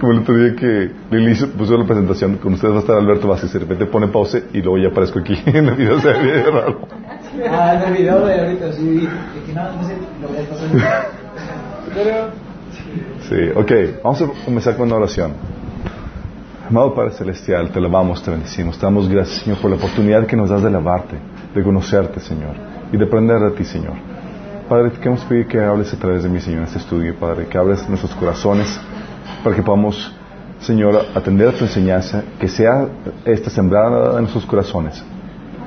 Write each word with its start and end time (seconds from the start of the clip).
Como 0.00 0.12
el 0.12 0.18
otro 0.20 0.36
día 0.36 0.54
que 0.54 0.90
Lili 1.10 1.34
puso 1.46 1.76
la 1.76 1.84
presentación, 1.84 2.36
con 2.36 2.54
ustedes 2.54 2.72
va 2.72 2.78
a 2.78 2.80
estar 2.80 2.96
Alberto 2.96 3.28
Vázquez, 3.28 3.52
de 3.52 3.58
repente 3.58 3.86
pone 3.86 4.08
pause 4.08 4.44
y 4.52 4.62
luego 4.62 4.78
ya 4.78 4.88
aparezco 4.88 5.18
aquí 5.18 5.34
en 5.46 5.68
el 5.68 5.74
video, 5.74 6.00
se 6.00 6.08
ve 6.08 6.42
raro. 6.44 6.88
Ah, 7.50 7.74
en 7.74 7.82
el 7.88 7.98
video 7.98 8.24
de 8.24 8.40
ahorita, 8.40 8.72
sí, 8.72 9.08
que 9.46 9.52
nada, 9.52 9.74
no 9.74 9.86
sé, 9.86 9.96
lo 10.22 10.28
voy 10.28 10.38
a 10.38 10.48
pasar. 10.48 11.06
Pero... 11.94 12.48
Sí, 13.28 13.36
ok, 13.54 14.02
vamos 14.02 14.22
a 14.22 14.44
comenzar 14.44 14.76
con 14.76 14.86
una 14.86 14.96
oración. 14.96 15.32
Amado 16.68 16.94
Padre 16.94 17.12
Celestial, 17.12 17.70
te 17.70 17.78
alabamos, 17.78 18.22
te 18.22 18.30
bendecimos, 18.30 18.78
te 18.78 18.84
damos 18.84 19.08
gracias, 19.08 19.42
Señor, 19.42 19.58
por 19.58 19.70
la 19.70 19.76
oportunidad 19.76 20.26
que 20.26 20.36
nos 20.36 20.50
das 20.50 20.62
de 20.62 20.70
lavarte, 20.70 21.16
de 21.54 21.62
conocerte, 21.62 22.20
Señor, 22.20 22.54
y 22.92 22.96
de 22.96 23.04
aprender 23.04 23.40
de 23.40 23.50
ti, 23.52 23.64
Señor. 23.64 24.17
Padre, 24.68 24.90
te 24.90 24.98
queremos 24.98 25.24
pedir 25.24 25.46
que 25.46 25.58
hables 25.58 25.94
a 25.94 25.96
través 25.96 26.22
de 26.24 26.28
mí, 26.28 26.40
Señor, 26.40 26.60
en 26.60 26.64
este 26.66 26.78
estudio, 26.78 27.14
Padre, 27.18 27.46
que 27.46 27.56
abres 27.56 27.88
nuestros 27.88 28.14
corazones 28.14 28.78
para 29.42 29.56
que 29.56 29.62
podamos, 29.62 30.14
Señor, 30.60 31.06
atender 31.14 31.48
a 31.48 31.52
tu 31.52 31.64
enseñanza, 31.64 32.22
que 32.38 32.48
sea 32.48 32.86
esta 33.24 33.48
sembrada 33.48 34.16
en 34.16 34.20
nuestros 34.24 34.44
corazones 34.44 35.02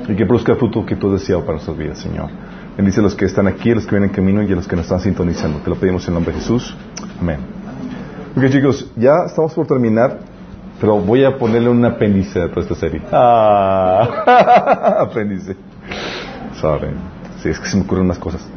y 0.08 0.16
que 0.16 0.24
produzca 0.28 0.52
el 0.52 0.60
fruto 0.60 0.86
que 0.86 0.96
tú 0.96 1.08
has 1.08 1.22
deseado 1.22 1.42
para 1.42 1.54
nuestras 1.54 1.76
vidas, 1.76 1.98
Señor. 1.98 2.30
Bendice 2.78 3.00
a 3.00 3.04
los 3.04 3.16
que 3.16 3.26
están 3.26 3.48
aquí, 3.48 3.72
a 3.72 3.76
los 3.76 3.86
que 3.86 3.92
vienen 3.92 4.10
en 4.10 4.16
camino 4.16 4.44
y 4.44 4.52
a 4.52 4.56
los 4.56 4.68
que 4.68 4.76
nos 4.76 4.86
están 4.86 5.00
sintonizando. 5.00 5.58
Te 5.60 5.72
lo 5.72 5.78
pedimos 5.78 6.04
en 6.04 6.10
el 6.10 6.14
nombre 6.14 6.36
de 6.36 6.40
Jesús. 6.40 6.76
Amén. 7.20 7.40
Ok, 8.38 8.50
chicos, 8.50 8.92
ya 8.96 9.26
estamos 9.26 9.52
por 9.56 9.66
terminar, 9.66 10.20
pero 10.80 11.00
voy 11.00 11.24
a 11.24 11.40
ponerle 11.40 11.70
un 11.70 11.84
apéndice 11.84 12.40
a 12.40 12.50
toda 12.50 12.62
esta 12.62 12.76
serie. 12.76 13.02
Ah, 13.12 14.98
apéndice. 15.10 15.56
Sorry. 16.60 16.90
Sí, 17.42 17.50
es 17.50 17.60
que 17.60 17.68
se 17.68 17.78
me 17.78 17.84
ocurren 17.84 18.06
unas 18.06 18.20
cosas. 18.20 18.48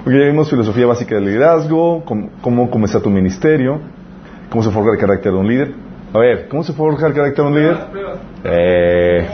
Ok, 0.00 0.12
ya 0.12 0.24
vimos 0.24 0.48
filosofía 0.48 0.86
básica 0.86 1.16
del 1.16 1.26
liderazgo, 1.26 2.02
cómo, 2.06 2.30
cómo 2.40 2.70
comenzar 2.70 3.02
tu 3.02 3.10
ministerio, 3.10 3.80
cómo 4.48 4.64
se 4.64 4.70
forja 4.70 4.92
el 4.92 4.98
carácter 4.98 5.30
de 5.30 5.38
un 5.38 5.46
líder. 5.46 5.74
A 6.14 6.18
ver, 6.18 6.48
¿cómo 6.48 6.64
se 6.64 6.72
forja 6.72 7.06
el 7.06 7.12
carácter 7.12 7.44
de 7.44 7.50
un 7.50 7.54
líder? 7.54 7.76
Eh. 8.44 9.28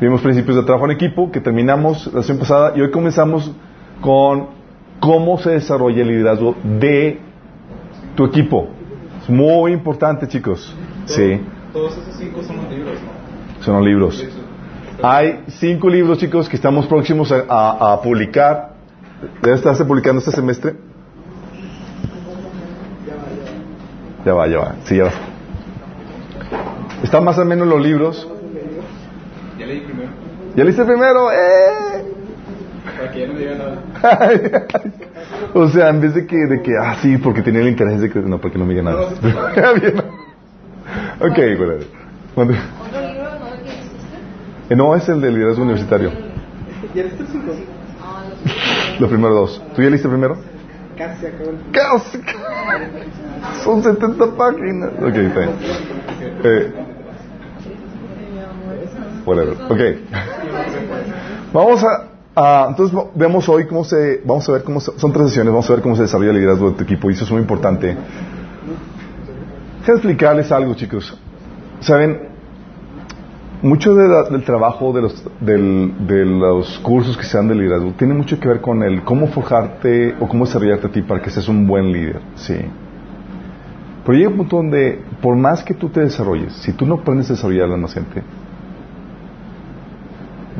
Vimos 0.00 0.22
principios 0.22 0.56
de 0.56 0.62
trabajo 0.62 0.86
en 0.86 0.92
equipo 0.92 1.30
que 1.30 1.38
terminamos 1.38 2.06
la 2.14 2.20
sesión 2.20 2.38
pasada 2.38 2.72
y 2.74 2.80
hoy 2.80 2.90
comenzamos 2.90 3.52
con 4.00 4.48
cómo 5.00 5.36
se 5.38 5.50
desarrolla 5.50 6.00
el 6.00 6.08
liderazgo 6.08 6.56
de 6.62 7.20
tu 8.14 8.24
equipo. 8.24 8.68
Es 9.22 9.28
muy 9.28 9.72
importante, 9.72 10.26
chicos. 10.28 10.74
Sí. 11.04 11.40
Todos 11.74 11.92
esos 11.92 12.16
cinco 12.16 12.42
son 12.42 12.56
los 12.56 12.70
libros, 12.70 12.94
¿no? 12.94 13.62
Son 13.64 13.76
los 13.76 13.84
libros. 13.84 14.43
Hay 15.06 15.44
cinco 15.58 15.88
libros, 15.90 16.18
chicos, 16.18 16.48
que 16.48 16.56
estamos 16.56 16.86
próximos 16.86 17.30
a, 17.30 17.44
a- 17.48 17.92
a 17.94 18.00
publicar. 18.00 18.70
Debe 19.42 19.56
estarse 19.56 19.84
publicando 19.84 20.20
este 20.20 20.30
semestre. 20.32 20.74
Ya 24.24 24.32
va, 24.32 24.46
ya 24.48 24.58
va. 24.58 24.74
Sí, 24.84 24.96
ya 24.96 25.04
va. 25.04 25.10
Están 27.02 27.22
más 27.24 27.36
o 27.38 27.44
menos 27.44 27.68
los 27.68 27.80
libros. 27.82 28.26
Ya 29.58 29.66
leí 29.66 29.80
primero, 29.80 30.08
¿Ya 30.56 30.64
leíste 30.64 30.84
primero? 30.84 31.30
¡Eh! 31.32 32.04
para 32.96 33.10
que 33.12 33.20
ya 33.20 33.26
no 33.26 33.34
diga 33.38 33.54
nada. 33.56 34.62
o 35.54 35.68
sea, 35.68 35.88
en 35.90 36.00
vez 36.00 36.14
de 36.14 36.26
que, 36.26 36.36
de 36.36 36.62
que, 36.62 36.72
ah, 36.80 36.96
sí, 37.02 37.18
porque 37.18 37.42
tenía 37.42 37.60
el 37.60 37.68
interés 37.68 38.00
de 38.00 38.08
que, 38.10 38.20
no, 38.20 38.40
porque 38.40 38.58
no 38.58 38.64
me 38.64 38.72
diga 38.74 38.84
nada. 38.84 39.10
Bien. 39.80 39.96
ok, 41.20 41.38
bueno. 41.58 41.84
Mande. 42.36 42.54
¿Otro 42.54 43.00
libro 43.00 43.24
no 43.38 43.62
que 43.62 43.68
hiciste? 43.68 44.16
Eh, 44.16 44.53
No, 44.70 44.94
es 44.96 45.08
el 45.08 45.20
del 45.20 45.34
liderazgo 45.34 45.62
universitario. 45.62 46.10
¿Ya 46.94 47.02
viste 47.02 47.24
cinco? 47.30 47.52
Ah, 48.02 48.24
los 49.00 49.08
primeros 49.08 49.36
dos. 49.36 49.62
¿Tú 49.74 49.82
ya 49.82 49.90
leíste 49.90 50.08
primero? 50.08 50.36
Casi 50.96 51.26
acabó 51.26 51.50
el... 51.50 51.56
Casi. 51.72 52.20
Son 53.64 53.82
70 53.82 54.36
páginas. 54.36 54.90
Ok, 55.00 55.16
está 55.16 55.40
bien. 55.40 55.50
Eh, 56.44 56.72
whatever. 59.26 59.56
Ok. 59.68 59.80
Vamos 61.52 61.84
a, 61.84 62.08
a- 62.34 62.66
entonces 62.70 62.98
vemos 63.14 63.48
hoy 63.48 63.66
cómo 63.66 63.84
se, 63.84 64.22
vamos 64.24 64.48
a 64.48 64.52
ver 64.52 64.62
cómo 64.64 64.80
se- 64.80 64.98
son 64.98 65.12
tres 65.12 65.26
sesiones, 65.28 65.52
vamos 65.52 65.68
a 65.70 65.74
ver 65.74 65.82
cómo 65.82 65.94
se 65.96 66.02
desarrolla 66.02 66.30
el 66.30 66.36
liderazgo 66.36 66.70
de 66.70 66.76
tu 66.76 66.84
equipo 66.84 67.10
y 67.10 67.14
eso 67.14 67.24
es 67.24 67.30
muy 67.30 67.40
importante. 67.40 67.96
Déjenme 69.80 69.98
explicarles 69.98 70.50
algo, 70.52 70.74
chicos. 70.74 71.16
Saben, 71.80 72.28
mucho 73.64 73.94
del 73.94 74.44
trabajo 74.44 74.92
de 74.92 75.02
los, 75.02 75.24
del- 75.40 76.06
de 76.06 76.24
los 76.24 76.78
cursos 76.80 77.16
que 77.16 77.24
se 77.24 77.36
dan 77.36 77.48
de 77.48 77.54
liderazgo 77.54 77.92
tiene 77.98 78.14
mucho 78.14 78.38
que 78.38 78.46
ver 78.46 78.60
con 78.60 78.82
el 78.82 79.02
cómo 79.04 79.26
forjarte 79.28 80.14
o 80.20 80.28
cómo 80.28 80.44
desarrollarte 80.44 80.86
a 80.86 80.90
ti 80.90 81.02
para 81.02 81.22
que 81.22 81.30
seas 81.30 81.48
un 81.48 81.66
buen 81.66 81.90
líder. 81.90 82.20
Sí. 82.36 82.56
Pero 84.04 84.18
llega 84.18 84.28
un 84.30 84.36
punto 84.36 84.56
donde, 84.56 85.00
por 85.22 85.34
más 85.36 85.64
que 85.64 85.72
tú 85.72 85.88
te 85.88 86.00
desarrolles, 86.00 86.52
si 86.52 86.72
tú 86.72 86.84
no 86.84 86.96
aprendes 86.96 87.30
a 87.30 87.34
desarrollar 87.34 87.70
a 87.72 87.76
la 87.78 87.88
gente, 87.88 88.22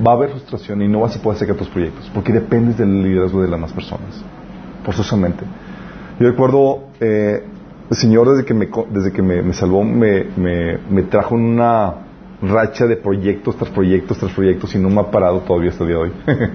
va 0.05 0.13
a 0.13 0.15
haber 0.15 0.31
frustración 0.31 0.81
y 0.83 0.89
no 0.89 1.01
vas 1.01 1.15
a 1.17 1.23
poder 1.23 1.39
sacar 1.39 1.57
tus 1.57 1.69
proyectos, 1.69 2.11
porque 2.15 2.33
dependes 2.33 2.79
del 2.79 3.03
liderazgo 3.03 3.43
de 3.43 3.49
las 3.49 3.61
más 3.61 3.73
personas, 3.73 4.25
forzosamente. 4.83 5.45
Yo 6.19 6.29
recuerdo, 6.31 6.85
eh, 7.01 7.45
el 7.91 7.97
Señor 7.97 8.31
desde 8.31 8.47
que 8.47 8.55
me, 8.55 8.67
desde 8.91 9.13
que 9.13 9.21
me, 9.21 9.53
salvó, 9.53 9.85
me, 9.85 10.25
me, 10.37 10.79
me 10.91 11.03
trajo 11.03 11.35
una 11.35 12.04
racha 12.43 12.87
de 12.87 12.97
proyectos 12.97 13.57
tras 13.57 13.71
proyectos 13.71 14.19
tras 14.19 14.33
proyectos 14.33 14.75
y 14.75 14.79
no 14.79 14.91
me 14.91 15.01
ha 15.01 15.11
parado 15.11 15.41
todavía 15.41 15.71
hasta 15.71 15.85
el 15.85 15.89
día 15.89 15.99
de 15.99 16.03
hoy. 16.03 16.13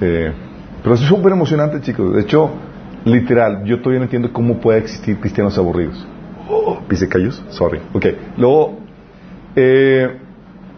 Eh, 0.00 0.32
pero 0.82 0.96
es 0.96 1.02
súper 1.02 1.32
emocionante, 1.32 1.80
chicos. 1.80 2.12
De 2.14 2.22
hecho, 2.22 2.50
literal, 3.04 3.64
yo 3.64 3.78
todavía 3.78 4.00
no 4.00 4.04
entiendo 4.04 4.32
cómo 4.32 4.58
puede 4.58 4.80
existir 4.80 5.20
cristianos 5.20 5.56
aburridos. 5.56 6.04
Oh, 6.50 6.80
¿Pise 6.88 7.08
callos? 7.08 7.40
Sorry. 7.50 7.80
Ok. 7.92 8.06
Luego, 8.36 8.80
eh, 9.54 10.18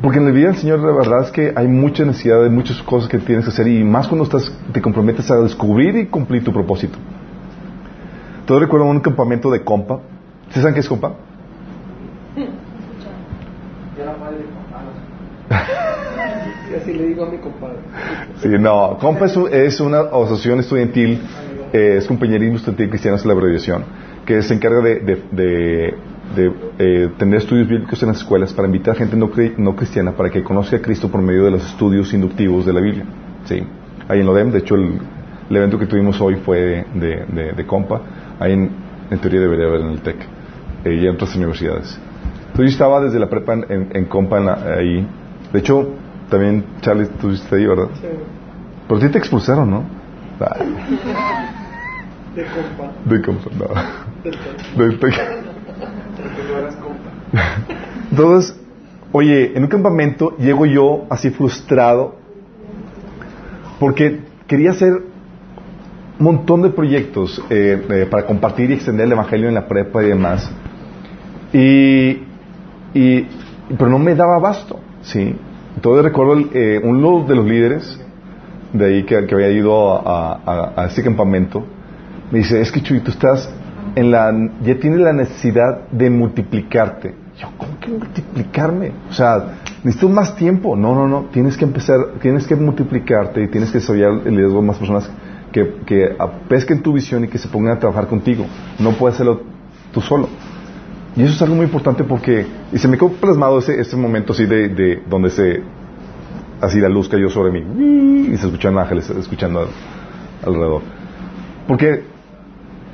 porque 0.01 0.19
en 0.19 0.27
la 0.27 0.31
vida 0.31 0.49
del 0.49 0.57
Señor 0.57 0.81
la 0.81 0.93
verdad 0.93 1.23
es 1.23 1.31
que 1.31 1.53
hay 1.57 1.67
mucha 1.67 2.05
necesidad 2.05 2.43
de 2.43 2.51
muchas 2.51 2.83
cosas 2.83 3.09
que 3.09 3.19
tienes 3.19 3.47
que 3.47 3.51
hacer 3.51 3.67
y 3.67 3.83
más 3.83 4.07
cuando 4.07 4.25
estás, 4.25 4.53
te 4.73 4.83
comprometes 4.83 5.31
a 5.31 5.37
descubrir 5.37 5.97
y 5.97 6.07
cumplir 6.07 6.45
tu 6.45 6.53
propósito. 6.53 6.99
Todavía 8.45 8.67
recuerdo 8.67 8.87
un 8.87 9.01
campamento 9.01 9.51
de 9.51 9.65
compa. 9.65 10.01
¿Sí 10.51 10.61
saben 10.61 10.75
qué 10.75 10.81
es 10.81 10.89
compa? 10.89 11.15
Ya 13.97 14.05
la 14.05 14.17
madre 14.19 14.45
Y 16.71 16.75
así 16.87 16.97
le 16.99 17.07
digo 17.09 17.25
a 17.25 17.31
mi 17.31 17.39
compadre. 17.39 17.77
Sí, 18.41 18.49
no. 18.59 18.97
Compa 19.01 19.27
es, 19.27 19.37
un- 19.37 19.53
es 19.53 19.81
una 19.81 20.01
asociación 20.01 20.61
estudiantil, 20.61 21.21
eh, 21.73 21.97
es 21.99 22.07
compañerismo 22.07 22.57
estudiantil 22.57 22.89
cristiano, 22.91 23.17
es 23.17 23.25
la 23.27 23.33
abreviación, 23.33 23.85
que 24.25 24.41
se 24.43 24.55
encarga 24.55 24.81
de, 24.81 24.95
de, 25.01 25.23
de- 25.33 25.95
de, 26.37 26.53
eh, 26.79 27.09
tener 27.19 27.37
estudios 27.39 27.69
bíblicos 27.69 28.03
en 28.03 28.09
las 28.09 28.19
escuelas 28.19 28.53
para 28.53 28.67
invitar 28.67 28.95
a 28.95 28.99
gente 28.99 29.17
no, 29.17 29.31
no 29.59 29.77
cristiana 29.77 30.13
para 30.13 30.29
que 30.31 30.43
conozca 30.43 30.77
a 30.77 30.81
Cristo 30.81 31.09
por 31.09 31.23
medio 31.23 31.45
de 31.45 31.53
los 31.53 31.65
estudios 31.65 32.13
inductivos 32.13 32.67
de 32.67 32.73
la 32.73 32.81
Biblia. 32.81 33.05
Sí. 33.45 33.63
Ahí 34.09 34.21
en 34.21 34.27
Lodem, 34.27 34.51
de 34.51 34.59
hecho, 34.59 34.75
el, 34.75 34.99
el 35.51 35.57
evento 35.57 35.79
que 35.79 35.87
tuvimos 35.87 36.21
hoy 36.21 36.35
fue 36.37 36.85
de, 36.95 37.25
de, 37.33 37.53
de 37.53 37.67
Compa. 37.67 38.03
Ahí 38.41 38.53
en, 38.53 38.71
en 39.11 39.19
teoría 39.21 39.41
debería 39.41 39.67
haber 39.67 39.81
en 39.83 39.89
el 39.89 40.01
TEC 40.01 40.17
eh, 40.85 40.95
y 41.01 41.07
en 41.07 41.15
otras 41.15 41.35
universidades. 41.37 41.99
Entonces 42.49 42.73
yo 42.73 42.85
estaba 42.85 43.01
desde 43.01 43.19
la 43.21 43.29
prepa 43.29 43.55
en, 43.55 43.65
en- 43.69 43.89
en 43.93 44.05
Compa 44.07 44.39
en 44.39 44.47
la- 44.47 44.75
ahí. 44.79 45.07
De 45.53 45.59
hecho, 45.61 45.91
también, 46.31 46.65
Charlie, 46.81 47.07
tú 47.07 47.13
estuviste 47.31 47.57
ahí, 47.57 47.67
¿verdad? 47.67 47.89
Sí, 48.01 48.07
Pero 48.89 48.99
a 48.99 49.03
ti 49.03 49.09
te 49.11 49.19
expulsaron, 49.19 49.71
¿no? 49.71 49.85
De 52.35 52.45
compa. 52.45 52.93
de 53.05 53.23
compa, 53.23 53.51
no. 53.55 53.67
Del 54.25 54.91
De- 54.91 54.97
de- 54.97 54.99
Porque 54.99 56.53
no 56.53 56.59
eras 56.59 56.75
compa. 56.77 57.11
Entonces, 58.11 58.59
oye, 59.13 59.57
en 59.57 59.63
un 59.63 59.69
campamento 59.69 60.37
llego 60.39 60.67
yo 60.67 61.07
así 61.11 61.31
frustrado 61.31 62.17
porque 63.81 64.21
quería 64.47 64.71
hacer 64.71 64.93
un 66.19 66.25
montón 66.25 66.63
de 66.63 66.71
proyectos 66.71 67.43
eh, 67.51 67.87
eh, 67.91 68.07
para 68.11 68.25
compartir 68.27 68.71
y 68.71 68.75
extender 68.75 69.07
el 69.07 69.13
evangelio 69.13 69.49
en 69.49 69.55
la 69.55 69.67
prepa 69.67 70.03
y 70.03 70.09
demás. 70.09 70.51
Y, 71.53 72.23
y- 72.95 73.29
pero 73.77 73.89
no 73.91 73.99
me 73.99 74.15
daba 74.15 74.37
abasto, 74.37 74.81
¿sí? 75.03 75.35
Entonces 75.87 76.05
recuerdo 76.05 76.49
eh, 76.53 76.81
uno 76.83 77.25
de 77.29 77.37
los 77.37 77.47
líderes 77.47 78.01
de 78.73 78.87
ahí 78.87 79.03
que, 79.05 79.25
que 79.25 79.35
había 79.37 79.51
ido 79.51 79.95
a, 79.95 80.73
a- 80.77 80.87
este 80.87 81.05
campamento 81.05 81.65
me 82.33 82.39
dice, 82.41 82.61
es 82.61 82.73
que 82.73 82.83
Chuy, 82.83 82.99
tú 83.03 83.13
estás 83.13 83.49
en 83.95 84.11
la, 84.11 84.33
ya 84.65 84.75
tienes 84.81 84.99
la 84.99 85.13
necesidad 85.13 85.87
de 85.93 86.11
multiplicarte. 86.11 87.15
Yo, 87.39 87.47
¿cómo 87.57 87.79
que 87.79 87.89
multiplicarme? 87.93 88.91
O 89.09 89.13
sea, 89.13 89.59
necesito 89.85 90.09
más 90.09 90.35
tiempo. 90.35 90.75
No, 90.75 90.93
no, 90.93 91.07
no, 91.07 91.27
tienes 91.31 91.57
que 91.57 91.65
empezar, 91.65 91.99
tienes 92.21 92.49
que 92.49 92.57
multiplicarte 92.57 93.45
y 93.45 93.47
tienes 93.47 93.71
que 93.71 93.79
desarrollar 93.79 94.27
el 94.27 94.33
liderazgo 94.35 94.61
de 94.63 94.67
más 94.67 94.79
personas 94.79 95.09
que, 95.53 95.73
que 95.87 96.17
pesquen 96.49 96.83
tu 96.83 96.95
visión 96.95 97.23
y 97.23 97.29
que 97.29 97.39
se 97.39 97.47
pongan 97.47 97.77
a 97.77 97.79
trabajar 97.79 98.09
contigo. 98.09 98.45
No 98.81 98.91
puedes 98.91 99.15
hacerlo 99.15 99.41
tú 99.93 100.01
solo. 100.01 100.29
Y 101.17 101.23
eso 101.23 101.33
es 101.33 101.43
algo 101.43 101.55
muy 101.55 101.65
importante 101.65 102.05
porque, 102.05 102.47
y 102.73 102.79
se 102.79 102.89
me 102.89 102.99
quedó 102.99 103.09
plasmado 103.11 103.59
ese, 103.59 103.81
ese 103.81 103.97
momento 103.97 104.33
así 104.33 104.45
de, 104.45 104.69
de 104.69 105.03
donde 105.09 105.31
se, 105.31 105.63
así 106.61 106.79
la 106.79 106.89
luz 106.91 107.09
cayó 107.09 107.31
sobre 107.31 107.53
mí 107.53 108.29
y 108.33 108.37
se 108.37 108.47
escuchan 108.47 108.79
ángeles 108.79 109.09
escuchando 109.11 109.67
alrededor. 110.45 110.83
Porque 111.67 112.05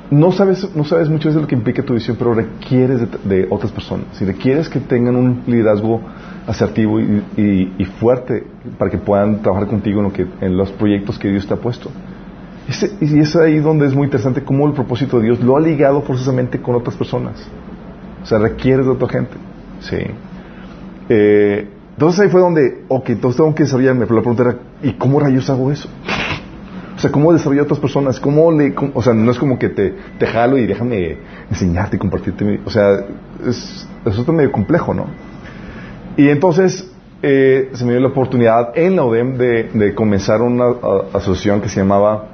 no 0.09 0.31
sabes, 0.31 0.73
no 0.75 0.83
sabes 0.85 1.09
mucho 1.09 1.31
de 1.33 1.41
lo 1.41 1.47
que 1.47 1.55
implica 1.55 1.83
tu 1.83 1.93
visión, 1.95 2.15
pero 2.17 2.33
requieres 2.33 3.01
de, 3.01 3.07
de 3.41 3.47
otras 3.49 3.71
personas. 3.71 4.05
Si 4.13 4.23
requieres 4.25 4.69
que 4.69 4.79
tengan 4.79 5.15
un 5.15 5.41
liderazgo 5.47 6.01
asertivo 6.47 6.99
y, 6.99 7.23
y- 7.77 7.85
fuerte 7.85 8.45
para 8.77 8.91
que 8.91 8.97
puedan 8.97 9.41
trabajar 9.41 9.67
contigo 9.67 10.01
en, 10.41 10.57
los 10.57 10.71
proyectos 10.71 11.17
que 11.17 11.29
Dios 11.29 11.47
te 11.47 11.53
ha 11.53 11.57
puesto. 11.57 11.89
Y 13.01 13.19
es 13.19 13.35
ahí 13.35 13.59
donde 13.59 13.87
es 13.87 13.93
muy 13.93 14.05
interesante 14.05 14.43
cómo 14.43 14.65
el 14.67 14.73
propósito 14.73 15.17
de 15.19 15.25
Dios 15.25 15.39
lo 15.41 15.57
ha 15.57 15.59
ligado 15.59 16.01
forzosamente 16.01 16.61
con 16.61 16.75
otras 16.75 16.95
personas. 16.95 17.45
O 18.23 18.25
sea, 18.25 18.39
requieres 18.39 18.85
de 18.85 18.91
otra 18.91 19.09
gente. 19.09 19.33
Sí. 19.81 19.97
Eh, 21.09 21.67
entonces 21.93 22.21
ahí 22.21 22.29
fue 22.29 22.41
donde, 22.41 22.83
ok, 22.87 23.09
entonces 23.09 23.37
tengo 23.37 23.53
que 23.53 23.63
desarrollarme, 23.63 24.05
pero 24.05 24.15
la 24.15 24.21
pregunta 24.21 24.43
era, 24.43 24.57
¿y 24.81 24.93
cómo 24.93 25.19
rayos 25.19 25.49
hago 25.49 25.71
eso? 25.71 25.89
O 26.95 26.99
sea, 26.99 27.11
¿cómo 27.11 27.33
desarrollar 27.33 27.61
a 27.61 27.65
otras 27.65 27.79
personas? 27.79 28.19
¿Cómo 28.19 28.51
le, 28.51 28.73
o 28.93 29.01
sea, 29.01 29.13
no 29.13 29.29
es 29.29 29.37
como 29.37 29.59
que 29.59 29.69
te, 29.69 29.93
te 30.17 30.25
jalo 30.25 30.57
y 30.57 30.65
déjame 30.65 31.17
enseñarte 31.49 31.97
y 31.97 31.99
compartirte. 31.99 32.61
o 32.65 32.69
sea, 32.69 33.05
es, 33.45 33.87
es 34.05 34.19
otro 34.19 34.33
medio 34.33 34.51
complejo, 34.51 34.93
¿no? 34.93 35.07
Y 36.15 36.29
entonces 36.29 36.89
eh, 37.21 37.69
se 37.73 37.85
me 37.85 37.91
dio 37.91 38.01
la 38.01 38.07
oportunidad 38.07 38.77
en 38.77 38.95
la 38.95 39.03
ODEM 39.03 39.37
de, 39.37 39.63
de 39.73 39.93
comenzar 39.93 40.41
una 40.41 40.65
asociación 41.13 41.61
que 41.61 41.69
se 41.69 41.79
llamaba 41.81 42.29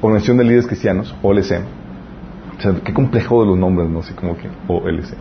Organización 0.00 0.38
de 0.38 0.44
Líderes 0.44 0.66
Cristianos, 0.66 1.14
OLC. 1.22 1.79
O 2.60 2.62
sea, 2.62 2.74
qué 2.84 2.92
complejo 2.92 3.40
de 3.40 3.46
los 3.48 3.58
nombres, 3.58 3.88
¿no? 3.88 4.00
Así 4.00 4.12
como 4.12 4.36
que 4.36 4.48
OLC. 4.68 5.14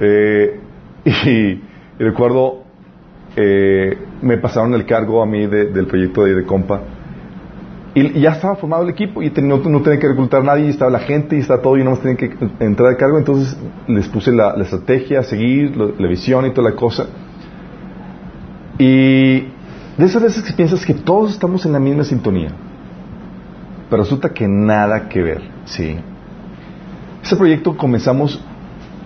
Eh, 0.00 0.60
y, 1.02 1.30
y 1.30 1.62
recuerdo, 1.98 2.64
eh, 3.36 3.96
me 4.20 4.36
pasaron 4.36 4.74
el 4.74 4.84
cargo 4.84 5.22
a 5.22 5.26
mí 5.26 5.46
de- 5.46 5.66
del 5.66 5.86
proyecto 5.86 6.24
de, 6.24 6.44
compa. 6.44 6.82
Y, 7.94 8.20
ya 8.20 8.32
estaba 8.32 8.56
formado 8.56 8.82
el 8.82 8.90
equipo 8.90 9.22
y 9.22 9.30
no, 9.42 9.60
tenía 9.60 9.98
que 9.98 10.08
reclutar 10.08 10.42
a 10.42 10.44
nadie, 10.44 10.66
y 10.66 10.68
estaba 10.68 10.90
la 10.90 10.98
gente 10.98 11.36
y 11.36 11.40
estaba 11.40 11.62
todo, 11.62 11.78
y 11.78 11.84
no 11.84 11.90
más 11.92 12.00
tenía 12.00 12.18
que 12.18 12.34
entrar 12.60 12.90
al 12.90 12.96
cargo. 12.98 13.16
Entonces 13.16 13.56
les 13.88 14.06
puse 14.08 14.30
la, 14.30 14.54
la 14.54 14.64
estrategia 14.64 15.22
seguir, 15.22 15.74
la 15.74 16.06
visión 16.06 16.44
y 16.44 16.50
toda 16.50 16.68
la 16.68 16.76
cosa. 16.76 17.06
Y 18.78 19.40
de 19.96 20.04
esas 20.04 20.22
veces 20.22 20.42
que 20.42 20.52
piensas 20.52 20.84
que 20.84 20.92
todos 20.92 21.30
estamos 21.32 21.64
en 21.64 21.72
la 21.72 21.78
misma 21.78 22.04
sintonía, 22.04 22.50
pero 23.88 24.02
resulta 24.02 24.30
que 24.34 24.46
nada 24.46 25.08
que 25.08 25.22
ver, 25.22 25.40
¿sí? 25.64 25.96
Ese 27.22 27.36
proyecto 27.36 27.76
comenzamos 27.76 28.42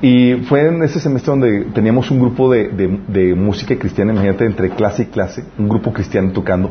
y 0.02 0.34
fue 0.48 0.66
en 0.68 0.82
ese 0.82 1.00
semestre 1.00 1.30
donde 1.30 1.64
teníamos 1.74 2.10
un 2.10 2.20
grupo 2.20 2.50
de, 2.50 2.68
de- 2.68 3.34
música 3.34 3.76
cristiana, 3.78 4.12
imagínate, 4.12 4.44
entre 4.44 4.70
clase 4.70 5.04
y 5.04 5.06
clase, 5.06 5.44
un 5.58 5.68
grupo 5.68 5.92
cristiano 5.92 6.32
tocando. 6.32 6.70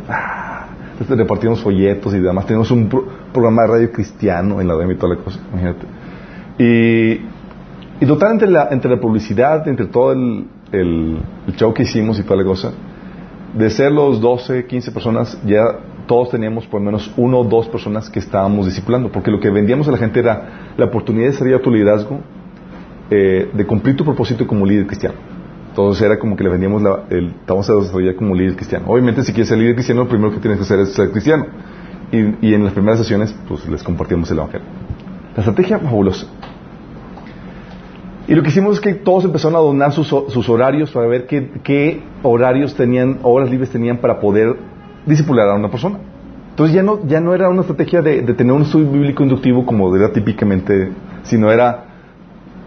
repartimos 1.09 1.61
folletos 1.61 2.13
y 2.13 2.19
demás. 2.19 2.45
Teníamos 2.45 2.71
un 2.71 2.87
pro- 2.87 3.05
programa 3.33 3.63
de 3.63 3.67
radio 3.67 3.91
cristiano 3.91 4.61
en 4.61 4.67
la 4.67 4.75
DM 4.75 4.91
y 4.91 4.95
toda 4.95 5.15
la 5.15 5.21
cosa, 5.23 5.39
imagínate. 5.51 5.85
Y, 6.57 7.21
y 8.03 8.05
total, 8.07 8.33
entre 8.33 8.49
la, 8.49 8.67
entre 8.71 8.89
la 8.91 8.99
publicidad, 8.99 9.67
entre 9.67 9.87
todo 9.87 10.11
el, 10.13 10.45
el, 10.71 11.17
el 11.47 11.55
show 11.55 11.73
que 11.73 11.83
hicimos 11.83 12.19
y 12.19 12.23
toda 12.23 12.37
la 12.37 12.43
cosa, 12.45 12.71
de 13.53 13.69
ser 13.69 13.91
los 13.91 14.21
12, 14.21 14.65
15 14.65 14.91
personas, 14.91 15.39
ya 15.45 15.63
todos 16.07 16.29
teníamos 16.29 16.65
por 16.67 16.81
lo 16.81 16.85
menos 16.85 17.11
uno 17.17 17.39
o 17.39 17.43
dos 17.43 17.67
personas 17.67 18.09
que 18.09 18.19
estábamos 18.19 18.65
discipulando, 18.65 19.11
porque 19.11 19.31
lo 19.31 19.39
que 19.39 19.49
vendíamos 19.49 19.87
a 19.87 19.91
la 19.91 19.97
gente 19.97 20.19
era 20.19 20.73
la 20.77 20.85
oportunidad 20.85 21.25
de 21.25 21.31
desarrollar 21.31 21.61
tu 21.61 21.71
liderazgo, 21.71 22.19
eh, 23.09 23.49
de 23.53 23.65
cumplir 23.65 23.95
tu 23.95 24.03
propósito 24.03 24.45
como 24.47 24.65
líder 24.65 24.87
cristiano. 24.87 25.15
Entonces 25.69 26.05
era 26.05 26.17
como 26.17 26.35
que 26.35 26.43
le 26.43 26.49
vendíamos 26.49 26.81
la, 26.81 27.03
el, 27.09 27.33
vamos 27.45 27.69
a 27.69 27.75
desarrollar 27.75 28.15
como 28.15 28.33
líder 28.33 28.55
cristiano. 28.55 28.85
Obviamente 28.87 29.23
si 29.23 29.33
quieres 29.33 29.49
ser 29.49 29.57
líder 29.57 29.75
cristiano, 29.75 30.03
lo 30.03 30.09
primero 30.09 30.31
que 30.31 30.39
tienes 30.39 30.57
que 30.57 30.63
hacer 30.63 30.79
es 30.79 30.93
ser 30.93 31.11
cristiano. 31.11 31.45
Y, 32.11 32.47
y 32.47 32.53
en 32.53 32.63
las 32.63 32.73
primeras 32.73 32.99
sesiones, 32.99 33.35
pues 33.47 33.67
les 33.67 33.83
compartimos 33.83 34.29
el 34.31 34.37
evangelio. 34.37 34.67
La 35.35 35.39
estrategia 35.39 35.79
fabulosa. 35.79 36.27
Y 38.27 38.33
lo 38.33 38.41
que 38.41 38.49
hicimos 38.49 38.75
es 38.75 38.81
que 38.81 38.93
todos 38.93 39.25
empezaron 39.25 39.55
a 39.55 39.59
donar 39.59 39.91
sus, 39.91 40.07
sus 40.07 40.49
horarios 40.49 40.91
para 40.91 41.07
ver 41.07 41.27
qué 41.27 42.01
horarios 42.23 42.73
tenían, 42.75 43.19
horas 43.21 43.51
libres 43.51 43.69
tenían 43.69 43.97
para 43.97 44.19
poder 44.19 44.55
discipular 45.05 45.49
a 45.49 45.55
una 45.55 45.69
persona. 45.69 45.99
Entonces 46.51 46.73
ya 46.75 46.83
no, 46.83 47.05
ya 47.05 47.19
no 47.19 47.33
era 47.33 47.49
una 47.49 47.61
estrategia 47.61 48.01
de, 48.01 48.21
de 48.21 48.33
tener 48.33 48.53
un 48.53 48.61
estudio 48.61 48.89
bíblico 48.91 49.23
inductivo 49.23 49.65
como 49.65 49.93
era 49.95 50.11
típicamente, 50.13 50.89
sino 51.23 51.51
era, 51.51 51.85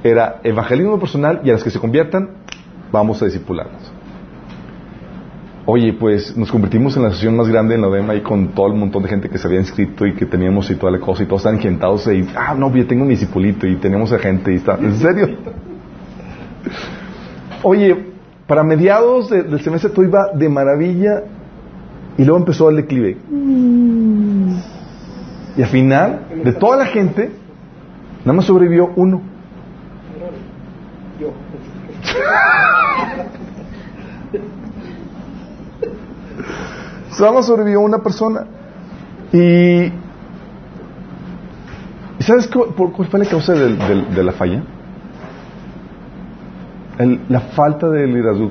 era 0.04 0.40
evangelismo 0.44 0.98
personal 1.00 1.40
y 1.42 1.48
a 1.50 1.54
los 1.54 1.64
que 1.64 1.70
se 1.70 1.80
conviertan, 1.80 2.28
vamos 2.92 3.22
a 3.22 3.24
discipularlos. 3.24 3.92
Oye, 5.70 5.92
pues 5.92 6.34
nos 6.36 6.50
convertimos 6.50 6.96
en 6.96 7.02
la 7.02 7.08
asociación 7.08 7.36
más 7.36 7.46
grande 7.48 7.74
en 7.74 7.82
la 7.82 7.88
ODEMA 7.88 8.14
y 8.14 8.22
con 8.22 8.48
todo 8.48 8.68
el 8.68 8.74
montón 8.74 9.02
de 9.02 9.08
gente 9.10 9.28
que 9.28 9.36
se 9.36 9.46
había 9.46 9.60
inscrito 9.60 10.06
y 10.06 10.14
que 10.14 10.24
teníamos 10.24 10.70
y 10.70 10.76
toda 10.76 10.92
la 10.92 10.98
cosa 10.98 11.22
y 11.22 11.26
todos 11.26 11.40
estaban 11.40 11.58
engentados 11.58 12.06
y, 12.06 12.26
ah, 12.34 12.54
no, 12.54 12.74
yo 12.74 12.86
tengo 12.86 13.04
mi 13.04 13.10
discipulito 13.10 13.66
y 13.66 13.76
tenemos 13.76 14.10
a 14.12 14.18
gente 14.18 14.52
y 14.52 14.56
está, 14.56 14.76
¿en 14.80 14.94
serio? 14.96 15.28
Oye, 17.62 17.96
para 18.46 18.62
mediados 18.62 19.30
de- 19.30 19.42
del 19.42 19.60
semestre 19.60 19.90
todo 19.90 20.04
iba 20.04 20.28
de 20.34 20.48
maravilla 20.48 21.22
y 22.18 22.24
luego 22.24 22.38
empezó 22.40 22.68
el 22.68 22.76
declive. 22.76 23.16
Y 25.56 25.62
al 25.62 25.68
final, 25.68 26.26
de 26.44 26.52
toda 26.52 26.76
la 26.76 26.86
gente, 26.86 27.30
nada 28.24 28.32
más 28.34 28.44
sobrevivió 28.44 28.90
uno. 28.96 29.22
Nada 37.20 37.32
más 37.32 37.46
sobrevivió 37.46 37.80
una 37.80 37.98
persona. 37.98 38.44
Y, 39.32 39.38
¿y 39.38 39.92
sabes 42.20 42.46
cu- 42.48 42.72
por 42.74 42.92
cuál 42.92 43.08
fue 43.08 43.18
la 43.20 43.26
causa 43.26 43.52
del- 43.54 43.78
del- 43.78 44.14
de 44.14 44.24
la 44.24 44.32
falla? 44.32 44.62
La 47.28 47.40
falta 47.40 47.88
de 47.88 48.06
liderazgo 48.06 48.50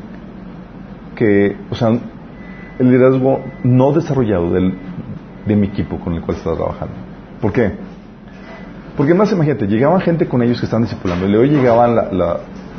que, 1.15 1.57
o 1.69 1.75
sea, 1.75 1.89
el 2.79 2.89
liderazgo 2.89 3.41
no 3.63 3.91
desarrollado 3.91 4.51
del, 4.51 4.73
de 5.45 5.55
mi 5.55 5.67
equipo 5.67 5.99
con 5.99 6.13
el 6.13 6.21
cual 6.21 6.37
estaba 6.37 6.55
trabajando. 6.55 6.95
¿Por 7.41 7.51
qué? 7.51 7.71
Porque 8.95 9.13
más 9.13 9.31
imagínate, 9.31 9.67
llegaban 9.67 10.01
gente 10.01 10.27
con 10.27 10.41
ellos 10.41 10.59
que 10.59 10.65
estaban 10.65 10.83
discipulando 10.83 11.27
y 11.27 11.31
luego 11.31 11.45
llegaban 11.45 11.95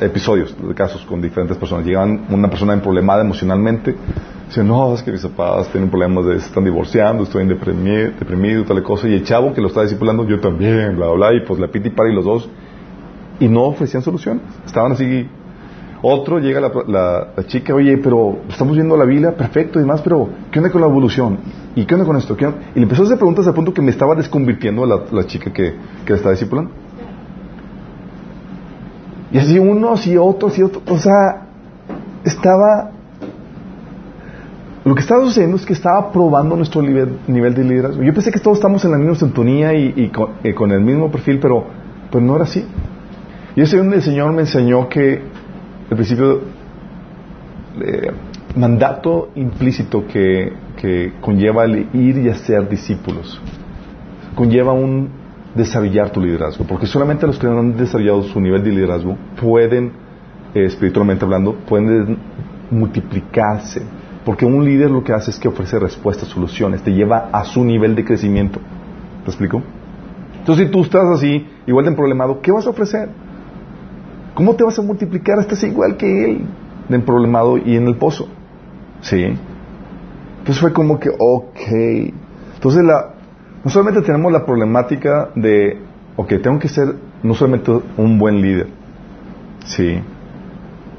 episodios 0.01 0.55
de 0.61 0.75
casos 0.75 1.05
con 1.05 1.23
diferentes 1.23 1.57
personas. 1.57 1.87
Llegaban 1.87 2.27
una 2.29 2.49
persona 2.49 2.81
problemada 2.83 3.23
emocionalmente, 3.23 3.95
decían, 4.49 4.67
no, 4.67 4.95
es 4.95 5.03
que 5.03 5.13
mis 5.13 5.25
papás 5.27 5.69
tienen 5.69 5.89
problemas 5.91 6.27
de 6.27 6.37
están 6.37 6.65
divorciando, 6.65 7.23
estoy 7.23 7.47
deprimido, 7.47 8.11
deprimido, 8.19 8.65
tal 8.65 8.83
cosa, 8.83 9.07
y 9.09 9.15
el 9.15 9.23
chavo 9.23 9.53
que 9.53 9.61
lo 9.61 9.69
está 9.69 9.83
discipulando, 9.83 10.27
yo 10.27 10.41
también, 10.41 10.97
bla, 10.97 11.07
bla, 11.07 11.15
bla, 11.15 11.35
y 11.35 11.47
pues 11.47 11.61
la 11.61 11.69
piti 11.69 11.91
para 11.91 12.11
y 12.11 12.15
los 12.15 12.25
dos, 12.25 12.49
y 13.39 13.47
no 13.47 13.65
ofrecían 13.65 14.03
soluciones, 14.03 14.43
estaban 14.67 14.93
así. 14.93 15.29
Otro 16.01 16.39
llega 16.39 16.61
la, 16.61 16.71
la- 16.87 17.29
la 17.37 17.47
chica, 17.47 17.75
oye, 17.75 17.99
pero 17.99 18.39
estamos 18.49 18.75
viendo 18.77 18.97
la 18.97 19.05
Biblia, 19.05 19.33
perfecto 19.37 19.79
y 19.79 19.83
demás, 19.83 20.01
pero 20.03 20.29
¿qué 20.53 20.61
onda 20.61 20.71
con 20.71 20.81
la 20.81 20.87
evolución? 20.87 21.39
¿Y 21.75 21.85
qué 21.87 21.95
onda 21.95 22.07
con 22.07 22.17
esto? 22.17 22.37
¿Qué? 22.37 22.47
Y 22.47 22.79
le 22.79 22.83
empezó 22.85 23.03
a 23.03 23.05
hacer 23.07 23.19
preguntas 23.19 23.47
al 23.49 23.55
punto 23.55 23.75
que 23.75 23.83
me 23.83 23.91
estaba 23.91 24.15
desconvirtiendo 24.15 24.87
la, 24.87 25.01
la 25.11 25.27
chica 25.27 25.53
que, 25.53 25.75
que 26.07 26.13
estaba 26.13 26.31
discipulando. 26.33 26.71
Y 29.33 29.39
así 29.39 29.59
unos 29.59 30.07
y 30.07 30.17
otros 30.17 30.59
y 30.59 30.63
otros. 30.63 30.83
O 30.89 30.97
sea, 30.99 31.47
estaba... 32.25 32.93
Lo 34.85 34.95
que 34.95 35.01
estaba 35.03 35.23
sucediendo 35.25 35.57
es 35.57 35.67
que 35.67 35.75
estaba 35.75 36.11
probando 36.13 36.57
nuestro 36.57 36.81
nivel, 36.81 37.19
de 37.27 37.65
liderazgo. 37.65 38.03
Yo 38.03 38.15
pensé 38.15 38.31
que 38.31 38.39
todos 38.41 38.57
estamos 38.57 38.83
en 38.87 38.93
la 38.93 38.97
misma 38.99 39.17
sintonía 39.17 39.75
y, 39.75 39.93
y 39.97 40.09
con, 40.09 40.31
y 40.43 40.53
con 40.55 40.73
el 40.73 40.81
mismo 40.81 41.11
perfil, 41.11 41.41
pero 41.41 41.65
pues 42.11 42.25
no 42.25 42.37
era 42.37 42.45
así. 42.45 42.65
Y 43.55 43.61
ese 43.61 43.77
donde 43.77 43.97
el 43.97 44.03
Señor 44.03 44.33
me 44.33 44.43
enseñó 44.43 44.89
que 44.89 45.21
el 45.91 45.97
principio 45.97 46.41
mandato 48.57 49.31
implícito 49.37 50.07
que, 50.07 50.53
que 50.77 51.13
conlleva 51.21 51.65
el 51.65 51.89
ir 51.95 52.19
y 52.19 52.29
hacer 52.29 52.69
discípulos 52.69 53.41
conlleva 54.39 54.73
un 54.73 55.09
desarrollar 55.53 56.11
tu 56.11 56.21
liderazgo, 56.21 56.65
porque 56.65 56.87
solamente 56.87 57.27
los 57.27 57.41
que 57.41 57.49
no 57.49 57.59
han 57.59 57.77
desarrollado 57.77 58.23
su 58.23 58.41
nivel 58.41 58.63
de 58.63 58.71
liderazgo 58.71 59.17
pueden, 59.41 59.91
eh, 60.55 60.65
espiritualmente 60.65 61.25
hablando, 61.25 61.55
pueden 61.55 62.17
multiplicarse, 62.71 63.83
porque 64.25 64.47
un 64.47 64.65
líder 64.65 64.93
lo 64.93 65.03
que 65.03 65.13
hace 65.13 65.33
es 65.33 65.41
que 65.41 65.49
ofrece 65.49 65.81
respuestas, 65.81 66.29
soluciones, 66.29 66.83
te 66.83 66.93
lleva 66.93 67.31
a 67.33 67.45
su 67.45 67.65
nivel 67.65 67.97
de 67.97 68.05
crecimiento. 68.05 68.61
¿Te 69.25 69.31
explico? 69.31 69.61
Entonces, 70.39 70.67
si 70.67 70.73
tú 70.73 70.83
estás 70.83 71.07
así, 71.07 71.45
igual 71.67 71.87
de 71.87 71.93
problemado, 71.93 72.41
¿qué 72.41 72.53
vas 72.53 72.65
a 72.67 72.71
ofrecer? 72.71 73.09
¿Cómo 74.39 74.55
te 74.55 74.63
vas 74.63 74.79
a 74.79 74.83
multiplicar? 74.83 75.41
Estás 75.41 75.65
igual 75.65 75.97
que 75.97 76.07
él, 76.07 76.47
de 76.89 77.01
problemado 77.01 77.59
y 77.59 77.75
en 77.75 77.89
el 77.89 77.97
pozo. 77.97 78.29
¿Sí? 79.01 79.25
Entonces 80.39 80.61
fue 80.61 80.73
como 80.73 81.01
que, 81.01 81.11
ok. 81.11 81.59
Entonces, 82.55 82.85
la, 82.85 83.15
no 83.65 83.69
solamente 83.69 84.01
tenemos 84.03 84.31
la 84.31 84.47
problemática 84.47 85.31
de, 85.35 85.81
ok, 86.15 86.35
tengo 86.41 86.61
que 86.61 86.69
ser 86.69 86.95
no 87.25 87.35
solamente 87.35 87.73
un 87.97 88.17
buen 88.17 88.41
líder, 88.41 88.69
sí, 89.65 89.99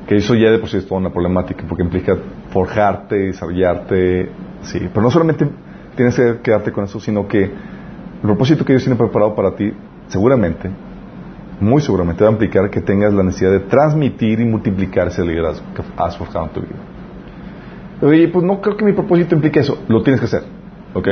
que 0.05 0.17
eso 0.17 0.35
ya 0.35 0.51
de 0.51 0.59
por 0.59 0.67
sí 0.67 0.75
es 0.75 0.85
toda 0.85 0.99
una 0.99 1.09
problemática, 1.09 1.63
porque 1.65 1.83
implica 1.83 2.17
forjarte, 2.49 3.15
desarrollarte, 3.15 4.31
sí, 4.63 4.79
pero 4.93 5.01
no 5.01 5.11
solamente 5.11 5.49
tienes 5.95 6.17
que 6.17 6.39
quedarte 6.43 6.73
con 6.73 6.83
eso, 6.83 6.99
sino 6.99 7.25
que 7.25 7.43
el 7.43 8.21
propósito 8.21 8.65
que 8.65 8.73
Dios 8.73 8.83
tiene 8.83 8.99
preparado 8.99 9.33
para 9.33 9.55
ti, 9.55 9.71
seguramente, 10.09 10.69
muy 11.59 11.81
seguramente 11.81 12.23
va 12.23 12.29
a 12.29 12.33
implicar 12.33 12.69
que 12.69 12.81
tengas 12.81 13.13
la 13.13 13.23
necesidad 13.23 13.51
de 13.51 13.59
transmitir 13.61 14.39
y 14.39 14.45
multiplicar 14.45 15.07
ese 15.07 15.25
liderazgo 15.25 15.65
que 15.75 15.83
has 15.97 16.17
forjado 16.17 16.45
en 16.45 16.51
tu 16.51 16.61
vida. 16.61 16.75
Oye, 18.01 18.29
pues 18.29 18.45
no 18.45 18.61
creo 18.61 18.77
que 18.77 18.85
mi 18.85 18.93
propósito 18.93 19.35
implique 19.35 19.59
eso. 19.59 19.77
Lo 19.87 20.01
tienes 20.03 20.21
que 20.21 20.25
hacer. 20.25 20.43
¿Ok? 20.93 21.07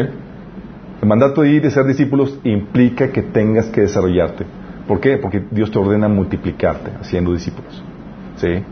El 1.02 1.08
mandato 1.08 1.42
de 1.42 1.50
ir 1.50 1.70
ser 1.70 1.86
discípulos 1.86 2.40
implica 2.44 3.12
que 3.12 3.22
tengas 3.22 3.68
que 3.68 3.82
desarrollarte. 3.82 4.46
¿Por 4.88 5.00
qué? 5.00 5.18
Porque 5.18 5.44
Dios 5.52 5.70
te 5.70 5.78
ordena 5.78 6.08
multiplicarte 6.08 6.92
haciendo 7.00 7.34
discípulos. 7.34 7.84
¿Sí? 8.38 8.64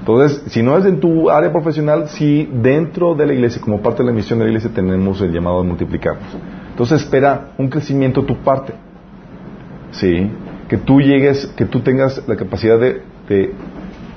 Entonces, 0.00 0.42
si 0.52 0.62
no 0.62 0.76
es 0.76 0.84
en 0.84 1.00
tu 1.00 1.30
área 1.30 1.50
profesional, 1.50 2.08
si 2.08 2.48
dentro 2.52 3.14
de 3.14 3.26
la 3.26 3.32
iglesia, 3.32 3.60
como 3.60 3.80
parte 3.80 4.02
de 4.02 4.10
la 4.10 4.14
misión 4.14 4.38
de 4.38 4.44
la 4.44 4.50
iglesia, 4.50 4.70
tenemos 4.72 5.20
el 5.20 5.32
llamado 5.32 5.60
a 5.60 5.64
multiplicarnos. 5.64 6.36
Entonces, 6.70 7.02
espera 7.02 7.52
un 7.58 7.68
crecimiento 7.68 8.20
de 8.20 8.26
tu 8.28 8.36
parte. 8.36 8.74
¿Sí? 9.90 10.30
Que 10.68 10.76
tú 10.76 11.00
llegues, 11.00 11.46
que 11.56 11.64
tú 11.64 11.80
tengas 11.80 12.26
la 12.26 12.36
capacidad 12.36 12.78
de, 12.78 13.02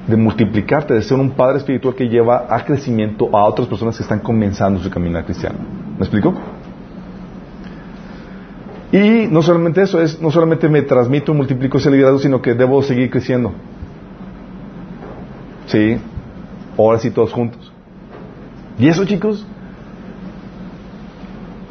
multiplicarte, 0.08 0.94
de 0.96 1.02
ser 1.02 1.20
un 1.20 1.32
padre 1.32 1.60
espiritual 1.60 1.94
que 1.94 2.10
lleva 2.10 2.48
a 2.50 2.66
crecimiento 2.66 3.30
a 3.38 3.44
otras 3.46 3.68
personas 3.68 3.96
que 3.96 4.04
están 4.04 4.20
comenzando 4.20 4.80
su 4.80 4.90
camino 4.90 5.24
cristiano. 5.24 5.60
¿Me 5.98 6.00
explico? 6.00 6.34
Y 8.92 9.28
no 9.30 9.44
solamente 9.44 9.84
eso, 9.84 10.02
es 10.02 10.20
no 10.20 10.32
solamente 10.32 10.68
me 10.68 10.82
transmito, 10.82 11.34
multiplico 11.34 11.78
ese 11.78 11.92
liderazgo, 11.92 12.20
sino 12.20 12.42
que 12.42 12.56
debo 12.56 12.82
seguir 12.82 13.12
creciendo. 13.12 13.54
Sí, 15.68 15.98
ahora 16.76 16.98
sí 16.98 17.12
todos 17.12 17.32
juntos. 17.32 17.72
Y 18.80 18.88
eso, 18.88 19.06
chicos, 19.06 19.46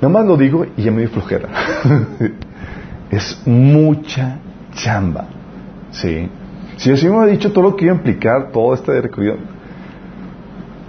nada 0.00 0.12
más 0.12 0.26
lo 0.26 0.36
digo 0.36 0.64
y 0.76 0.82
ya 0.82 0.92
me 0.92 1.00
dio 1.00 1.08
flojera. 1.10 1.48
es 3.10 3.42
mucha 3.44 4.38
chamba. 4.78 5.26
Sí. 5.90 6.28
Si 6.76 6.90
el 6.90 6.96
Señor 6.96 7.18
me 7.18 7.24
ha 7.24 7.26
dicho 7.26 7.52
todo 7.52 7.64
lo 7.64 7.76
que 7.76 7.86
iba 7.86 7.94
a 7.94 7.96
implicar, 7.96 8.52
todo 8.52 8.72
este 8.72 9.00
recorrido, 9.00 9.36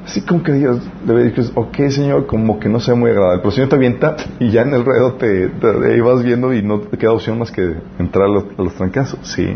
así 0.06 0.22
como 0.22 0.44
que 0.44 0.54
Dios 0.54 0.82
debe 1.06 1.24
decir, 1.24 1.52
ok 1.56 1.78
Señor, 1.90 2.28
como 2.28 2.60
que 2.60 2.70
no 2.70 2.80
sea 2.80 2.96
muy 2.96 3.10
agradable, 3.10 3.40
pero 3.40 3.50
el 3.50 3.56
Señor 3.56 3.70
te 3.70 3.76
avienta 3.76 4.16
y 4.40 4.52
ya 4.52 4.62
en 4.62 4.74
el 4.74 4.86
ruedo 4.86 5.14
te, 5.14 5.48
vas 6.02 6.24
viendo 6.24 6.54
y 6.54 6.62
no 6.62 6.80
te 6.80 6.98
queda 6.98 7.12
opción 7.12 7.40
más 7.40 7.52
que 7.52 7.76
entrar 7.98 8.26
a 8.26 8.28
los, 8.28 8.46
a 8.58 8.78
trancazos, 8.78 9.20
sí. 9.24 9.56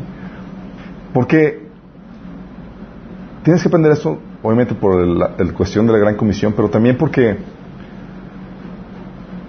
Porque 1.14 1.68
tienes 3.44 3.62
que 3.62 3.68
aprender 3.68 3.92
eso, 3.92 4.18
obviamente 4.42 4.74
por 4.74 5.06
la 5.06 5.36
cuestión 5.56 5.86
de 5.86 5.94
la 5.94 6.00
gran 6.00 6.16
comisión, 6.16 6.54
pero 6.56 6.70
también 6.70 6.98
porque 6.98 7.38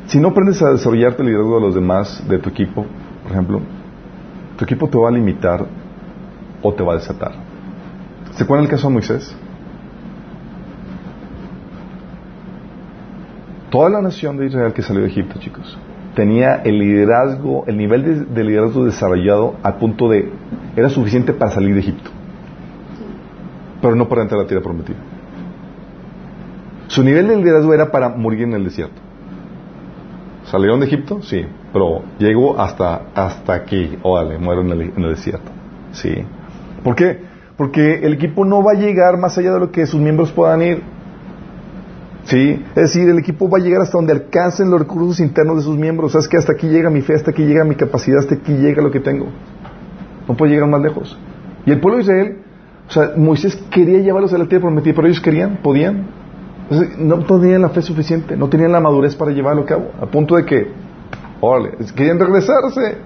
si 0.07 0.21
no 0.21 0.29
aprendes 0.29 0.61
a 0.61 0.71
desarrollarte 0.71 1.23
el 1.23 1.29
liderazgo 1.29 1.55
de 1.55 1.61
los 1.63 1.75
demás, 1.75 2.23
de 2.29 2.39
tu 2.39 2.51
equipo, 2.51 2.85
por 3.23 3.33
ejemplo, 3.33 3.63
tu 4.57 4.65
equipo 4.65 4.89
te 4.89 4.99
va 4.99 5.09
a 5.09 5.13
limitar 5.13 5.67
o 6.63 6.73
te 6.73 6.83
va 6.83 6.95
a 6.95 6.97
desatar. 6.97 7.33
¿Se 8.33 8.45
acuerdan 8.45 8.65
el 8.65 8.71
caso 8.71 8.89
de 8.89 8.95
Moisés? 8.95 9.37
Toda 13.71 13.91
la 13.91 14.01
nación 14.01 14.37
de 14.37 14.47
Israel 14.47 14.73
que 14.73 14.83
salió 14.83 15.03
de 15.03 15.09
Egipto, 15.09 15.39
chicos, 15.41 15.77
tenía 16.15 16.57
el 16.57 16.79
liderazgo, 16.79 17.65
el 17.67 17.77
nivel 17.77 18.05
de, 18.05 18.25
de 18.25 18.45
liderazgo 18.45 18.85
desarrollado 18.85 19.57
al 19.63 19.77
punto 19.77 20.09
de, 20.09 20.31
era 20.77 20.89
suficiente 20.89 21.33
para 21.33 21.51
salir 21.51 21.75
de 21.75 21.81
Egipto, 21.81 22.11
pero 23.83 23.97
no 23.97 24.09
para 24.09 24.23
entrar 24.23 24.41
a 24.41 24.43
la 24.45 24.49
tierra 24.49 24.63
prometida. 24.63 24.99
Su 26.87 27.03
nivel 27.03 27.27
de 27.27 27.37
liderazgo 27.37 27.75
era 27.75 27.91
para 27.91 28.11
morir 28.11 28.43
en 28.43 28.53
el 28.53 28.65
desierto. 28.65 29.01
¿Salieron 30.45 30.81
de 30.81 30.87
Egipto? 30.87 31.23
Sí, 31.23 31.45
pero 31.73 32.03
llegó 32.19 32.61
hasta, 32.61 33.03
hasta 33.15 33.55
aquí. 33.55 33.99
Órale, 34.03 34.39
muero 34.39 34.61
en 34.63 34.71
el, 34.71 34.81
en 34.83 35.03
el 35.03 35.11
desierto. 35.15 35.51
Sí. 35.93 36.15
¿Por 36.83 36.95
qué? 36.95 37.21
Porque 37.57 38.01
el 38.03 38.15
equipo 38.15 38.45
no 38.45 38.63
va 38.63 38.73
a 38.73 38.75
llegar 38.75 39.17
más 39.17 39.39
allá 39.39 39.53
de 39.53 39.61
lo 39.61 39.71
que 39.71 39.87
sus 39.87 40.01
miembros 40.01 40.33
puedan 40.33 40.61
ir. 40.63 40.83
¿Sí? 42.25 42.63
Es 42.71 42.75
decir, 42.75 43.09
el 43.09 43.19
equipo 43.19 43.49
va 43.49 43.59
a 43.59 43.61
llegar 43.61 43.83
hasta 43.83 43.99
donde 43.99 44.13
alcancen 44.13 44.71
los 44.71 44.81
recursos 44.81 45.21
internos 45.21 45.57
de 45.59 45.63
sus 45.63 45.77
miembros. 45.77 46.13
¿Sabes 46.13 46.29
que 46.29 46.37
Hasta 46.37 46.53
aquí 46.53 46.69
llega 46.69 46.91
mi 46.91 47.03
fe, 47.03 47.15
hasta 47.15 47.31
aquí 47.31 47.45
llega 47.45 47.65
mi 47.65 47.75
capacidad, 47.75 48.19
hasta 48.19 48.35
aquí 48.35 48.53
llega 48.53 48.83
lo 48.83 48.91
que 48.91 49.01
tengo. 49.01 49.27
No 50.27 50.37
puede 50.37 50.53
llegar 50.53 50.69
más 50.69 50.81
lejos. 50.81 51.19
Y 51.67 51.71
el 51.71 51.81
pueblo 51.81 51.99
de 51.99 52.03
Israel, 52.03 52.39
o 52.89 52.93
sea, 52.93 53.13
Moisés 53.17 53.57
quería 53.71 54.01
llevarlos 54.01 54.33
a 54.33 54.39
la 54.39 54.47
tierra 54.47 54.63
prometida, 54.63 54.95
pero 54.95 55.07
ellos 55.07 55.21
querían, 55.21 55.59
podían. 55.63 56.07
No 56.99 57.19
tenían 57.25 57.63
la 57.63 57.69
fe 57.69 57.83
suficiente, 57.83 58.37
no 58.37 58.49
tenían 58.49 58.73
la 58.73 58.81
madurez 58.81 59.15
para 59.15 59.31
llevarlo 59.33 59.63
a 59.63 59.67
cabo. 59.67 59.91
A 60.01 60.07
punto 60.07 60.37
de 60.37 60.45
que, 60.45 60.69
órale, 61.41 61.73
querían 61.95 62.19
regresarse. 62.19 62.97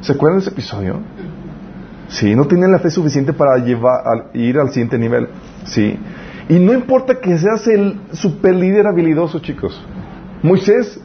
¿Se 0.00 0.12
acuerdan 0.12 0.38
de 0.38 0.42
ese 0.42 0.50
episodio? 0.50 1.00
Sí, 2.08 2.34
no 2.34 2.46
tenían 2.46 2.72
la 2.72 2.78
fe 2.78 2.90
suficiente 2.90 3.32
para 3.32 3.58
llevar, 3.58 4.00
a, 4.04 4.36
ir 4.36 4.58
al 4.58 4.70
siguiente 4.70 4.98
nivel. 4.98 5.28
Sí. 5.64 5.98
Y 6.48 6.58
no 6.58 6.72
importa 6.72 7.20
que 7.20 7.38
seas 7.38 7.66
el 7.68 8.00
super 8.12 8.54
líder 8.54 8.86
habilidoso, 8.86 9.38
chicos. 9.40 9.80
Moisés 10.42 11.00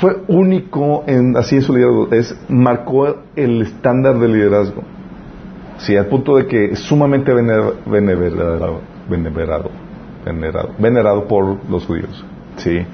fue 0.00 0.22
único 0.28 1.04
en 1.06 1.36
así 1.36 1.56
en 1.56 1.62
su 1.62 1.74
liderazgo. 1.74 2.08
Es, 2.12 2.36
marcó 2.48 3.16
el 3.34 3.62
estándar 3.62 4.18
de 4.18 4.28
liderazgo. 4.28 4.82
Sí, 5.78 5.96
al 5.96 6.06
punto 6.06 6.36
de 6.36 6.46
que 6.46 6.66
es 6.72 6.80
sumamente 6.80 7.32
vener, 7.32 7.74
venerado, 9.08 9.70
venerado, 10.24 10.74
venerado, 10.78 11.26
por 11.26 11.68
los 11.68 11.86
judíos. 11.86 12.24
Sí. 12.56 12.84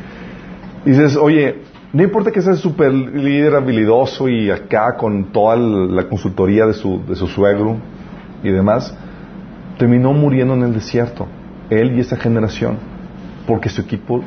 Y 0.85 0.91
dices, 0.91 1.17
oye, 1.17 1.63
no 1.93 2.03
importa 2.03 2.31
que 2.31 2.43
seas 2.43 2.59
super 2.59 2.93
líder 2.93 3.55
habilidoso 3.55 4.29
y 4.29 4.51
acá 4.51 4.97
con 4.97 5.33
toda 5.33 5.57
la 5.57 6.09
consultoría 6.09 6.67
de 6.67 6.75
su, 6.75 7.05
de 7.07 7.15
su 7.17 7.27
suegro 7.27 7.77
y 8.43 8.51
demás, 8.51 8.97
terminó 9.79 10.13
muriendo 10.13 10.55
en 10.55 10.63
el 10.63 10.75
desierto, 10.75 11.27
él 11.71 11.97
y 11.97 12.01
esa 12.01 12.17
generación, 12.17 12.79
porque 13.47 13.69
su 13.69 13.81
equipo 13.81 14.23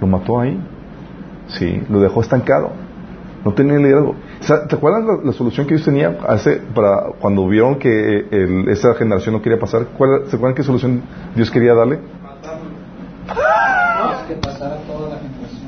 lo 0.00 0.06
mató 0.06 0.40
ahí, 0.40 0.58
sí, 1.48 1.82
lo 1.88 2.00
dejó 2.00 2.20
estancado, 2.20 2.72
no 3.44 3.52
tenía 3.52 3.78
liderazgo. 3.78 4.14
¿Te 4.68 4.76
acuerdas 4.76 5.04
la, 5.04 5.18
la, 5.24 5.32
solución 5.32 5.66
que 5.66 5.74
ellos 5.74 5.84
tenían 5.84 6.18
hace, 6.28 6.60
para 6.74 7.06
cuando 7.20 7.46
vieron 7.48 7.78
que 7.78 8.26
el, 8.30 8.68
esa 8.68 8.94
generación 8.94 9.34
no 9.34 9.42
quería 9.42 9.58
pasar? 9.58 9.86
¿Cuál, 9.96 10.26
¿Se 10.26 10.36
acuerdan 10.36 10.54
qué 10.54 10.62
solución 10.62 11.02
Dios 11.34 11.50
quería 11.50 11.74
darle? 11.74 11.98
No, 13.28 14.28
que 14.28 14.34
pasara 14.34 14.76
toda 14.86 15.10
la 15.10 15.16
generación. 15.16 15.60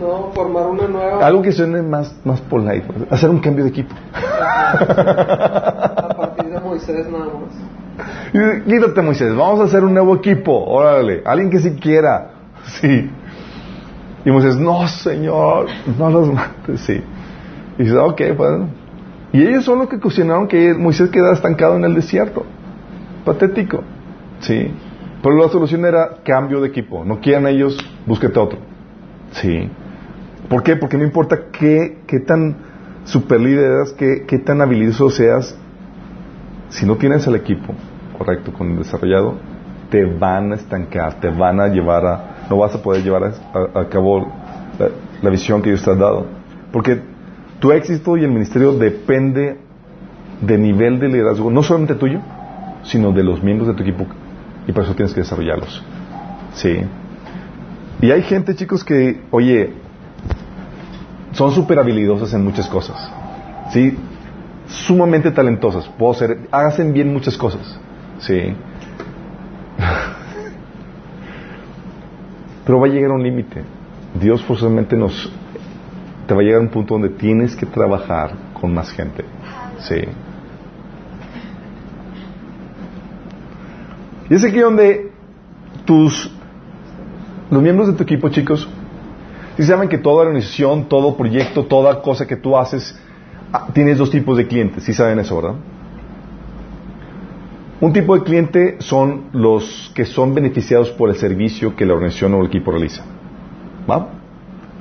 No, 0.00 0.30
formar 0.32 0.66
una 0.66 0.88
nueva. 0.88 1.26
Algo 1.26 1.42
que 1.42 1.52
suene 1.52 1.82
más, 1.82 2.14
más 2.24 2.40
polite, 2.40 2.86
hacer 3.10 3.30
un 3.30 3.40
cambio 3.40 3.64
de 3.64 3.70
equipo. 3.70 3.94
A 4.12 6.14
partir 6.16 6.50
de 6.50 6.60
Moisés 6.60 7.06
nada 7.10 7.26
más. 7.26 8.64
Quítate 8.64 9.02
Moisés, 9.02 9.34
vamos 9.34 9.60
a 9.60 9.64
hacer 9.64 9.84
un 9.84 9.92
nuevo 9.92 10.16
equipo, 10.16 10.52
órale, 10.52 11.22
alguien 11.26 11.50
que 11.50 11.58
sí 11.58 11.72
quiera, 11.72 12.30
sí. 12.80 13.10
Y 14.24 14.30
Moisés, 14.30 14.56
no 14.56 14.86
señor, 14.86 15.66
no 15.98 16.10
los 16.10 16.32
mates, 16.32 16.80
sí. 16.80 17.00
Y 17.78 17.82
dice, 17.84 17.96
ok, 17.96 18.22
pues. 18.36 18.50
Y 19.32 19.42
ellos 19.42 19.64
son 19.64 19.78
los 19.78 19.88
que 19.88 19.98
cuestionaron 19.98 20.48
que 20.48 20.74
Moisés 20.74 21.10
quedara 21.10 21.34
estancado 21.34 21.76
en 21.76 21.84
el 21.84 21.94
desierto. 21.94 22.44
Patético, 23.24 23.82
sí. 24.40 24.72
Pero 25.22 25.36
la 25.36 25.48
solución 25.48 25.84
era 25.84 26.16
cambio 26.24 26.60
de 26.60 26.68
equipo. 26.68 27.04
No 27.04 27.20
quieran 27.20 27.46
ellos, 27.46 27.78
búsquete 28.06 28.38
otro. 28.38 28.58
Sí. 29.32 29.70
¿Por 30.48 30.62
qué? 30.62 30.76
Porque 30.76 30.96
no 30.96 31.04
importa 31.04 31.38
qué, 31.52 31.98
qué 32.06 32.20
tan 32.20 32.56
super 33.04 33.40
líder 33.40 33.70
eres, 33.70 33.92
qué, 33.92 34.24
qué 34.26 34.38
tan 34.38 34.60
habilidoso 34.60 35.10
seas, 35.10 35.56
si 36.70 36.86
no 36.86 36.96
tienes 36.96 37.26
el 37.26 37.36
equipo 37.36 37.74
correcto 38.16 38.52
con 38.52 38.70
el 38.70 38.78
desarrollado, 38.78 39.34
te 39.90 40.04
van 40.04 40.52
a 40.52 40.56
estancar, 40.56 41.14
te 41.20 41.30
van 41.30 41.60
a 41.60 41.68
llevar 41.68 42.06
a, 42.06 42.29
no 42.50 42.56
vas 42.56 42.74
a 42.74 42.82
poder 42.82 43.04
llevar 43.04 43.32
a, 43.74 43.84
cabo 43.88 44.26
la, 45.22 45.30
visión 45.30 45.62
que 45.62 45.70
Dios 45.70 45.84
te 45.84 45.90
ha 45.90 45.94
dado. 45.94 46.26
Porque 46.72 47.00
tu 47.60 47.70
éxito 47.70 48.16
y 48.16 48.24
el 48.24 48.30
ministerio 48.30 48.72
depende 48.72 49.56
del 50.40 50.60
nivel 50.60 50.98
de 50.98 51.08
liderazgo, 51.08 51.50
no 51.50 51.62
solamente 51.62 51.94
tuyo, 51.94 52.20
sino 52.82 53.12
de 53.12 53.22
los 53.22 53.40
miembros 53.40 53.68
de 53.68 53.74
tu 53.74 53.82
equipo. 53.82 54.04
Y 54.66 54.72
por 54.72 54.82
eso 54.82 54.94
tienes 54.96 55.14
que 55.14 55.20
desarrollarlos. 55.20 55.82
Sí. 56.54 56.80
Y 58.02 58.10
hay 58.10 58.22
gente, 58.22 58.56
chicos, 58.56 58.82
que, 58.82 59.22
oye, 59.30 59.72
son 61.32 61.52
súper 61.52 61.78
habilidosas 61.78 62.34
en 62.34 62.42
muchas 62.42 62.68
cosas. 62.68 62.96
¿Sí? 63.72 63.96
Sumamente 64.66 65.30
talentosas. 65.30 65.88
Puedo 65.96 66.14
ser, 66.14 66.48
hacen 66.50 66.92
bien 66.92 67.12
muchas 67.12 67.36
cosas. 67.36 67.78
¿Sí? 68.18 68.54
Pero 72.64 72.80
va 72.80 72.86
a 72.86 72.90
llegar 72.90 73.10
a 73.10 73.14
un 73.14 73.22
límite. 73.22 73.62
Dios 74.20 74.42
forzosamente 74.44 74.96
nos... 74.96 75.32
Te 76.26 76.34
va 76.34 76.40
a 76.40 76.44
llegar 76.44 76.60
a 76.60 76.62
un 76.62 76.68
punto 76.68 76.94
donde 76.94 77.08
tienes 77.08 77.56
que 77.56 77.66
trabajar 77.66 78.32
con 78.52 78.72
más 78.72 78.90
gente. 78.92 79.24
¿Sí? 79.78 79.96
Y 84.28 84.34
es 84.34 84.44
aquí 84.44 84.58
donde 84.58 85.10
tus 85.84 86.30
los 87.50 87.60
miembros 87.60 87.88
de 87.88 87.94
tu 87.94 88.04
equipo, 88.04 88.28
chicos, 88.28 88.68
si 89.56 89.64
saben 89.64 89.88
que 89.88 89.98
toda 89.98 90.22
organización, 90.22 90.88
todo 90.88 91.16
proyecto, 91.16 91.64
toda 91.64 92.00
cosa 92.00 92.26
que 92.26 92.36
tú 92.36 92.56
haces, 92.56 92.96
ah, 93.52 93.66
tienes 93.72 93.98
dos 93.98 94.10
tipos 94.10 94.36
de 94.36 94.46
clientes. 94.46 94.84
Sí 94.84 94.94
saben 94.94 95.18
eso, 95.18 95.34
¿verdad? 95.34 95.56
Un 97.80 97.94
tipo 97.94 98.14
de 98.14 98.24
cliente 98.24 98.76
son 98.80 99.30
los 99.32 99.90
que 99.94 100.04
son 100.04 100.34
beneficiados 100.34 100.90
por 100.90 101.08
el 101.08 101.16
servicio 101.16 101.74
que 101.74 101.86
la 101.86 101.94
organización 101.94 102.34
o 102.34 102.40
el 102.40 102.48
equipo 102.48 102.70
realiza. 102.70 103.02
¿Va? 103.90 104.08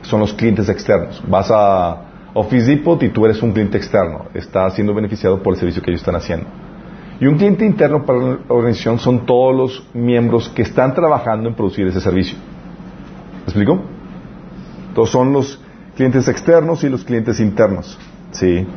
Son 0.02 0.20
los 0.20 0.34
clientes 0.34 0.68
externos. 0.68 1.24
Vas 1.28 1.50
a 1.50 2.02
Office 2.34 2.66
Depot 2.66 3.02
y 3.02 3.10
tú 3.10 3.26
eres 3.26 3.42
un 3.42 3.54
cliente 3.54 3.78
externo. 3.78 4.26
Estás 4.34 4.76
siendo 4.76 4.94
beneficiado 4.94 5.42
por 5.42 5.54
el 5.54 5.60
servicio 5.60 5.82
que 5.82 5.92
ellos 5.92 6.02
están 6.02 6.16
haciendo. 6.16 6.48
Y 7.22 7.28
un 7.28 7.38
cliente 7.38 7.66
interno 7.66 8.06
para 8.06 8.20
la 8.20 8.38
organización 8.50 9.00
son 9.00 9.26
todos 9.26 9.56
los 9.56 9.88
miembros 9.94 10.50
que 10.50 10.64
están 10.64 10.94
trabajando 10.94 11.48
en 11.48 11.56
producir 11.56 11.88
ese 11.88 12.02
servicio. 12.02 12.38
¿Me 12.38 13.44
explico? 13.44 13.82
Entonces 14.90 15.12
son 15.12 15.32
los 15.32 15.62
clientes 15.96 16.28
externos 16.28 16.84
y 16.84 16.90
los 16.90 17.06
clientes 17.06 17.40
internos. 17.40 17.98
¿Sí? 18.32 18.68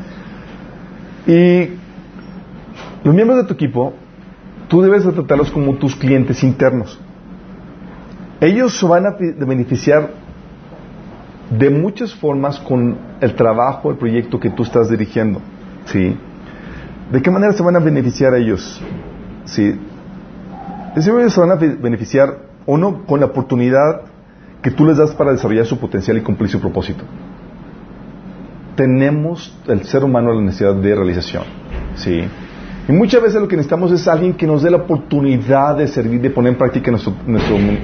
Y 1.27 1.71
los 3.05 3.15
miembros 3.15 3.39
de 3.39 3.45
tu 3.45 3.55
equipo 3.55 3.95
tú 4.73 4.81
debes 4.81 5.05
de 5.05 5.13
tratarlos 5.13 5.51
como 5.51 5.75
tus 5.75 5.95
clientes 5.95 6.43
internos. 6.43 6.99
Ellos 8.41 8.75
se 8.79 8.87
van 8.87 9.05
a 9.05 9.11
beneficiar 9.11 10.13
de 11.51 11.69
muchas 11.69 12.15
formas 12.15 12.59
con 12.59 12.97
el 13.21 13.35
trabajo, 13.35 13.91
el 13.91 13.99
proyecto 13.99 14.41
que 14.41 14.49
tú 14.49 14.63
estás 14.63 14.89
dirigiendo. 14.89 15.43
¿Sí? 15.85 16.17
¿De 17.13 17.21
qué 17.21 17.31
manera 17.31 17.53
se 17.53 17.63
van 17.63 17.77
a 17.77 17.81
beneficiar 17.81 18.35
ellos? 18.35 18.81
¿Sí? 19.45 19.79
Ellos 20.97 21.35
se 21.35 21.41
van 21.41 21.51
a 21.51 21.57
beneficiar, 21.57 22.39
uno, 22.65 23.05
con 23.05 23.21
la 23.21 23.27
oportunidad 23.27 24.05
que 24.63 24.71
tú 24.71 24.87
les 24.87 24.97
das 24.97 25.11
para 25.11 25.33
desarrollar 25.33 25.67
su 25.67 25.79
potencial 25.79 26.17
y 26.17 26.23
cumplir 26.23 26.49
su 26.49 26.59
propósito. 26.59 27.05
Tenemos, 28.75 29.55
el 29.69 29.85
ser 29.85 30.03
humano, 30.03 30.33
la 30.33 30.41
necesidad 30.41 30.75
de 30.75 30.95
realización. 30.95 31.43
¿Sí? 31.97 32.25
Y 32.89 32.93
muchas 32.93 33.23
veces 33.23 33.41
lo 33.41 33.47
que 33.47 33.57
necesitamos 33.57 33.93
es 33.93 34.09
alguien 34.09 34.35
que 34.35 34.47
nos 34.47 34.63
dé 34.63 34.71
la 34.71 34.79
oportunidad 34.79 35.77
de 35.77 35.87
servir, 35.87 36.21
de 36.21 36.31
poner 36.31 36.53
en 36.53 36.59
práctica 36.59 36.91
nuestro, 36.91 37.15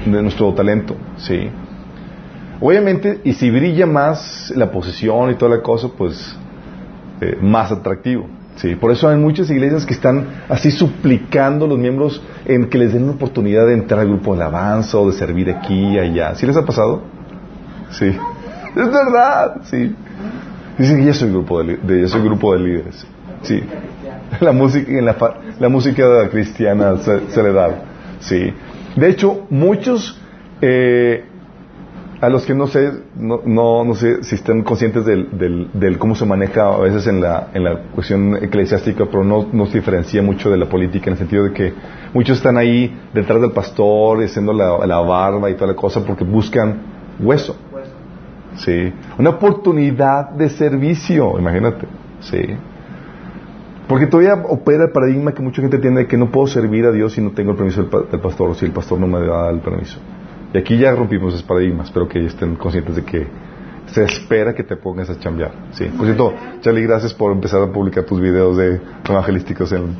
nuestro, 0.05 0.53
talento. 0.53 0.95
¿sí? 1.17 1.49
Obviamente, 2.59 3.21
y 3.23 3.33
si 3.33 3.49
brilla 3.49 3.85
más 3.85 4.51
la 4.55 4.69
posición 4.69 5.31
y 5.31 5.35
toda 5.35 5.55
la 5.55 5.63
cosa, 5.63 5.87
pues 5.97 6.37
eh, 7.21 7.37
más 7.41 7.71
atractivo. 7.71 8.27
¿sí? 8.57 8.75
Por 8.75 8.91
eso 8.91 9.07
hay 9.07 9.15
muchas 9.15 9.49
iglesias 9.49 9.85
que 9.85 9.93
están 9.93 10.27
así 10.49 10.69
suplicando 10.69 11.63
a 11.63 11.67
los 11.69 11.79
miembros 11.79 12.21
en 12.43 12.69
que 12.69 12.77
les 12.77 12.91
den 12.91 13.05
la 13.05 13.13
oportunidad 13.13 13.67
de 13.67 13.75
entrar 13.75 14.01
al 14.01 14.07
grupo 14.07 14.35
de 14.35 14.41
alabanza 14.41 14.97
o 14.97 15.09
de 15.09 15.17
servir 15.17 15.49
aquí 15.49 15.93
y 15.93 15.97
allá. 15.97 16.35
¿Sí 16.35 16.45
les 16.45 16.57
ha 16.57 16.65
pasado? 16.65 17.03
Sí. 17.91 18.07
Es 18.75 18.91
verdad, 18.91 19.61
sí. 19.63 19.95
Dicen 20.77 20.97
que 20.97 21.05
ya 21.05 21.13
soy 21.13 21.29
grupo 21.29 21.63
de, 21.63 21.77
de, 21.77 22.07
soy 22.09 22.21
grupo 22.21 22.53
de 22.53 22.59
líderes. 22.59 23.07
Sí. 23.41 23.63
la 24.41 24.51
música, 24.51 24.91
en 24.91 25.05
la, 25.05 25.15
la 25.59 25.69
música 25.69 26.29
cristiana 26.29 26.97
se, 26.97 27.43
le 27.43 27.53
da. 27.53 27.69
Sí. 28.19 28.53
De 28.95 29.09
hecho, 29.09 29.45
muchos, 29.49 30.19
eh, 30.61 31.25
a 32.21 32.29
los 32.29 32.45
que 32.45 32.53
no 32.53 32.67
sé, 32.67 32.91
no, 33.15 33.41
no, 33.45 33.95
sé 33.95 34.23
si 34.23 34.35
están 34.35 34.63
conscientes 34.63 35.05
del, 35.05 35.37
del, 35.37 35.69
del, 35.73 35.97
cómo 35.97 36.15
se 36.15 36.25
maneja 36.25 36.67
a 36.67 36.77
veces 36.79 37.07
en 37.07 37.21
la, 37.21 37.47
en 37.53 37.63
la 37.63 37.77
cuestión 37.95 38.35
eclesiástica, 38.35 39.05
pero 39.05 39.23
no, 39.23 39.47
no 39.51 39.65
se 39.67 39.77
diferencia 39.77 40.21
mucho 40.21 40.49
de 40.49 40.57
la 40.57 40.65
política 40.65 41.07
en 41.07 41.13
el 41.13 41.19
sentido 41.19 41.45
de 41.45 41.53
que 41.53 41.73
muchos 42.13 42.37
están 42.37 42.57
ahí 42.57 42.93
detrás 43.13 43.41
del 43.41 43.51
pastor, 43.51 44.23
haciendo 44.23 44.51
la, 44.51 44.85
la 44.85 44.99
barba 44.99 45.49
y 45.49 45.53
toda 45.53 45.67
la 45.67 45.75
cosa 45.75 46.03
porque 46.05 46.23
buscan 46.23 46.81
hueso. 47.19 47.55
Sí. 48.55 48.91
Una 49.17 49.29
oportunidad 49.29 50.31
de 50.31 50.49
servicio, 50.49 51.39
imagínate. 51.39 51.87
Sí. 52.19 52.57
Porque 53.89 54.05
todavía 54.05 54.35
opera 54.35 54.83
el 54.83 54.91
paradigma 54.91 55.31
que 55.31 55.41
mucha 55.41 55.63
gente 55.63 55.79
tiene 55.79 56.01
de 56.01 56.07
que 56.07 56.15
no 56.15 56.29
puedo 56.29 56.45
servir 56.45 56.85
a 56.85 56.91
Dios 56.91 57.13
si 57.13 57.21
no 57.21 57.31
tengo 57.31 57.53
el 57.53 57.57
permiso 57.57 57.81
del, 57.81 58.21
pastor 58.21 58.51
o 58.51 58.53
si 58.53 58.65
el 58.65 58.71
pastor 58.71 58.99
no 58.99 59.07
me 59.07 59.19
da 59.25 59.49
el 59.49 59.61
permiso. 59.61 59.97
Y 60.53 60.59
aquí 60.59 60.77
ya 60.77 60.91
rompimos 60.91 61.33
esos 61.33 61.43
paradigmas. 61.43 61.87
Espero 61.87 62.07
que 62.07 62.23
estén 62.23 62.55
conscientes 62.55 62.97
de 62.97 63.03
que 63.03 63.25
se 63.87 64.03
espera 64.03 64.53
que 64.53 64.63
te 64.63 64.75
pongas 64.75 65.09
a 65.09 65.17
chambear. 65.17 65.53
Sí. 65.71 65.85
Por 65.85 66.05
cierto, 66.05 66.35
Charlie, 66.61 66.83
gracias 66.83 67.15
por 67.15 67.31
empezar 67.31 67.63
a 67.63 67.71
publicar 67.71 68.03
tus 68.03 68.21
videos 68.21 68.57
de 68.57 68.79
evangelísticos 69.09 69.71
en, 69.71 69.95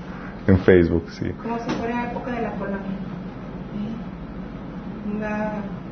en 0.46 0.60
Facebook. 0.60 1.06
Sí. 1.10 1.32
Como 1.42 1.58
si 1.58 1.72
fuera 1.72 2.12
época 2.12 2.32
de 2.32 2.42
la 2.44 2.52
colonia. 2.52 2.80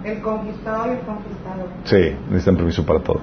el 0.03 0.21
conquistado 0.21 0.85
y 0.85 0.89
el 0.91 0.99
conquistador. 0.99 1.67
Sí, 1.85 2.15
necesitan 2.29 2.57
permiso 2.57 2.85
para 2.85 2.99
todo. 2.99 3.21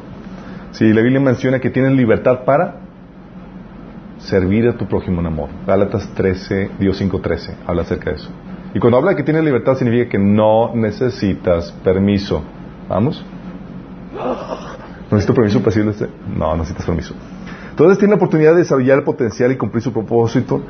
Sí, 0.73 0.93
la 0.93 1.01
Biblia 1.01 1.21
menciona 1.21 1.61
que 1.61 1.71
tienen 1.71 1.97
libertad 1.97 2.45
para 2.45 2.81
servir 4.25 4.69
a 4.69 4.77
tu 4.77 4.87
prójimo 4.87 5.21
en 5.21 5.27
amor. 5.27 5.51
Gálatas 5.67 6.09
13, 6.15 6.71
Dios 6.79 7.01
5.13, 7.01 7.55
habla 7.67 7.83
acerca 7.83 8.11
de 8.11 8.17
eso. 8.17 8.31
Y 8.75 8.79
cuando 8.79 8.99
habla 8.99 9.11
de 9.11 9.17
que 9.17 9.23
tienes 9.23 9.45
libertad 9.45 9.77
significa 9.77 10.11
que 10.11 10.19
no 10.19 10.75
necesitas 10.75 11.73
permiso. 11.85 12.43
¿Vamos? 12.89 13.25
¿No 14.15 15.17
necesito 15.17 15.35
permiso 15.35 15.59
para 15.61 15.71
decirle 15.71 15.91
este? 15.93 16.09
No, 16.37 16.57
necesitas 16.57 16.85
permiso. 16.85 17.15
Entonces 17.71 17.99
tiene 17.99 18.13
la 18.13 18.17
oportunidad 18.17 18.53
de 18.53 18.59
desarrollar 18.59 18.99
el 18.99 19.05
potencial 19.05 19.53
y 19.53 19.57
cumplir 19.57 19.83
su 19.83 19.93
propósito. 19.93 20.63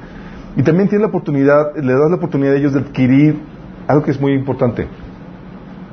Y 0.57 0.63
también 0.63 0.89
tiene 0.89 1.03
la 1.03 1.09
oportunidad, 1.09 1.77
le 1.77 1.93
das 1.93 2.11
la 2.11 2.17
oportunidad 2.17 2.55
a 2.55 2.59
ellos 2.59 2.75
de 2.75 2.81
adquirir 2.81 3.39
algo 3.87 4.03
que 4.03 4.11
es 4.11 4.21
muy 4.21 4.33
importante, 4.33 4.87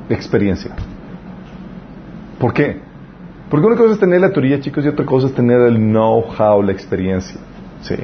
experiencia. 0.09 0.71
¿Por 2.39 2.53
qué? 2.53 2.81
Porque 3.49 3.67
una 3.67 3.75
cosa 3.75 3.93
es 3.93 3.99
tener 3.99 4.21
la 4.21 4.31
teoría, 4.31 4.59
chicos, 4.59 4.85
y 4.85 4.87
otra 4.87 5.05
cosa 5.05 5.27
es 5.27 5.33
tener 5.33 5.61
el 5.61 5.75
know-how, 5.75 6.61
la 6.61 6.71
experiencia. 6.71 7.39
Sí. 7.81 7.95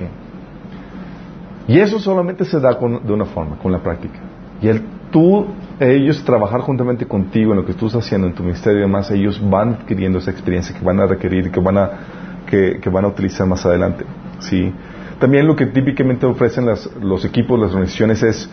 Y 1.67 1.79
eso 1.79 1.99
solamente 1.99 2.45
se 2.45 2.59
da 2.59 2.73
de 2.73 3.13
una 3.13 3.25
forma, 3.25 3.57
con 3.57 3.71
la 3.71 3.79
práctica. 3.79 4.19
Y 4.61 4.67
el 4.67 4.81
tú, 5.11 5.47
ellos 5.79 6.23
trabajar 6.23 6.61
juntamente 6.61 7.05
contigo 7.05 7.51
en 7.51 7.57
lo 7.57 7.65
que 7.65 7.73
tú 7.73 7.87
estás 7.87 8.05
haciendo 8.05 8.27
en 8.27 8.33
tu 8.33 8.43
ministerio 8.43 8.79
y 8.79 8.81
demás, 8.81 9.11
ellos 9.11 9.41
van 9.43 9.73
adquiriendo 9.73 10.19
esa 10.19 10.31
experiencia 10.31 10.77
que 10.77 10.83
van 10.83 10.99
a 10.99 11.05
requerir, 11.05 11.51
que 11.51 11.59
van 11.59 11.77
a, 11.77 11.89
que, 12.45 12.89
van 12.89 13.05
a 13.05 13.07
utilizar 13.09 13.47
más 13.47 13.65
adelante. 13.65 14.05
¿sí? 14.39 14.71
También 15.19 15.47
lo 15.47 15.55
que 15.55 15.65
típicamente 15.67 16.25
ofrecen 16.25 16.65
los 17.01 17.25
equipos, 17.25 17.59
las 17.59 17.71
organizaciones 17.71 18.23
es, 18.23 18.49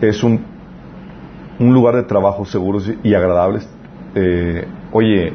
es 0.00 0.22
un, 0.22 0.40
un 1.58 1.74
lugar 1.74 1.96
de 1.96 2.02
trabajo 2.04 2.44
seguros 2.44 2.90
y 3.02 3.14
agradables. 3.14 3.68
Eh, 4.14 4.66
oye, 4.92 5.32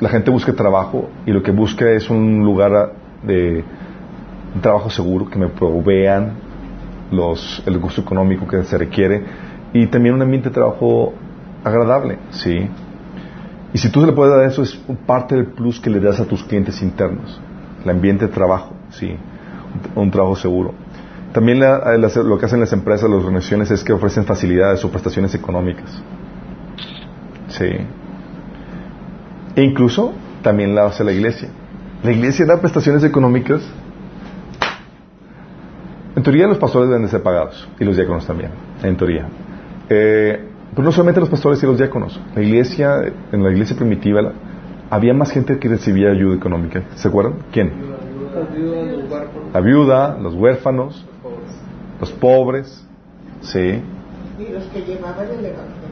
la 0.00 0.08
gente 0.08 0.30
busca 0.30 0.52
trabajo 0.52 1.10
y 1.26 1.32
lo 1.32 1.42
que 1.42 1.50
busca 1.50 1.90
es 1.90 2.08
un 2.10 2.44
lugar 2.44 2.92
de 3.22 3.64
un 4.54 4.60
trabajo 4.60 4.90
seguro, 4.90 5.28
que 5.28 5.38
me 5.38 5.48
provean 5.48 6.34
los, 7.10 7.62
el 7.66 7.78
gusto 7.78 8.00
económico 8.00 8.46
que 8.46 8.62
se 8.64 8.78
requiere 8.78 9.24
y 9.72 9.86
también 9.86 10.14
un 10.14 10.22
ambiente 10.22 10.48
de 10.48 10.54
trabajo 10.54 11.14
agradable, 11.64 12.18
¿sí? 12.30 12.68
Y 13.72 13.78
si 13.78 13.90
tú 13.90 14.00
se 14.00 14.06
le 14.06 14.12
puedes 14.12 14.34
dar 14.34 14.44
eso, 14.44 14.62
es 14.62 14.78
parte 15.06 15.34
del 15.34 15.46
plus 15.46 15.80
que 15.80 15.88
le 15.88 16.00
das 16.00 16.20
a 16.20 16.26
tus 16.26 16.44
clientes 16.44 16.82
internos, 16.82 17.40
el 17.82 17.90
ambiente 17.90 18.26
de 18.26 18.32
trabajo, 18.32 18.74
¿sí? 18.90 19.16
Un, 19.94 20.10
trabajo 20.10 20.36
seguro. 20.36 20.74
También 21.32 21.60
lo 21.60 22.38
que 22.38 22.44
hacen 22.44 22.60
las 22.60 22.74
empresas, 22.74 23.08
las 23.08 23.20
organizaciones, 23.20 23.70
es 23.70 23.82
que 23.82 23.94
ofrecen 23.94 24.26
facilidades 24.26 24.84
o 24.84 24.90
prestaciones 24.90 25.34
económicas. 25.34 26.02
Sí. 27.48 27.70
E 29.56 29.62
incluso 29.62 30.12
también 30.42 30.74
la 30.74 30.86
hace 30.86 31.04
la 31.04 31.12
iglesia. 31.12 31.48
La 32.02 32.12
iglesia 32.12 32.44
da 32.44 32.60
prestaciones 32.60 33.02
económicas 33.04 33.62
en 36.14 36.22
teoría 36.22 36.46
los 36.46 36.58
pastores 36.58 36.88
deben 36.88 37.04
de 37.04 37.08
ser 37.08 37.22
pagados 37.22 37.68
y 37.80 37.84
los 37.84 37.96
diáconos 37.96 38.26
también, 38.26 38.50
en 38.82 38.96
teoría. 38.96 39.26
Eh, 39.88 40.48
pero 40.74 40.84
no 40.84 40.92
solamente 40.92 41.20
los 41.20 41.28
pastores 41.28 41.62
y 41.62 41.66
los 41.66 41.78
diáconos. 41.78 42.20
La 42.34 42.42
iglesia, 42.42 43.12
en 43.32 43.42
la 43.42 43.50
iglesia 43.50 43.76
primitiva, 43.76 44.32
había 44.90 45.14
más 45.14 45.30
gente 45.30 45.58
que 45.58 45.68
recibía 45.68 46.10
ayuda 46.10 46.36
económica. 46.36 46.82
¿Se 46.96 47.08
acuerdan? 47.08 47.34
¿Quién? 47.52 47.72
La 49.52 49.60
viuda, 49.60 50.18
los 50.18 50.34
huérfanos, 50.34 51.06
los 52.00 52.12
pobres, 52.12 52.86
sí. 53.40 53.58
Y 53.58 54.52
los 54.52 54.64
que 54.64 54.80
llevaban 54.80 55.26
el 55.26 55.44
evangelio. 55.44 55.82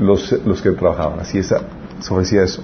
Los, 0.00 0.46
los 0.46 0.60
que 0.60 0.70
trabajaban, 0.72 1.20
así 1.20 1.38
es, 1.38 1.48
se 1.48 2.12
ofrecía 2.12 2.42
eso. 2.42 2.62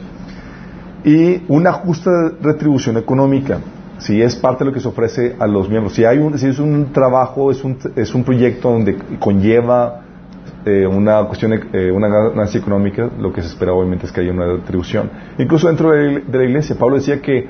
Y 1.05 1.43
una 1.49 1.73
justa 1.73 2.11
retribución 2.43 2.99
económica 2.99 3.59
si 4.01 4.21
es 4.21 4.35
parte 4.37 4.65
de 4.65 4.71
lo 4.71 4.75
que 4.75 4.81
se 4.81 4.89
ofrece 4.89 5.37
a 5.39 5.47
los 5.47 5.69
miembros. 5.69 5.95
Si, 5.95 6.05
hay 6.05 6.19
un, 6.19 6.37
si 6.39 6.49
es 6.49 6.59
un 6.59 6.93
trabajo, 6.93 7.51
es 7.51 7.63
un, 7.63 7.79
es 7.97 8.15
un 8.15 8.25
proyecto 8.25 8.71
donde 8.71 8.97
conlleva 9.19 10.03
eh, 10.65 10.87
una 10.87 11.25
cuestión, 11.25 11.53
eh, 11.73 11.91
una 11.91 12.09
ganancia 12.09 12.61
económica, 12.61 13.09
lo 13.19 13.33
que 13.33 13.43
se 13.43 13.49
espera 13.49 13.73
obviamente 13.73 14.07
es 14.07 14.13
que 14.13 14.21
haya 14.21 14.33
una 14.33 14.47
retribución. 14.47 15.11
Incluso 15.39 15.69
dentro 15.69 15.91
de, 15.93 16.23
la 16.31 16.45
iglesia, 16.45 16.77
Pablo 16.79 16.97
decía 16.97 17.21
que 17.21 17.49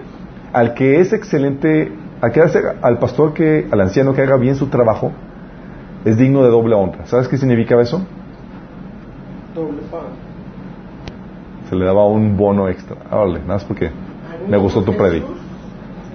al 0.52 0.74
que 0.74 1.00
es 1.00 1.12
excelente, 1.12 1.92
al, 2.20 2.32
que 2.32 2.40
hace, 2.40 2.60
al 2.82 2.98
pastor 2.98 3.32
que, 3.32 3.66
al 3.70 3.80
anciano 3.80 4.14
que 4.14 4.22
haga 4.22 4.36
bien 4.36 4.56
su 4.56 4.66
trabajo, 4.68 5.12
es 6.04 6.16
digno 6.16 6.42
de 6.42 6.50
doble 6.50 6.74
honra. 6.74 7.06
¿Sabes 7.06 7.28
qué 7.28 7.36
significa 7.36 7.80
eso? 7.80 8.04
Doble 9.54 9.82
paga. 9.90 10.04
Se 11.68 11.76
le 11.76 11.84
daba 11.84 12.06
un 12.06 12.36
bono 12.36 12.68
extra. 12.68 12.96
Órale, 13.10 13.40
nada 13.40 13.54
más 13.54 13.64
porque 13.64 13.90
me 14.48 14.56
gustó 14.56 14.82
tu 14.82 14.96
predi. 14.96 15.22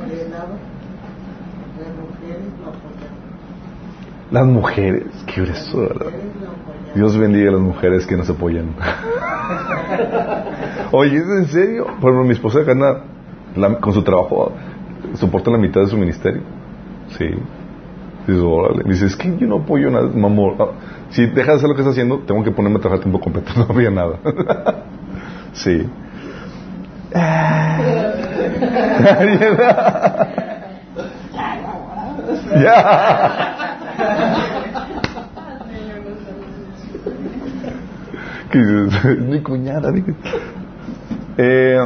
Las 0.05 1.95
mujeres 1.97 2.43
lo 2.61 2.69
apoyaban. 2.69 3.25
Las 4.31 4.45
mujeres, 4.45 5.03
qué 5.27 5.41
grueso. 5.41 5.89
Dios 6.95 7.17
bendiga 7.17 7.49
a 7.49 7.53
las 7.53 7.61
mujeres 7.61 8.05
que 8.07 8.15
nos 8.17 8.29
apoyan. 8.29 8.67
Oye, 10.91 11.17
¿es 11.17 11.23
en 11.27 11.45
serio? 11.47 11.85
Por 11.85 12.11
ejemplo, 12.11 12.23
mi 12.23 12.31
esposa 12.33 12.59
gana 12.61 13.01
la- 13.55 13.79
con 13.79 13.93
su 13.93 14.03
trabajo, 14.03 14.51
soporta 15.15 15.51
la 15.51 15.57
mitad 15.57 15.81
de 15.81 15.87
su 15.87 15.97
ministerio. 15.97 16.41
Sí. 17.17 17.25
Dices, 18.27 18.41
órale. 18.43 18.83
Dice, 18.85 19.05
es 19.05 19.15
que 19.15 19.35
yo 19.37 19.47
no 19.47 19.57
apoyo 19.57 19.91
nada, 19.91 20.09
mamor. 20.13 20.55
Ah, 20.59 20.65
Si 21.09 21.25
dejas 21.27 21.45
de 21.47 21.53
hacer 21.57 21.69
lo 21.69 21.75
que 21.75 21.81
estás 21.81 21.93
haciendo, 21.93 22.19
tengo 22.19 22.43
que 22.43 22.51
ponerme 22.51 22.77
a 22.77 22.81
trabajar 22.81 23.03
tiempo 23.03 23.19
completo. 23.19 23.51
No 23.57 23.63
habría 23.69 23.91
nada. 23.91 24.17
sí. 25.53 25.85
dices, 38.53 39.05
mi 39.21 39.39
cuñada. 39.41 39.93
Eh, 41.37 41.79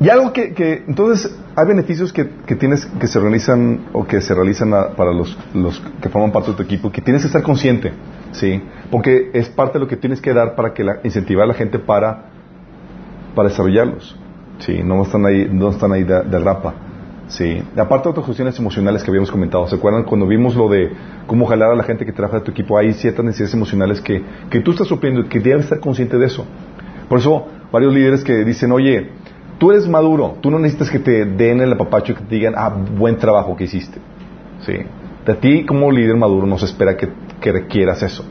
y 0.00 0.08
algo 0.08 0.32
que, 0.32 0.52
que- 0.52 0.84
entonces 0.86 1.34
hay 1.54 1.66
beneficios 1.66 2.12
que, 2.12 2.28
que 2.46 2.54
tienes 2.54 2.84
que 2.86 3.06
se 3.06 3.18
realizan 3.18 3.80
o 3.92 4.06
que 4.06 4.20
se 4.20 4.34
realizan 4.34 4.74
a- 4.74 4.88
para 4.90 5.12
los, 5.12 5.36
los 5.54 5.80
que 6.02 6.08
forman 6.08 6.32
parte 6.32 6.50
de 6.50 6.56
tu 6.56 6.62
equipo 6.62 6.92
que 6.92 7.00
tienes 7.00 7.22
que 7.22 7.28
estar 7.28 7.42
consciente, 7.42 7.92
sí, 8.32 8.62
porque 8.90 9.30
es 9.32 9.48
parte 9.48 9.74
de 9.78 9.84
lo 9.84 9.88
que 9.88 9.96
tienes 9.96 10.20
que 10.20 10.34
dar 10.34 10.54
para 10.54 10.74
que 10.74 10.84
la, 10.84 10.98
incentivar 11.02 11.44
a 11.44 11.48
la 11.48 11.54
gente 11.54 11.78
para 11.78 12.24
para 13.36 13.50
desarrollarlos, 13.50 14.16
sí, 14.58 14.82
no 14.82 15.00
están 15.02 15.24
ahí 15.24 15.48
no 15.48 15.68
están 15.68 15.92
ahí 15.92 16.02
de, 16.02 16.24
de 16.24 16.38
rapa, 16.40 16.74
sí. 17.28 17.62
Aparte 17.76 18.08
de 18.08 18.10
otras 18.10 18.26
cuestiones 18.26 18.58
emocionales 18.58 19.04
que 19.04 19.10
habíamos 19.10 19.30
comentado, 19.30 19.68
¿se 19.68 19.76
acuerdan 19.76 20.02
cuando 20.02 20.26
vimos 20.26 20.56
lo 20.56 20.68
de 20.68 20.90
cómo 21.28 21.46
jalar 21.46 21.70
a 21.70 21.76
la 21.76 21.84
gente 21.84 22.04
que 22.04 22.12
trabaja 22.12 22.38
de 22.38 22.44
tu 22.44 22.50
equipo? 22.50 22.76
Hay 22.76 22.92
ciertas 22.94 23.24
necesidades 23.24 23.54
emocionales 23.54 24.00
que 24.00 24.24
que 24.50 24.60
tú 24.60 24.72
estás 24.72 24.88
supliendo 24.88 25.20
y 25.20 25.28
que 25.28 25.38
debes 25.38 25.64
estar 25.64 25.78
consciente 25.78 26.18
de 26.18 26.26
eso. 26.26 26.44
Por 27.08 27.20
eso, 27.20 27.46
varios 27.70 27.94
líderes 27.94 28.24
que 28.24 28.44
dicen, 28.44 28.72
oye, 28.72 29.10
tú 29.58 29.70
eres 29.70 29.86
maduro, 29.86 30.38
tú 30.40 30.50
no 30.50 30.58
necesitas 30.58 30.90
que 30.90 30.98
te 30.98 31.24
den 31.24 31.60
el 31.60 31.72
apapacho 31.72 32.12
y 32.12 32.16
que 32.16 32.24
te 32.24 32.34
digan, 32.34 32.54
ah, 32.56 32.70
buen 32.70 33.16
trabajo 33.16 33.56
que 33.56 33.64
hiciste. 33.64 34.00
¿Sí? 34.64 34.74
De 35.24 35.34
ti, 35.34 35.64
como 35.64 35.90
líder 35.90 36.16
maduro, 36.16 36.46
no 36.46 36.58
se 36.58 36.64
espera 36.66 36.96
que, 36.96 37.08
que 37.40 37.52
requieras 37.52 38.02
eso. 38.02 38.24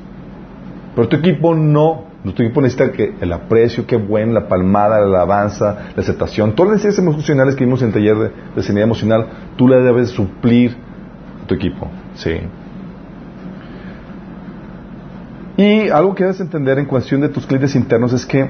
Pero 0.95 1.07
tu 1.07 1.17
equipo 1.17 1.53
no. 1.53 2.14
Tu 2.33 2.43
equipo 2.43 2.61
necesita 2.61 2.91
que 2.91 3.15
el 3.21 3.31
aprecio, 3.31 3.85
qué 3.85 3.97
bueno, 3.97 4.33
la 4.33 4.47
palmada, 4.47 4.99
la 4.99 5.05
alabanza, 5.05 5.91
la 5.95 6.01
aceptación, 6.01 6.55
todas 6.55 6.71
las 6.71 6.83
necesidades 6.83 7.15
emocionales 7.15 7.55
que 7.55 7.65
vimos 7.65 7.81
en 7.81 7.89
el 7.89 7.93
taller 7.93 8.17
de, 8.17 8.31
de 8.55 8.63
sanidad 8.63 8.85
emocional, 8.85 9.27
tú 9.55 9.67
le 9.67 9.77
debes 9.81 10.09
suplir 10.09 10.75
a 11.43 11.47
tu 11.47 11.53
equipo. 11.53 11.87
¿Sí? 12.15 12.31
Y 15.57 15.89
algo 15.89 16.15
que 16.15 16.23
debes 16.23 16.39
entender 16.41 16.79
en 16.79 16.85
cuestión 16.85 17.21
de 17.21 17.29
tus 17.29 17.45
clientes 17.45 17.75
internos 17.75 18.11
es 18.11 18.25
que 18.25 18.49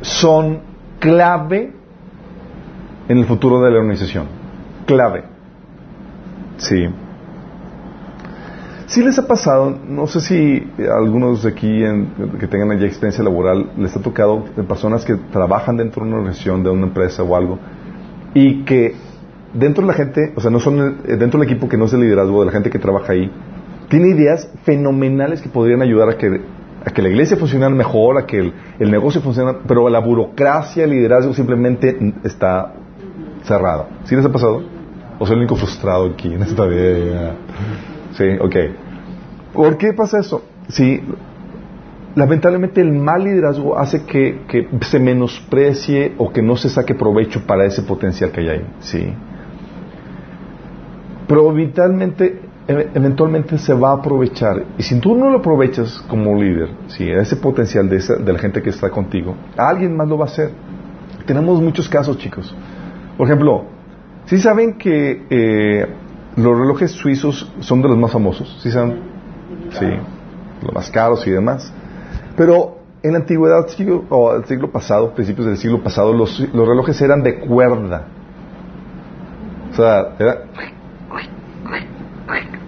son 0.00 0.60
clave 0.98 1.72
en 3.08 3.18
el 3.18 3.24
futuro 3.26 3.60
de 3.60 3.70
la 3.70 3.78
organización. 3.78 4.26
Clave. 4.86 5.24
Sí. 6.56 6.88
Si 8.92 9.02
les 9.02 9.18
ha 9.18 9.26
pasado, 9.26 9.74
no 9.88 10.06
sé 10.06 10.20
si 10.20 10.62
a 10.86 10.98
algunos 10.98 11.42
de 11.44 11.48
aquí 11.48 11.82
en- 11.82 12.08
que 12.38 12.46
tengan 12.46 12.78
ya 12.78 12.84
experiencia 12.86 13.24
laboral 13.24 13.70
les 13.78 13.96
ha 13.96 14.00
tocado 14.02 14.44
de 14.54 14.62
personas 14.64 15.02
que 15.06 15.14
trabajan 15.32 15.78
dentro 15.78 16.02
de 16.02 16.08
una 16.10 16.18
organización, 16.18 16.62
de 16.62 16.68
una 16.68 16.86
empresa 16.88 17.22
o 17.22 17.34
algo, 17.34 17.58
y 18.34 18.64
que 18.64 18.94
dentro 19.54 19.80
de 19.80 19.88
la 19.88 19.94
gente, 19.94 20.34
o 20.36 20.40
sea, 20.42 20.50
no 20.50 20.60
son 20.60 20.98
eh, 21.06 21.16
dentro 21.16 21.40
del 21.40 21.48
equipo 21.48 21.70
que 21.70 21.78
no 21.78 21.86
es 21.86 21.92
el 21.94 22.00
liderazgo 22.00 22.40
de 22.40 22.46
la 22.46 22.52
gente 22.52 22.68
que 22.68 22.78
trabaja 22.78 23.14
ahí, 23.14 23.30
tiene 23.88 24.08
ideas 24.08 24.46
fenomenales 24.64 25.40
que 25.40 25.48
podrían 25.48 25.80
ayudar 25.80 26.10
a 26.10 26.18
que, 26.18 26.42
a 26.84 26.90
que 26.90 27.00
la 27.00 27.08
iglesia 27.08 27.38
funcione 27.38 27.66
mejor, 27.70 28.18
a 28.18 28.26
que 28.26 28.40
el, 28.40 28.52
el 28.78 28.90
negocio 28.90 29.22
funcione, 29.22 29.54
pero 29.66 29.88
la 29.88 30.00
burocracia, 30.00 30.84
el 30.84 30.90
liderazgo 30.90 31.32
simplemente 31.32 31.96
está 32.24 32.74
cerrado. 33.44 33.86
¿Sí 34.04 34.14
les 34.16 34.24
ha 34.26 34.30
pasado? 34.30 34.62
¿O 35.18 35.24
soy 35.24 35.32
el 35.36 35.38
único 35.40 35.56
frustrado 35.56 36.10
aquí 36.12 36.34
en 36.34 36.42
esta 36.42 36.66
vida? 36.66 37.36
Sí, 38.16 38.24
ok. 38.40 38.56
¿Por 39.54 39.76
qué 39.78 39.92
pasa 39.92 40.20
eso? 40.20 40.44
Sí, 40.68 41.00
lamentablemente 42.14 42.80
el 42.80 42.92
mal 42.92 43.24
liderazgo 43.24 43.78
hace 43.78 44.04
que, 44.04 44.42
que 44.48 44.68
se 44.82 44.98
menosprecie 44.98 46.14
o 46.18 46.32
que 46.32 46.42
no 46.42 46.56
se 46.56 46.68
saque 46.68 46.94
provecho 46.94 47.40
para 47.46 47.64
ese 47.64 47.82
potencial 47.82 48.30
que 48.32 48.40
hay 48.40 48.48
ahí. 48.48 48.66
Sí. 48.80 49.12
Pero 51.28 51.52
vitalmente, 51.52 52.40
e- 52.68 52.88
eventualmente 52.94 53.58
se 53.58 53.74
va 53.74 53.90
a 53.90 53.94
aprovechar. 53.96 54.64
Y 54.78 54.82
si 54.82 54.98
tú 55.00 55.14
no 55.16 55.30
lo 55.30 55.38
aprovechas 55.38 56.00
como 56.08 56.34
líder, 56.40 56.70
sí, 56.88 57.08
ese 57.10 57.36
potencial 57.36 57.88
de, 57.88 57.96
esa- 57.96 58.16
de 58.16 58.32
la 58.32 58.38
gente 58.38 58.62
que 58.62 58.70
está 58.70 58.90
contigo, 58.90 59.34
alguien 59.56 59.96
más 59.96 60.08
lo 60.08 60.18
va 60.18 60.24
a 60.26 60.28
hacer. 60.28 60.50
Tenemos 61.26 61.60
muchos 61.62 61.88
casos, 61.88 62.18
chicos. 62.18 62.54
Por 63.16 63.26
ejemplo, 63.26 63.64
¿sí 64.26 64.38
saben 64.38 64.74
que 64.74 65.22
eh, 65.30 65.86
los 66.36 66.58
relojes 66.58 66.92
suizos 66.92 67.50
son 67.60 67.82
de 67.82 67.88
los 67.88 67.98
más 67.98 68.10
famosos? 68.12 68.58
¿Sí 68.62 68.70
saben? 68.70 69.00
Sí, 69.70 69.86
los 70.64 70.74
más 70.74 70.90
caros 70.90 71.26
y 71.26 71.30
demás. 71.30 71.72
Pero 72.36 72.78
en 73.02 73.12
la 73.12 73.18
antigüedad, 73.18 73.66
siglo- 73.68 74.04
o 74.10 74.34
el 74.34 74.44
siglo 74.44 74.70
pasado, 74.70 75.12
principios 75.14 75.46
del 75.46 75.56
siglo 75.56 75.82
pasado, 75.82 76.12
los, 76.12 76.38
los 76.52 76.68
relojes 76.68 77.00
eran 77.02 77.22
de 77.22 77.38
cuerda. 77.40 78.06
O 79.72 79.74
sea, 79.74 80.14
era... 80.18 80.38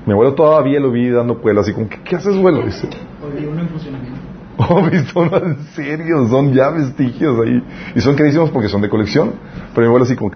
Mi 0.07 0.13
abuelo 0.13 0.35
todavía 0.35 0.81
lo 0.81 0.91
vi 0.91 1.09
dando 1.09 1.37
vuelo, 1.37 1.61
así 1.63 1.73
como, 1.73 1.89
¿qué, 1.89 1.99
qué 2.05 2.17
haces, 2.17 2.37
abuelo? 2.37 2.63
Dice, 2.67 2.89
Oye, 3.23 3.47
uno 3.47 3.61
en 3.63 3.69
funcionamiento. 3.69 4.21
Oh, 4.57 5.25
no, 5.25 5.37
en 5.39 5.59
serio, 5.75 6.29
son 6.29 6.53
ya 6.53 6.71
vestigios 6.71 7.37
ahí. 7.45 7.61
Y 7.97 8.01
son 8.01 8.15
carísimos 8.15 8.51
porque 8.51 8.69
son 8.69 8.83
de 8.83 8.89
colección. 8.89 9.33
Pero 9.75 9.81
mi 9.81 9.87
abuelo 9.89 10.05
así 10.05 10.15
como, 10.15 10.31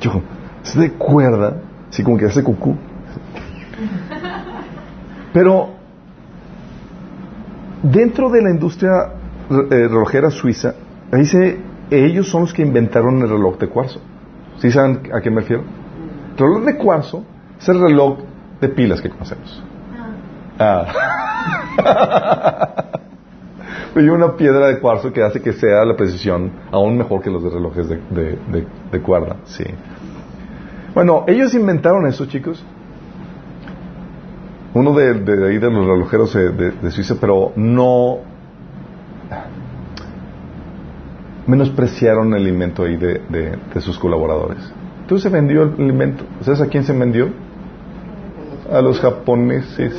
yo, 0.00 0.20
es 0.62 0.74
de 0.74 0.90
cuerda, 0.92 1.56
así 1.98 2.04
como 2.04 2.16
que 2.16 2.26
hace 2.26 2.44
cucú. 2.44 2.76
Pero 5.32 5.70
dentro 7.82 8.30
de 8.30 8.40
la 8.40 8.50
industria 8.50 8.90
eh, 9.50 9.88
relojera 9.88 10.30
suiza, 10.30 10.74
se, 11.24 11.58
ellos 11.90 12.28
son 12.28 12.42
los 12.42 12.52
que 12.52 12.62
inventaron 12.62 13.20
el 13.20 13.28
reloj 13.28 13.58
de 13.58 13.68
cuarzo. 13.68 14.00
¿Sí 14.58 14.70
saben 14.70 15.10
a 15.12 15.20
qué 15.20 15.28
me 15.30 15.40
refiero? 15.40 15.64
El 16.36 16.38
reloj 16.38 16.64
de 16.66 16.76
cuarzo 16.76 17.24
es 17.58 17.68
el 17.68 17.80
reloj 17.80 18.18
de 18.60 18.68
pilas 18.68 19.00
que 19.00 19.10
conocemos. 19.10 19.60
Ah. 20.60 20.86
Hay 23.96 24.08
una 24.08 24.36
piedra 24.36 24.68
de 24.68 24.78
cuarzo 24.78 25.12
que 25.12 25.24
hace 25.24 25.40
que 25.42 25.52
sea 25.52 25.84
la 25.84 25.96
precisión 25.96 26.52
aún 26.70 26.96
mejor 26.96 27.20
que 27.22 27.30
los 27.30 27.42
de 27.42 27.50
relojes 27.50 27.88
de, 27.88 27.96
de- 28.10 28.38
de- 28.52 28.66
de 28.92 29.02
cuerda. 29.02 29.34
Sí. 29.46 29.64
Bueno, 30.98 31.22
ellos 31.28 31.54
inventaron 31.54 32.08
eso, 32.08 32.26
chicos. 32.26 32.60
Uno 34.74 34.92
de, 34.94 35.10
ahí 35.46 35.58
de 35.58 35.70
los 35.70 35.86
relojeros 35.86 36.34
de, 36.34 36.50
de- 36.50 36.90
Suiza, 36.90 37.14
pero 37.20 37.52
no 37.54 38.16
menospreciaron 41.46 42.34
el 42.34 42.48
invento 42.48 42.82
ahí 42.82 42.96
de 42.96 43.80
sus 43.80 43.96
colaboradores. 43.96 44.58
Entonces 45.02 45.22
se 45.22 45.28
vendió 45.28 45.62
el 45.62 45.88
invento. 45.88 46.24
¿Sabes 46.40 46.62
a 46.62 46.66
quién 46.66 46.82
se 46.82 46.92
vendió? 46.92 47.28
A 48.68 48.80
los 48.82 48.98
japoneses. 48.98 49.94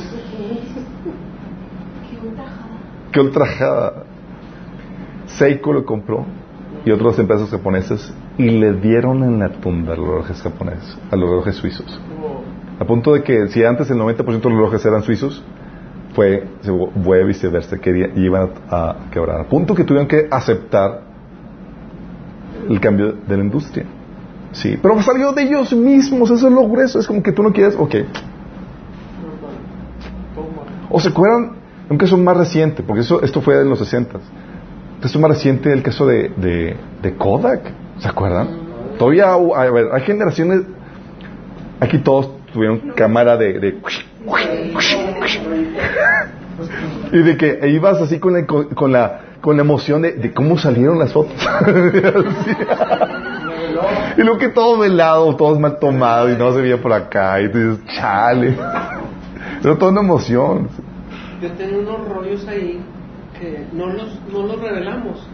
Qué 3.10 3.20
ultrajada. 3.20 4.04
Seiko 5.28 5.72
lo 5.72 5.86
compró 5.86 6.26
y 6.84 6.90
otras 6.90 7.18
empresas 7.18 7.48
japonesas 7.48 8.12
y 8.40 8.48
le 8.48 8.72
dieron 8.72 9.22
en 9.22 9.38
la 9.38 9.50
tumba 9.50 9.92
a 9.92 9.96
los 9.96 10.08
relojes 10.08 10.40
japoneses, 10.40 10.96
a 11.10 11.16
los 11.16 11.28
relojes 11.28 11.56
suizos. 11.56 12.00
A 12.78 12.84
punto 12.86 13.12
de 13.12 13.22
que 13.22 13.48
si 13.48 13.62
antes 13.62 13.90
el 13.90 13.98
90% 13.98 14.24
de 14.24 14.32
los 14.32 14.42
relojes 14.42 14.84
eran 14.86 15.02
suizos, 15.02 15.44
fue, 16.14 16.48
se 16.62 16.72
fue 17.04 17.24
viceversa, 17.24 17.78
que 17.78 18.10
iban 18.16 18.50
a, 18.70 18.90
a 18.90 18.96
quebrar. 19.10 19.42
A 19.42 19.44
punto 19.44 19.74
que 19.74 19.84
tuvieron 19.84 20.08
que 20.08 20.26
aceptar 20.30 21.02
el 22.66 22.80
cambio 22.80 23.12
de 23.12 23.36
la 23.36 23.44
industria. 23.44 23.84
Sí, 24.52 24.78
pero 24.80 25.00
salió 25.02 25.32
de 25.32 25.42
ellos 25.42 25.74
mismos, 25.74 26.30
eso 26.30 26.48
es 26.48 26.52
lo 26.52 26.66
grueso, 26.66 26.98
es 26.98 27.06
como 27.06 27.22
que 27.22 27.32
tú 27.32 27.42
no 27.42 27.52
quieres, 27.52 27.76
ok. 27.78 27.94
¿O 30.88 30.98
se 30.98 31.10
acuerdan? 31.10 31.52
Un 31.90 31.98
caso 31.98 32.16
más 32.16 32.36
reciente, 32.36 32.82
porque 32.82 33.02
eso, 33.02 33.20
esto 33.22 33.42
fue 33.42 33.60
en 33.60 33.68
los 33.68 33.80
60 33.80 34.18
Esto 34.96 35.06
es 35.06 35.18
más 35.18 35.30
reciente 35.30 35.72
el 35.72 35.82
caso 35.82 36.06
de, 36.06 36.76
de 37.02 37.16
Kodak. 37.16 37.89
¿Se 38.00 38.08
acuerdan? 38.08 38.48
Todavía, 38.98 39.32
a 39.32 39.70
ver, 39.70 39.88
hay 39.92 40.02
generaciones. 40.02 40.62
Aquí 41.80 41.98
todos 41.98 42.30
tuvieron 42.52 42.92
cámara 42.96 43.36
de. 43.36 43.78
y 47.12 47.18
de 47.18 47.36
que 47.36 47.68
ibas 47.68 48.00
así 48.00 48.18
con 48.18 48.32
la, 48.34 48.46
con, 48.46 48.92
la, 48.92 49.20
con 49.40 49.56
la 49.56 49.62
emoción 49.62 50.02
de, 50.02 50.12
de 50.12 50.32
cómo 50.32 50.58
salieron 50.58 50.98
las 50.98 51.12
fotos. 51.12 51.34
y 54.16 54.22
luego 54.22 54.38
que 54.38 54.48
todo 54.48 54.78
velado, 54.78 55.36
todos 55.36 55.58
mal 55.58 55.78
tomados 55.78 56.30
y 56.30 56.36
no 56.36 56.52
se 56.52 56.60
veía 56.62 56.80
por 56.80 56.92
acá. 56.92 57.40
Y 57.40 57.50
tú 57.50 57.58
dices, 57.58 57.84
chale. 57.96 58.56
Era 59.62 59.76
toda 59.76 59.92
una 59.92 60.00
emoción. 60.00 60.68
Yo 61.40 61.50
tenía 61.52 61.78
unos 61.78 62.08
rollos 62.08 62.46
ahí 62.48 62.80
que 63.38 63.66
no 63.72 63.86
los, 63.88 64.20
no 64.32 64.42
los 64.46 64.60
revelamos. 64.60 65.26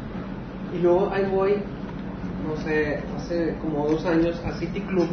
Y 0.74 0.82
luego 0.82 1.10
ahí 1.12 1.24
voy, 1.32 1.54
no 2.46 2.56
sé, 2.62 3.00
hace 3.16 3.56
como 3.60 3.86
dos 3.88 4.06
años 4.06 4.40
a 4.46 4.52
City 4.58 4.80
Club 4.80 5.08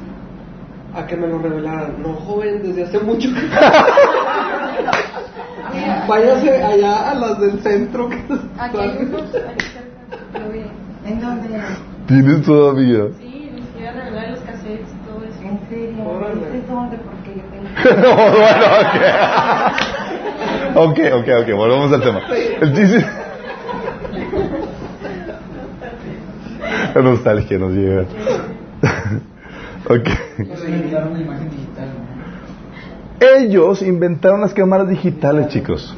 a 0.95 1.05
que 1.07 1.17
me 1.17 1.27
lo 1.27 1.39
revelaran. 1.39 1.99
No, 2.01 2.13
joven, 2.13 2.61
desde 2.61 2.83
hace 2.83 2.99
mucho 2.99 3.27
que... 3.33 3.41
Váyase 6.07 6.63
allá 6.63 7.09
a 7.11 7.15
las 7.15 7.39
del 7.39 7.59
centro. 7.61 8.07
Que 8.09 8.17
Aquí 8.59 8.77
hay 8.77 8.97
unos, 8.99 9.23
aquí 9.23 9.65
cerca, 9.73 10.39
lo 10.39 10.49
vi. 10.51 10.61
¿En 11.05 11.19
dónde? 11.19 11.47
Tienes 12.07 12.43
todavía. 12.43 13.07
Sí, 13.17 13.49
les 13.55 13.65
quiero 13.75 13.93
revelar 13.97 14.29
los 14.31 14.39
cassettes 14.41 14.89
y 14.91 14.95
todo 15.07 15.23
eso. 15.23 15.41
¿En 15.41 15.59
serio? 15.69 16.03
Órale. 16.07 16.57
¿Es 16.57 16.67
dónde? 16.67 16.97
Porque 16.97 17.35
yo 17.37 17.43
tengo... 17.49 17.67
bueno, 20.75 20.75
ok. 20.75 20.75
ok, 20.91 20.99
ok, 21.21 21.27
ok, 21.41 21.49
volvamos 21.55 21.91
al 21.91 22.01
tema. 22.03 22.21
El 22.61 22.73
chiste... 22.75 23.03
La 26.95 27.01
nostalgia 27.01 27.57
nos 27.57 27.73
llega. 27.73 28.05
ok. 29.89 30.09
Ellos 33.19 33.81
inventaron 33.81 34.41
las 34.41 34.53
cámaras 34.53 34.89
digitales, 34.89 35.47
chicos. 35.47 35.95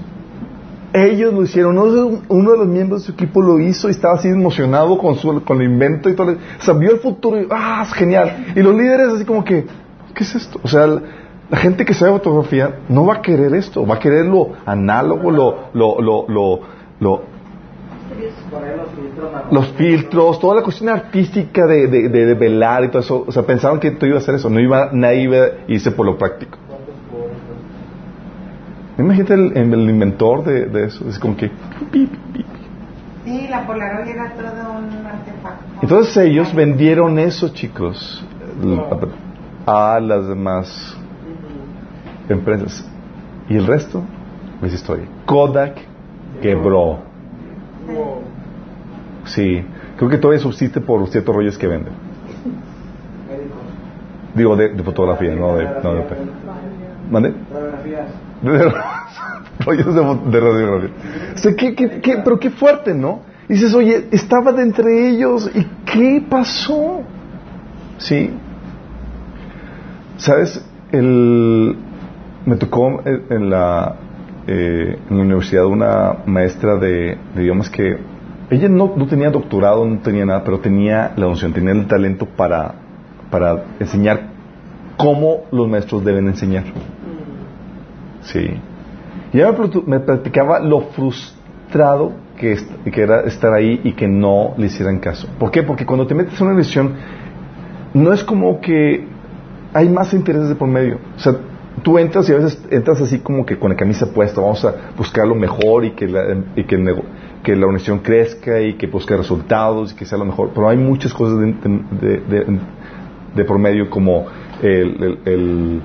Ellos 0.93 1.33
lo 1.33 1.43
hicieron. 1.43 1.77
Uno, 1.77 2.51
de 2.51 2.57
los 2.57 2.67
miembros 2.67 3.01
de 3.01 3.07
su 3.07 3.11
equipo 3.11 3.41
lo 3.41 3.59
hizo 3.59 3.87
y 3.89 3.91
estaba 3.91 4.13
así 4.13 4.29
emocionado 4.29 4.97
con, 4.97 5.15
su, 5.15 5.43
con 5.43 5.61
el 5.61 5.71
invento 5.71 6.09
y 6.09 6.15
todo. 6.15 6.31
O 6.31 6.61
sea, 6.61 6.73
vio 6.73 6.91
el 6.91 6.99
futuro 6.99 7.41
y 7.41 7.47
¡ah, 7.49 7.83
es 7.85 7.93
genial! 7.93 8.53
Y 8.55 8.61
los 8.61 8.75
líderes 8.75 9.09
así 9.09 9.25
como 9.25 9.43
que, 9.43 9.65
¿qué 10.13 10.23
es 10.23 10.35
esto? 10.35 10.59
O 10.63 10.67
sea, 10.67 10.87
la, 10.87 11.57
gente 11.57 11.83
que 11.83 11.93
sabe 11.93 12.11
fotografía 12.13 12.79
no 12.87 13.05
va 13.05 13.15
a 13.15 13.21
querer 13.21 13.53
esto, 13.55 13.85
va 13.85 13.95
a 13.95 13.99
querer 13.99 14.25
lo 14.25 14.53
análogo, 14.65 15.31
lo, 15.31 15.69
lo, 15.73 16.01
lo, 16.01 16.59
lo, 16.99 17.21
los 19.51 19.67
filtros 19.73 20.39
toda 20.39 20.55
la 20.55 20.61
cuestión 20.63 20.89
artística 20.89 21.65
de, 21.65 21.87
de, 21.87 22.09
de, 22.09 22.25
de 22.25 22.33
velar 22.33 22.83
y 22.83 22.89
todo 22.89 23.01
eso. 23.01 23.25
O 23.27 23.31
sea, 23.31 23.43
pensaron 23.43 23.79
que 23.79 23.91
tú 23.91 24.05
ibas 24.05 24.21
a 24.21 24.23
hacer 24.23 24.35
eso. 24.35 24.49
No 24.49 24.59
iba, 24.59 24.89
nadie 24.91 25.21
iba 25.23 25.37
a 25.37 25.49
irse 25.67 25.91
por 25.91 26.05
lo 26.05 26.17
práctico. 26.17 26.57
Imagínate 28.97 29.33
el, 29.33 29.57
el 29.57 29.89
inventor 29.89 30.43
de, 30.43 30.65
de 30.67 30.85
eso. 30.85 31.07
Es 31.09 31.19
como 31.19 31.35
que... 31.35 31.51
Sí, 33.25 33.47
la 33.49 33.65
Polaroid 33.65 34.07
era 34.07 34.31
todo 34.33 34.71
un 34.73 35.05
artefacto. 35.05 35.65
Entonces 35.81 36.17
ellos 36.17 36.53
vendieron 36.53 37.17
eso, 37.17 37.49
chicos, 37.49 38.23
a 39.65 39.99
las 39.99 40.27
demás 40.27 40.95
empresas. 42.29 42.87
Y 43.49 43.57
el 43.57 43.65
resto 43.65 44.03
es 44.61 44.73
historia. 44.73 45.05
Kodak 45.25 45.77
quebró. 46.41 47.14
Sí, 49.25 49.63
creo 49.97 50.09
que 50.09 50.17
todavía 50.17 50.41
subsiste 50.41 50.81
por 50.81 51.07
ciertos 51.09 51.35
rollos 51.35 51.57
que 51.57 51.67
venden. 51.67 51.93
Digo, 54.35 54.55
de, 54.55 54.69
de 54.69 54.83
fotografía, 54.83 55.33
no 55.35 55.55
de... 55.55 55.63
No 55.83 55.93
de 55.93 56.03
¿Mande? 57.09 57.33
Rollos 59.65 59.95
de, 59.95 60.31
de 60.31 60.39
radiografía. 60.39 60.89
O 61.33 61.37
sea, 61.37 61.55
¿qué, 61.55 61.75
qué, 61.75 62.01
qué- 62.01 62.17
pero 62.23 62.37
qué 62.39 62.49
fuerte, 62.49 62.93
¿no? 62.93 63.21
Dices, 63.47 63.73
oye, 63.73 64.07
estaba 64.11 64.51
de 64.51 64.63
entre 64.63 65.09
ellos 65.09 65.49
y 65.53 65.65
¿qué 65.85 66.23
pasó? 66.29 67.01
Sí. 67.97 68.31
¿Sabes? 70.17 70.63
El, 70.91 71.77
me 72.45 72.55
tocó 72.57 73.01
en 73.05 73.23
en 73.29 73.49
la, 73.49 73.95
eh, 74.47 74.97
en 75.09 75.17
la 75.17 75.23
universidad 75.23 75.65
una 75.65 76.17
maestra 76.25 76.75
de, 76.77 77.17
de 77.35 77.43
idiomas 77.43 77.69
que 77.69 77.97
ella 78.49 78.69
no, 78.69 78.93
no 78.95 79.07
tenía 79.07 79.29
doctorado, 79.31 79.85
no 79.85 79.99
tenía 79.99 80.25
nada, 80.25 80.43
pero 80.43 80.59
tenía 80.59 81.13
la 81.15 81.25
noción, 81.25 81.51
tenía 81.51 81.71
el 81.73 81.87
talento 81.87 82.25
para, 82.27 82.75
para 83.31 83.63
enseñar 83.79 84.21
cómo 84.97 85.45
los 85.51 85.67
maestros 85.67 86.05
deben 86.05 86.27
enseñar. 86.27 86.63
Sí. 88.21 88.47
Y 89.33 89.37
ella 89.39 89.53
me, 89.85 89.99
platicaba 89.99 90.59
lo 90.59 90.81
frustrado 90.91 92.13
que, 92.37 92.53
est- 92.53 92.71
que 92.83 93.01
era 93.01 93.21
estar 93.21 93.53
ahí 93.53 93.81
y 93.83 93.93
que 93.93 94.07
no 94.07 94.53
le 94.57 94.67
hicieran 94.67 94.99
caso. 94.99 95.27
¿Por 95.39 95.51
qué? 95.51 95.63
Porque 95.63 95.85
cuando 95.85 96.05
te 96.07 96.15
metes 96.15 96.39
en 96.39 96.47
una 96.47 96.55
lección, 96.57 96.93
no 97.93 98.13
es 98.13 98.23
como 98.23 98.61
que 98.61 99.07
hay 99.73 99.89
más 99.89 100.13
intereses 100.13 100.49
de 100.49 100.55
por 100.55 100.67
medio. 100.67 100.99
O 101.17 101.19
sea, 101.19 101.33
tú 101.85 101.99
entras 101.99 102.27
y 102.27 102.33
a 102.33 102.37
veces 102.37 102.59
entras 102.71 102.99
así 102.99 103.19
como 103.19 103.45
que 103.45 103.59
con 103.59 103.69
la 103.69 103.77
camisa 103.77 104.11
puesta, 104.11 104.41
vamos 104.41 104.65
a 104.65 104.73
buscar 104.97 105.27
lo 105.27 105.35
mejor 105.35 105.85
y 105.85 105.91
que 105.91 106.07
la, 106.07 106.23
que 107.43 107.55
la 107.55 107.65
organización 107.67 107.99
crezca 107.99 108.59
y 108.59 108.73
que 108.73 108.87
busque 108.87 109.15
resultados 109.15 109.93
y 109.93 109.95
que 109.95 110.03
sea 110.03 110.17
lo 110.17 110.25
mejor. 110.25 110.49
Pero 110.55 110.67
hay 110.67 110.77
muchas 110.77 111.13
cosas 111.13 111.39
de, 111.39 111.45
de- 112.01 112.59
de- 113.35 113.45
por 113.45 113.89
como 113.89 114.25
el, 114.63 115.81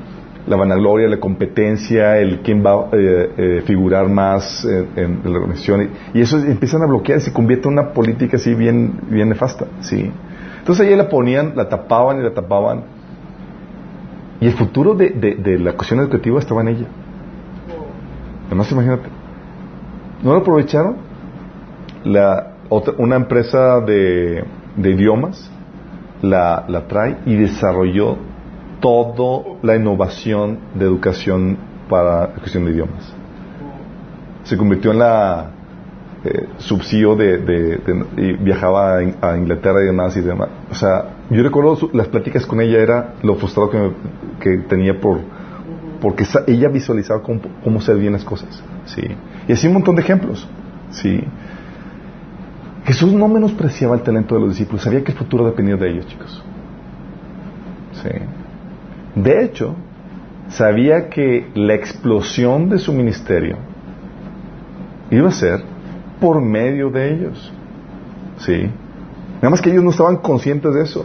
la 0.46 0.56
vanagloria, 0.56 1.06
la 1.06 1.20
competencia, 1.20 2.16
el 2.18 2.40
quién 2.40 2.64
va 2.64 2.72
a 2.72 2.88
eh, 2.92 3.30
eh, 3.36 3.62
figurar 3.66 4.08
más 4.08 4.64
en, 4.96 5.20
la 5.22 5.38
organización. 5.38 5.90
Y, 6.14 6.22
eso 6.22 6.38
empiezan 6.38 6.82
a 6.82 6.86
bloquear 6.86 7.18
y 7.18 7.20
se 7.20 7.32
convierte 7.32 7.68
en 7.68 7.74
una 7.74 7.92
política 7.92 8.38
así 8.38 8.54
bien, 8.54 9.00
bien 9.10 9.28
nefasta. 9.28 9.66
¿sí? 9.80 10.10
Entonces 10.60 10.86
ahí 10.86 10.96
la 10.96 11.10
ponían, 11.10 11.52
la 11.56 11.68
tapaban 11.68 12.20
y 12.20 12.22
la 12.22 12.32
tapaban. 12.32 12.99
Y 14.40 14.46
el 14.46 14.54
futuro 14.54 14.94
de, 14.94 15.58
la 15.58 15.74
cuestión 15.74 16.00
educativa 16.00 16.38
estaba 16.38 16.62
en 16.62 16.68
ella. 16.68 16.86
Además, 18.46 18.72
imagínate. 18.72 19.08
¿No 20.22 20.32
lo 20.32 20.38
aprovecharon? 20.38 20.96
La, 22.04 22.54
otra, 22.70 22.94
una 22.96 23.16
empresa 23.16 23.80
de, 23.80 24.44
idiomas 24.78 25.50
la, 26.22 26.64
trae 26.88 27.18
y 27.26 27.36
desarrolló 27.36 28.16
toda 28.80 29.58
la 29.62 29.76
innovación 29.76 30.58
de 30.74 30.86
educación 30.86 31.58
para 31.90 32.22
la 32.22 32.26
cuestión 32.28 32.64
de 32.64 32.72
idiomas. 32.72 33.12
Se 34.44 34.56
convirtió 34.56 34.92
en 34.92 34.98
la 35.00 35.50
eh, 36.24 36.48
subsidio 36.56 37.14
de, 37.14 37.38
de- 37.38 38.06
y 38.16 38.32
viajaba 38.32 38.96
a 38.96 39.36
Inglaterra 39.36 39.82
y 39.82 39.86
demás 39.86 40.16
y 40.16 40.22
demás. 40.22 40.48
O 40.70 40.74
sea, 40.74 41.19
yo 41.30 41.42
recuerdo 41.42 41.78
las 41.92 42.08
pláticas 42.08 42.44
con 42.46 42.60
ella 42.60 42.78
era 42.78 43.14
lo 43.22 43.36
frustrado 43.36 43.70
que, 43.70 43.78
me- 43.78 43.92
que 44.40 44.56
tenía 44.68 45.00
por 45.00 45.20
porque 46.00 46.24
ella 46.46 46.68
visualizaba 46.68 47.22
cómo, 47.22 47.40
cómo 47.62 47.78
bien 47.98 48.14
las 48.14 48.24
cosas. 48.24 48.62
Sí. 48.86 49.02
Y 49.46 49.52
así 49.52 49.66
un 49.66 49.74
montón 49.74 49.96
de 49.96 50.02
ejemplos. 50.02 50.48
Sí. 50.90 51.22
Jesús 52.86 53.12
no 53.12 53.28
menospreciaba 53.28 53.94
el 53.96 54.02
talento 54.02 54.34
de 54.34 54.40
los 54.40 54.50
discípulos, 54.50 54.82
sabía 54.82 55.04
que 55.04 55.12
el 55.12 55.18
futuro 55.18 55.44
dependía 55.44 55.76
de 55.76 55.90
ellos, 55.90 56.06
chicos. 56.06 56.42
Sí. 58.02 58.08
De 59.14 59.44
hecho, 59.44 59.76
sabía 60.48 61.10
que 61.10 61.50
la 61.54 61.74
explosión 61.74 62.70
de 62.70 62.78
su 62.78 62.92
ministerio 62.94 63.56
iba 65.10 65.28
a 65.28 65.32
ser 65.32 65.60
por 66.18 66.40
medio 66.40 66.88
de 66.90 67.12
ellos. 67.14 67.52
Sí. 68.38 68.70
Nada 69.36 69.50
más 69.50 69.60
que 69.60 69.70
ellos 69.70 69.84
no 69.84 69.90
estaban 69.90 70.16
conscientes 70.16 70.72
de 70.74 70.82
eso. 70.82 71.04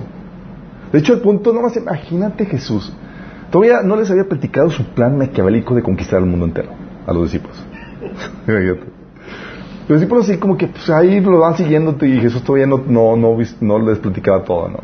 De 0.92 1.00
hecho, 1.00 1.14
el 1.14 1.20
punto, 1.22 1.52
nada 1.52 1.64
más 1.64 1.76
imagínate 1.78 2.46
Jesús. 2.46 2.94
Todavía 3.52 3.82
no 3.84 3.96
les 3.96 4.10
había 4.12 4.28
platicado 4.28 4.70
su 4.70 4.84
plan 4.94 5.18
maquiavélico 5.18 5.76
de 5.76 5.82
conquistar 5.84 6.20
el 6.20 6.26
mundo 6.26 6.46
entero 6.46 6.70
a 7.06 7.14
los 7.14 7.24
discípulos. 7.24 7.64
Los 9.88 10.00
discípulos 10.00 10.28
así 10.30 10.40
como 10.40 10.58
que 10.58 10.68
pues, 10.68 10.90
ahí 10.90 11.20
lo 11.22 11.40
van 11.40 11.56
siguiéndote 11.56 12.08
y 12.08 12.20
Jesús 12.20 12.44
todavía 12.44 12.66
no, 12.66 12.82
no, 12.88 13.16
no, 13.16 13.38
no 13.62 13.80
les 13.80 14.00
platicaba 14.00 14.44
todo, 14.44 14.68
¿no? 14.70 14.80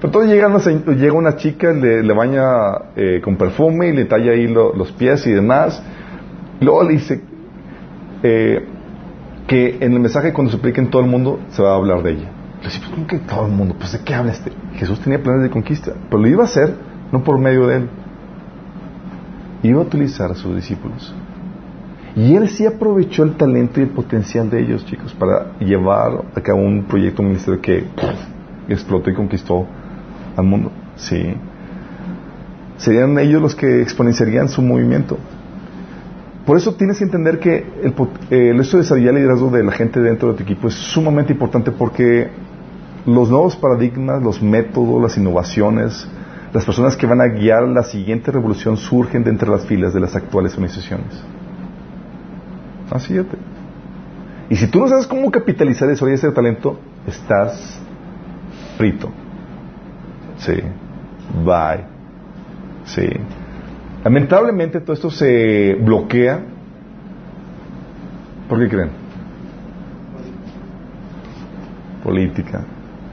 Pero 0.00 0.08
entonces 0.08 0.30
llega 0.30 0.48
una, 0.48 0.94
llega 0.94 1.12
una 1.14 1.36
chica, 1.36 1.72
le, 1.72 2.02
baña 2.12 2.42
eh, 2.94 3.20
con 3.24 3.36
perfume 3.36 3.88
y 3.88 3.92
le 3.94 4.04
talla 4.04 4.32
ahí 4.32 4.46
lo- 4.46 4.74
los 4.76 4.92
pies 4.92 5.26
y 5.26 5.32
demás. 5.32 5.82
Luego 6.60 6.84
le 6.84 6.92
dice 6.92 7.22
eh, 8.22 8.64
que 9.46 9.78
en 9.80 9.94
el 9.94 10.00
mensaje 10.00 10.32
cuando 10.32 10.52
se 10.52 10.58
aplique 10.58 10.80
en 10.80 10.90
todo 10.90 11.00
el 11.02 11.08
mundo 11.08 11.40
se 11.48 11.62
va 11.62 11.72
a 11.72 11.76
hablar 11.76 12.02
de 12.02 12.10
ella. 12.12 12.30
Dice, 12.62 12.80
pues, 12.80 12.90
¿cómo 12.90 13.06
que 13.06 13.18
todo 13.18 13.46
el 13.46 13.52
mundo? 13.52 13.74
Pues 13.78 13.92
de 13.92 14.00
qué 14.00 14.14
habla 14.14 14.32
este. 14.32 14.52
Jesús 14.74 15.00
tenía 15.00 15.22
planes 15.22 15.42
de 15.42 15.50
conquista, 15.50 15.92
pero 16.10 16.22
lo 16.22 16.28
iba 16.28 16.42
a 16.42 16.46
hacer 16.46 16.74
no 17.12 17.22
por 17.22 17.38
medio 17.38 17.66
de 17.66 17.76
él. 17.76 17.88
Iba 19.62 19.80
a 19.80 19.84
utilizar 19.84 20.30
a 20.30 20.34
sus 20.34 20.54
discípulos. 20.54 21.14
Y 22.16 22.34
él 22.34 22.48
sí 22.48 22.66
aprovechó 22.66 23.22
el 23.22 23.36
talento 23.36 23.80
y 23.80 23.84
el 23.84 23.90
potencial 23.90 24.50
de 24.50 24.60
ellos, 24.60 24.84
chicos, 24.86 25.14
para 25.14 25.56
llevar 25.58 26.24
a 26.34 26.40
cabo 26.40 26.62
un 26.62 26.84
proyecto, 26.84 27.22
un 27.22 27.28
ministerio 27.28 27.60
que 27.60 27.84
explotó 28.68 29.10
y 29.10 29.14
conquistó 29.14 29.66
al 30.36 30.44
mundo. 30.44 30.72
Sí. 30.96 31.34
Serían 32.76 33.18
ellos 33.18 33.40
los 33.40 33.54
que 33.54 33.82
exponenciarían 33.82 34.48
su 34.48 34.62
movimiento. 34.62 35.18
Por 36.48 36.56
eso 36.56 36.72
tienes 36.76 36.96
que 36.96 37.04
entender 37.04 37.40
que 37.40 37.58
el, 38.30 38.58
hecho 38.58 38.78
de 38.78 38.82
desarrollar 38.82 39.10
el 39.10 39.16
liderazgo 39.16 39.50
de 39.50 39.62
la 39.62 39.70
gente 39.70 40.00
dentro 40.00 40.32
de 40.32 40.38
tu 40.38 40.44
equipo 40.44 40.68
es 40.68 40.74
sumamente 40.76 41.30
importante 41.34 41.70
porque 41.72 42.30
los 43.04 43.28
nuevos 43.28 43.54
paradigmas, 43.54 44.22
los 44.22 44.40
métodos, 44.40 45.02
las 45.02 45.18
innovaciones, 45.18 46.08
las 46.54 46.64
personas 46.64 46.96
que 46.96 47.06
van 47.06 47.20
a 47.20 47.26
guiar 47.26 47.68
la 47.68 47.82
siguiente 47.82 48.30
revolución 48.30 48.78
surgen 48.78 49.24
de 49.24 49.30
entre 49.30 49.50
las 49.50 49.66
filas 49.66 49.92
de 49.92 50.00
las 50.00 50.16
actuales 50.16 50.54
organizaciones. 50.54 51.22
Así 52.90 53.18
es. 53.18 53.26
Y 54.48 54.56
si 54.56 54.68
tú 54.68 54.78
no 54.78 54.88
sabes 54.88 55.06
cómo 55.06 55.30
capitalizar 55.30 55.90
eso 55.90 56.08
y 56.08 56.14
ese 56.14 56.32
talento, 56.32 56.80
estás 57.06 57.78
frito. 58.78 59.10
Sí. 60.38 60.54
Bye. 61.44 61.84
Sí. 62.86 63.06
Lamentablemente 64.04 64.80
todo 64.80 64.92
esto 64.94 65.10
se 65.10 65.74
bloquea. 65.74 66.40
¿Por 68.48 68.58
qué 68.60 68.68
creen? 68.68 68.90
Política. 72.02 72.62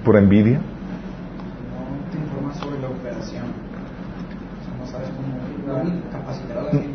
¿Por 0.03 0.15
envidia? 0.17 0.59
No 0.59 2.11
te 2.11 2.17
informas 2.17 2.57
sobre 2.57 2.79
la 2.79 2.87
operación. 2.87 3.43
O 4.83 4.87
sea, 4.87 4.99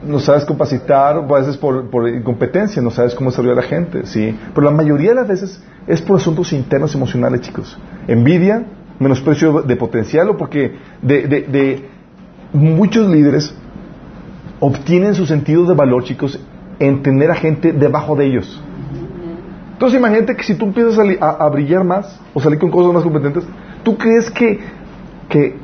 no 0.06 0.18
sabes 0.20 0.44
capacitar 0.44 1.16
a 1.16 1.20
veces 1.20 1.56
por, 1.56 1.90
por 1.90 2.08
incompetencia, 2.08 2.80
no 2.80 2.90
sabes 2.90 3.14
cómo 3.14 3.30
desarrollar 3.30 3.58
a 3.58 3.62
la 3.62 3.66
gente, 3.66 4.06
¿sí? 4.06 4.36
Pero 4.54 4.64
la 4.64 4.70
mayoría 4.70 5.10
de 5.10 5.16
las 5.16 5.28
veces 5.28 5.62
es 5.86 6.00
por 6.00 6.16
asuntos 6.16 6.52
internos 6.52 6.94
emocionales, 6.94 7.40
chicos. 7.42 7.78
Envidia, 8.06 8.64
menosprecio 8.98 9.62
de 9.62 9.76
potencial 9.76 10.30
o 10.30 10.36
porque 10.36 10.76
de, 11.02 11.26
de- 11.26 11.42
de 11.42 11.88
muchos 12.52 13.08
líderes 13.10 13.54
obtienen 14.60 15.14
su 15.14 15.26
sentido 15.26 15.64
de 15.64 15.74
valor, 15.74 16.04
chicos, 16.04 16.38
en 16.78 17.02
tener 17.02 17.30
a 17.30 17.34
gente 17.34 17.72
debajo 17.72 18.14
de 18.14 18.26
ellos. 18.26 18.62
Entonces 19.72 19.98
imagínate 19.98 20.36
que 20.36 20.42
si 20.42 20.54
tú 20.54 20.66
empiezas 20.66 20.98
a, 21.20 21.48
brillar 21.48 21.84
más 21.84 22.20
o 22.34 22.40
salir 22.40 22.58
con 22.58 22.70
cosas 22.70 22.92
más 22.92 23.02
competentes, 23.02 23.44
¿tú 23.82 23.96
crees 23.96 24.30
que, 24.30 24.60
que, 25.26 25.56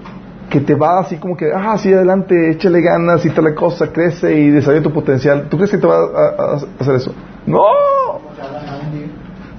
que 0.49 0.61
te 0.61 0.75
va 0.75 1.01
así 1.01 1.17
como 1.17 1.37
que, 1.37 1.53
ah, 1.55 1.77
sí, 1.77 1.93
adelante, 1.93 2.53
échale 2.53 2.81
ganas 2.81 3.27
y 3.27 3.31
tal 3.31 3.45
la 3.45 3.55
cosa, 3.55 3.93
crece 3.93 4.39
y 4.39 4.49
desarrolla 4.49 4.83
tu 4.83 4.91
potencial? 4.91 5.49
¿Tú 5.51 5.59
crees 5.59 5.71
que 5.71 5.77
te 5.77 5.87
va 5.87 5.97
a, 5.97 6.55
hacer 6.79 6.95
eso? 6.95 7.15
No, 7.47 7.63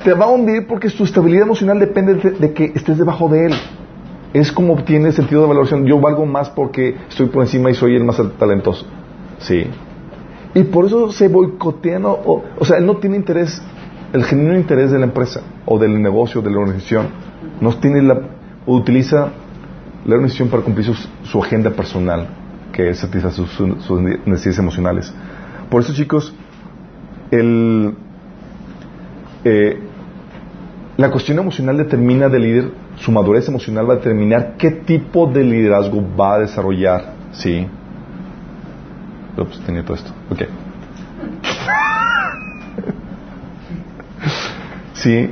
Te 0.03 0.13
va 0.13 0.25
a 0.25 0.29
hundir 0.29 0.65
porque 0.65 0.89
tu 0.89 1.03
estabilidad 1.03 1.43
emocional 1.43 1.79
depende 1.79 2.15
de, 2.15 2.31
de 2.31 2.53
que 2.53 2.71
estés 2.73 2.97
debajo 2.97 3.29
de 3.29 3.45
él. 3.45 3.53
Es 4.33 4.51
como 4.51 4.73
obtiene 4.73 5.11
sentido 5.11 5.43
de 5.43 5.49
valoración. 5.49 5.85
Yo 5.85 5.99
valgo 5.99 6.25
más 6.25 6.49
porque 6.49 6.97
estoy 7.09 7.27
por 7.27 7.43
encima 7.43 7.69
y 7.69 7.75
soy 7.75 7.95
el 7.95 8.03
más 8.03 8.19
talentoso. 8.39 8.87
Sí. 9.39 9.65
Y 10.53 10.63
por 10.63 10.85
eso 10.85 11.11
se 11.11 11.27
boicotean, 11.27 12.05
o, 12.05 12.11
o, 12.11 12.43
o 12.59 12.65
sea, 12.65 12.77
él 12.77 12.85
no 12.85 12.97
tiene 12.97 13.15
interés, 13.17 13.61
el 14.13 14.23
genuino 14.23 14.57
interés 14.57 14.91
de 14.91 14.97
la 14.99 15.05
empresa 15.05 15.41
o 15.65 15.77
del 15.77 16.01
negocio, 16.01 16.41
de 16.41 16.49
la 16.49 16.57
organización, 16.59 17.07
no 17.61 17.73
tiene 17.77 18.01
la, 18.01 18.19
utiliza 18.65 19.29
la 20.05 20.15
organización 20.15 20.49
para 20.49 20.63
cumplir 20.63 20.85
sus- 20.85 21.09
su 21.23 21.43
agenda 21.43 21.69
personal, 21.71 22.27
que 22.71 22.89
es 22.89 22.99
satisfacer 22.99 23.45
sus, 23.45 23.51
sus- 23.51 23.83
sus 23.83 24.01
necesidades 24.01 24.59
emocionales. 24.59 25.13
Por 25.69 25.81
eso, 25.81 25.93
chicos, 25.93 26.33
el, 27.31 27.93
eh, 29.43 29.79
la 30.97 31.11
cuestión 31.11 31.37
emocional 31.39 31.77
determina 31.77 32.29
del 32.29 32.41
líder, 32.41 32.71
su 32.95 33.11
madurez 33.11 33.47
emocional 33.47 33.87
va 33.87 33.93
a 33.93 33.97
determinar 33.97 34.55
qué 34.57 34.71
tipo 34.71 35.27
de 35.27 35.43
liderazgo 35.43 36.03
va 36.19 36.35
a 36.35 36.39
desarrollar, 36.39 37.13
¿sí? 37.33 37.67
Ups, 39.37 39.59
tenía 39.65 39.83
todo 39.83 39.95
esto. 39.95 40.11
Ok. 40.31 40.43
sí. 44.93 45.29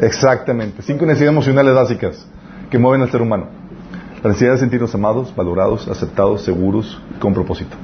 Exactamente. 0.00 0.82
Cinco 0.82 1.06
necesidades 1.06 1.32
emocionales 1.32 1.74
básicas 1.74 2.26
que 2.70 2.78
mueven 2.78 3.02
al 3.02 3.10
ser 3.10 3.22
humano. 3.22 3.57
La 4.22 4.30
necesidad 4.30 4.52
de 4.52 4.58
sentirnos 4.58 4.94
amados, 4.94 5.34
valorados, 5.34 5.88
aceptados, 5.88 6.42
seguros, 6.42 7.00
con 7.20 7.34
propósito. 7.34 7.76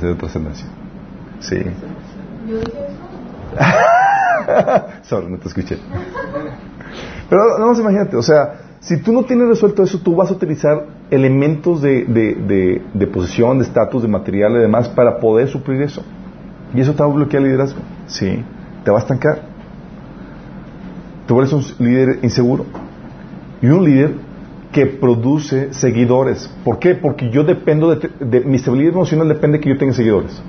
De 0.00 0.14
trascendencia. 0.14 0.66
Sí. 1.40 1.56
Yo 2.46 2.58
dije 2.58 2.78
eso. 4.98 5.08
Sorry, 5.08 5.30
no 5.30 5.38
te 5.38 5.48
escuché. 5.48 5.78
Pero 7.28 7.58
no 7.58 7.66
más 7.68 7.78
imagínate, 7.78 8.16
o 8.16 8.22
sea, 8.22 8.60
si 8.80 8.96
tú 8.98 9.12
no 9.12 9.24
tienes 9.24 9.48
resuelto 9.48 9.82
eso, 9.82 9.98
tú 9.98 10.14
vas 10.14 10.30
a 10.30 10.34
utilizar 10.34 10.86
elementos 11.10 11.82
de, 11.82 12.04
de, 12.04 12.34
de, 12.34 12.82
de 12.94 13.06
posición, 13.06 13.58
de 13.58 13.64
estatus, 13.64 14.02
de 14.02 14.08
material 14.08 14.52
y 14.52 14.58
demás 14.58 14.88
para 14.88 15.18
poder 15.18 15.48
suplir 15.48 15.82
eso. 15.82 16.02
Y 16.74 16.80
eso 16.80 16.92
te 16.92 17.02
va 17.02 17.08
a 17.08 17.12
bloquear 17.12 17.42
el 17.42 17.48
liderazgo. 17.48 17.80
Sí, 18.06 18.44
te 18.84 18.90
va 18.90 18.98
a 18.98 19.00
estancar. 19.00 19.42
Te 21.26 21.32
vuelves 21.32 21.52
un 21.52 21.64
líder 21.78 22.20
inseguro. 22.22 22.66
Y 23.60 23.66
un 23.66 23.84
líder 23.84 24.27
que 24.78 24.86
produce 24.86 25.74
seguidores. 25.74 26.48
¿Por 26.62 26.78
qué? 26.78 26.94
Porque 26.94 27.30
yo 27.30 27.42
dependo 27.42 27.96
de, 27.96 28.40
mi 28.42 28.58
estabilidad 28.58 28.92
emocional 28.92 29.26
depende 29.26 29.58
de 29.58 29.64
que 29.64 29.70
yo 29.70 29.76
tenga 29.76 29.92
seguidores. 29.92 30.40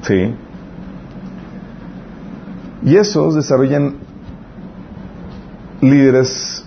Sí. 0.00 0.34
Y 2.82 2.96
esos 2.96 3.34
desarrollan 3.34 3.96
líderes, 5.82 6.64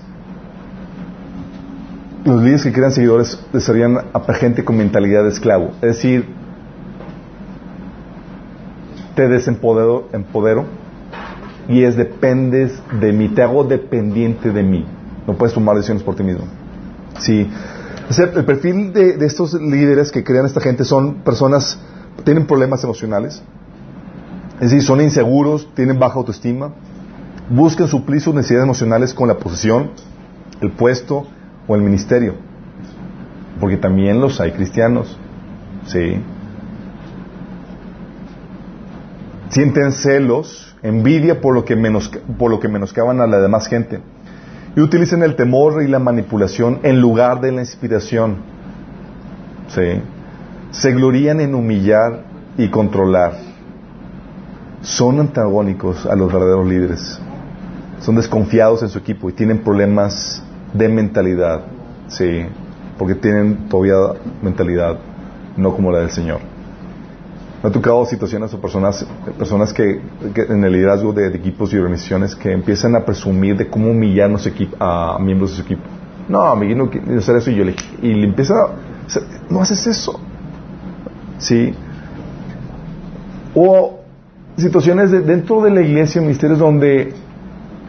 los 2.23 2.43
líderes 2.43 2.63
que 2.63 2.71
crean 2.71 2.91
seguidores 2.91 3.43
desarrollan 3.51 3.97
a 4.13 4.33
gente 4.33 4.63
con 4.63 4.77
mentalidad 4.77 5.23
de 5.23 5.29
esclavo. 5.29 5.71
Es 5.81 5.95
decir, 5.95 6.25
te 9.15 9.27
desempodero 9.27 10.07
empodero, 10.13 10.65
y 11.67 11.81
es 11.81 11.97
dependes 11.97 12.79
de 13.01 13.11
mí, 13.11 13.29
te 13.29 13.41
hago 13.41 13.63
dependiente 13.63 14.51
de 14.51 14.61
mí. 14.61 14.85
No 15.27 15.37
puedes 15.37 15.53
tomar 15.53 15.75
decisiones 15.75 16.03
por 16.03 16.15
ti 16.15 16.23
mismo. 16.23 16.45
Sí. 17.19 17.47
El 18.17 18.45
perfil 18.45 18.93
de, 18.93 19.25
estos 19.25 19.53
líderes 19.53 20.11
que 20.11 20.23
crean 20.23 20.45
esta 20.45 20.61
gente 20.61 20.85
son 20.85 21.15
personas, 21.15 21.77
tienen 22.23 22.47
problemas 22.47 22.81
emocionales, 22.85 23.43
es 24.55 24.71
decir, 24.71 24.81
son 24.81 25.01
inseguros, 25.01 25.67
tienen 25.75 25.99
baja 25.99 26.15
autoestima, 26.15 26.71
buscan 27.49 27.87
suplir 27.89 28.21
sus 28.21 28.33
necesidades 28.33 28.63
emocionales 28.63 29.13
con 29.13 29.27
la 29.27 29.37
posición, 29.37 29.91
el 30.61 30.71
puesto 30.71 31.27
o 31.67 31.75
el 31.75 31.81
ministerio. 31.81 32.35
Porque 33.59 33.75
también 33.75 34.21
los 34.21 34.39
hay 34.39 34.51
cristianos. 34.53 35.17
Sí. 35.85 36.21
Sienten 39.49 39.91
celos, 39.91 40.75
envidia 40.81 41.41
por 41.41 41.53
lo 41.53 41.65
que, 41.65 41.75
menos, 41.75 42.09
por 42.37 42.51
lo 42.51 42.59
que 42.59 42.69
menoscaban 42.69 43.19
a 43.19 43.27
la 43.27 43.39
demás 43.39 43.67
gente. 43.67 43.99
Y 44.77 44.79
utilizan 44.79 45.23
el 45.23 45.35
temor 45.35 45.83
y 45.83 45.89
la 45.89 45.99
manipulación 45.99 46.79
en 46.83 47.01
lugar 47.01 47.41
de 47.41 47.51
la 47.51 47.59
inspiración. 47.61 48.37
Sí. 49.67 50.01
Se 50.71 50.93
glorían 50.93 51.41
en 51.41 51.53
humillar 51.53 52.23
y 52.57 52.69
controlar 52.69 53.47
son 54.87 55.19
antagónicos 55.19 56.05
a 56.05 56.15
los 56.15 56.31
verdaderos 56.31 56.65
líderes. 56.65 57.19
Son 57.99 58.15
desconfiados 58.15 58.83
en 58.83 58.89
su 58.89 58.99
equipo 58.99 59.29
y 59.29 59.33
tienen 59.33 59.59
problemas 59.59 60.41
de 60.73 60.87
mentalidad. 60.87 61.61
Sí, 62.07 62.45
porque 62.97 63.15
tienen 63.15 63.67
todavía 63.67 63.95
mentalidad 64.41 64.97
no 65.57 65.75
como 65.75 65.91
la 65.91 65.99
del 65.99 66.11
Señor. 66.11 66.39
Me 67.63 67.69
ha 67.69 67.71
tocado 67.71 68.05
situaciones 68.05 68.53
o 68.53 68.61
personas, 68.61 69.05
personas 69.37 69.73
que, 69.73 69.99
en 70.49 70.63
el 70.63 70.71
liderazgo 70.73 71.11
de, 71.11 71.27
equipos 71.35 71.73
y 71.73 71.77
organizaciones 71.77 72.35
que 72.35 72.51
empiezan 72.51 72.95
a 72.95 73.03
presumir 73.03 73.57
de 73.57 73.67
cómo 73.67 73.89
humillar 73.89 74.29
a, 74.79 75.15
a 75.15 75.19
miembros 75.19 75.51
de 75.51 75.55
su 75.57 75.61
equipo. 75.63 75.81
No, 76.29 76.41
a 76.41 76.55
mí 76.55 76.75
no 76.75 76.89
quiero 76.89 77.17
hacer 77.17 77.37
eso 77.37 77.49
y 77.49 77.55
yo 77.55 77.63
le, 77.63 77.75
y 78.01 78.13
le 78.13 78.25
empieza, 78.27 78.53
no 79.49 79.61
haces 79.61 79.87
eso. 79.87 80.19
¿Sí? 81.39 81.73
O 83.55 84.01
situaciones 84.57 85.09
de- 85.11 85.21
dentro 85.21 85.61
de 85.61 85.71
la 85.71 85.81
iglesia, 85.81 86.21
ministerios 86.21 86.59
donde, 86.59 87.13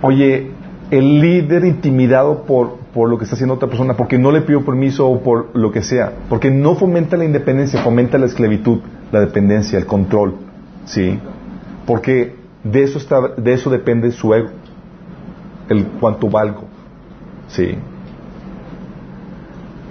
oye, 0.03 0.51
el 0.91 1.21
líder 1.21 1.65
intimidado 1.65 2.45
por, 2.45 2.77
por 2.95 3.11
lo 3.11 3.19
que 3.19 3.25
está 3.25 3.35
haciendo 3.35 3.55
otra 3.55 3.69
persona, 3.69 3.95
porque 3.95 4.19
no 4.19 4.33
le 4.33 4.41
pidió 4.41 4.65
permiso 4.65 5.07
o 5.07 5.21
por 5.23 5.55
lo 5.55 5.71
que 5.71 5.83
sea, 5.83 6.13
porque 6.29 6.51
no 6.51 6.77
fomenta 6.77 7.17
la 7.17 7.25
independencia, 7.25 7.83
fomenta 7.83 8.17
la 8.17 8.27
esclavitud, 8.27 8.81
la 9.13 9.21
dependencia, 9.21 9.79
el 9.79 9.87
control, 9.87 10.37
¿sí? 10.87 11.19
Porque 11.87 12.37
de 12.65 12.83
eso, 12.85 12.99
está, 12.99 13.29
de 13.37 13.53
eso 13.53 13.71
depende 13.71 14.11
su 14.13 14.33
ego, 14.33 14.49
el 15.69 15.87
cuánto 16.01 16.31
valgo, 16.31 16.65
¿sí? 17.49 17.77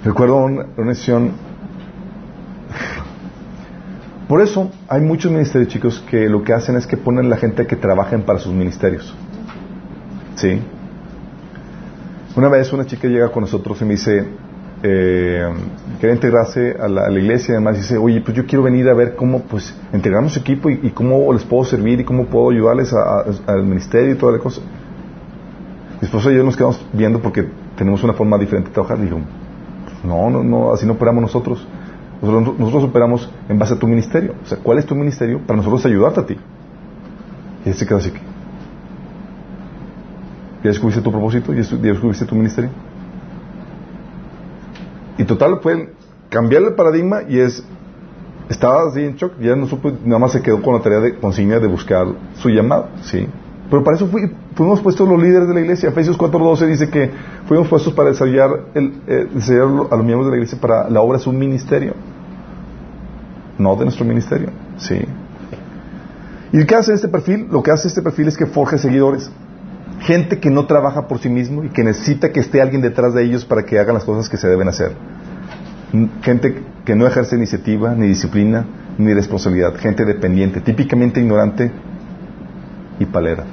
Recuerdo 0.04 0.36
una, 0.36 0.66
una 0.76 0.94
sesión 0.94 1.32
por 4.28 4.40
eso 4.40 4.70
hay 4.88 5.00
muchos 5.00 5.30
ministerios, 5.30 5.72
chicos, 5.72 6.04
que 6.10 6.28
lo 6.28 6.42
que 6.42 6.52
hacen 6.52 6.76
es 6.76 6.88
que 6.88 6.96
ponen 6.96 7.26
a 7.26 7.28
la 7.28 7.36
gente 7.36 7.66
que 7.68 7.76
trabajen 7.76 8.22
para 8.22 8.40
sus 8.40 8.52
ministerios. 8.52 9.14
¿Sí? 10.34 10.60
Una 12.36 12.48
vez 12.48 12.72
una 12.72 12.86
chica 12.86 13.08
llega 13.08 13.30
con 13.30 13.42
nosotros 13.42 13.80
y 13.80 13.84
me 13.84 13.92
dice, 13.92 14.26
eh, 14.82 15.48
quiere 15.98 16.14
integrarse 16.14 16.76
a 16.78 16.88
la, 16.88 17.10
iglesia 17.10 17.52
y 17.52 17.56
además 17.56 17.76
dice, 17.76 17.96
oye, 17.98 18.20
pues 18.20 18.36
yo 18.36 18.46
quiero 18.46 18.62
venir 18.62 18.88
a 18.88 18.94
ver 18.94 19.16
cómo, 19.16 19.42
pues, 19.42 19.74
integramos 19.92 20.36
equipo 20.36 20.70
y, 20.70 20.90
cómo 20.90 21.32
les 21.32 21.42
puedo 21.44 21.64
servir 21.64 22.00
y 22.00 22.04
cómo 22.04 22.26
puedo 22.26 22.50
ayudarles 22.50 22.92
al 22.94 23.64
ministerio 23.64 24.12
y 24.14 24.16
toda 24.16 24.32
la 24.32 24.38
cosa. 24.38 24.60
Mi 26.00 26.06
esposo 26.06 26.30
y 26.30 26.36
yo 26.36 26.44
nos 26.44 26.56
quedamos 26.56 26.84
viendo 26.92 27.20
porque 27.20 27.48
tenemos 27.76 28.04
una 28.04 28.12
forma 28.12 28.38
diferente 28.38 28.68
de 28.68 28.74
trabajar. 28.74 29.00
Digo, 29.00 29.18
no, 30.04 30.30
no, 30.30 30.44
no, 30.44 30.72
así 30.72 30.86
no 30.86 30.92
operamos 30.92 31.22
nosotros. 31.22 31.66
Nosotros, 32.22 32.58
nosotros 32.58 32.84
operamos 32.84 33.32
en 33.48 33.58
base 33.58 33.74
a 33.74 33.78
tu 33.78 33.88
ministerio. 33.88 34.34
O 34.44 34.46
sea, 34.46 34.58
¿cuál 34.58 34.78
es 34.78 34.86
tu 34.86 34.94
ministerio? 34.94 35.40
Para 35.44 35.56
nosotros 35.56 35.84
ayudarte 35.86 36.20
a 36.20 36.26
ti. 36.26 36.36
Y 37.64 37.68
él 37.68 37.74
se 37.74 37.86
queda 37.86 37.98
así 37.98 38.10
que. 38.10 38.37
¿Ya 40.62 40.70
descubriste 40.70 41.02
tu 41.02 41.10
propósito? 41.12 41.52
¿Ya 41.52 41.62
descubriste 41.62 42.24
tu 42.26 42.34
ministerio? 42.34 42.70
Y 45.16 45.24
total 45.24 45.60
fue 45.62 45.92
cambiar 46.30 46.62
el 46.62 46.74
paradigma 46.74 47.22
y 47.28 47.38
es. 47.40 47.64
Estaba 48.48 48.88
así 48.88 49.00
en 49.04 49.14
shock, 49.16 49.32
ya 49.40 49.54
no 49.56 49.66
supo, 49.66 49.92
nada 50.04 50.18
más 50.18 50.32
se 50.32 50.40
quedó 50.40 50.62
con 50.62 50.74
la 50.74 50.80
tarea 50.80 51.00
de 51.00 51.16
consigna 51.18 51.58
de 51.58 51.66
buscar 51.66 52.06
su 52.36 52.48
llamado, 52.48 52.88
¿sí? 53.02 53.26
Pero 53.68 53.84
para 53.84 53.96
eso 53.98 54.06
fui- 54.06 54.32
fuimos 54.54 54.80
puestos 54.80 55.06
los 55.06 55.20
líderes 55.22 55.46
de 55.48 55.52
la 55.54 55.60
iglesia. 55.60 55.90
Efesios 55.90 56.16
4.12 56.16 56.66
dice 56.66 56.88
que 56.88 57.10
fuimos 57.46 57.68
puestos 57.68 57.92
para 57.92 58.08
desarrollar, 58.08 58.50
el, 58.74 58.94
eh, 59.06 59.28
desarrollar 59.34 59.88
a 59.92 59.96
los 59.96 60.04
miembros 60.06 60.26
de 60.26 60.30
la 60.30 60.36
iglesia 60.38 60.58
para 60.58 60.88
la 60.88 61.02
obra 61.02 61.18
de 61.18 61.24
su 61.24 61.32
ministerio, 61.32 61.92
no 63.58 63.76
de 63.76 63.84
nuestro 63.84 64.06
ministerio, 64.06 64.48
¿sí? 64.78 64.98
¿Y 66.50 66.64
qué 66.64 66.74
hace 66.74 66.94
este 66.94 67.08
perfil? 67.08 67.48
Lo 67.52 67.62
que 67.62 67.70
hace 67.70 67.88
este 67.88 68.00
perfil 68.00 68.28
es 68.28 68.38
que 68.38 68.46
forja 68.46 68.78
seguidores. 68.78 69.30
Gente 70.00 70.38
que 70.38 70.50
no 70.50 70.66
trabaja 70.66 71.08
por 71.08 71.18
sí 71.18 71.28
mismo 71.28 71.64
y 71.64 71.70
que 71.70 71.82
necesita 71.82 72.30
que 72.30 72.40
esté 72.40 72.60
alguien 72.62 72.82
detrás 72.82 73.14
de 73.14 73.24
ellos 73.24 73.44
para 73.44 73.64
que 73.64 73.78
hagan 73.78 73.94
las 73.94 74.04
cosas 74.04 74.28
que 74.28 74.36
se 74.36 74.48
deben 74.48 74.68
hacer. 74.68 74.92
Gente 76.22 76.62
que 76.84 76.94
no 76.94 77.06
ejerce 77.06 77.36
iniciativa, 77.36 77.94
ni 77.94 78.06
disciplina, 78.06 78.64
ni 78.98 79.12
responsabilidad. 79.12 79.74
Gente 79.76 80.04
dependiente, 80.04 80.60
típicamente 80.60 81.20
ignorante 81.20 81.70
y 82.98 83.06
palera. 83.06 83.44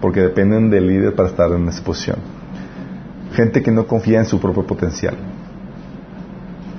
Porque 0.00 0.20
dependen 0.20 0.70
del 0.70 0.86
líder 0.86 1.14
para 1.14 1.28
estar 1.28 1.50
en 1.52 1.68
esa 1.68 1.82
posición. 1.82 2.18
Gente 3.32 3.62
que 3.62 3.70
no 3.70 3.86
confía 3.86 4.18
en 4.18 4.26
su 4.26 4.40
propio 4.40 4.66
potencial. 4.66 5.14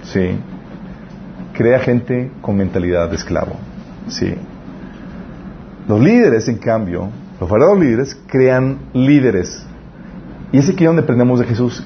Sí. 0.04 0.40
Crea 1.54 1.80
gente 1.80 2.32
con 2.42 2.56
mentalidad 2.56 3.10
de 3.10 3.16
esclavo. 3.16 3.56
Sí. 4.08 4.36
Los 5.88 6.00
líderes, 6.00 6.48
en 6.48 6.58
cambio, 6.58 7.10
los 7.40 7.50
verdaderos 7.50 7.80
líderes 7.80 8.20
crean 8.28 8.80
líderes. 8.94 9.66
Y 10.52 10.60
es 10.60 10.70
aquí 10.70 10.86
donde 10.86 11.04
aprendemos 11.04 11.40
de 11.40 11.46
Jesús. 11.46 11.84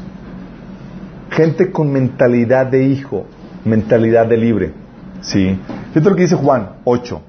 Gente 1.32 1.72
con 1.72 1.92
mentalidad 1.92 2.68
de 2.68 2.84
hijo, 2.84 3.26
mentalidad 3.66 4.28
de 4.28 4.38
libre. 4.38 4.74
¿Sí? 5.22 5.58
Fíjate 5.90 6.10
lo 6.10 6.16
que 6.16 6.24
dice 6.24 6.36
Juan 6.36 6.78
8, 6.84 7.22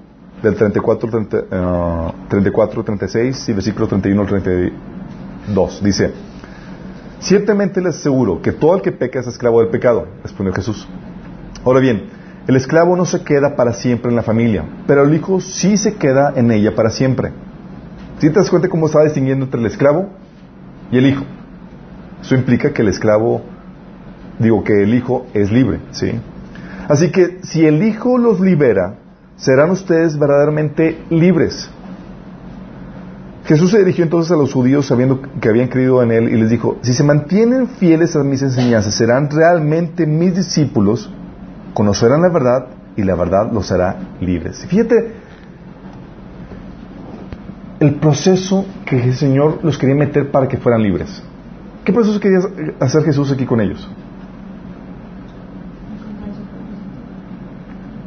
del 0.42 0.54
34, 0.54 1.10
30, 1.10 1.38
eh, 1.38 2.12
34 2.28 2.84
36 2.84 3.48
y 3.48 3.52
versículo 3.52 3.86
31 3.86 4.20
al 4.22 4.28
32. 4.28 5.82
Dice, 5.82 6.12
ciertamente 7.20 7.80
les 7.80 7.96
aseguro 7.96 8.40
que 8.40 8.52
todo 8.52 8.76
el 8.76 8.82
que 8.82 8.92
peca 8.92 9.20
es 9.20 9.26
esclavo 9.26 9.60
del 9.60 9.68
pecado, 9.68 10.06
respondió 10.22 10.54
Jesús. 10.54 10.88
Ahora 11.64 11.80
bien, 11.80 12.04
el 12.46 12.56
esclavo 12.56 12.96
no 12.96 13.04
se 13.04 13.22
queda 13.22 13.54
para 13.54 13.72
siempre 13.72 14.10
en 14.10 14.16
la 14.16 14.22
familia, 14.22 14.64
pero 14.86 15.04
el 15.04 15.14
hijo 15.14 15.40
sí 15.40 15.76
se 15.76 15.94
queda 15.94 16.32
en 16.34 16.50
ella 16.50 16.74
para 16.74 16.90
siempre. 16.90 17.32
¿Sí 18.22 18.30
te 18.30 18.38
das 18.38 18.50
cuenta 18.50 18.68
cómo 18.68 18.86
está 18.86 19.02
distinguiendo 19.02 19.46
entre 19.46 19.58
el 19.58 19.66
esclavo 19.66 20.08
y 20.92 20.96
el 20.96 21.06
hijo? 21.06 21.24
Eso 22.22 22.36
implica 22.36 22.72
que 22.72 22.82
el 22.82 22.86
esclavo, 22.86 23.42
digo 24.38 24.62
que 24.62 24.84
el 24.84 24.94
hijo 24.94 25.26
es 25.34 25.50
libre, 25.50 25.80
¿sí? 25.90 26.12
Así 26.88 27.10
que 27.10 27.40
si 27.42 27.66
el 27.66 27.82
hijo 27.82 28.18
los 28.18 28.38
libera, 28.38 28.94
serán 29.34 29.70
ustedes 29.70 30.16
verdaderamente 30.16 31.02
libres. 31.10 31.68
Jesús 33.44 33.72
se 33.72 33.78
dirigió 33.78 34.04
entonces 34.04 34.30
a 34.30 34.36
los 34.36 34.52
judíos 34.52 34.86
sabiendo 34.86 35.20
que 35.40 35.48
habían 35.48 35.66
creído 35.66 36.00
en 36.00 36.12
él 36.12 36.28
y 36.28 36.36
les 36.36 36.48
dijo, 36.48 36.78
si 36.82 36.94
se 36.94 37.02
mantienen 37.02 37.66
fieles 37.66 38.14
a 38.14 38.22
mis 38.22 38.40
enseñanzas, 38.40 38.94
serán 38.94 39.30
realmente 39.30 40.06
mis 40.06 40.36
discípulos, 40.36 41.10
conocerán 41.74 42.22
la 42.22 42.28
verdad 42.28 42.66
y 42.96 43.02
la 43.02 43.16
verdad 43.16 43.50
los 43.50 43.72
hará 43.72 43.96
libres. 44.20 44.64
Fíjate 44.66 45.21
el 47.82 47.96
proceso 47.96 48.64
que 48.86 49.02
el 49.02 49.14
Señor 49.14 49.58
los 49.64 49.76
quería 49.76 49.96
meter 49.96 50.30
para 50.30 50.46
que 50.46 50.56
fueran 50.56 50.84
libres. 50.84 51.20
¿Qué 51.84 51.92
proceso 51.92 52.20
quería 52.20 52.38
hacer 52.78 53.02
Jesús 53.02 53.32
aquí 53.32 53.44
con 53.44 53.60
ellos? 53.60 53.88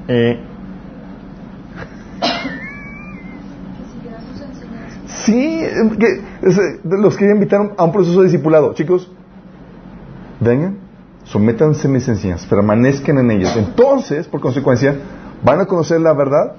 Eh, 0.07 0.39
sí, 5.25 5.61
que, 5.99 6.21
es, 6.41 6.61
los 6.83 7.17
quería 7.17 7.33
invitar 7.33 7.73
a 7.75 7.83
un 7.83 7.91
proceso 7.91 8.19
de 8.21 8.27
discipulado. 8.27 8.73
Chicos, 8.75 9.11
vengan, 10.39 10.77
sométanse 11.25 11.89
a 11.89 11.91
mis 11.91 12.07
enseñanzas, 12.07 12.47
permanezcan 12.47 13.17
en 13.17 13.31
ellas. 13.31 13.57
Entonces, 13.57 14.25
por 14.25 14.39
consecuencia, 14.39 14.95
van 15.43 15.59
a 15.59 15.65
conocer 15.65 15.99
la 15.99 16.13
verdad 16.13 16.55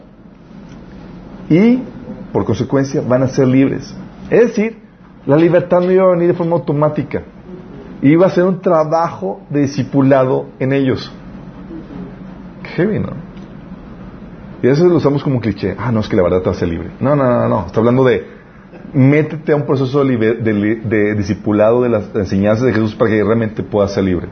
y, 1.48 1.82
por 2.32 2.44
consecuencia, 2.44 3.02
van 3.06 3.22
a 3.22 3.28
ser 3.28 3.46
libres. 3.48 3.94
Es 4.30 4.48
decir, 4.48 4.78
la 5.26 5.36
libertad 5.36 5.80
no 5.80 5.90
iba 5.90 6.04
a 6.04 6.10
venir 6.10 6.28
de 6.28 6.34
forma 6.34 6.56
automática. 6.56 7.22
Iba 8.02 8.26
a 8.26 8.30
ser 8.30 8.44
un 8.44 8.60
trabajo 8.60 9.40
de 9.50 9.60
discipulado 9.62 10.46
en 10.58 10.72
ellos. 10.72 11.10
Qué 12.62 12.68
heavy, 12.70 12.98
¿no? 12.98 13.10
Y 14.62 14.68
eso 14.68 14.86
lo 14.86 14.96
usamos 14.96 15.22
como 15.22 15.40
cliché. 15.40 15.74
Ah, 15.78 15.90
no, 15.92 16.00
es 16.00 16.08
que 16.08 16.16
la 16.16 16.22
verdad 16.22 16.42
te 16.42 16.50
hace 16.50 16.66
libre. 16.66 16.90
No, 17.00 17.14
no, 17.16 17.24
no, 17.24 17.48
no. 17.48 17.66
Está 17.66 17.80
hablando 17.80 18.04
de 18.04 18.26
métete 18.92 19.52
a 19.52 19.56
un 19.56 19.66
proceso 19.66 20.02
de, 20.04 20.16
liber- 20.16 20.38
de, 20.42 20.76
de 20.76 21.14
discipulado 21.14 21.82
de 21.82 21.88
las 21.88 22.14
enseñanzas 22.14 22.66
de 22.66 22.72
Jesús 22.72 22.94
para 22.94 23.10
que 23.10 23.22
realmente 23.22 23.62
puedas 23.62 23.92
ser 23.92 24.04
libre. 24.04 24.26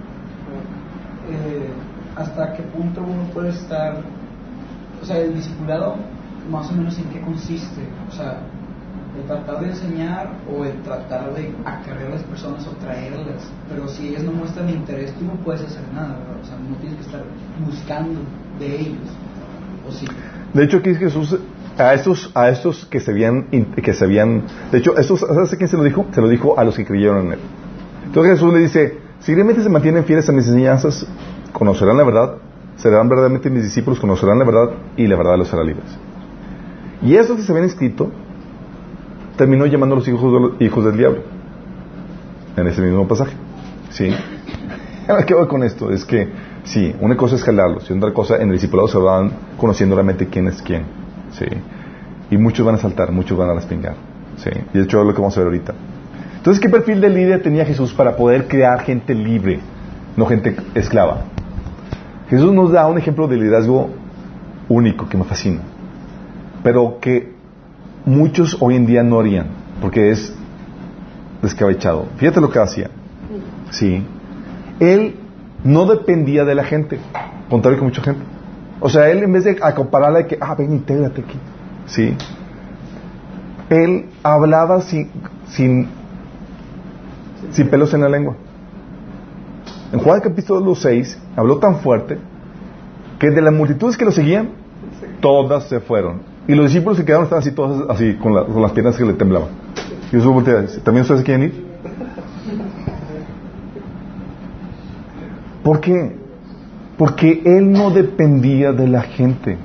Eh, 1.30 1.68
¿Hasta 2.16 2.52
qué 2.54 2.62
punto 2.62 3.00
uno 3.02 3.24
puede 3.32 3.50
estar, 3.50 3.96
o 5.02 5.04
sea, 5.04 5.18
el 5.18 5.34
discipulado, 5.34 5.96
más 6.50 6.70
o 6.70 6.74
menos 6.74 6.98
en 6.98 7.04
qué 7.04 7.20
consiste? 7.20 7.82
O 8.08 8.12
sea, 8.12 8.40
el 9.18 9.26
tratar 9.26 9.60
de 9.60 9.70
enseñar 9.70 10.32
o 10.50 10.64
el 10.64 10.82
tratar 10.82 11.32
de 11.34 11.54
acarrear 11.64 12.08
a 12.08 12.14
las 12.14 12.22
personas 12.24 12.66
o 12.66 12.70
traerlas. 12.72 13.50
Pero 13.68 13.88
si 13.88 14.08
ellas 14.08 14.24
no 14.24 14.32
muestran 14.32 14.68
interés, 14.68 15.12
tú 15.14 15.24
no 15.24 15.34
puedes 15.44 15.62
hacer 15.62 15.82
nada, 15.94 16.18
¿verdad? 16.18 16.36
O 16.42 16.44
sea, 16.44 16.56
no 16.56 16.76
tienes 16.76 16.98
que 16.98 17.04
estar 17.04 17.22
buscando 17.64 18.20
de 18.58 18.80
ellos. 18.80 19.08
¿O 19.88 19.92
sí? 19.92 20.06
De 20.52 20.64
hecho, 20.64 20.78
aquí 20.78 20.94
Jesús 20.94 21.38
a 21.76 21.92
estos 21.94 22.30
a 22.34 22.50
estos 22.50 22.86
que 22.86 23.00
se 23.00 23.10
habían 23.10 23.46
que 23.74 23.94
se 23.94 24.04
habían 24.04 24.44
de 24.70 24.78
hecho 24.78 24.96
estos 24.96 25.18
¿sabes 25.18 25.52
quién 25.56 25.68
se 25.68 25.76
lo 25.76 25.82
dijo? 25.82 26.06
Se 26.12 26.20
lo 26.20 26.28
dijo 26.28 26.56
a 26.56 26.62
los 26.62 26.76
que 26.76 26.84
creyeron 26.84 27.26
en 27.26 27.32
él. 27.32 27.38
Entonces 28.04 28.34
Jesús 28.34 28.52
le 28.52 28.60
dice, 28.60 28.98
si 29.18 29.34
realmente 29.34 29.62
se 29.62 29.68
mantienen 29.68 30.04
fieles 30.04 30.28
a 30.28 30.32
mis 30.32 30.46
enseñanzas, 30.46 31.04
conocerán 31.52 31.96
la 31.96 32.04
verdad, 32.04 32.36
serán 32.76 33.08
verdaderamente 33.08 33.50
mis 33.50 33.64
discípulos, 33.64 33.98
conocerán 33.98 34.38
la 34.38 34.44
verdad 34.44 34.70
y 34.96 35.06
la 35.08 35.16
verdad 35.16 35.36
los 35.36 35.52
hará 35.52 35.64
libres. 35.64 35.98
Y 37.04 37.14
esos 37.16 37.36
que 37.36 37.42
se 37.42 37.52
habían 37.52 37.66
inscrito 37.66 38.10
terminó 39.36 39.66
llamando 39.66 39.94
a 39.94 39.98
los 39.98 40.08
hijos, 40.08 40.52
hijos 40.60 40.84
del 40.84 40.96
diablo 40.96 41.20
en 42.56 42.66
ese 42.66 42.80
mismo 42.82 43.06
pasaje. 43.06 43.34
¿Sí? 43.90 44.10
Ahora, 45.08 45.24
¿qué 45.24 45.34
voy 45.34 45.46
con 45.46 45.62
esto? 45.62 45.90
Es 45.90 46.04
que, 46.04 46.28
sí, 46.64 46.94
una 47.00 47.16
cosa 47.16 47.36
es 47.36 47.42
jalarlos 47.42 47.88
y 47.90 47.92
otra 47.92 48.12
cosa, 48.12 48.36
en 48.36 48.48
el 48.48 48.54
discipulado 48.54 48.88
se 48.88 48.98
van 48.98 49.30
conociendo 49.58 49.94
realmente 49.94 50.26
quién 50.26 50.48
es 50.48 50.62
quién. 50.62 50.84
¿Sí? 51.32 51.46
Y 52.30 52.38
muchos 52.38 52.64
van 52.64 52.76
a 52.76 52.78
saltar, 52.78 53.12
muchos 53.12 53.36
van 53.36 53.50
a 53.50 53.54
respingar. 53.54 53.94
¿Sí? 54.38 54.50
Y 54.72 54.78
de 54.78 54.84
hecho 54.84 55.00
es 55.00 55.06
lo 55.06 55.14
que 55.14 55.20
vamos 55.20 55.36
a 55.36 55.40
ver 55.40 55.48
ahorita. 55.48 55.74
Entonces, 56.38 56.60
¿qué 56.60 56.68
perfil 56.68 57.00
de 57.00 57.10
líder 57.10 57.42
tenía 57.42 57.64
Jesús 57.64 57.92
para 57.92 58.16
poder 58.16 58.48
crear 58.48 58.80
gente 58.80 59.14
libre? 59.14 59.60
no 60.16 60.26
gente 60.26 60.56
esclava. 60.74 61.22
Jesús 62.28 62.52
nos 62.52 62.72
da 62.72 62.86
un 62.86 62.98
ejemplo 62.98 63.26
de 63.28 63.36
liderazgo 63.36 63.90
único 64.68 65.08
que 65.08 65.16
me 65.16 65.24
fascina, 65.24 65.60
pero 66.64 66.98
que 66.98 67.32
muchos 68.06 68.56
hoy 68.58 68.74
en 68.74 68.86
día 68.86 69.04
no 69.04 69.20
harían, 69.20 69.46
porque 69.80 70.10
es 70.10 70.34
descabechado. 71.42 72.06
Fíjate 72.16 72.40
lo 72.40 72.50
que 72.50 72.58
hacía. 72.58 72.90
Sí. 73.70 74.02
Él 74.80 75.14
no 75.62 75.84
dependía 75.86 76.44
de 76.44 76.54
la 76.54 76.64
gente, 76.64 76.98
contrario 77.50 77.78
que 77.78 77.84
mucha 77.84 78.02
gente. 78.02 78.22
O 78.80 78.88
sea, 78.88 79.08
él 79.10 79.22
en 79.22 79.32
vez 79.32 79.44
de 79.44 79.56
compararla 79.76 80.20
de 80.20 80.26
que, 80.26 80.38
ah, 80.40 80.54
ven, 80.54 80.72
intégrate 80.72 81.20
aquí. 81.20 81.38
Sí. 81.86 82.16
Él 83.68 84.06
hablaba 84.22 84.80
sin, 84.80 85.10
sin, 85.48 85.88
sin 87.52 87.68
pelos 87.68 87.92
en 87.92 88.00
la 88.00 88.08
lengua. 88.08 88.36
En 89.92 90.00
Juan 90.00 90.20
capítulo 90.20 90.74
6 90.74 91.18
habló 91.36 91.58
tan 91.58 91.76
fuerte 91.76 92.18
que 93.18 93.30
de 93.30 93.42
las 93.42 93.52
multitudes 93.52 93.96
que 93.98 94.04
lo 94.04 94.12
seguían, 94.12 94.48
todas 95.20 95.68
se 95.68 95.80
fueron. 95.80 96.33
Y 96.46 96.54
los 96.54 96.66
discípulos 96.66 96.98
se 96.98 97.04
quedaron 97.04 97.24
estaban 97.24 97.40
así, 97.42 97.52
todos 97.52 97.88
así, 97.88 98.14
con, 98.14 98.34
la- 98.34 98.44
con 98.44 98.60
las 98.60 98.72
piernas 98.72 98.96
que 98.96 99.04
le 99.04 99.14
temblaban. 99.14 99.48
Y 100.08 100.10
Jesús 100.16 100.26
voltea 100.32 100.60
dice, 100.62 100.80
¿también 100.80 101.02
ustedes 101.02 101.22
quieren 101.22 101.44
ir? 101.44 101.64
¿Por 105.62 105.80
qué? 105.80 106.16
Porque 106.98 107.42
él 107.44 107.72
no 107.72 107.90
dependía 107.90 108.72
de 108.72 108.86
la 108.86 109.02
gente. 109.02 109.56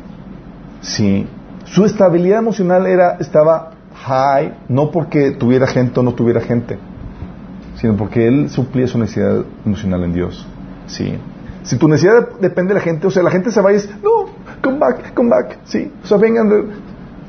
Sí. 0.81 1.27
Su 1.65 1.85
estabilidad 1.85 2.39
emocional 2.39 2.87
era, 2.87 3.17
estaba 3.19 3.71
high, 3.95 4.53
no 4.69 4.91
porque 4.91 5.31
tuviera 5.31 5.67
gente 5.67 5.99
o 5.99 6.03
no 6.03 6.13
tuviera 6.13 6.39
gente, 6.41 6.79
sino 7.75 7.95
porque 7.97 8.27
él 8.27 8.49
suplía 8.49 8.87
su 8.87 8.97
necesidad 8.97 9.43
emocional 9.65 10.03
en 10.05 10.13
Dios. 10.13 10.47
Sí. 10.87 11.15
Si 11.63 11.77
tu 11.77 11.87
necesidad 11.87 12.29
depende 12.39 12.69
de 12.73 12.79
la 12.79 12.83
gente, 12.83 13.05
o 13.05 13.11
sea, 13.11 13.21
la 13.21 13.29
gente 13.29 13.51
se 13.51 13.61
va 13.61 13.73
y 13.73 13.75
es, 13.75 13.89
no, 14.01 14.18
come 14.61 14.77
back, 14.79 15.13
come 15.13 15.29
back, 15.29 15.59
sí. 15.65 15.91
O 16.03 16.07
sea, 16.07 16.17
vengan. 16.17 16.49
de- 16.49 16.63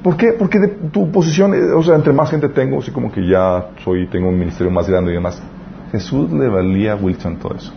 ¿Por 0.02 0.16
qué? 0.16 0.32
Porque 0.38 0.58
de 0.58 0.68
tu 0.68 1.10
posición, 1.12 1.52
eh, 1.52 1.72
o 1.76 1.82
sea, 1.82 1.94
entre 1.94 2.12
más 2.14 2.30
gente 2.30 2.48
tengo, 2.48 2.78
así 2.78 2.90
como 2.90 3.12
que 3.12 3.26
ya 3.26 3.66
soy, 3.84 4.06
tengo 4.06 4.28
un 4.30 4.38
ministerio 4.38 4.70
más 4.72 4.88
grande 4.88 5.10
y 5.10 5.14
demás. 5.14 5.42
Jesús 5.92 6.32
le 6.32 6.48
valía 6.48 6.92
a 6.92 6.96
Wilson 6.96 7.36
todo 7.36 7.54
eso. 7.54 7.72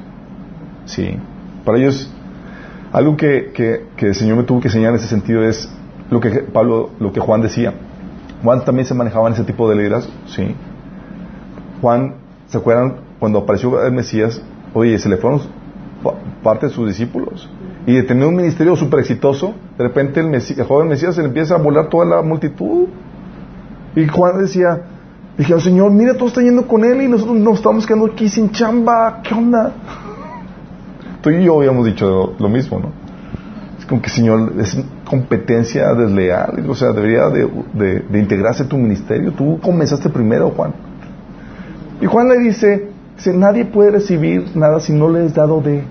Sí. 0.86 1.18
Para 1.66 1.78
ellos, 1.80 2.10
algo 2.94 3.18
que, 3.18 3.52
que, 3.54 3.88
que 3.98 4.08
el 4.08 4.16
Señor 4.16 4.38
me 4.38 4.44
tuvo 4.44 4.62
que 4.62 4.70
enseñar 4.70 4.92
en 4.92 4.96
ese 4.98 5.08
sentido 5.08 5.44
es 5.44 5.70
lo 6.10 6.22
que 6.22 6.30
Pablo, 6.30 6.92
lo 7.00 7.12
que 7.12 7.20
Juan 7.20 7.42
decía. 7.42 7.74
Juan 8.42 8.64
también 8.64 8.86
se 8.86 8.94
manejaba 8.94 9.28
en 9.28 9.34
ese 9.34 9.44
tipo 9.44 9.70
de 9.70 9.76
liderazgo, 9.76 10.12
sí. 10.28 10.56
Juan, 11.82 12.16
¿se 12.48 12.58
acuerdan 12.58 12.96
cuando 13.20 13.40
apareció 13.40 13.84
el 13.86 13.92
Mesías? 13.92 14.42
Oye, 14.74 14.98
se 15.00 15.10
le 15.10 15.18
fueron 15.18 15.42
parte 16.44 16.68
de 16.68 16.72
sus 16.74 16.88
discípulos. 16.88 17.50
Y 17.86 17.94
de 17.96 18.04
tener 18.04 18.26
un 18.28 18.36
ministerio 18.36 18.76
súper 18.76 19.00
exitoso, 19.02 19.56
de 19.78 19.84
repente 19.84 20.20
el, 20.22 20.66
joven 20.66 20.88
Mesías 20.88 21.16
se 21.16 21.22
le 21.22 21.28
empieza 21.28 21.56
a 21.56 21.58
volar 21.58 21.90
toda 21.90 22.06
la 22.06 22.22
multitud. 22.22 22.88
Y 23.96 24.08
Juan 24.08 24.40
decía, 24.40 24.82
dije, 25.38 25.60
Señor, 25.60 25.92
mira, 25.92 26.14
todos 26.14 26.32
están 26.32 26.46
yendo 26.46 26.68
con 26.68 26.84
él 26.86 27.02
y 27.02 27.08
nosotros 27.08 27.38
nos 27.38 27.56
estamos 27.58 27.86
quedando 27.86 28.06
aquí 28.08 28.30
sin 28.30 28.52
chamba. 28.52 29.22
¿Qué 29.24 29.34
onda? 29.34 29.74
Tú 31.22 31.30
y 31.30 31.44
yo 31.44 31.58
habíamos 31.58 31.86
dicho 31.86 32.34
lo 32.40 32.50
mismo, 32.50 32.80
¿no? 32.80 32.90
Es 33.80 33.86
como 33.86 34.02
que, 34.02 34.10
Señor, 34.10 34.54
es 34.60 34.78
competencia 35.06 35.94
desleal. 35.94 36.66
O 36.70 36.76
sea, 36.76 36.94
debería 36.94 37.28
de, 37.30 37.50
de- 37.74 38.00
de 38.00 38.20
integrarse 38.20 38.64
tu 38.64 38.78
ministerio. 38.78 39.34
Tú 39.34 39.60
comenzaste 39.62 40.10
primero, 40.10 40.52
Juan. 40.52 40.74
Y 42.02 42.06
Juan 42.06 42.30
le 42.30 42.40
dice, 42.40 42.93
dice, 43.16 43.34
nadie 43.34 43.66
puede 43.66 43.92
recibir 43.92 44.56
nada 44.56 44.80
si 44.80 44.94
no 44.94 45.10
le 45.10 45.26
es 45.26 45.34
dado 45.34 45.62
de 45.62 45.84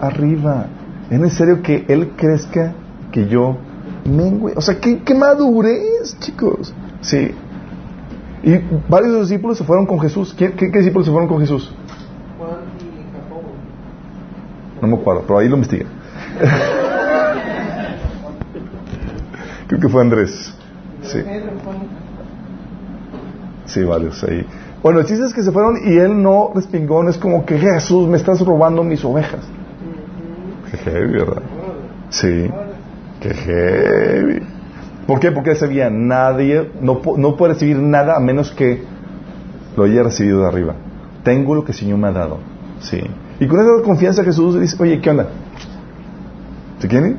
arriba. 0.00 0.66
Es 1.10 1.18
necesario 1.18 1.62
que 1.62 1.84
él 1.88 2.12
crezca, 2.16 2.72
que 3.12 3.26
yo 3.28 3.56
mengue. 4.04 4.52
O 4.56 4.60
sea, 4.60 4.78
qué, 4.80 5.02
qué 5.02 5.14
madurez, 5.14 6.16
chicos. 6.20 6.72
Sí. 7.00 7.34
Y 8.42 8.54
varios 8.88 9.28
discípulos 9.28 9.58
se 9.58 9.64
fueron 9.64 9.86
con 9.86 10.00
Jesús. 10.00 10.34
¿Quién- 10.36 10.52
¿Qué, 10.52 10.70
qué 10.70 10.78
discípulos 10.78 11.06
se 11.06 11.12
fueron 11.12 11.28
con 11.28 11.40
Jesús? 11.40 11.72
Juan 12.38 12.50
y 12.78 13.12
Jacobo. 13.12 13.50
No 14.80 14.88
me 14.88 14.96
acuerdo, 14.96 15.24
pero 15.26 15.38
ahí 15.40 15.48
lo 15.48 15.56
investigué. 15.56 15.86
Creo 19.68 19.80
que 19.80 19.88
fue 19.88 20.00
Andrés. 20.02 20.54
Sí. 21.02 21.18
Sí, 23.66 23.84
varios 23.84 24.22
ahí. 24.24 24.44
Bueno, 24.82 25.00
el 25.00 25.06
chiste 25.06 25.26
es 25.26 25.34
que 25.34 25.42
se 25.42 25.52
fueron 25.52 25.76
y 25.84 25.98
él 25.98 26.22
no 26.22 26.52
respingó, 26.54 27.02
no 27.02 27.10
es 27.10 27.18
como 27.18 27.44
que 27.44 27.58
Jesús, 27.58 28.08
me 28.08 28.16
estás 28.16 28.40
robando 28.40 28.82
mis 28.82 29.04
ovejas. 29.04 29.40
Qué 30.70 30.76
heavy, 30.78 31.12
¿verdad? 31.12 31.42
Sí. 32.08 32.50
Qué 33.20 33.34
heavy. 33.34 34.42
¿Por 35.06 35.20
qué? 35.20 35.32
Porque 35.32 35.50
él 35.50 35.56
sabía, 35.56 35.90
nadie, 35.90 36.70
no, 36.80 37.00
no 37.16 37.36
puede 37.36 37.54
recibir 37.54 37.76
nada 37.78 38.16
a 38.16 38.20
menos 38.20 38.52
que 38.52 38.82
lo 39.76 39.84
haya 39.84 40.02
recibido 40.02 40.42
de 40.42 40.48
arriba. 40.48 40.74
Tengo 41.24 41.54
lo 41.54 41.64
que 41.64 41.72
el 41.72 41.78
Señor 41.78 41.98
me 41.98 42.08
ha 42.08 42.12
dado. 42.12 42.38
Sí. 42.80 43.02
Y 43.38 43.46
con 43.46 43.60
esa 43.60 43.84
confianza 43.84 44.24
Jesús 44.24 44.58
dice, 44.58 44.76
oye, 44.80 45.00
¿qué 45.00 45.10
onda? 45.10 45.26
¿Se 46.78 46.88
quieren? 46.88 47.18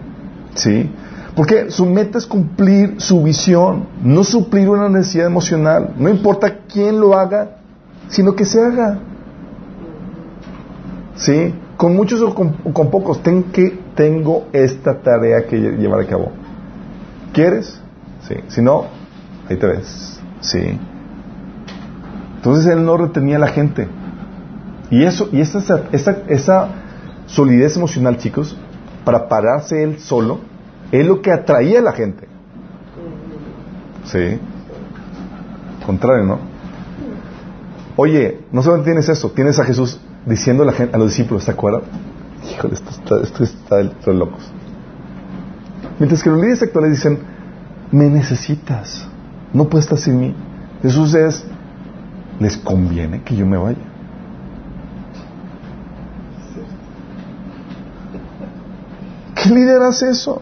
Sí. 0.55 0.89
Porque 1.36 1.71
su 1.71 1.86
meta 1.86 2.17
es 2.17 2.25
cumplir 2.27 2.95
su 2.99 3.23
visión, 3.23 3.86
no 4.03 4.23
suplir 4.23 4.67
una 4.69 4.89
necesidad 4.89 5.27
emocional. 5.27 5.93
No 5.97 6.09
importa 6.09 6.59
quién 6.71 6.99
lo 6.99 7.17
haga, 7.17 7.57
sino 8.09 8.36
que 8.36 8.43
se 8.45 8.61
haga. 8.61 8.99
¿Sí? 11.15 11.53
Con 11.77 11.95
muchos 11.95 12.21
o 12.21 12.34
con, 12.36 12.53
pocos, 12.91 13.21
ten 13.23 13.43
que, 13.43 13.79
tengo 13.95 14.47
esta 14.53 15.01
tarea 15.01 15.45
que 15.47 15.57
lle- 15.57 15.77
llevar 15.77 16.01
a 16.01 16.05
cabo. 16.07 16.32
¿Quieres? 17.34 17.79
Sí. 18.27 18.36
Si 18.47 18.61
no, 18.61 18.86
ahí 19.49 19.57
te 19.57 19.67
ves. 19.67 20.19
Sí. 20.41 20.79
Entonces 22.38 22.65
él 22.71 22.84
no 22.86 22.97
retenía 22.97 23.38
a 23.38 23.39
la 23.39 23.47
gente. 23.47 23.88
Y 24.89 25.03
eso, 25.03 25.29
y 25.32 25.39
esa, 25.41 25.59
esa, 25.91 26.17
esa 26.27 26.67
solidez 27.25 27.77
emocional, 27.77 28.17
chicos, 28.17 28.57
para 29.05 29.27
pararse 29.29 29.84
él 29.84 29.99
solo, 29.99 30.39
es 30.91 31.05
lo 31.05 31.21
que 31.21 31.31
atraía 31.31 31.79
a 31.79 31.81
la 31.81 31.93
gente. 31.93 32.27
Sí. 34.05 34.39
Contrario, 35.85 36.25
¿no? 36.25 36.39
Oye, 37.95 38.39
no 38.51 38.61
solamente 38.61 38.91
tienes 38.91 39.09
eso, 39.09 39.31
tienes 39.31 39.59
a 39.59 39.65
Jesús 39.65 39.99
diciendo 40.25 40.63
a, 40.63 40.65
la 40.65 40.71
gente, 40.73 40.95
a 40.95 40.99
los 40.99 41.09
discípulos, 41.09 41.45
¿te 41.45 41.51
acuerdas? 41.51 41.83
Híjole, 42.51 42.73
esto 42.73 42.89
está, 42.89 43.21
esto 43.21 43.43
está 43.43 43.77
de 43.77 44.13
locos. 44.13 44.51
Mientras 45.99 46.23
que 46.23 46.29
los 46.29 46.39
líderes 46.39 46.63
actuales 46.63 46.91
dicen, 46.91 47.19
me 47.91 48.09
necesitas, 48.09 49.07
no 49.53 49.67
puedes 49.69 49.85
estar 49.85 49.99
sin 49.99 50.19
mí. 50.19 50.35
Jesús 50.81 51.13
es, 51.13 51.45
les 52.39 52.57
conviene 52.57 53.21
que 53.23 53.35
yo 53.35 53.45
me 53.45 53.57
vaya. 53.57 53.77
¿Qué 59.35 59.49
líder 59.49 59.81
hace 59.81 60.09
eso? 60.09 60.41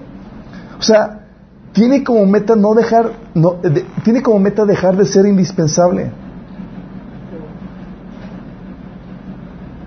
O 0.80 0.84
sea, 0.84 1.26
tiene 1.74 2.04
como 2.04 2.26
meta 2.26 2.56
no 2.56 2.74
dejar, 2.74 3.12
no, 3.34 3.56
de- 3.62 3.86
tiene 4.04 4.22
como 4.22 4.40
meta 4.40 4.66
dejar 4.66 4.96
de 4.96 5.06
ser 5.06 5.26
indispensable. 5.26 6.12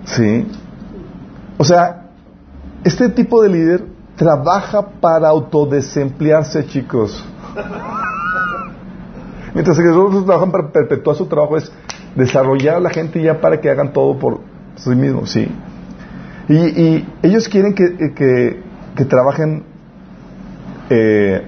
Sí. 0.04 0.46
O 1.58 1.64
sea, 1.64 2.08
este 2.84 3.08
tipo 3.08 3.42
de 3.42 3.48
líder 3.48 3.84
trabaja 4.16 4.82
para 5.00 5.28
autodesemplearse, 5.28 6.66
chicos. 6.66 7.24
Mientras 9.54 9.76
que 9.76 9.84
los 9.84 9.96
otros 9.96 10.24
trabajan 10.24 10.50
para 10.50 10.68
perpetuar 10.68 11.16
su 11.16 11.26
trabajo 11.26 11.56
es 11.56 11.70
desarrollar 12.14 12.76
a 12.76 12.80
la 12.80 12.90
gente 12.90 13.22
ya 13.22 13.40
para 13.40 13.60
que 13.60 13.70
hagan 13.70 13.92
todo 13.92 14.18
por 14.18 14.40
sí 14.76 14.90
mismos, 14.90 15.30
sí. 15.30 15.48
Y, 16.48 17.06
ellos 17.22 17.48
quieren 17.48 17.74
que, 17.74 18.12
que, 18.14 18.62
que 18.96 19.04
trabajen, 19.04 19.64
eh, 20.94 21.42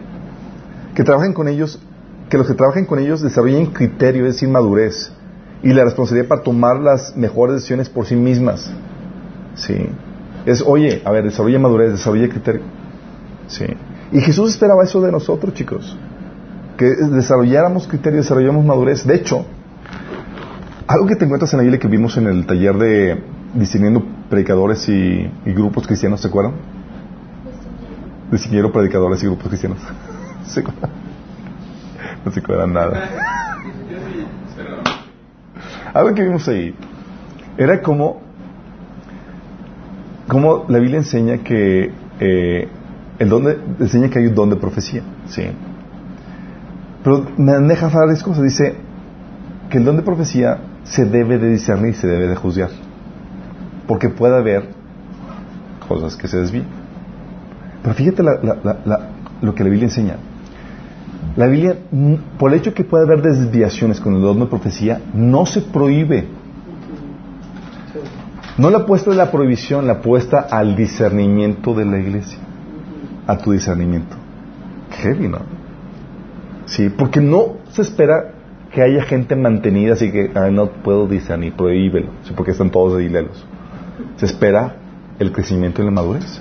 que 0.94 1.04
trabajen 1.04 1.34
con 1.34 1.48
ellos, 1.48 1.78
que 2.30 2.38
los 2.38 2.46
que 2.46 2.54
trabajen 2.54 2.86
con 2.86 2.98
ellos 2.98 3.20
desarrollen 3.20 3.66
criterio, 3.66 4.26
es 4.26 4.34
decir, 4.34 4.48
madurez 4.48 5.12
y 5.62 5.72
la 5.72 5.84
responsabilidad 5.84 6.28
para 6.28 6.42
tomar 6.42 6.78
las 6.80 7.14
mejores 7.14 7.56
decisiones 7.56 7.90
por 7.90 8.06
sí 8.06 8.16
mismas. 8.16 8.72
Sí. 9.54 9.74
Es, 10.46 10.62
oye, 10.66 11.02
a 11.04 11.10
ver, 11.10 11.24
desarrolla 11.24 11.58
madurez, 11.58 11.92
desarrolla 11.92 12.28
criterio. 12.28 12.62
Sí. 13.46 13.66
Y 14.12 14.20
Jesús 14.20 14.50
esperaba 14.50 14.82
eso 14.82 15.02
de 15.02 15.12
nosotros, 15.12 15.52
chicos. 15.52 15.96
Que 16.78 16.86
desarrolláramos 16.86 17.86
criterio, 17.86 18.20
desarrolláramos 18.20 18.64
madurez. 18.64 19.06
De 19.06 19.14
hecho, 19.14 19.44
algo 20.86 21.06
que 21.06 21.16
te 21.16 21.26
encuentras 21.26 21.52
en 21.52 21.58
la 21.58 21.62
Biblia 21.64 21.80
que 21.80 21.88
vimos 21.88 22.16
en 22.16 22.28
el 22.28 22.46
taller 22.46 22.76
de 22.76 23.22
discerniendo 23.54 24.02
predicadores 24.30 24.88
y, 24.88 25.30
y 25.44 25.52
grupos 25.52 25.86
cristianos, 25.86 26.20
¿se 26.20 26.28
acuerdan? 26.28 26.54
Discerniendo 28.34 28.72
predicadores 28.72 29.22
y 29.22 29.26
grupos 29.26 29.48
cristianos. 29.48 29.78
No 32.24 32.30
se 32.32 32.40
acuerdan 32.40 32.72
nada. 32.72 33.08
Algo 35.92 36.14
que 36.14 36.22
vimos 36.22 36.48
ahí 36.48 36.74
era 37.58 37.82
como 37.82 38.22
cómo 40.26 40.64
la 40.68 40.78
Biblia 40.78 40.98
enseña 40.98 41.38
que 41.38 41.92
eh, 42.20 42.68
el 43.18 43.28
don 43.28 43.44
de- 43.44 43.58
enseña 43.78 44.08
que 44.08 44.18
hay 44.20 44.26
un 44.26 44.34
don 44.34 44.48
de 44.50 44.56
profecía, 44.56 45.02
sí. 45.26 45.44
Pero 47.04 47.26
me 47.36 47.52
deja 47.68 47.88
varias 47.88 48.22
cosas. 48.22 48.42
Dice 48.42 48.74
que 49.68 49.76
el 49.78 49.84
don 49.84 49.96
de 49.96 50.02
profecía 50.02 50.58
se 50.84 51.04
debe 51.04 51.38
de 51.38 51.50
discernir, 51.50 51.94
se 51.94 52.06
debe 52.06 52.26
de 52.26 52.36
juzgar, 52.36 52.70
porque 53.86 54.08
puede 54.08 54.36
haber 54.36 54.70
cosas 55.86 56.16
que 56.16 56.26
se 56.26 56.38
desvían. 56.38 56.83
Pero 57.84 57.94
fíjate 57.94 58.22
lo 58.22 59.54
que 59.54 59.62
la 59.62 59.68
Biblia 59.68 59.88
enseña. 59.88 60.16
La 61.36 61.46
Biblia, 61.46 61.76
por 62.38 62.50
el 62.52 62.58
hecho 62.58 62.72
que 62.72 62.82
puede 62.82 63.04
haber 63.04 63.20
desviaciones 63.20 64.00
con 64.00 64.14
el 64.14 64.22
don 64.22 64.40
de 64.40 64.46
profecía, 64.46 65.02
no 65.12 65.44
se 65.44 65.60
prohíbe. 65.60 66.24
No 68.56 68.70
la 68.70 68.78
apuesta 68.78 69.10
de 69.10 69.16
la 69.16 69.30
prohibición, 69.30 69.86
la 69.86 69.94
apuesta 69.94 70.46
al 70.50 70.76
discernimiento 70.76 71.74
de 71.74 71.84
la 71.84 71.98
iglesia. 71.98 72.38
A 73.26 73.36
tu 73.36 73.52
discernimiento. 73.52 74.16
Heavy, 75.02 75.28
¿no? 75.28 75.40
Sí, 76.64 76.88
porque 76.88 77.20
no 77.20 77.56
se 77.70 77.82
espera 77.82 78.30
que 78.70 78.80
haya 78.80 79.02
gente 79.02 79.36
mantenida 79.36 79.92
así 79.92 80.10
que 80.10 80.30
"Ay, 80.34 80.52
no 80.52 80.68
puedo 80.70 81.06
discernir, 81.06 81.52
prohíbelo. 81.52 82.08
Porque 82.34 82.52
están 82.52 82.70
todos 82.70 82.98
ahí 82.98 83.10
lelos. 83.10 83.44
Se 84.16 84.24
espera 84.24 84.76
el 85.18 85.32
crecimiento 85.32 85.82
y 85.82 85.84
la 85.84 85.90
madurez. 85.90 86.40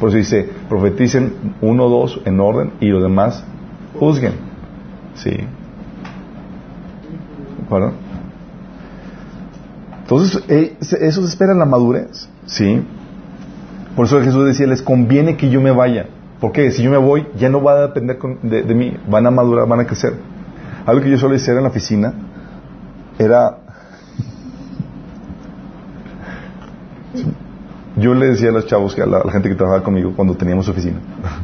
Por 0.00 0.08
eso 0.08 0.16
dice, 0.16 0.48
profeticen 0.68 1.54
uno 1.60 1.84
o 1.84 1.90
dos 1.90 2.20
en 2.24 2.40
orden 2.40 2.72
y 2.80 2.88
los 2.88 3.02
demás 3.02 3.44
juzguen. 3.98 4.32
Sí. 5.14 5.36
Entonces, 10.02 10.42
eh, 10.48 10.76
eso 10.80 11.22
se 11.22 11.28
espera 11.28 11.52
en 11.52 11.58
la 11.58 11.66
madurez. 11.66 12.28
Sí. 12.46 12.82
Por 13.94 14.06
eso 14.06 14.20
Jesús 14.22 14.46
decía, 14.46 14.66
les 14.66 14.82
conviene 14.82 15.36
que 15.36 15.50
yo 15.50 15.60
me 15.60 15.70
vaya. 15.70 16.06
Porque 16.40 16.70
si 16.70 16.82
yo 16.82 16.90
me 16.90 16.96
voy, 16.96 17.26
ya 17.36 17.50
no 17.50 17.62
va 17.62 17.74
a 17.74 17.82
depender 17.88 18.18
de, 18.42 18.62
de 18.62 18.74
mí. 18.74 18.96
Van 19.08 19.26
a 19.26 19.30
madurar, 19.30 19.68
van 19.68 19.80
a 19.80 19.86
crecer. 19.86 20.14
Algo 20.86 21.02
que 21.02 21.10
yo 21.10 21.18
suelo 21.18 21.36
hacer 21.36 21.56
en 21.56 21.62
la 21.62 21.68
oficina 21.68 22.14
era... 23.18 23.58
Yo 28.00 28.14
le 28.14 28.26
decía 28.28 28.48
a 28.48 28.52
los 28.52 28.66
chavos, 28.66 28.94
que 28.94 29.02
a 29.02 29.06
la, 29.06 29.20
gente 29.30 29.48
que 29.48 29.54
trabajaba 29.54 29.84
conmigo 29.84 30.12
cuando 30.16 30.34
teníamos 30.34 30.68
oficina, 30.68 30.98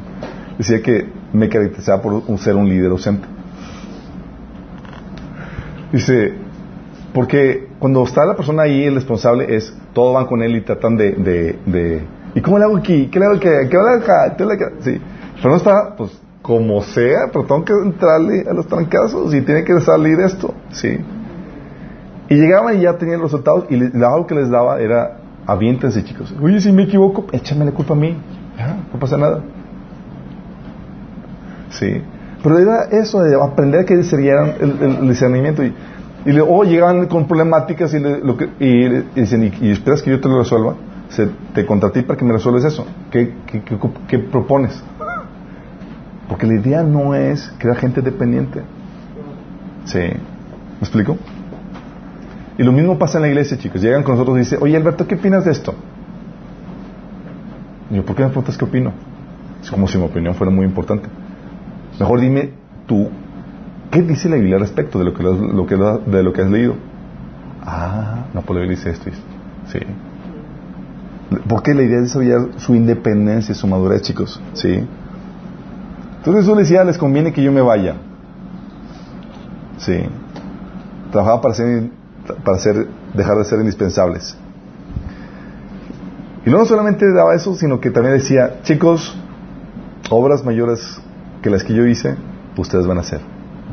decía 0.58 0.82
que 0.82 1.08
me 1.32 1.48
caracterizaba 1.48 2.00
por 2.02 2.12
un- 2.14 2.38
ser 2.38 2.56
un 2.56 2.68
líder 2.68 2.90
ausente. 2.90 3.26
Dice, 5.92 6.34
porque 7.12 7.68
cuando 7.78 8.02
está 8.04 8.24
la 8.24 8.34
persona 8.36 8.62
ahí, 8.62 8.84
el 8.84 8.94
responsable 8.94 9.54
es, 9.56 9.72
todos 9.92 10.14
van 10.14 10.26
con 10.26 10.42
él 10.42 10.56
y 10.56 10.60
tratan 10.62 10.96
de, 10.96 11.98
¿y 12.34 12.40
cómo 12.40 12.58
le 12.58 12.64
hago 12.64 12.76
aquí? 12.76 13.08
¿Qué 13.10 13.18
le 13.18 13.26
hago 13.26 13.34
aquí? 13.36 13.44
¿Qué 13.48 13.76
le 13.76 13.78
hago 13.78 14.02
acá? 14.02 14.34
¿Qué 14.36 14.44
le? 14.44 14.56
Sí. 14.80 15.00
Pero 15.36 15.50
no 15.50 15.56
está, 15.56 15.94
pues, 15.96 16.10
como 16.42 16.82
sea, 16.82 17.28
pero 17.32 17.44
tengo 17.44 17.64
que 17.64 17.72
entrarle 17.72 18.44
a 18.48 18.52
los 18.54 18.66
trancazos 18.66 19.34
y 19.34 19.40
tiene 19.42 19.64
que 19.64 19.80
salir 19.80 20.20
esto, 20.20 20.54
sí. 20.70 20.98
Y 22.28 22.34
llegaban 22.34 22.78
y 22.78 22.82
ya 22.82 22.96
tenían 22.98 23.20
los 23.20 23.30
resultados 23.30 23.66
y 23.70 23.76
le- 23.76 24.04
algo 24.04 24.26
que 24.26 24.34
les 24.34 24.50
daba 24.50 24.80
era, 24.80 25.18
aviéntense 25.46 26.02
chicos. 26.04 26.34
Oye, 26.42 26.60
si 26.60 26.72
me 26.72 26.84
equivoco, 26.84 27.26
échame 27.32 27.64
la 27.64 27.72
culpa 27.72 27.94
a 27.94 27.96
mí. 27.96 28.16
No 28.92 28.98
pasa 28.98 29.16
nada. 29.16 29.40
Sí. 31.70 32.02
Pero 32.42 32.58
era 32.58 32.84
eso 32.90 33.20
de 33.22 33.34
aprender 33.42 33.84
que 33.84 33.96
discernieran 33.96 34.54
el, 34.60 34.70
el- 34.82 35.08
discernimiento. 35.08 35.64
Y, 35.64 35.72
y 36.24 36.32
le- 36.32 36.40
o 36.42 36.62
llegaban 36.64 37.06
con 37.06 37.26
problemáticas 37.26 37.92
y, 37.94 37.98
le- 38.00 38.20
lo 38.20 38.36
que, 38.36 38.48
y, 38.60 38.88
dicen, 39.20 39.44
¿y, 39.44 39.52
y 39.66 39.70
esperas 39.70 40.02
que 40.02 40.10
yo 40.10 40.20
te 40.20 40.28
lo 40.28 40.38
resuelva? 40.38 40.74
Se, 41.08 41.28
te 41.54 41.64
contraté 41.66 42.02
para 42.02 42.18
que 42.18 42.24
me 42.24 42.32
resuelves 42.32 42.64
eso. 42.64 42.86
¿Qué, 43.10 43.34
qué, 43.46 43.62
qué- 43.62 43.78
qué 44.08 44.18
propones? 44.18 44.82
Porque 46.28 46.46
la 46.46 46.54
idea 46.54 46.82
no 46.82 47.14
es 47.14 47.52
crear 47.58 47.76
gente 47.76 48.00
dependiente. 48.02 48.62
Sí. 49.84 49.98
¿Me 50.00 50.80
explico? 50.80 51.16
Y 52.58 52.62
lo 52.62 52.72
mismo 52.72 52.98
pasa 52.98 53.18
en 53.18 53.22
la 53.22 53.28
iglesia, 53.28 53.58
chicos. 53.58 53.82
Llegan 53.82 54.02
con 54.02 54.14
nosotros 54.14 54.36
y 54.36 54.40
dicen, 54.40 54.58
oye 54.62 54.76
Alberto, 54.76 55.06
¿qué 55.06 55.16
opinas 55.16 55.44
de 55.44 55.52
esto? 55.52 55.74
Yo, 57.90 58.04
¿por 58.04 58.16
qué 58.16 58.22
me 58.22 58.28
preguntas 58.28 58.56
qué 58.56 58.64
opino? 58.64 58.92
Es 59.62 59.70
como 59.70 59.86
si 59.86 59.98
mi 59.98 60.04
opinión 60.04 60.34
fuera 60.34 60.50
muy 60.50 60.64
importante. 60.64 61.08
Mejor 61.98 62.20
dime 62.20 62.50
tú, 62.86 63.08
¿qué 63.90 64.02
dice 64.02 64.28
la 64.28 64.36
Biblia 64.36 64.58
respecto 64.58 64.98
de 64.98 65.04
lo 65.04 65.14
que, 65.14 65.22
lo 65.22 65.66
que, 65.66 65.76
de 65.76 66.22
lo 66.22 66.32
que 66.32 66.42
has 66.42 66.50
leído? 66.50 66.74
Ah, 67.62 68.26
no, 68.32 68.42
pues 68.42 68.54
la 68.54 68.60
Biblia 68.62 68.76
dice 68.76 68.90
esto. 68.90 69.10
Sí. 69.68 69.78
Porque 71.48 71.74
la 71.74 71.82
idea 71.82 71.98
es 71.98 72.04
desarrollar 72.04 72.48
su 72.58 72.74
independencia, 72.74 73.54
su 73.54 73.66
madurez, 73.66 74.02
chicos. 74.02 74.40
Sí. 74.54 74.86
Entonces 76.18 76.46
le 76.46 76.54
decía, 76.56 76.84
les 76.84 76.98
conviene 76.98 77.32
que 77.32 77.42
yo 77.42 77.52
me 77.52 77.60
vaya. 77.60 77.96
Sí. 79.78 80.04
Trabajaba 81.10 81.40
para 81.40 81.54
ser, 81.54 81.90
para 82.44 82.58
ser, 82.58 82.86
dejar 83.14 83.38
de 83.38 83.44
ser 83.44 83.60
indispensables. 83.60 84.36
Y 86.44 86.50
no 86.50 86.64
solamente 86.64 87.04
daba 87.12 87.34
eso, 87.34 87.54
sino 87.54 87.80
que 87.80 87.90
también 87.90 88.14
decía, 88.14 88.62
chicos, 88.62 89.16
obras 90.10 90.44
mayores 90.44 91.00
que 91.42 91.50
las 91.50 91.64
que 91.64 91.74
yo 91.74 91.84
hice, 91.86 92.14
ustedes 92.56 92.86
van 92.86 92.98
a 92.98 93.00
hacer. 93.00 93.20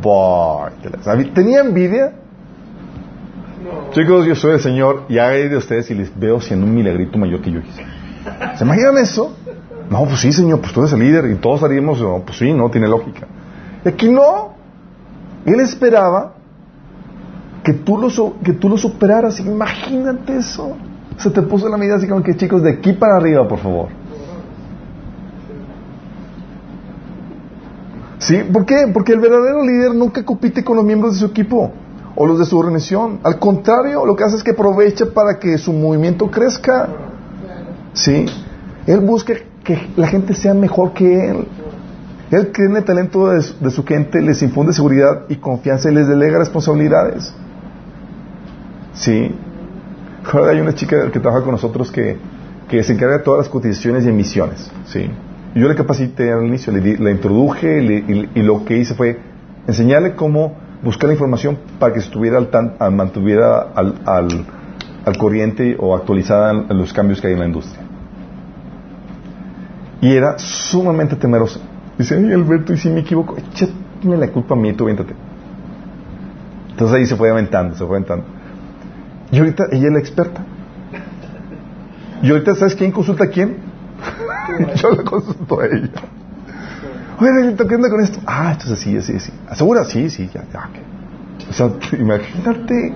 Boy, 0.01 0.71
¿Tenía 1.33 1.61
envidia? 1.61 2.13
Chicos, 3.91 4.25
yo 4.25 4.35
soy 4.35 4.53
el 4.53 4.59
Señor 4.59 5.03
y 5.07 5.19
hay 5.19 5.47
de 5.49 5.57
ustedes 5.57 5.89
y 5.91 5.93
les 5.93 6.17
veo 6.17 6.41
siendo 6.41 6.65
un 6.65 6.73
milagrito 6.73 7.17
mayor 7.17 7.41
que 7.41 7.51
yo 7.51 7.59
hice. 7.59 7.85
¿Se 8.57 8.63
imaginan 8.63 8.97
eso? 8.97 9.35
No, 9.89 10.05
pues 10.05 10.21
sí, 10.21 10.31
Señor, 10.31 10.59
pues 10.59 10.73
tú 10.73 10.81
eres 10.81 10.93
el 10.93 10.99
líder 10.99 11.29
y 11.29 11.35
todos 11.35 11.61
haríamos, 11.63 12.01
no, 12.01 12.23
pues 12.25 12.39
sí, 12.39 12.51
no, 12.53 12.69
tiene 12.71 12.87
lógica. 12.87 13.27
Y 13.85 13.89
aquí 13.89 14.09
no. 14.09 14.53
Él 15.45 15.59
esperaba 15.59 16.33
que 17.63 17.73
tú 17.73 17.97
lo, 17.97 18.09
que 18.43 18.53
tú 18.53 18.69
lo 18.69 18.77
superaras. 18.77 19.39
Imagínate 19.39 20.37
eso. 20.37 20.75
Se 21.17 21.29
te 21.29 21.41
puso 21.41 21.69
la 21.69 21.77
medida 21.77 21.95
así 21.95 22.07
como 22.07 22.21
que, 22.23 22.35
chicos, 22.35 22.61
de 22.61 22.71
aquí 22.71 22.93
para 22.93 23.17
arriba, 23.17 23.47
por 23.47 23.59
favor. 23.59 23.87
¿Sí? 28.19 28.37
¿Por 28.51 28.65
qué? 28.65 28.89
Porque 28.93 29.13
el 29.13 29.19
verdadero 29.19 29.63
líder 29.63 29.93
nunca 29.93 30.23
compite 30.23 30.63
con 30.63 30.77
los 30.77 30.85
miembros 30.85 31.13
de 31.13 31.19
su 31.19 31.25
equipo 31.25 31.71
o 32.15 32.25
los 32.25 32.39
de 32.39 32.45
su 32.45 32.57
organización. 32.57 33.19
Al 33.23 33.39
contrario, 33.39 34.05
lo 34.05 34.15
que 34.15 34.23
hace 34.23 34.37
es 34.37 34.43
que 34.43 34.51
aprovecha 34.51 35.05
para 35.13 35.39
que 35.39 35.57
su 35.57 35.73
movimiento 35.73 36.29
crezca. 36.31 36.87
¿Sí? 37.93 38.25
Él 38.87 38.99
busca 39.01 39.33
que 39.63 39.89
la 39.95 40.07
gente 40.07 40.33
sea 40.33 40.53
mejor 40.53 40.93
que 40.93 41.29
él. 41.29 41.47
Él 42.31 42.51
cree 42.51 42.67
en 42.67 42.77
el 42.77 42.83
talento 42.83 43.29
de 43.29 43.41
su, 43.41 43.63
de 43.63 43.69
su 43.69 43.85
gente, 43.85 44.21
les 44.21 44.41
infunde 44.41 44.73
seguridad 44.73 45.25
y 45.29 45.35
confianza 45.35 45.91
y 45.91 45.93
les 45.93 46.07
delega 46.07 46.39
responsabilidades. 46.39 47.33
¿Sí? 48.93 49.31
Hay 50.49 50.59
una 50.59 50.73
chica 50.73 51.11
que 51.11 51.19
trabaja 51.19 51.43
con 51.43 51.51
nosotros 51.53 51.91
que, 51.91 52.17
que 52.69 52.83
se 52.83 52.93
encarga 52.93 53.17
de 53.17 53.23
todas 53.23 53.39
las 53.39 53.49
cotizaciones 53.49 54.05
y 54.05 54.09
emisiones. 54.09 54.71
¿Sí? 54.85 55.09
Yo 55.55 55.67
le 55.67 55.75
capacité 55.75 56.31
al 56.31 56.45
inicio, 56.45 56.71
le, 56.73 56.79
di- 56.81 56.97
la 56.97 57.11
introduje 57.11 57.81
le- 57.81 57.95
y, 58.07 58.29
y 58.35 58.41
lo 58.41 58.65
que 58.65 58.77
hice 58.77 58.95
fue 58.95 59.19
enseñarle 59.67 60.15
cómo 60.15 60.55
buscar 60.83 61.07
la 61.07 61.13
información 61.13 61.57
para 61.79 61.93
que 61.93 61.99
estuviera 61.99 62.37
al 62.37 62.47
tan, 62.49 62.73
mantuviera 62.95 63.61
al, 63.75 63.95
al, 64.05 64.45
al 65.05 65.17
corriente 65.17 65.75
o 65.79 65.95
actualizada 65.95 66.51
en, 66.51 66.77
los 66.77 66.91
cambios 66.93 67.21
que 67.21 67.27
hay 67.27 67.33
en 67.33 67.39
la 67.39 67.45
industria. 67.45 67.81
Y 70.01 70.13
era 70.13 70.37
sumamente 70.37 71.15
temerosa. 71.15 71.59
Dice, 71.97 72.15
ay 72.17 72.33
Alberto, 72.33 72.73
y 72.73 72.77
si 72.77 72.89
me 72.89 73.01
equivoco, 73.01 73.35
échame 73.37 74.17
la 74.17 74.27
culpa 74.29 74.55
a 74.55 74.57
mí, 74.57 74.73
tú 74.73 74.85
véntate. 74.85 75.13
Entonces 76.71 76.97
ahí 76.97 77.05
se 77.05 77.15
fue 77.15 77.29
aventando, 77.29 77.75
se 77.75 77.85
fue 77.85 77.97
aventando. 77.97 78.25
Y 79.33 79.39
ahorita 79.39 79.65
ella 79.71 79.87
es 79.87 79.93
la 79.93 79.99
experta. 79.99 80.45
Y 82.21 82.29
ahorita, 82.29 82.53
¿sabes 82.53 82.75
quién 82.75 82.91
consulta 82.91 83.23
a 83.23 83.27
quién? 83.27 83.57
Yo 84.75 84.91
la 84.91 85.03
consulto 85.03 85.59
a 85.59 85.65
ella. 85.65 85.89
Oye, 87.19 87.55
¿qué 87.55 87.75
onda 87.75 87.89
con 87.89 88.01
esto? 88.01 88.19
Ah, 88.27 88.51
esto 88.51 88.65
es 88.65 88.79
así, 88.79 88.95
así, 88.95 89.15
así. 89.15 89.33
¿Asegura? 89.49 89.85
Sí, 89.85 90.11
sí, 90.11 90.29
ya, 90.31 90.43
ya. 90.53 90.69
O 91.49 91.51
sea, 91.51 91.71
imagínate. 91.99 92.93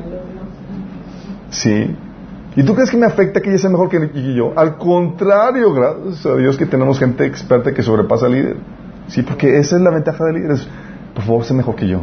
Sí. 1.49 1.95
¿Y 2.55 2.63
tú 2.63 2.75
crees 2.75 2.91
que 2.91 2.97
me 2.97 3.07
afecta 3.07 3.41
que 3.41 3.49
ella 3.49 3.57
sea 3.57 3.71
mejor 3.71 3.89
que 3.89 4.11
que 4.11 4.35
yo? 4.35 4.53
Al 4.55 4.77
contrario, 4.77 5.73
gracias 5.73 6.23
a 6.23 6.35
Dios 6.35 6.55
que 6.55 6.67
tenemos 6.67 6.99
gente 6.99 7.25
experta 7.25 7.73
que 7.73 7.81
sobrepasa 7.81 8.27
al 8.27 8.33
líder. 8.33 8.57
Sí, 9.07 9.23
porque 9.23 9.57
esa 9.57 9.77
es 9.77 9.81
la 9.81 9.89
ventaja 9.89 10.23
del 10.25 10.35
líder. 10.35 10.51
es, 10.51 10.67
por 11.15 11.23
favor, 11.23 11.45
sé 11.45 11.55
mejor 11.55 11.75
que 11.75 11.87
yo. 11.87 12.01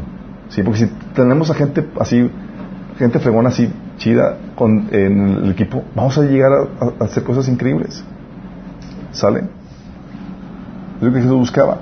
Sí, 0.48 0.64
porque 0.64 0.80
si 0.80 0.86
tenemos 1.14 1.52
a 1.52 1.54
gente 1.54 1.88
así, 2.00 2.28
gente 2.98 3.20
fregona 3.20 3.50
así, 3.50 3.70
chida, 3.96 4.36
con, 4.54 4.88
en 4.90 5.44
el 5.44 5.50
equipo, 5.50 5.82
vamos 5.94 6.16
a 6.18 6.22
llegar 6.22 6.52
a, 6.52 7.04
hacer 7.04 7.22
cosas 7.22 7.48
increíbles. 7.48 8.04
¿Sale? 9.12 9.40
Es 10.96 11.02
lo 11.02 11.12
que 11.12 11.20
Jesús 11.20 11.38
buscaba. 11.38 11.78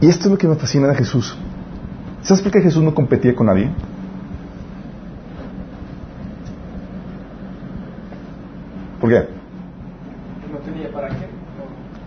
Y 0.00 0.08
esto 0.08 0.26
es 0.26 0.30
lo 0.30 0.38
que 0.38 0.46
me 0.46 0.56
fascina 0.56 0.88
de 0.88 0.94
Jesús. 0.94 1.36
¿Sabes 2.22 2.42
por 2.42 2.52
qué 2.52 2.60
Jesús 2.60 2.82
no 2.82 2.94
competía 2.94 3.34
con 3.34 3.46
nadie? 3.46 3.70
¿Por 9.00 9.10
qué? 9.10 9.28
No 10.52 10.58
tenía 10.58 10.92
para 10.92 11.08
qué. 11.08 11.26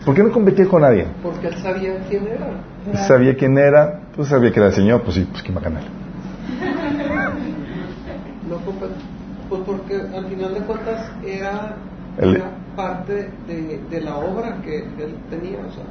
¿Por 0.05 0.16
qué 0.16 0.24
no 0.24 0.32
competía 0.32 0.68
con 0.68 0.82
nadie? 0.82 1.07
Porque 1.24 1.47
él 1.47 1.55
sabía 1.55 1.99
quién 2.10 2.28
era. 2.28 3.07
Sabía 3.07 3.36
quién 3.36 3.57
era, 3.57 4.01
pues 4.16 4.30
sabía 4.30 4.51
que 4.51 4.60
era 4.60 4.68
el 4.68 4.74
Señor, 4.76 5.01
pues 5.01 5.16
sí, 5.16 5.28
pues 5.30 5.43
quién 5.43 5.55
va 5.55 5.62
a 5.62 5.64
ganar. 5.64 5.99
Pues 8.80 9.61
porque 9.65 9.95
al 9.95 10.26
final 10.26 10.53
de 10.53 10.59
cuentas 10.61 11.11
era, 11.26 11.76
El- 12.17 12.36
era 12.36 12.51
parte 12.76 13.32
de, 13.47 13.82
de 13.89 14.01
la 14.01 14.17
obra 14.17 14.57
que 14.63 14.78
él 14.80 15.15
tenía, 15.30 15.57
o 15.59 15.72
sea, 15.72 15.84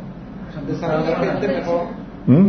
estaba- 0.72 1.02
gente 1.16 1.48
mejor. 1.48 1.82
¿Mm? 2.26 2.46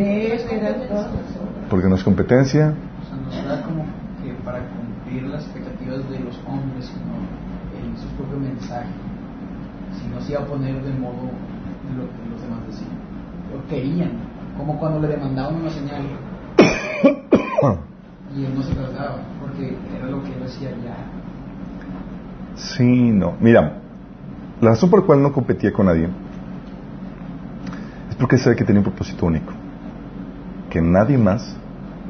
Porque 1.70 1.88
no 1.88 1.96
es 1.96 2.04
competencia. 2.04 2.74
O 3.02 3.06
sea, 3.08 3.18
no 3.26 3.32
será 3.32 3.64
como 3.64 3.86
que 4.22 4.34
para 4.44 4.60
cumplir 4.60 5.24
las 5.24 5.44
expectativas 5.46 5.98
de 6.10 6.20
los 6.20 6.38
hombres, 6.46 6.86
sino 6.86 7.16
en 7.80 7.98
su 7.98 8.08
propio 8.18 8.38
mensaje. 8.40 8.90
Si 9.98 10.08
no 10.14 10.22
se 10.22 10.34
iba 10.34 10.42
a 10.42 10.46
poner 10.46 10.76
de 10.84 10.94
modo 10.94 11.24
de 11.24 11.96
lo 11.98 12.04
que 12.06 12.30
los 12.30 12.42
demás 12.42 12.60
decían. 12.68 12.92
Lo 13.54 13.66
querían. 13.68 14.12
Como 14.58 14.78
cuando 14.78 15.00
le 15.00 15.08
demandaban 15.08 15.56
una 15.56 15.70
señal 15.70 16.02
y 18.36 18.46
él 18.46 18.54
no 18.56 18.62
se 18.62 18.76
daba, 18.76 19.18
porque 19.50 19.78
era 19.98 20.08
lo 20.08 20.24
que 20.24 20.34
él 20.34 20.40
decía 20.42 20.70
ya. 20.84 20.96
Sí, 22.56 23.12
no. 23.12 23.36
Mira, 23.40 23.78
la 24.62 24.70
razón 24.72 24.90
por 24.90 25.00
la 25.02 25.06
cual 25.06 25.22
no 25.22 25.32
competía 25.32 25.72
con 25.72 25.88
nadie 25.88 26.10
es 28.10 28.16
porque 28.16 28.38
sabe 28.38 28.56
que 28.56 28.64
tenía 28.64 28.80
un 28.80 28.86
propósito 28.86 29.26
único. 29.26 29.54
Que 30.70 30.82
nadie 30.82 31.18
más 31.18 31.56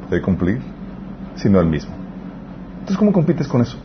puede 0.08 0.22
cumplir 0.22 0.60
sino 1.36 1.60
él 1.60 1.68
mismo. 1.68 1.94
Entonces, 2.80 2.98
¿cómo 2.98 3.14
compites 3.14 3.48
con 3.48 3.62
eso? 3.62 3.78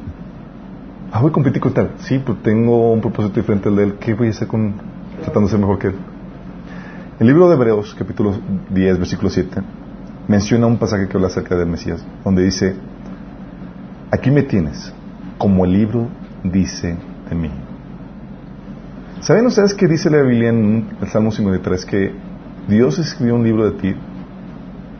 Ah, 1.13 1.21
voy 1.21 1.31
a 1.31 1.33
competir 1.33 1.61
con 1.63 1.73
tal. 1.73 1.93
Sí, 1.99 2.21
pero 2.25 2.39
tengo 2.39 2.93
un 2.93 3.01
propósito 3.01 3.41
diferente 3.41 3.69
al 3.69 3.77
de 3.77 3.85
él. 3.85 3.95
¿Qué 4.01 4.15
voy 4.15 4.29
a 4.29 4.31
hacer 4.31 4.49
con 4.49 4.75
ser 5.47 5.59
mejor 5.61 5.79
que 5.79 5.89
él? 5.89 5.95
El 7.21 7.29
libro 7.29 7.49
de 7.49 7.55
Hebreos, 7.55 7.95
capítulo 7.97 8.35
10, 8.71 8.99
versículo 8.99 9.31
7, 9.31 9.61
menciona 10.27 10.67
un 10.67 10.79
pasaje 10.79 11.07
que 11.07 11.17
habla 11.17 11.29
acerca 11.29 11.55
del 11.55 11.69
Mesías, 11.69 12.05
donde 12.25 12.43
dice, 12.43 12.75
aquí 14.11 14.31
me 14.31 14.43
tienes, 14.43 14.93
como 15.39 15.65
el 15.65 15.73
libro 15.73 16.09
dice 16.43 16.97
de 17.29 17.35
mí. 17.35 17.51
¿Saben 19.21 19.47
ustedes 19.47 19.75
que 19.75 19.87
dice 19.87 20.11
la 20.11 20.23
Biblia 20.23 20.51
en 20.51 20.89
el 21.01 21.09
Salmo 21.09 21.31
53 21.31 21.87
que 21.87 22.13
Dios 22.69 22.99
escribió 22.99 23.35
un 23.35 23.45
libro 23.45 23.71
de 23.71 23.81
ti, 23.81 23.95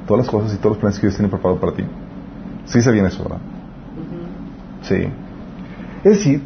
todas 0.07 0.25
las 0.25 0.31
cosas 0.31 0.55
y 0.55 0.57
todos 0.57 0.73
los 0.73 0.79
planes 0.79 0.99
que 0.99 1.07
Dios 1.07 1.17
tiene 1.17 1.29
preparados 1.29 1.61
para 1.61 1.73
ti? 1.73 1.85
Sí 2.67 2.81
sabían 2.81 3.07
eso, 3.07 3.23
¿verdad? 3.23 3.41
Sí. 4.83 5.09
Es 6.05 6.19
decir, 6.19 6.43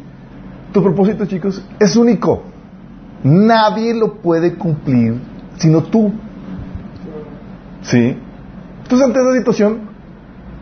tu 0.73 0.83
propósito, 0.83 1.25
chicos, 1.25 1.63
es 1.79 1.95
único. 1.95 2.43
Nadie 3.23 3.93
lo 3.93 4.15
puede 4.15 4.55
cumplir 4.55 5.15
sino 5.59 5.83
tú. 5.83 6.11
Sí. 7.81 8.17
Entonces, 8.83 9.07
ante 9.07 9.19
esa 9.19 9.33
situación, 9.33 9.88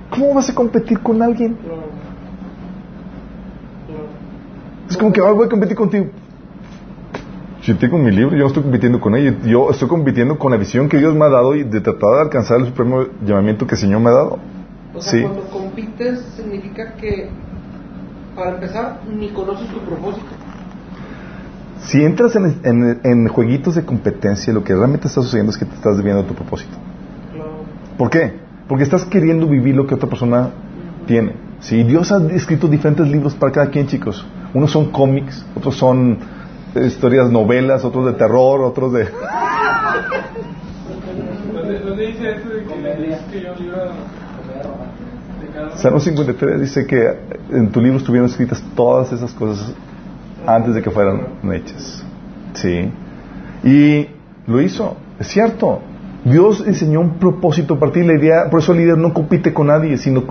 ¿cómo 0.09 0.33
vas 0.33 0.49
a 0.49 0.55
competir 0.55 0.99
con 0.99 1.21
alguien? 1.21 1.57
Es 4.89 4.97
como 4.97 5.11
que 5.11 5.19
ahora 5.19 5.33
voy 5.33 5.45
a 5.47 5.49
competir 5.49 5.75
contigo. 5.75 6.05
Si 7.61 7.73
yo 7.73 7.77
tengo 7.77 7.97
mi 7.97 8.11
libro, 8.11 8.31
yo 8.35 8.43
no 8.43 8.47
estoy 8.47 8.63
compitiendo 8.63 9.01
con 9.01 9.15
ella. 9.15 9.35
Yo 9.43 9.69
estoy 9.69 9.87
compitiendo 9.89 10.37
con 10.39 10.51
la 10.51 10.57
visión 10.57 10.87
que 10.87 10.97
Dios 10.97 11.13
me 11.15 11.25
ha 11.25 11.29
dado 11.29 11.55
y 11.55 11.63
de 11.63 11.81
tratar 11.81 12.09
de 12.15 12.21
alcanzar 12.21 12.59
el 12.59 12.67
supremo 12.67 13.03
llamamiento 13.25 13.67
que 13.67 13.75
el 13.75 13.81
Señor 13.81 13.99
me 13.99 14.09
ha 14.09 14.13
dado. 14.13 14.39
O 14.95 15.01
sea, 15.01 15.11
Sí. 15.11 15.21
cuando 15.21 15.41
compites 15.49 16.21
significa 16.37 16.93
que, 16.93 17.29
para 18.35 18.51
empezar, 18.55 19.01
ni 19.13 19.29
conoces 19.29 19.67
tu 19.69 19.79
propósito. 19.81 20.25
Si 21.81 22.01
entras 22.03 22.35
en, 22.35 22.45
en- 22.63 22.99
en 23.03 23.27
jueguitos 23.27 23.75
de 23.75 23.83
competencia, 23.85 24.53
lo 24.53 24.63
que 24.63 24.73
realmente 24.73 25.07
está 25.07 25.21
sucediendo 25.21 25.51
es 25.51 25.57
que 25.57 25.65
te 25.65 25.75
estás 25.75 25.97
desviando 25.97 26.23
de 26.23 26.29
tu 26.29 26.33
propósito. 26.35 26.77
Claro. 27.33 27.51
¿Por 27.97 28.09
qué? 28.09 28.39
Porque 28.67 28.83
estás 28.83 29.05
queriendo 29.05 29.47
vivir 29.47 29.75
lo 29.75 29.87
que 29.87 29.95
otra 29.95 30.09
persona 30.09 30.49
tiene. 31.05 31.33
Sí, 31.59 31.83
Dios 31.83 32.11
ha 32.11 32.17
escrito 32.33 32.67
diferentes 32.67 33.07
libros 33.07 33.33
para 33.33 33.51
cada 33.51 33.67
quien, 33.67 33.87
chicos. 33.87 34.25
Unos 34.53 34.71
son 34.71 34.91
cómics, 34.91 35.45
otros 35.55 35.75
son 35.75 36.17
historias, 36.75 37.31
novelas, 37.31 37.83
otros 37.83 38.05
de 38.05 38.13
terror, 38.13 38.61
otros 38.61 38.93
de... 38.93 39.07
¿Dónde, 41.83 42.07
dice 42.07 42.31
esto 42.31 42.49
de 42.49 42.63
que 42.63 43.13
escribió 43.13 43.53
un 43.53 43.59
libro? 43.59 43.77
Salmo 45.75 45.99
53 45.99 46.61
dice 46.61 46.85
que 46.85 47.17
en 47.51 47.71
tu 47.71 47.81
libro 47.81 47.97
estuvieron 47.97 48.29
escritas 48.29 48.63
todas 48.75 49.11
esas 49.11 49.31
cosas 49.33 49.73
antes 50.45 50.75
de 50.75 50.81
que 50.81 50.91
fueran 50.91 51.27
hechas. 51.51 52.03
Sí. 52.53 52.91
Y 53.63 54.07
lo 54.45 54.61
hizo, 54.61 54.97
es 55.19 55.27
cierto. 55.27 55.81
Dios 56.29 56.65
diseñó 56.65 57.01
un 57.01 57.19
propósito 57.19 57.79
para 57.79 57.91
ti. 57.91 58.03
La 58.03 58.13
idea, 58.13 58.49
por 58.49 58.61
eso 58.61 58.73
el 58.73 58.79
líder 58.79 58.97
no 58.97 59.13
compite 59.13 59.53
con 59.53 59.67
nadie, 59.67 59.97
sino 59.97 60.23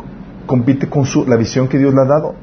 compite 0.47 0.89
con 0.89 1.05
la 1.27 1.37
visión 1.37 1.69
que 1.69 1.79
Dios 1.79 1.95
le 1.95 2.01
ha 2.01 2.05
dado. 2.05 2.35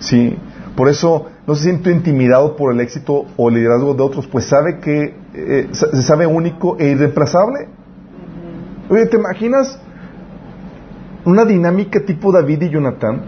Sí. 0.00 0.36
Por 0.76 0.88
eso 0.88 1.26
no 1.46 1.54
se 1.54 1.64
siente 1.64 1.90
intimidado 1.90 2.54
por 2.54 2.72
el 2.72 2.80
éxito 2.80 3.24
o 3.36 3.48
el 3.48 3.56
liderazgo 3.56 3.94
de 3.94 4.02
otros, 4.02 4.26
pues 4.28 4.44
sabe 4.44 4.78
que 4.78 5.14
eh, 5.34 5.68
se 5.72 6.02
sabe 6.02 6.26
único 6.26 6.76
e 6.78 6.90
irreemplazable. 6.90 7.68
Oye, 8.88 9.06
¿te 9.06 9.16
imaginas 9.16 9.80
una 11.24 11.44
dinámica 11.44 12.00
tipo 12.04 12.30
David 12.30 12.62
y 12.62 12.70
Jonathan? 12.70 13.22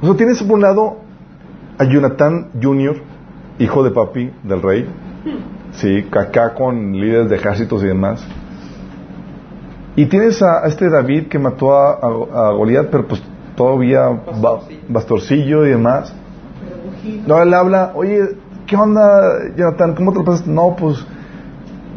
O 0.00 0.06
sea, 0.06 0.16
tienes 0.16 0.42
por 0.42 0.52
un 0.52 0.60
lado 0.60 0.98
a 1.76 1.84
Jonathan 1.84 2.50
Jr., 2.62 2.96
hijo 3.58 3.82
de 3.82 3.90
papi 3.90 4.30
del 4.44 4.62
rey, 4.62 4.88
sí, 5.72 6.06
acá 6.12 6.54
con 6.54 6.92
líderes 6.92 7.30
de 7.30 7.36
ejércitos 7.36 7.82
y 7.82 7.86
demás. 7.86 8.24
Y 10.00 10.06
tienes 10.06 10.40
a, 10.42 10.64
a 10.64 10.68
este 10.68 10.88
David 10.88 11.28
que 11.28 11.38
mató 11.38 11.74
a, 11.74 11.92
a, 11.94 12.48
a 12.48 12.52
Goliat, 12.52 12.86
pero 12.90 13.06
pues 13.06 13.22
todavía 13.56 14.00
ba- 14.40 14.60
bastorcillo 14.88 15.66
y 15.66 15.70
demás. 15.70 16.12
No, 17.26 17.42
él 17.42 17.52
habla, 17.52 17.92
oye, 17.94 18.20
¿qué 18.66 18.76
onda, 18.76 19.02
Jonathan? 19.56 19.94
¿Cómo 19.94 20.12
te 20.12 20.18
lo 20.18 20.24
pasas? 20.24 20.46
No, 20.46 20.74
pues 20.76 21.04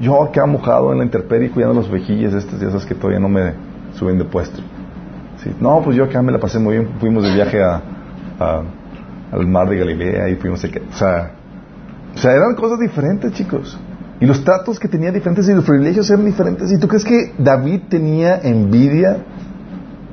yo 0.01 0.21
acá 0.23 0.45
mojado 0.45 0.91
en 0.91 0.97
la 0.99 1.03
intemperie 1.05 1.49
cuidando 1.51 1.79
las 1.81 1.89
ovejillas 1.89 2.33
estas 2.33 2.61
y 2.61 2.65
esas 2.65 2.85
que 2.85 2.95
todavía 2.95 3.19
no 3.19 3.29
me 3.29 3.53
suben 3.93 4.17
de 4.17 4.25
puesto. 4.25 4.59
Sí, 5.41 5.51
no, 5.59 5.81
pues 5.81 5.95
yo 5.95 6.03
acá 6.05 6.21
me 6.21 6.31
la 6.31 6.39
pasé 6.39 6.59
muy 6.59 6.75
bien. 6.77 6.89
Fuimos 6.99 7.23
de 7.23 7.33
viaje 7.33 7.61
a, 7.63 7.81
a- 8.39 8.61
al 9.31 9.47
mar 9.47 9.69
de 9.69 9.77
Galilea 9.77 10.29
y 10.29 10.35
fuimos... 10.35 10.63
a 10.65 10.69
que- 10.69 10.79
O 10.81 10.93
sea, 10.93 11.31
o 12.15 12.17
sea, 12.17 12.31
eran 12.33 12.55
cosas 12.55 12.79
diferentes, 12.79 13.31
chicos. 13.33 13.79
Y 14.23 14.25
los 14.25 14.41
tratos 14.45 14.79
que 14.79 14.87
tenía 14.87 15.11
diferentes 15.11 15.49
y 15.49 15.53
los 15.53 15.65
privilegios 15.65 16.09
eran 16.09 16.23
diferentes. 16.25 16.71
¿Y 16.71 16.77
tú 16.79 16.87
crees 16.87 17.03
que 17.03 17.33
David 17.37 17.81
tenía 17.89 18.39
envidia 18.41 19.17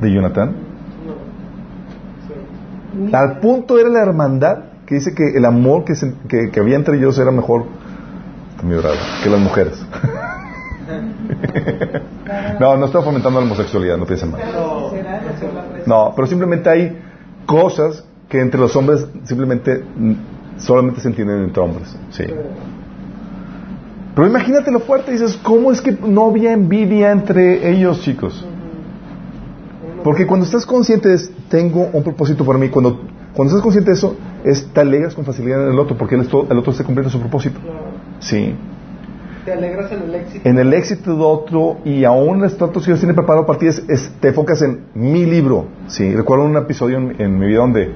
de 0.00 0.12
Jonathan? 0.12 0.52
No. 2.98 3.16
Al 3.16 3.38
punto 3.38 3.78
era 3.78 3.88
la 3.88 4.02
hermandad 4.02 4.64
que 4.84 4.96
dice 4.96 5.14
que 5.14 5.28
el 5.36 5.44
amor 5.44 5.84
que, 5.84 5.94
se- 5.94 6.12
que, 6.26 6.50
que 6.50 6.58
había 6.58 6.74
entre 6.74 6.96
ellos 6.96 7.16
era 7.20 7.30
mejor 7.30 7.66
que 9.22 9.30
las 9.30 9.38
mujeres. 9.40 9.80
no, 12.61 12.76
no 12.76 12.86
está 12.86 13.00
fomentando 13.02 13.38
la 13.40 13.46
homosexualidad, 13.46 13.96
no 13.96 14.06
piensen 14.06 14.32
mal. 14.32 14.40
No. 15.86 16.12
Pero 16.16 16.26
simplemente 16.26 16.68
hay 16.68 16.98
cosas 17.46 18.04
que 18.28 18.40
entre 18.40 18.58
los 18.58 18.74
hombres 18.74 19.06
simplemente 19.22 19.84
solamente 20.56 21.00
se 21.00 21.06
entienden 21.08 21.44
entre 21.44 21.62
hombres. 21.62 21.96
Sí. 22.11 22.24
Pero 24.14 24.26
imagínate 24.26 24.70
lo 24.70 24.80
fuerte, 24.80 25.12
dices, 25.12 25.38
¿cómo 25.42 25.70
es 25.70 25.80
que 25.80 25.92
no 25.92 26.26
había 26.26 26.52
envidia 26.52 27.12
entre 27.12 27.70
ellos, 27.70 28.00
chicos? 28.02 28.44
Porque 30.02 30.26
cuando 30.26 30.46
estás 30.46 30.64
consciente 30.66 31.08
de 31.08 31.18
tengo 31.48 31.88
un 31.92 32.02
propósito 32.02 32.44
para 32.44 32.58
mí, 32.58 32.68
cuando, 32.70 33.00
cuando 33.34 33.50
estás 33.52 33.62
consciente 33.62 33.90
de 33.90 33.96
eso, 33.96 34.16
es, 34.44 34.66
te 34.72 34.80
alegras 34.80 35.14
con 35.14 35.24
facilidad 35.24 35.64
en 35.66 35.72
el 35.72 35.78
otro, 35.78 35.96
porque 35.96 36.14
el, 36.14 36.22
el 36.22 36.58
otro 36.58 36.72
está 36.72 36.84
cumpliendo 36.84 37.11
su 37.11 37.20
propósito. 37.20 37.61
Sí. 38.18 38.54
Te 39.44 39.52
alegras 39.52 39.92
en 39.92 40.02
el 40.02 40.14
éxito. 40.14 40.48
En 40.48 40.58
el 40.58 40.72
éxito 40.74 41.16
de 41.16 41.22
otro 41.22 41.78
y 41.84 42.04
aún 42.04 42.40
los 42.40 42.56
tratos 42.56 42.82
que 42.84 42.90
Dios 42.90 43.00
tiene 43.00 43.14
preparado 43.14 43.46
para 43.46 43.58
ti, 43.58 43.66
es, 43.66 43.82
es- 43.88 44.11
te 44.20 44.28
enfocas 44.28 44.61
en 44.62 44.86
mi 44.94 45.24
libro. 45.26 45.66
Sí. 45.86 46.14
Recuerdo 46.14 46.44
un 46.44 46.56
episodio 46.56 46.98
en, 46.98 47.16
en 47.20 47.38
mi 47.38 47.46
vida 47.46 47.58
donde, 47.61 47.92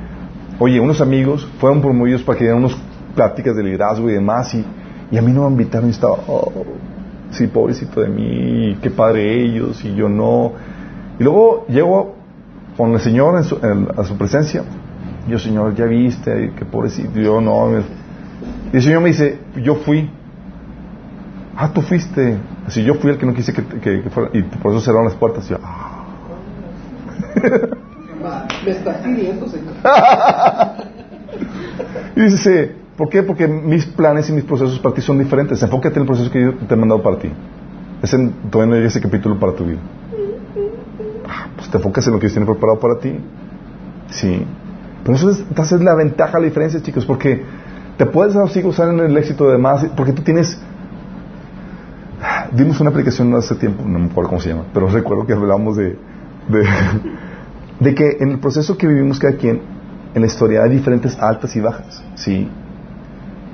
oye, 0.59 0.79
unos 0.81 1.01
amigos 1.01 1.49
fueron 1.59 1.81
promovidos 1.81 2.23
para 2.23 2.39
que 2.39 2.45
dieran 2.45 2.63
unas 2.65 2.77
pláticas 3.15 3.57
de 3.57 3.63
liderazgo 3.63 4.09
y 4.11 4.15
demás, 4.15 4.55
y, 4.55 4.65
y 5.11 5.19
a 5.19 5.23
mí 5.23 5.33
no 5.33 5.43
me 5.43 5.49
invitaron 5.63 5.89
y 5.89 5.93
estaba, 5.93 6.15
oh, 6.27 6.51
sí, 7.31 7.47
pobrecito 7.47 8.01
de 8.01 8.09
mí, 8.09 8.77
qué 8.83 8.91
padre 8.91 9.43
ellos, 9.45 9.85
y 9.85 9.95
yo 9.95 10.09
no. 10.09 10.53
Y 11.19 11.23
luego 11.25 11.67
llego 11.69 12.15
con 12.77 12.93
el 12.93 13.01
Señor 13.01 13.37
en 13.37 13.45
su- 13.45 13.59
en- 13.63 13.89
a 13.97 14.05
su 14.05 14.17
presencia. 14.17 14.63
Y 15.27 15.31
yo, 15.31 15.39
Señor, 15.39 15.75
ya 15.75 15.85
viste, 15.87 16.53
qué 16.57 16.65
pobrecito, 16.65 17.19
yo 17.21 17.41
no. 17.41 17.79
Y 18.73 18.77
el 18.77 18.83
Señor 18.83 19.01
me 19.03 19.09
dice, 19.09 19.39
yo 19.63 19.77
fui. 19.77 20.11
Ah, 21.57 21.71
tú 21.73 21.83
fuiste. 21.83 22.37
Así 22.67 22.83
yo 22.83 22.95
fui 22.95 23.11
el 23.11 23.19
que 23.19 23.27
no 23.27 23.35
quise 23.35 23.53
que, 23.53 23.63
que- 23.65 24.03
que 24.03 24.11
fuera. 24.11 24.31
Y 24.33 24.43
por 24.43 24.73
eso 24.73 24.81
cerraron 24.81 25.05
las 25.07 25.15
puertas. 25.15 25.47
Y 25.47 25.51
yo, 25.51 25.59
ah. 25.63 26.05
Me 28.65 28.71
estás 28.71 28.97
pidiendo, 28.99 29.47
señor. 29.49 29.75
Y 32.17 32.21
dice, 32.23 32.77
¿por 32.97 33.09
qué? 33.09 33.23
Porque 33.23 33.47
mis 33.49 33.87
planes 33.87 34.29
y 34.29 34.33
mis 34.33 34.45
procesos 34.45 34.79
para 34.79 34.95
ti 34.95 35.01
son 35.03 35.19
diferentes. 35.19 35.63
Enfócate 35.63 35.97
en 35.97 36.03
el 36.03 36.07
proceso 36.07 36.31
que 36.31 36.41
yo 36.41 36.55
te 36.55 36.75
he 36.75 36.77
mandado 36.77 37.03
para 37.03 37.19
ti. 37.19 37.31
Es 38.03 38.13
en, 38.15 38.33
todavía 38.51 38.71
no 38.71 38.77
llega 38.77 38.89
ese 38.89 39.01
capítulo 39.01 39.39
para 39.39 39.53
tu 39.55 39.65
vida. 39.65 39.79
Ah, 41.29 41.49
Pues 41.57 41.71
te 41.71 41.77
enfocas 41.77 42.07
en 42.07 42.13
lo 42.13 42.19
que 42.19 42.27
Dios 42.27 42.35
tiene 42.35 42.47
preparado 42.47 42.79
para 42.79 42.99
ti. 42.99 43.19
Sí. 44.11 44.45
Pero 45.03 45.17
eso 45.17 45.31
es, 45.31 45.45
esa 45.57 45.77
es 45.77 45.83
la 45.83 45.95
ventaja, 45.95 46.39
la 46.39 46.45
diferencia, 46.47 46.81
chicos, 46.81 47.05
porque 47.05 47.43
te 47.97 48.07
puedes 48.07 48.35
así 48.37 48.63
gozar 48.63 48.89
en 48.89 49.01
el 49.01 49.17
éxito 49.17 49.47
de 49.47 49.53
demás, 49.53 49.87
porque 49.97 50.13
tú 50.13 50.23
tienes... 50.23 50.59
Dimos 52.53 52.81
una 52.81 52.91
aplicación 52.91 53.35
hace 53.35 53.55
tiempo, 53.57 53.85
no 53.87 53.99
me 53.99 54.07
acuerdo 54.07 54.31
cómo 54.31 54.41
se 54.41 54.49
llama, 54.51 54.65
pero 54.73 54.89
recuerdo 54.89 55.27
que 55.27 55.35
hablábamos 55.35 55.77
de, 55.77 55.99
de, 56.49 56.67
de 57.81 57.95
que 57.95 58.17
en 58.21 58.31
el 58.31 58.39
proceso 58.39 58.79
que 58.79 58.87
vivimos 58.87 59.19
cada 59.19 59.37
quien, 59.37 59.61
en 60.15 60.21
la 60.21 60.27
historia 60.27 60.63
hay 60.63 60.71
diferentes 60.71 61.19
altas 61.19 61.55
y 61.57 61.61
bajas, 61.61 62.03
¿sí? 62.15 62.49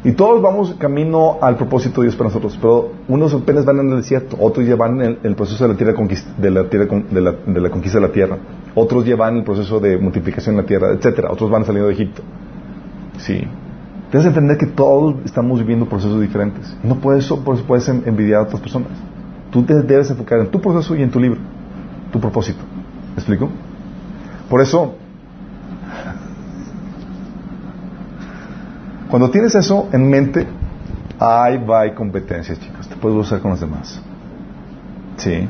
Y 0.03 0.13
todos 0.13 0.41
vamos 0.41 0.75
camino 0.79 1.37
al 1.43 1.57
propósito 1.57 2.01
de 2.01 2.07
Dios 2.07 2.17
para 2.17 2.29
nosotros, 2.31 2.59
pero 2.61 2.93
unos 3.09 3.35
apenas 3.35 3.67
van 3.67 3.81
en 3.81 3.91
el 3.91 3.97
desierto, 3.99 4.35
otros 4.41 4.67
ya 4.67 4.75
van 4.75 4.95
en 5.01 5.07
el, 5.07 5.19
el 5.23 5.35
proceso 5.35 5.65
de 5.65 5.73
la, 5.75 5.77
tierra 5.77 5.93
de, 6.39 6.51
la 6.51 6.65
tierra 6.71 6.87
de, 7.11 7.21
la, 7.21 7.33
de 7.47 7.61
la 7.61 7.69
conquista 7.71 7.99
de 8.01 8.07
la 8.07 8.13
tierra, 8.13 8.39
otros 8.75 9.05
ya 9.05 9.17
van 9.17 9.35
en 9.35 9.39
el 9.41 9.45
proceso 9.45 9.79
de 9.79 9.99
multiplicación 9.99 10.55
en 10.55 10.63
la 10.63 10.67
tierra, 10.67 10.93
etcétera, 10.93 11.31
otros 11.31 11.51
van 11.51 11.67
saliendo 11.67 11.89
de 11.89 11.95
Egipto. 11.95 12.23
Sí. 13.19 13.43
Debes 14.11 14.27
entender 14.27 14.57
que 14.57 14.67
todos 14.67 15.17
estamos 15.27 15.59
viviendo 15.59 15.85
procesos 15.87 16.19
diferentes. 16.21 16.75
No 16.83 16.97
puedes, 16.97 17.27
por 17.29 17.55
eso 17.55 17.65
puedes 17.67 17.87
en- 17.89 18.03
envidiar 18.07 18.41
a 18.41 18.43
otras 18.45 18.61
personas. 18.61 18.89
Tú 19.51 19.63
te 19.65 19.75
debes 19.83 20.11
enfocar 20.11 20.41
en 20.41 20.47
tu 20.51 20.61
proceso 20.63 20.97
y 20.97 21.03
en 21.03 21.11
tu 21.11 21.21
libro, 21.21 21.39
tu 22.11 22.19
propósito. 22.19 22.61
¿Me 23.11 23.17
explico? 23.17 23.51
Por 24.49 24.63
eso, 24.63 24.95
cuando 29.11 29.31
tienes 29.31 29.55
eso 29.55 29.89
en 29.93 30.09
mente, 30.09 30.47
ahí 31.19 31.59
va 31.59 31.81
hay 31.83 31.93
competencias, 31.95 32.59
chicos. 32.61 32.89
Te 32.89 32.97
puedes 32.97 33.19
usar 33.19 33.41
con 33.41 33.51
los 33.53 33.61
demás. 33.61 34.01
Sí. 35.17 35.49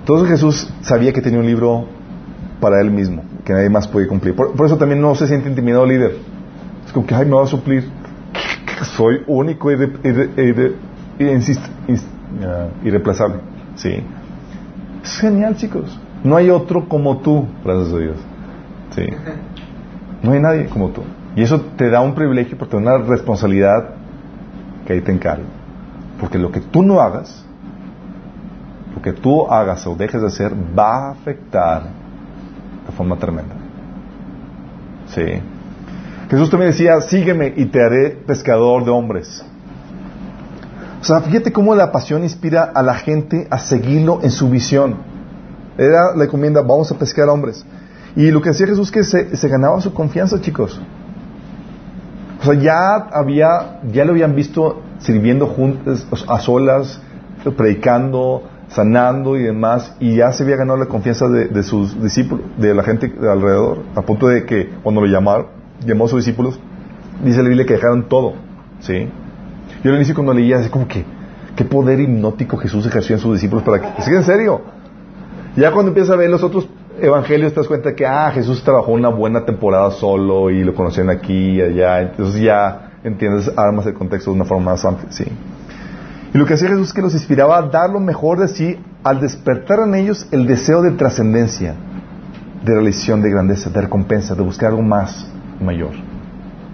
Entonces 0.00 0.28
Jesús 0.28 0.70
sabía 0.82 1.12
que 1.12 1.22
tenía 1.22 1.38
un 1.38 1.46
libro 1.46 1.86
para 2.60 2.80
él 2.80 2.90
mismo, 2.90 3.22
que 3.44 3.52
nadie 3.54 3.70
más 3.70 3.88
podía 3.88 4.06
cumplir. 4.08 4.34
Por, 4.36 4.54
eso 4.66 4.76
también 4.76 5.00
no 5.00 5.14
se 5.14 5.26
siente 5.26 5.48
intimidado 5.48 5.86
líder. 5.86 6.16
Es 6.86 6.92
como 6.92 7.06
que, 7.06 7.14
ay, 7.14 7.24
me 7.24 7.32
va 7.36 7.44
a 7.44 7.46
suplir. 7.46 7.88
Soy 8.96 9.22
único 9.26 9.70
y, 9.72 9.76
irre- 9.76 9.98
irre- 10.02 10.34
irre- 10.36 10.74
y 11.18 11.24
insist- 11.24 11.70
ins- 11.88 12.04
ah, 12.44 12.66
irreemplazable. 12.84 13.38
Sí. 13.76 13.94
Es 15.02 15.18
genial, 15.20 15.56
chicos. 15.56 15.98
No 16.22 16.36
hay 16.36 16.50
otro 16.50 16.86
como 16.88 17.18
tú, 17.18 17.46
gracias 17.64 17.94
a 17.94 17.98
Dios. 17.98 18.16
Sí. 18.94 19.06
No 20.24 20.32
hay 20.32 20.40
nadie 20.40 20.66
como 20.66 20.88
tú. 20.88 21.02
Y 21.36 21.42
eso 21.42 21.60
te 21.76 21.90
da 21.90 22.00
un 22.00 22.14
privilegio, 22.14 22.56
porque 22.56 22.76
te 22.76 22.82
da 22.82 22.96
una 22.96 23.06
responsabilidad 23.06 23.90
que 24.86 24.94
ahí 24.94 25.00
te 25.02 25.12
encargo. 25.12 25.44
Porque 26.18 26.38
lo 26.38 26.50
que 26.50 26.60
tú 26.60 26.82
no 26.82 27.00
hagas, 27.00 27.44
lo 28.94 29.02
que 29.02 29.12
tú 29.12 29.46
hagas 29.46 29.86
o 29.86 29.94
dejes 29.94 30.22
de 30.22 30.26
hacer, 30.28 30.52
va 30.76 31.08
a 31.08 31.10
afectar 31.10 31.82
de 32.86 32.92
forma 32.96 33.16
tremenda. 33.16 33.54
Sí. 35.08 35.42
Jesús 36.30 36.48
también 36.48 36.70
decía, 36.70 36.98
sígueme 37.02 37.52
y 37.54 37.66
te 37.66 37.82
haré 37.82 38.10
pescador 38.10 38.82
de 38.82 38.90
hombres. 38.90 39.44
O 41.02 41.04
sea, 41.04 41.20
fíjate 41.20 41.52
cómo 41.52 41.74
la 41.74 41.92
pasión 41.92 42.22
inspira 42.22 42.72
a 42.74 42.82
la 42.82 42.94
gente 42.94 43.46
a 43.50 43.58
seguirlo 43.58 44.20
en 44.22 44.30
su 44.30 44.48
visión. 44.48 44.96
Era 45.76 46.16
la 46.16 46.24
encomienda, 46.24 46.62
vamos 46.62 46.90
a 46.90 46.98
pescar 46.98 47.28
hombres. 47.28 47.66
Y 48.16 48.30
lo 48.30 48.40
que 48.40 48.50
hacía 48.50 48.66
Jesús 48.66 48.88
es 48.88 48.92
que 48.92 49.36
se, 49.36 49.48
ganaba 49.48 49.80
su 49.80 49.92
confianza, 49.92 50.40
chicos. 50.40 50.80
O 52.40 52.44
sea, 52.44 52.54
ya 52.54 52.94
había, 52.94 53.80
ya 53.90 54.04
lo 54.04 54.12
habían 54.12 54.34
visto 54.34 54.82
sirviendo 54.98 55.46
juntos, 55.46 56.06
a 56.28 56.38
solas, 56.38 57.00
predicando, 57.56 58.42
sanando 58.68 59.36
y 59.36 59.42
demás, 59.42 59.94
y 60.00 60.16
ya 60.16 60.32
se 60.32 60.42
había 60.44 60.56
ganado 60.56 60.78
la 60.78 60.86
confianza 60.86 61.28
de, 61.28 61.62
sus 61.62 62.00
discípulos, 62.02 62.44
de 62.58 62.74
la 62.74 62.82
gente 62.82 63.08
de 63.08 63.30
alrededor, 63.30 63.82
a 63.94 64.02
punto 64.02 64.28
de 64.28 64.44
que 64.44 64.70
cuando 64.82 65.00
lo 65.00 65.06
llamaron, 65.06 65.46
llamó 65.84 66.06
a 66.06 66.08
sus 66.08 66.24
discípulos, 66.24 66.58
dice 67.24 67.42
la 67.42 67.48
Biblia 67.48 67.66
que 67.66 67.74
dejaron 67.74 68.08
todo, 68.08 68.34
¿sí? 68.80 69.08
Yo 69.82 69.90
al 69.90 69.96
inicio 69.96 70.14
cuando 70.14 70.32
leía, 70.32 70.58
así 70.58 70.70
como 70.70 70.88
que, 70.88 71.04
qué 71.56 71.64
poder 71.64 72.00
hipnótico 72.00 72.56
Jesús 72.56 72.86
ejerció 72.86 73.16
en 73.16 73.20
sus 73.20 73.34
discípulos 73.34 73.64
para 73.64 73.80
que, 73.80 74.02
¿sí, 74.02 74.10
en 74.10 74.24
serio? 74.24 74.62
Ya 75.56 75.70
cuando 75.72 75.90
empiezas 75.90 76.14
a 76.14 76.16
ver 76.16 76.30
los 76.30 76.42
otros 76.42 76.68
evangelios 77.00 77.52
te 77.52 77.60
das 77.60 77.68
cuenta 77.68 77.94
que, 77.94 78.06
ah, 78.06 78.30
Jesús 78.32 78.62
trabajó 78.62 78.92
una 78.92 79.08
buena 79.08 79.44
temporada 79.44 79.90
solo 79.90 80.50
y 80.50 80.62
lo 80.64 80.74
conocían 80.74 81.10
aquí 81.10 81.56
y 81.56 81.60
allá, 81.60 82.02
entonces 82.02 82.40
ya 82.40 82.92
entiendes, 83.04 83.50
armas 83.56 83.86
el 83.86 83.94
contexto 83.94 84.30
de 84.30 84.36
una 84.36 84.44
forma 84.44 84.72
más 84.72 84.84
amplia, 84.84 85.10
¿sí? 85.10 85.24
Y 86.32 86.38
lo 86.38 86.46
que 86.46 86.54
hacía 86.54 86.68
Jesús 86.68 86.88
es 86.88 86.94
que 86.94 87.02
los 87.02 87.14
inspiraba 87.14 87.58
a 87.58 87.62
dar 87.62 87.90
lo 87.90 88.00
mejor 88.00 88.38
de 88.38 88.48
sí 88.48 88.80
al 89.04 89.20
despertar 89.20 89.80
en 89.80 89.94
ellos 89.94 90.26
el 90.32 90.46
deseo 90.46 90.82
de 90.82 90.92
trascendencia, 90.92 91.74
de 92.64 92.74
realización, 92.74 93.22
de 93.22 93.30
grandeza, 93.30 93.70
de 93.70 93.80
recompensa, 93.82 94.34
de 94.34 94.42
buscar 94.42 94.70
algo 94.70 94.82
más 94.82 95.30
mayor. 95.60 95.92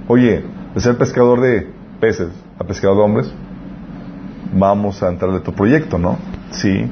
Oye, 0.08 0.44
de 0.74 0.80
ser 0.80 0.96
pescador 0.96 1.40
de 1.40 1.68
peces 2.00 2.28
a 2.58 2.64
pescador 2.64 2.96
de 2.96 3.02
hombres, 3.02 3.34
vamos 4.54 5.02
a 5.02 5.08
entrar 5.08 5.32
de 5.32 5.40
tu 5.40 5.52
proyecto, 5.52 5.98
¿no? 5.98 6.16
Sí. 6.50 6.90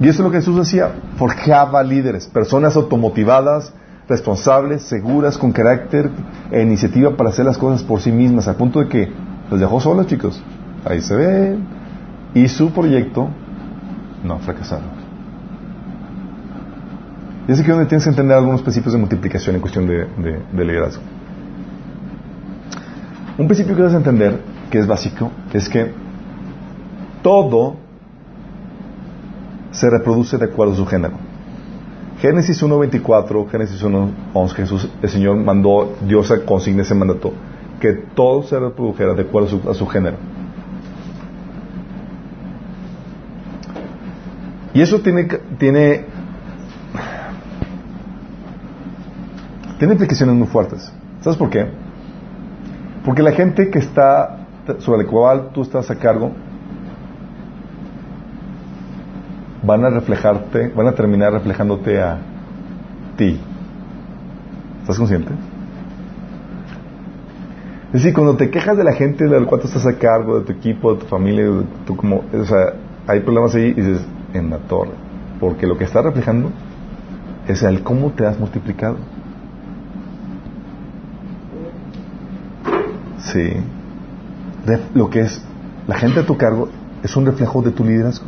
Y 0.00 0.08
eso 0.08 0.22
es 0.22 0.26
lo 0.26 0.30
que 0.30 0.38
Jesús 0.38 0.58
hacía, 0.60 0.92
forjaba 1.16 1.82
líderes, 1.82 2.26
personas 2.28 2.76
automotivadas, 2.76 3.72
responsables, 4.08 4.82
seguras, 4.82 5.36
con 5.36 5.52
carácter 5.52 6.10
e 6.50 6.62
iniciativa 6.62 7.16
para 7.16 7.30
hacer 7.30 7.44
las 7.44 7.58
cosas 7.58 7.82
por 7.82 8.00
sí 8.00 8.12
mismas, 8.12 8.46
al 8.46 8.56
punto 8.56 8.80
de 8.80 8.88
que 8.88 9.12
los 9.50 9.58
dejó 9.58 9.80
solos, 9.80 10.06
chicos. 10.06 10.40
Ahí 10.84 11.00
se 11.00 11.16
ven. 11.16 11.66
Y 12.34 12.46
su 12.48 12.70
proyecto 12.70 13.28
no 14.22 14.38
fracasaron. 14.38 15.08
Y 17.48 17.52
es 17.52 17.60
aquí 17.60 17.70
donde 17.70 17.86
tienes 17.86 18.04
que 18.04 18.10
entender 18.10 18.36
algunos 18.36 18.62
principios 18.62 18.92
de 18.92 19.00
multiplicación 19.00 19.56
en 19.56 19.60
cuestión 19.60 19.86
de 19.86 20.64
liderazgo. 20.64 21.02
Un 23.38 23.46
principio 23.46 23.74
que 23.74 23.82
debes 23.82 23.96
entender, 23.96 24.40
que 24.70 24.78
es 24.78 24.86
básico, 24.86 25.30
es 25.52 25.68
que 25.68 25.92
todo 27.22 27.76
se 29.78 29.88
reproduce 29.88 30.36
de 30.38 30.46
acuerdo 30.46 30.72
a 30.72 30.76
su 30.76 30.86
género. 30.86 31.14
Génesis 32.20 32.60
1.24, 32.60 33.48
Génesis 33.48 33.84
1.11, 33.84 34.48
Jesús, 34.54 34.88
el 35.00 35.08
Señor 35.08 35.36
mandó, 35.36 35.94
Dios 36.04 36.32
consigna 36.44 36.82
ese 36.82 36.96
mandato, 36.96 37.32
que 37.80 37.92
todo 37.92 38.42
se 38.42 38.58
reprodujera 38.58 39.14
de 39.14 39.22
acuerdo 39.22 39.46
a 39.46 39.50
su, 39.50 39.70
a 39.70 39.74
su 39.74 39.86
género. 39.86 40.16
Y 44.74 44.80
eso 44.80 45.00
tiene, 45.00 45.28
tiene, 45.58 46.06
tiene 49.78 49.92
implicaciones 49.92 50.34
muy 50.34 50.48
fuertes. 50.48 50.92
¿Sabes 51.20 51.38
por 51.38 51.50
qué? 51.50 51.68
Porque 53.04 53.22
la 53.22 53.30
gente 53.30 53.70
que 53.70 53.78
está 53.78 54.38
sobre 54.80 55.04
la 55.04 55.08
cual 55.08 55.50
tú 55.54 55.62
estás 55.62 55.88
a 55.88 55.94
cargo 55.94 56.32
van 59.62 59.84
a 59.84 59.90
reflejarte, 59.90 60.68
van 60.74 60.86
a 60.86 60.92
terminar 60.92 61.32
reflejándote 61.32 62.00
a 62.00 62.18
ti. 63.16 63.40
¿Estás 64.82 64.98
consciente? 64.98 65.32
Es 67.88 68.02
decir, 68.02 68.12
cuando 68.12 68.36
te 68.36 68.50
quejas 68.50 68.76
de 68.76 68.84
la 68.84 68.92
gente 68.92 69.24
de 69.24 69.40
la 69.40 69.46
cual 69.46 69.60
tú 69.60 69.66
estás 69.66 69.86
a 69.86 69.96
cargo, 69.96 70.40
de 70.40 70.44
tu 70.44 70.52
equipo, 70.52 70.94
de 70.94 71.00
tu 71.00 71.06
familia, 71.06 71.44
de 71.44 71.64
tu 71.86 71.96
como, 71.96 72.22
o 72.32 72.44
sea, 72.44 72.74
hay 73.06 73.20
problemas 73.20 73.54
ahí 73.54 73.68
y 73.68 73.80
dices, 73.80 74.06
en 74.34 74.50
la 74.50 74.58
torre. 74.58 74.92
Porque 75.40 75.66
lo 75.66 75.78
que 75.78 75.84
está 75.84 76.02
reflejando 76.02 76.50
es 77.46 77.62
el 77.62 77.82
cómo 77.82 78.10
te 78.10 78.26
has 78.26 78.38
multiplicado. 78.38 78.96
Sí. 83.18 83.52
Lo 84.94 85.08
que 85.08 85.20
es 85.20 85.42
la 85.86 85.96
gente 85.96 86.20
a 86.20 86.26
tu 86.26 86.36
cargo 86.36 86.68
es 87.02 87.16
un 87.16 87.24
reflejo 87.24 87.62
de 87.62 87.70
tu 87.70 87.84
liderazgo. 87.84 88.26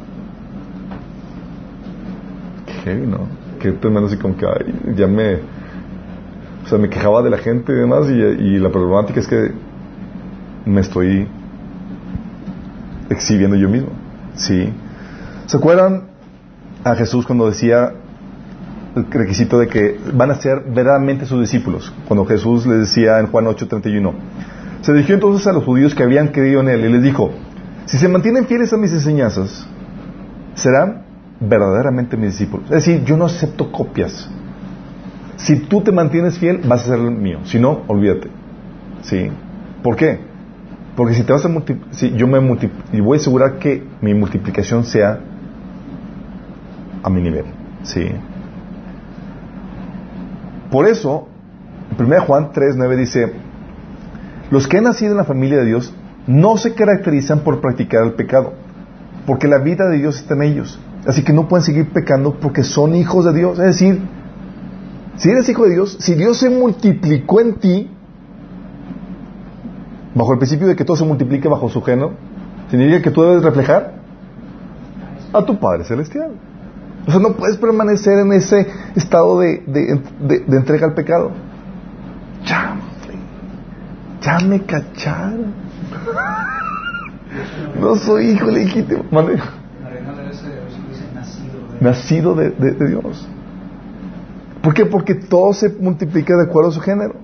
Heavy, 2.85 3.07
¿no? 3.07 3.29
Que 3.59 3.73
tú 3.73 3.97
así 3.99 4.17
como 4.17 4.37
que 4.37 4.47
ya 4.97 5.07
me 5.07 5.39
o 6.65 6.69
sea, 6.69 6.79
me 6.79 6.89
quejaba 6.89 7.23
de 7.23 7.31
la 7.31 7.39
gente 7.39 7.73
y 7.73 7.77
demás 7.77 8.07
y, 8.09 8.13
y 8.13 8.59
la 8.59 8.71
problemática 8.71 9.21
es 9.21 9.27
que 9.27 9.51
me 10.67 10.81
estoy 10.81 11.27
exhibiendo 13.09 13.57
yo 13.57 13.69
mismo. 13.69 13.89
Sí. 14.35 14.73
¿Se 15.47 15.57
acuerdan 15.57 16.05
a 16.85 16.95
Jesús 16.95 17.27
cuando 17.27 17.49
decía 17.49 17.93
el 18.95 19.11
requisito 19.11 19.59
de 19.59 19.69
que 19.69 19.99
van 20.13 20.31
a 20.31 20.37
ser 20.37 20.61
verdaderamente 20.61 21.27
sus 21.27 21.41
discípulos? 21.41 21.93
Cuando 22.07 22.25
Jesús 22.25 22.67
les 22.67 22.81
decía 22.81 23.19
en 23.19 23.27
Juan 23.27 23.47
8:31. 23.47 24.13
Se 24.83 24.93
dirigió 24.93 25.15
entonces 25.15 25.47
a 25.47 25.53
los 25.53 25.65
judíos 25.65 25.95
que 25.95 26.03
habían 26.03 26.29
creído 26.29 26.61
en 26.61 26.69
él 26.69 26.85
y 26.85 26.93
les 26.93 27.03
dijo, 27.03 27.33
si 27.85 27.99
se 27.99 28.09
mantienen 28.09 28.47
fieles 28.47 28.73
a 28.73 28.77
mis 28.77 28.93
enseñanzas, 28.93 29.67
serán 30.55 31.03
verdaderamente 31.41 32.17
mis 32.17 32.33
discípulos. 32.33 32.67
Es 32.67 32.85
decir, 32.85 33.05
yo 33.05 33.17
no 33.17 33.25
acepto 33.25 33.73
copias. 33.73 34.29
Si 35.37 35.57
tú 35.57 35.81
te 35.81 35.91
mantienes 35.91 36.39
fiel, 36.39 36.61
vas 36.67 36.83
a 36.83 36.89
ser 36.89 36.99
el 36.99 37.11
mío. 37.11 37.39
Si 37.45 37.59
no, 37.59 37.83
olvídate. 37.89 38.29
¿Sí? 39.03 39.31
¿Por 39.83 39.97
qué? 39.97 40.21
Porque 40.95 41.15
si 41.15 41.23
te 41.23 41.33
vas 41.33 41.45
a 41.47 41.51
si 41.93 42.11
yo 42.13 42.27
me 42.27 42.39
y 42.93 43.01
voy 43.01 43.17
a 43.17 43.21
asegurar 43.21 43.59
que 43.59 43.83
mi 44.03 44.13
multiplicación 44.13 44.85
sea 44.85 45.19
a 47.03 47.09
mi 47.09 47.23
nivel. 47.23 47.47
¿Sí? 47.85 48.07
Por 50.71 50.87
eso, 50.87 51.27
1 51.99 52.21
Juan 52.27 52.51
3, 52.53 52.77
9 52.77 52.97
dice, 52.97 53.33
los 54.51 54.69
que 54.69 54.79
han 54.79 54.85
nacido 54.85 55.13
en 55.13 55.17
la 55.17 55.25
familia 55.25 55.59
de 55.59 55.65
Dios 55.65 55.95
no 56.27 56.57
se 56.59 56.75
caracterizan 56.75 57.41
por 57.41 57.61
practicar 57.61 58.05
el 58.05 58.13
pecado, 58.13 58.53
porque 59.27 59.49
la 59.49 59.59
vida 59.59 59.89
de 59.89 59.99
Dios 59.99 60.21
está 60.21 60.35
en 60.35 60.43
ellos. 60.43 60.79
Así 61.07 61.25
que 61.25 61.33
no 61.33 61.49
pueden 61.49 61.65
seguir 61.65 61.89
pecando 61.91 62.35
porque 62.35 62.63
son 62.63 62.95
hijos 62.95 63.25
de 63.25 63.33
Dios. 63.33 63.59
Es 63.59 63.67
decir, 63.67 64.01
si 65.17 65.31
eres 65.31 65.49
hijo 65.49 65.65
de 65.65 65.71
Dios, 65.71 65.97
si 66.01 66.15
Dios 66.15 66.39
se 66.39 66.51
multiplicó 66.51 67.41
en 67.41 67.55
ti, 67.55 67.91
bajo 70.15 70.33
el 70.33 70.39
principio 70.39 70.67
de 70.67 70.77
que 70.77 70.85
todo 70.85 70.97
se 70.97 71.05
multiplique 71.05 71.49
bajo 71.49 71.69
su 71.69 71.83
género, 71.83 72.13
significa 72.71 73.03
que 73.03 73.11
tú 73.11 73.23
debes 73.23 73.43
reflejar 73.43 73.95
a 75.33 75.45
tu 75.45 75.59
Padre 75.59 75.85
Celestial. 75.85 76.33
O 77.07 77.11
sea, 77.11 77.21
no 77.21 77.33
puedes 77.33 77.57
permanecer 77.57 78.19
en 78.19 78.33
ese 78.33 78.67
estado 78.95 79.41
de, 79.41 79.63
entrega 80.49 80.87
al 80.87 80.95
pecado. 80.95 81.31
Ya, 82.45 82.77
ya 84.21 84.39
me 84.47 84.63
cacharon. 84.63 85.55
No 87.81 87.95
soy 87.95 88.31
hijo 88.33 88.51
legítimo. 88.51 89.05
Nacido 91.81 92.35
de, 92.35 92.51
de 92.51 92.89
Dios. 92.89 93.27
¿Por 94.63 94.75
qué? 94.75 94.85
Porque 94.87 95.15
todo 95.15 95.53
se 95.55 95.69
multiplica 95.69 96.37
de 96.37 96.45
acuerdo 96.45 96.71
a 96.71 96.73
su 96.73 96.81
género. 96.81 97.15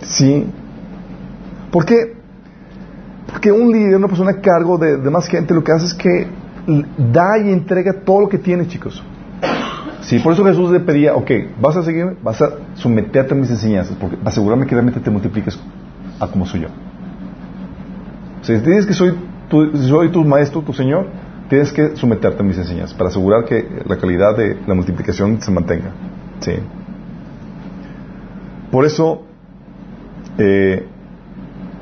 Sí. 0.00 0.46
¿Por 1.70 1.84
qué? 1.84 2.14
Porque 3.30 3.52
un 3.52 3.70
líder, 3.70 3.96
una 3.96 4.08
persona 4.08 4.30
a 4.30 4.40
cargo 4.40 4.78
de, 4.78 4.96
de 4.96 5.10
más 5.10 5.26
gente, 5.26 5.54
lo 5.54 5.62
que 5.62 5.72
hace 5.72 5.86
es 5.86 5.94
que 5.94 6.28
da 7.12 7.38
y 7.38 7.50
entrega 7.50 7.92
todo 7.92 8.22
lo 8.22 8.28
que 8.28 8.38
tiene, 8.38 8.66
chicos. 8.66 9.02
Sí, 10.02 10.18
por 10.18 10.34
eso 10.34 10.44
Jesús 10.44 10.70
le 10.70 10.80
pedía, 10.80 11.14
ok, 11.14 11.30
vas 11.60 11.76
a 11.76 11.82
seguirme, 11.82 12.14
vas 12.22 12.40
a 12.42 12.50
someterte 12.74 13.34
a 13.34 13.36
mis 13.36 13.50
enseñanzas, 13.50 13.96
porque 13.98 14.18
asegurarme 14.24 14.66
que 14.66 14.74
realmente 14.74 15.00
te 15.00 15.10
multipliques 15.10 15.58
a 16.20 16.26
como 16.26 16.46
soy 16.46 16.60
yo. 16.60 16.68
Si 18.42 18.52
dices 18.52 18.86
que 18.86 18.92
soy 18.92 19.14
tu, 19.48 19.74
soy 19.76 20.10
tu 20.10 20.22
maestro, 20.24 20.60
tu 20.60 20.74
Señor, 20.74 21.06
tienes 21.54 21.72
que 21.72 21.96
someterte 21.96 22.42
a 22.42 22.44
mis 22.44 22.58
enseñanzas 22.58 22.94
para 22.94 23.10
asegurar 23.10 23.44
que 23.44 23.64
la 23.86 23.96
calidad 23.96 24.36
de 24.36 24.58
la 24.66 24.74
multiplicación 24.74 25.40
se 25.40 25.52
mantenga. 25.52 25.92
Sí. 26.40 26.54
Por 28.72 28.84
eso, 28.84 29.22
eh, 30.36 30.84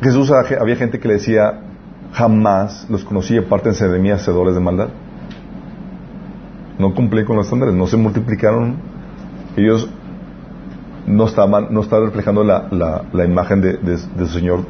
Jesús 0.03 0.31
había 0.31 0.77
gente 0.77 1.01
que 1.01 1.09
le 1.09 1.15
decía, 1.15 1.61
jamás 2.13 2.87
los 2.91 3.03
conocí, 3.03 3.39
apártense 3.39 3.89
de 3.89 3.99
mí, 3.99 4.11
hacedores 4.11 4.55
de 4.55 4.61
maldad. 4.61 4.89
No 6.79 6.95
cumplí 6.95 7.25
con 7.25 7.37
los 7.37 7.47
estándares, 7.47 7.75
no 7.75 7.87
se 7.87 7.97
multiplicaron. 7.97 8.77
Ellos 9.57 9.89
no 11.07 11.25
estaban, 11.25 11.69
no 11.71 11.81
estaban 11.81 12.09
reflejando 12.09 12.45
la, 12.45 13.25
imagen 13.25 13.63
de, 13.63 13.79
de, 13.79 13.97
su 13.97 14.35
Señor 14.35 14.67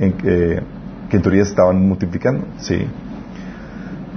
en, 0.00 0.12
que 0.14 0.62
en 1.10 1.22
teoría 1.22 1.42
estaban 1.42 1.86
multiplicando. 1.86 2.46
Sí. 2.56 2.86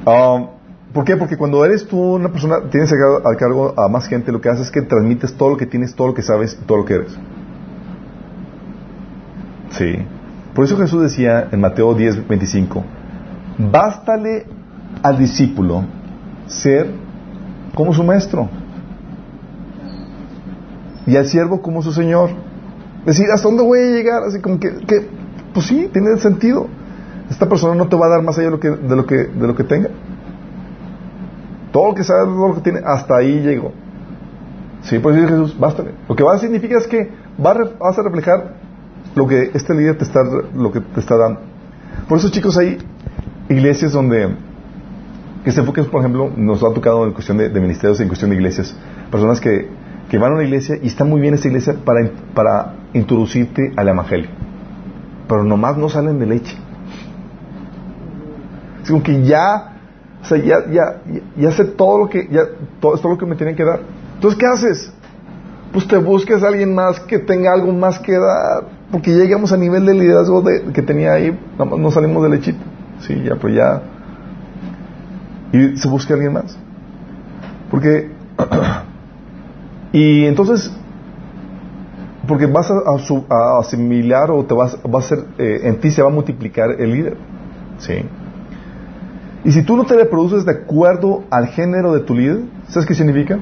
Ah, 0.05 0.45
¿Por 0.93 1.05
qué? 1.05 1.15
Porque 1.15 1.37
cuando 1.37 1.63
eres 1.63 1.87
tú 1.87 2.15
una 2.15 2.29
persona, 2.29 2.69
tienes 2.69 2.91
al 2.91 3.37
cargo 3.37 3.73
a 3.79 3.87
más 3.87 4.07
gente, 4.07 4.31
lo 4.31 4.41
que 4.41 4.49
haces 4.49 4.67
es 4.67 4.71
que 4.71 4.81
transmites 4.81 5.33
todo 5.35 5.49
lo 5.49 5.57
que 5.57 5.65
tienes, 5.65 5.95
todo 5.95 6.09
lo 6.09 6.13
que 6.13 6.21
sabes 6.21 6.57
todo 6.65 6.79
lo 6.79 6.85
que 6.85 6.95
eres. 6.95 7.17
Sí. 9.71 10.05
Por 10.53 10.65
eso 10.65 10.77
Jesús 10.77 11.01
decía 11.01 11.47
en 11.49 11.61
Mateo 11.61 11.93
10, 11.93 12.27
25, 12.27 12.83
bástale 13.71 14.45
al 15.01 15.17
discípulo 15.17 15.85
ser 16.47 16.91
como 17.73 17.93
su 17.93 18.03
maestro 18.03 18.49
y 21.07 21.15
al 21.15 21.25
siervo 21.25 21.61
como 21.61 21.81
su 21.81 21.93
señor. 21.93 22.31
Decir, 23.05 23.27
¿hasta 23.33 23.47
dónde 23.47 23.63
voy 23.63 23.79
a 23.79 23.91
llegar? 23.91 24.23
Así 24.23 24.41
como 24.41 24.59
que, 24.59 24.75
que 24.85 25.07
pues 25.53 25.67
sí, 25.67 25.89
tiene 25.91 26.17
sentido. 26.17 26.67
Esta 27.31 27.47
persona 27.47 27.75
no 27.75 27.87
te 27.87 27.95
va 27.95 28.07
a 28.07 28.09
dar 28.09 28.23
más 28.23 28.37
allá 28.37 28.47
de 28.47 28.51
lo 28.51 28.59
que, 28.59 28.69
de 28.69 28.95
lo 28.95 29.05
que, 29.05 29.15
de 29.15 29.47
lo 29.47 29.55
que 29.55 29.63
tenga. 29.63 29.89
Todo 31.71 31.87
lo 31.87 31.95
que 31.95 32.03
sabe, 32.03 32.25
todo 32.25 32.49
lo 32.49 32.55
que 32.55 32.61
tiene, 32.61 32.81
hasta 32.83 33.15
ahí 33.15 33.39
llegó. 33.39 33.71
Sí, 34.81 34.99
pues 34.99 35.15
dice 35.15 35.29
Jesús, 35.29 35.57
bástale. 35.57 35.91
Lo 36.09 36.15
que 36.17 36.23
va 36.23 36.33
a 36.33 36.39
significar 36.39 36.79
es 36.79 36.87
que 36.87 37.09
vas 37.37 37.97
a 37.97 38.03
reflejar 38.03 38.55
lo 39.15 39.27
que 39.27 39.49
este 39.53 39.73
líder 39.73 39.97
te 39.97 40.03
está, 40.03 40.19
lo 40.53 40.73
que 40.73 40.81
te 40.81 40.99
está 40.99 41.15
dando. 41.15 41.39
Por 42.09 42.17
eso, 42.17 42.29
chicos, 42.29 42.57
hay 42.57 42.79
iglesias 43.47 43.93
donde 43.93 44.35
que 45.45 45.51
se 45.53 45.61
enfoquen, 45.61 45.85
por 45.85 46.01
ejemplo, 46.01 46.29
nos 46.35 46.61
ha 46.63 46.73
tocado 46.73 47.05
en 47.05 47.13
cuestión 47.13 47.37
de, 47.37 47.49
ministerios, 47.61 48.01
en 48.01 48.09
cuestión 48.09 48.29
de 48.31 48.35
iglesias, 48.35 48.75
personas 49.09 49.39
que, 49.39 49.69
que, 50.09 50.17
van 50.17 50.33
a 50.33 50.35
una 50.35 50.43
iglesia 50.43 50.75
y 50.83 50.87
está 50.87 51.05
muy 51.05 51.21
bien 51.21 51.33
esa 51.33 51.47
iglesia 51.47 51.77
para, 51.85 52.11
para 52.35 52.75
introducirte 52.93 53.71
al 53.77 53.87
evangelio, 53.87 54.29
pero 55.29 55.45
nomás 55.45 55.77
no 55.77 55.87
salen 55.87 56.19
de 56.19 56.25
leche. 56.25 56.57
Es 58.83 59.03
que 59.03 59.23
ya, 59.23 59.77
o 60.21 60.25
sea, 60.25 60.37
ya, 60.37 60.57
ya, 60.71 61.01
ya, 61.37 61.51
sé 61.51 61.65
todo 61.65 61.99
lo 61.99 62.09
que, 62.09 62.27
ya, 62.31 62.41
todo, 62.79 62.97
todo 62.97 63.13
lo 63.13 63.17
que 63.17 63.25
me 63.25 63.35
tienen 63.35 63.55
que 63.55 63.63
dar. 63.63 63.79
Entonces, 64.15 64.39
¿qué 64.39 64.45
haces? 64.45 64.93
Pues 65.73 65.87
te 65.87 65.97
busques 65.97 66.43
a 66.43 66.47
alguien 66.47 66.75
más 66.75 66.99
que 66.99 67.19
tenga 67.19 67.53
algo 67.53 67.71
más 67.71 67.99
que 67.99 68.13
dar 68.13 68.81
porque 68.91 69.11
llegamos 69.11 69.53
a 69.53 69.57
nivel 69.57 69.85
de 69.85 69.93
liderazgo 69.93 70.41
de, 70.41 70.63
que 70.73 70.81
tenía 70.81 71.13
ahí, 71.13 71.37
no, 71.57 71.91
salimos 71.91 72.23
de 72.23 72.29
lechito. 72.29 72.59
Sí, 72.99 73.23
ya, 73.23 73.35
pues 73.35 73.55
ya. 73.55 73.81
Y 75.53 75.77
se 75.77 75.87
busca 75.87 76.13
alguien 76.13 76.33
más. 76.33 76.57
Porque. 77.71 78.11
y 79.93 80.25
entonces. 80.25 80.71
Porque 82.27 82.45
vas 82.45 82.69
a, 82.69 83.59
asimilar 83.59 84.29
o 84.29 84.45
te 84.45 84.53
vas, 84.53 84.77
va 84.77 84.99
a 84.99 85.01
ser, 85.01 85.19
eh, 85.37 85.61
en 85.63 85.79
ti 85.79 85.89
se 85.89 86.01
va 86.01 86.09
a 86.09 86.11
multiplicar 86.11 86.69
el 86.79 86.91
líder. 86.91 87.17
¿Sí? 87.79 87.93
Y 89.43 89.51
si 89.51 89.63
tú 89.63 89.75
no 89.75 89.85
te 89.85 89.95
reproduces 89.95 90.45
de 90.45 90.51
acuerdo 90.51 91.23
al 91.31 91.47
género 91.47 91.93
de 91.93 92.01
tu 92.01 92.13
líder, 92.13 92.41
¿sabes 92.67 92.87
qué 92.87 92.93
significa? 92.93 93.39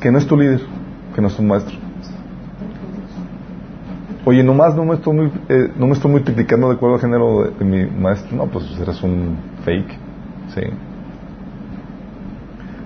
Que 0.00 0.10
no 0.10 0.18
es 0.18 0.26
tu 0.26 0.36
líder, 0.36 0.62
que 1.14 1.20
no 1.20 1.28
es 1.28 1.36
tu 1.36 1.42
maestro. 1.42 1.76
Oye, 4.24 4.42
nomás 4.42 4.74
no 4.74 4.84
me 4.84 4.94
estoy, 4.94 5.14
muy, 5.14 5.32
eh, 5.48 5.70
no 5.76 5.86
me 5.86 5.92
estoy 5.92 6.10
multiplicando 6.10 6.68
de 6.68 6.74
acuerdo 6.74 6.96
al 6.96 7.00
género 7.00 7.44
de, 7.44 7.64
mi 7.64 7.86
maestro. 7.86 8.36
No, 8.36 8.46
pues 8.46 8.64
eres 8.80 9.02
un 9.02 9.36
fake. 9.64 9.98
Sí. 10.54 10.62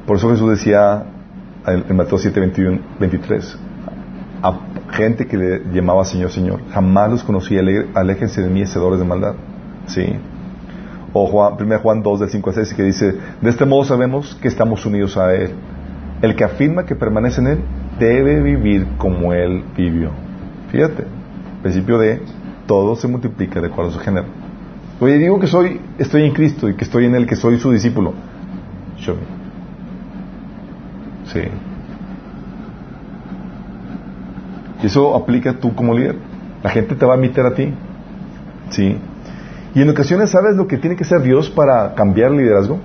Por 0.07 0.17
eso 0.17 0.29
Jesús 0.31 0.51
decía 0.51 1.05
en 1.67 1.97
Mateo 1.97 2.19
7, 2.19 2.41
21, 2.41 2.81
23, 2.99 3.59
a 4.43 4.59
gente 4.93 5.27
que 5.27 5.37
le 5.37 5.61
llamaba 5.73 6.05
Señor, 6.05 6.31
Señor, 6.31 6.61
jamás 6.73 7.11
los 7.11 7.23
conocí, 7.23 7.57
aléjense 7.57 8.43
de 8.43 8.49
mí, 8.49 8.63
hacedores 8.63 8.99
de 8.99 9.05
maldad. 9.05 9.35
Sí. 9.95 10.07
O 11.13 11.27
Juan, 11.27 11.55
1 11.61 11.79
Juan 11.81 12.03
2, 12.03 12.21
del 12.21 12.29
5 12.29 12.51
al 12.51 12.55
6, 12.55 12.75
que 12.75 12.83
dice, 12.83 13.15
de 13.41 13.51
este 13.51 13.67
modo 13.67 13.85
sabemos 13.85 14.37
que 14.41 14.49
estamos 14.49 14.87
unidos 14.87 15.17
a 15.17 15.35
Él. 15.35 15.51
El 16.23 16.37
que 16.37 16.45
afirma 16.45 16.85
que 16.85 16.95
permanece 16.95 17.41
en 17.41 17.47
Él 17.49 17.59
debe 17.99 18.43
vivir 18.43 18.87
como 18.99 19.33
Él 19.33 19.65
vivió. 19.77 20.11
Fíjate 20.71 21.21
principio 21.63 21.99
de 21.99 22.23
todo 22.67 22.97
se 22.97 23.09
multiplica 23.09 23.61
de 23.61 23.69
acuerdo 23.69 23.91
a 23.91 23.95
su 23.95 24.01
género. 24.01 24.27
Oye, 25.01 25.19
digo 25.19 25.39
que 25.41 25.47
soy, 25.47 25.81
estoy 25.99 26.25
en 26.25 26.33
Cristo 26.33 26.69
y 26.69 26.75
que 26.75 26.85
estoy 26.85 27.07
en 27.07 27.15
Él, 27.15 27.27
que 27.27 27.37
soy 27.37 27.59
su 27.59 27.71
discípulo. 27.71 28.13
Sí. 31.33 31.41
Y 34.83 34.87
eso 34.87 35.15
aplica 35.15 35.55
tú 35.55 35.75
como 35.75 35.95
líder. 35.95 36.17
La 36.63 36.71
gente 36.71 36.95
te 36.95 37.07
va 37.07 37.15
a 37.15 37.17
imitar 37.17 37.47
a 37.47 37.55
ti. 37.55 37.73
Sí. 38.71 38.97
Y 39.75 39.83
en 39.83 39.91
ocasiones, 39.91 40.31
¿sabes 40.31 40.57
lo 40.57 40.67
que 40.67 40.79
tiene 40.79 40.97
que 40.97 41.05
hacer 41.05 41.23
Dios 41.23 41.49
para 41.49 41.95
cambiar 41.95 42.33
el 42.33 42.39
liderazgo? 42.39 42.79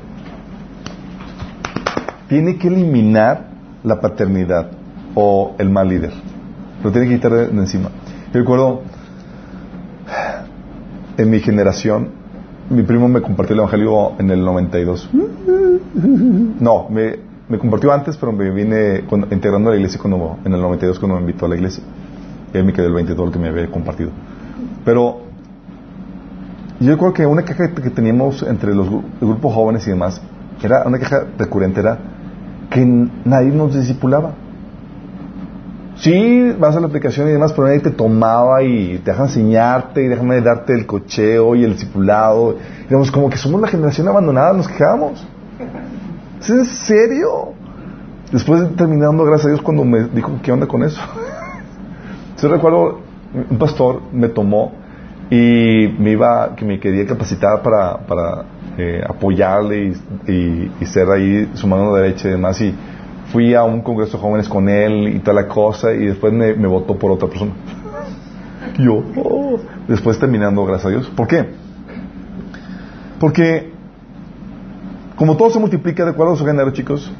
Tiene 2.30 2.58
que 2.58 2.68
eliminar 2.68 3.48
la 3.84 4.00
paternidad 4.00 4.70
o 5.16 5.56
el 5.58 5.70
mal 5.70 5.90
líder. 5.90 6.12
Lo 6.84 6.92
tiene 6.92 7.08
que 7.08 7.16
quitar 7.16 7.32
de 7.32 7.46
encima. 7.46 7.90
Yo 8.34 8.40
recuerdo, 8.40 8.82
en 11.18 11.30
mi 11.30 11.40
generación, 11.40 12.10
mi 12.70 12.84
primo 12.84 13.08
me 13.08 13.22
compartió 13.22 13.54
el 13.54 13.60
Evangelio 13.60 14.14
en 14.20 14.30
el 14.30 14.44
92. 14.44 15.10
No, 16.60 16.88
me, 16.90 17.58
compartió 17.58 17.92
antes, 17.92 18.18
pero 18.18 18.32
me 18.32 18.50
vine 18.52 19.04
integrando 19.32 19.70
a 19.70 19.74
la 19.74 19.78
iglesia 19.78 20.00
cuando, 20.00 20.38
en 20.44 20.54
el 20.54 20.62
92 20.62 21.00
cuando 21.00 21.16
me 21.16 21.22
invitó 21.22 21.46
a 21.46 21.50
la 21.50 21.56
iglesia. 21.56 21.84
Él 22.54 22.64
me 22.64 22.74
quedó 22.74 22.88
el 22.88 22.94
22 22.94 23.32
que 23.32 23.40
me 23.40 23.50
había 23.50 23.68
compartido. 23.72 24.12
Pero 24.84 25.22
yo 26.86 26.92
recuerdo 26.92 27.14
que 27.14 27.26
una 27.26 27.44
caja 27.44 27.74
que 27.74 27.90
teníamos 27.90 28.44
entre 28.44 28.74
los 28.74 28.88
grupos 29.20 29.54
jóvenes 29.54 29.88
y 29.88 29.90
demás 29.90 30.22
era 30.64 30.84
una 30.86 31.00
queja 31.00 31.26
recurrente, 31.38 31.80
era 31.80 31.98
que 32.70 32.86
nadie 33.26 33.52
nos 33.52 33.76
discipulaba. 33.76 34.34
Sí, 35.98 36.54
vas 36.60 36.76
a 36.76 36.80
la 36.80 36.88
aplicación 36.88 37.30
y 37.30 37.32
demás, 37.32 37.54
pero 37.54 37.68
nadie 37.68 37.80
te 37.80 37.92
tomaba 37.92 38.62
y 38.64 39.00
te 39.00 39.12
deja 39.12 39.24
enseñarte 39.24 40.04
y 40.04 40.08
déjame 40.08 40.42
darte 40.42 40.74
el 40.74 40.86
cocheo 40.86 41.56
y 41.56 41.64
el 41.64 41.74
discipulado. 41.74 42.56
Digamos, 42.84 43.12
como 43.12 43.30
que 43.30 43.38
somos 43.38 43.62
la 43.62 43.68
generación 43.68 44.08
abandonada, 44.08 44.54
nos 44.54 44.68
quejamos. 44.68 45.26
¿Es 46.42 46.50
en 46.50 46.66
serio? 46.66 47.54
Después 48.32 48.76
terminando, 48.76 49.24
gracias 49.24 49.46
a 49.46 49.50
Dios, 49.50 49.62
cuando 49.62 49.86
me 49.86 50.04
dijo, 50.10 50.32
¿qué 50.44 50.52
onda 50.52 50.68
con 50.68 50.84
eso? 50.84 51.00
Yo 52.42 52.50
recuerdo, 52.50 53.00
un 53.50 53.58
pastor 53.58 54.02
me 54.12 54.28
tomó 54.28 54.74
y 55.30 55.96
me 55.98 56.12
iba, 56.12 56.56
que 56.56 56.66
me 56.66 56.80
quería 56.80 57.06
capacitar 57.06 57.62
para, 57.62 57.98
para 57.98 58.46
eh, 58.78 59.02
apoyarle 59.08 59.94
y, 60.28 60.72
y, 60.80 60.86
ser 60.86 61.10
ahí 61.10 61.50
su 61.54 61.68
mano 61.68 61.94
derecha 61.94 62.28
y 62.28 62.32
demás. 62.32 62.62
Y 62.62 62.74
fui 63.32 63.54
a 63.56 63.64
un 63.64 63.82
congreso 63.82 64.18
de 64.18 64.24
jóvenes 64.24 64.48
con 64.48 64.70
él 64.70 65.08
y 65.08 65.20
toda 65.20 65.42
la 65.42 65.48
cosa 65.48 65.94
y 65.94 66.06
después 66.06 66.32
me, 66.32 66.54
me 66.54 66.68
votó 66.68 66.98
por 66.98 67.12
otra 67.12 67.28
persona. 67.28 67.52
Yo, 68.78 69.04
oh. 69.18 69.60
después 69.88 70.20
terminando, 70.20 70.66
gracias 70.66 70.86
a 70.86 70.90
Dios. 70.90 71.12
¿Por 71.16 71.28
qué? 71.28 71.50
Porque 73.20 73.72
como 75.16 75.38
todo 75.38 75.50
se 75.50 75.60
multiplica 75.60 76.04
de 76.04 76.12
acuerdo 76.12 76.34
a 76.34 76.36
su 76.36 76.46
género, 76.46 76.72
chicos, 76.72 77.12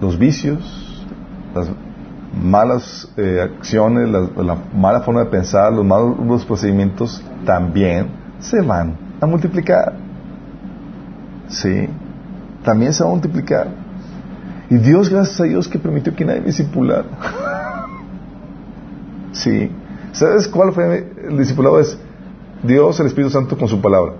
los 0.00 0.18
vicios, 0.18 1.06
las 1.54 1.70
malas 2.32 3.08
eh, 3.16 3.40
acciones, 3.42 4.08
la, 4.08 4.20
la, 4.42 4.56
mala 4.74 5.00
forma 5.00 5.24
de 5.24 5.30
pensar, 5.30 5.72
los 5.72 5.84
malos 5.84 6.44
procedimientos 6.44 7.22
también 7.44 8.08
se 8.40 8.60
van 8.60 8.96
a 9.20 9.26
multiplicar. 9.26 9.94
Sí, 11.48 11.88
también 12.64 12.92
se 12.92 13.02
va 13.02 13.10
a 13.10 13.12
multiplicar. 13.12 13.68
Y 14.70 14.76
Dios, 14.76 15.08
gracias 15.08 15.40
a 15.40 15.44
Dios, 15.44 15.66
que 15.66 15.78
permitió 15.78 16.14
que 16.14 16.24
nadie 16.24 16.40
me 16.40 16.46
discipulara. 16.46 17.04
sí. 19.32 19.70
¿Sabes 20.12 20.48
cuál 20.48 20.72
fue 20.72 21.12
el 21.28 21.38
discipulado? 21.38 21.80
Es 21.80 21.98
Dios, 22.62 22.98
el 23.00 23.06
Espíritu 23.06 23.30
Santo, 23.30 23.56
con 23.56 23.68
su 23.68 23.80
palabra. 23.80 24.12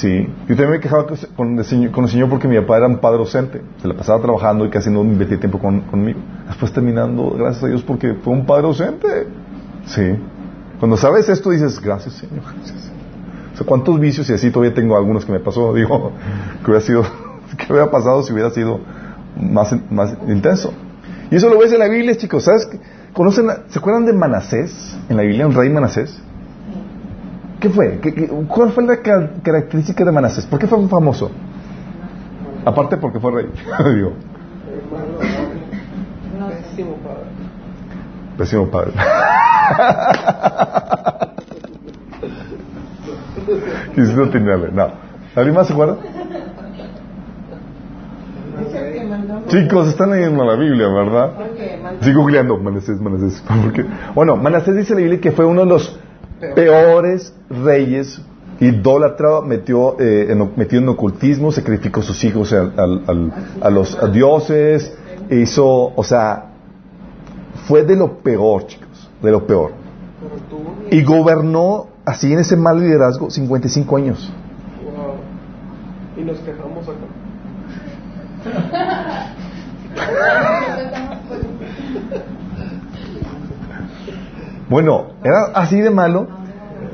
Sí, 0.00 0.28
yo 0.46 0.54
también 0.54 0.70
me 0.70 0.80
quejaba 0.80 1.06
con 1.34 1.58
el, 1.58 1.64
señor, 1.64 1.90
con 1.90 2.04
el 2.04 2.10
Señor 2.10 2.28
porque 2.28 2.46
mi 2.46 2.56
papá 2.60 2.76
era 2.76 2.86
un 2.86 2.98
padre 2.98 3.18
docente, 3.18 3.62
se 3.82 3.88
la 3.88 3.94
pasaba 3.94 4.22
trabajando 4.22 4.64
y 4.64 4.70
casi 4.70 4.90
no 4.90 5.02
invertía 5.02 5.40
tiempo 5.40 5.58
con, 5.58 5.80
conmigo. 5.80 6.20
Después 6.46 6.72
terminando, 6.72 7.34
gracias 7.36 7.64
a 7.64 7.66
Dios 7.66 7.82
porque 7.82 8.14
fue 8.14 8.32
un 8.32 8.46
padre 8.46 8.62
docente. 8.62 9.26
Sí. 9.86 10.16
Cuando 10.78 10.96
sabes 10.96 11.28
esto 11.28 11.50
dices, 11.50 11.80
gracias 11.80 12.14
Señor, 12.14 12.44
gracias. 12.44 12.92
O 13.54 13.56
sea, 13.56 13.66
cuántos 13.66 13.98
vicios 13.98 14.30
y 14.30 14.34
así 14.34 14.52
todavía 14.52 14.72
tengo 14.72 14.96
algunos 14.96 15.24
que 15.24 15.32
me 15.32 15.40
pasó, 15.40 15.74
digo, 15.74 16.12
que 16.64 16.70
hubiera 16.70 16.86
sido, 16.86 17.02
que 17.56 17.72
hubiera 17.72 17.90
pasado 17.90 18.22
si 18.22 18.32
hubiera 18.32 18.50
sido 18.50 18.78
más, 19.36 19.74
más 19.90 20.16
intenso. 20.28 20.72
Y 21.28 21.34
eso 21.34 21.48
lo 21.48 21.58
ves 21.58 21.72
en 21.72 21.80
la 21.80 21.88
Biblia, 21.88 22.16
chicos, 22.16 22.44
¿sabes? 22.44 22.68
¿Conocen 23.12 23.48
¿Se 23.68 23.80
acuerdan 23.80 24.06
de 24.06 24.12
Manasés 24.12 24.96
en 25.08 25.16
la 25.16 25.24
Biblia, 25.24 25.44
un 25.44 25.54
rey 25.54 25.68
Manasés? 25.70 26.22
¿Qué 27.60 27.70
fue? 27.70 27.98
¿Qué, 28.00 28.14
qué, 28.14 28.28
cuál 28.28 28.72
fue 28.72 28.84
la 28.84 29.00
característica 29.00 30.04
de 30.04 30.12
Manasés? 30.12 30.46
¿Por 30.46 30.58
qué 30.58 30.66
fue 30.66 30.86
famoso? 30.88 31.30
Aparte 32.64 32.96
porque 32.96 33.18
fue 33.18 33.32
rey. 33.32 33.46
Digo. 33.94 34.12
Pésimo 36.48 36.94
padre. 36.96 37.24
Pésimo 38.36 38.66
padre. 38.68 38.92
Quisiste 43.94 44.22
atinarle. 44.22 44.70
No. 44.72 44.88
¿Alguien 45.34 45.54
más 45.54 45.66
se 45.66 45.72
acuerda? 45.72 45.96
Chicos, 49.48 49.88
están 49.88 50.10
leyendo 50.10 50.44
la 50.44 50.56
Biblia, 50.56 50.88
¿verdad? 50.88 51.32
Sigo 52.02 52.20
googleando. 52.20 52.58
Manasés, 52.58 53.00
Manasés. 53.00 53.42
Bueno, 54.14 54.36
Manasés 54.36 54.76
dice 54.76 54.94
la 54.94 55.00
Biblia 55.00 55.20
que 55.20 55.32
fue 55.32 55.46
uno 55.46 55.62
de 55.62 55.66
los 55.66 55.98
peores 56.54 57.34
reyes, 57.48 58.20
idólatra, 58.60 59.40
metió, 59.40 59.98
eh, 60.00 60.26
en, 60.30 60.52
metió 60.56 60.78
en 60.78 60.88
ocultismo, 60.88 61.52
sacrificó 61.52 62.02
sus 62.02 62.22
hijos 62.24 62.52
al, 62.52 62.72
al, 62.78 63.02
al, 63.06 63.32
a 63.60 63.70
los 63.70 63.96
a 64.02 64.08
dioses, 64.08 64.96
hizo, 65.30 65.92
o 65.94 66.04
sea, 66.04 66.46
fue 67.66 67.84
de 67.84 67.96
lo 67.96 68.18
peor, 68.18 68.66
chicos, 68.66 69.10
de 69.22 69.30
lo 69.30 69.46
peor. 69.46 69.72
Y 70.90 71.02
gobernó 71.02 71.88
así 72.04 72.32
en 72.32 72.40
ese 72.40 72.56
mal 72.56 72.80
liderazgo 72.80 73.30
55 73.30 73.96
años. 73.96 74.32
Wow. 74.84 75.14
Y 76.16 76.24
nos 76.24 76.38
quejamos 76.38 76.88
acá. 76.88 77.06
Bueno, 84.68 85.06
era 85.24 85.46
así 85.54 85.80
de 85.80 85.90
malo, 85.90 86.26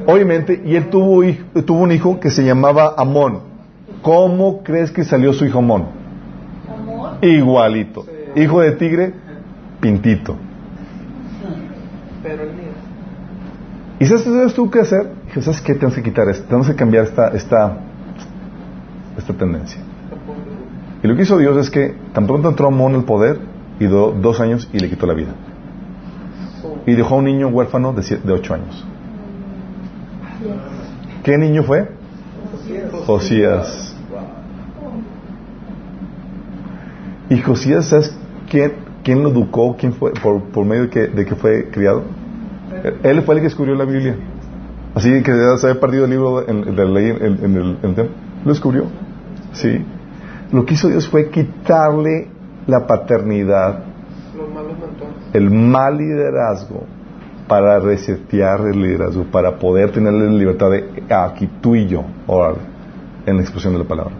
obviamente, 0.06 0.62
y 0.64 0.76
él 0.76 0.90
tuvo, 0.90 1.22
tuvo 1.62 1.80
un 1.80 1.92
hijo 1.92 2.20
que 2.20 2.30
se 2.30 2.44
llamaba 2.44 2.94
Amón. 2.96 3.40
¿Cómo 4.02 4.62
crees 4.62 4.90
que 4.90 5.04
salió 5.04 5.32
su 5.32 5.44
hijo 5.44 5.58
Amón? 5.58 5.86
Igualito. 7.20 8.06
Hijo 8.36 8.60
de 8.60 8.72
tigre, 8.72 9.14
pintito. 9.80 10.36
Pero 12.22 12.42
el 12.42 12.48
mío. 12.50 12.64
¿Y 13.98 14.06
sabes 14.06 14.24
qué 14.24 14.54
tú 14.54 14.70
que 14.70 14.80
hacer? 14.80 15.08
Dije, 15.26 15.42
¿sabes 15.42 15.60
qué? 15.60 15.74
Tenemos 15.74 15.94
que 15.94 16.02
quitar 16.02 16.28
esto, 16.28 16.44
tenemos 16.44 16.68
que 16.68 16.74
cambiar 16.74 17.04
esta, 17.04 17.28
esta, 17.28 17.76
esta 19.16 19.32
tendencia. 19.34 19.80
Y 21.02 21.06
lo 21.06 21.16
que 21.16 21.22
hizo 21.22 21.38
Dios 21.38 21.56
es 21.56 21.70
que 21.70 21.94
tan 22.12 22.26
pronto 22.26 22.48
entró 22.48 22.68
Amón 22.68 22.94
al 22.94 23.04
poder, 23.04 23.38
y 23.78 23.86
do, 23.86 24.12
dos 24.12 24.40
años 24.40 24.68
y 24.72 24.78
le 24.78 24.88
quitó 24.88 25.06
la 25.06 25.14
vida. 25.14 25.32
Y 26.86 26.94
dejó 26.94 27.14
a 27.14 27.18
un 27.18 27.24
niño 27.24 27.48
huérfano 27.48 27.92
de, 27.92 28.02
siete, 28.02 28.26
de 28.26 28.32
ocho 28.32 28.54
años. 28.54 28.84
¿Qué 31.22 31.38
niño 31.38 31.62
fue? 31.62 31.88
Josías. 33.06 33.96
Y 37.30 37.38
Josías, 37.38 37.86
¿sabes 37.86 38.16
quién, 38.50 38.74
quién 39.02 39.22
lo 39.22 39.30
educó? 39.30 39.76
¿Quién 39.76 39.94
fue? 39.94 40.12
¿Por, 40.12 40.42
por 40.44 40.66
medio 40.66 40.82
de 40.82 40.90
que, 40.90 41.06
de 41.06 41.24
que 41.24 41.34
fue 41.34 41.70
criado? 41.70 42.02
Él 43.02 43.22
fue 43.22 43.36
el 43.36 43.40
que 43.40 43.44
descubrió 43.44 43.74
la 43.74 43.84
Biblia. 43.84 44.16
Así 44.94 45.22
que 45.22 45.32
se 45.32 45.66
había 45.66 45.80
perdido 45.80 46.04
el 46.04 46.10
libro 46.10 46.48
en, 46.48 46.76
la 46.76 46.84
ley 46.84 47.10
en, 47.10 47.56
el, 47.56 47.78
en. 47.82 47.96
Lo 48.44 48.50
descubrió. 48.50 48.84
Sí. 49.52 49.84
Lo 50.52 50.64
que 50.64 50.74
hizo 50.74 50.88
Dios 50.88 51.08
fue 51.08 51.30
quitarle 51.30 52.28
la 52.66 52.86
paternidad, 52.86 53.80
el 55.34 55.50
mal 55.50 55.98
liderazgo, 55.98 56.84
para 57.48 57.78
resetear 57.78 58.60
el 58.72 58.80
liderazgo, 58.80 59.24
para 59.24 59.58
poder 59.58 59.92
tener 59.92 60.12
la 60.12 60.30
libertad 60.30 60.70
de 60.70 61.04
aquí 61.14 61.48
tú 61.60 61.74
y 61.74 61.86
yo, 61.86 62.04
ahora, 62.26 62.56
en 63.26 63.36
la 63.36 63.42
exposición 63.42 63.74
de 63.74 63.80
la 63.80 63.84
palabra. 63.88 64.14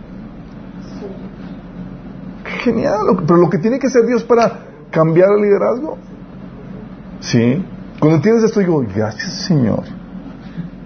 Genial, 2.63 2.99
pero 3.27 3.39
lo 3.39 3.49
que 3.49 3.59
tiene 3.59 3.79
que 3.79 3.87
hacer 3.87 4.05
Dios 4.07 4.25
para 4.25 4.59
cambiar 4.91 5.31
el 5.37 5.43
liderazgo. 5.43 5.99
Sí. 7.21 7.65
Cuando 7.99 8.17
entiendes 8.17 8.45
esto, 8.45 8.61
digo, 8.61 8.85
gracias 8.95 9.47
Señor. 9.47 9.85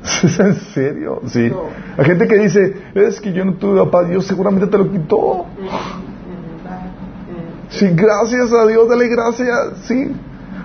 ¿Es 0.23 0.39
en 0.39 0.55
serio? 0.55 1.21
Sí. 1.27 1.49
No. 1.51 1.63
Hay 1.97 2.05
gente 2.05 2.29
que 2.29 2.37
dice, 2.37 2.77
es 2.95 3.21
que 3.21 3.33
yo 3.33 3.45
no 3.45 3.55
tuve 3.55 3.85
papá, 3.85 4.05
Dios 4.05 4.27
seguramente 4.27 4.67
te 4.69 4.79
lo 4.79 4.91
quitó. 4.91 5.47
Sí, 7.71 7.87
gracias 7.93 8.53
a 8.53 8.67
Dios, 8.67 8.89
dale 8.89 9.09
gracias. 9.09 9.79
Sí. 9.83 10.11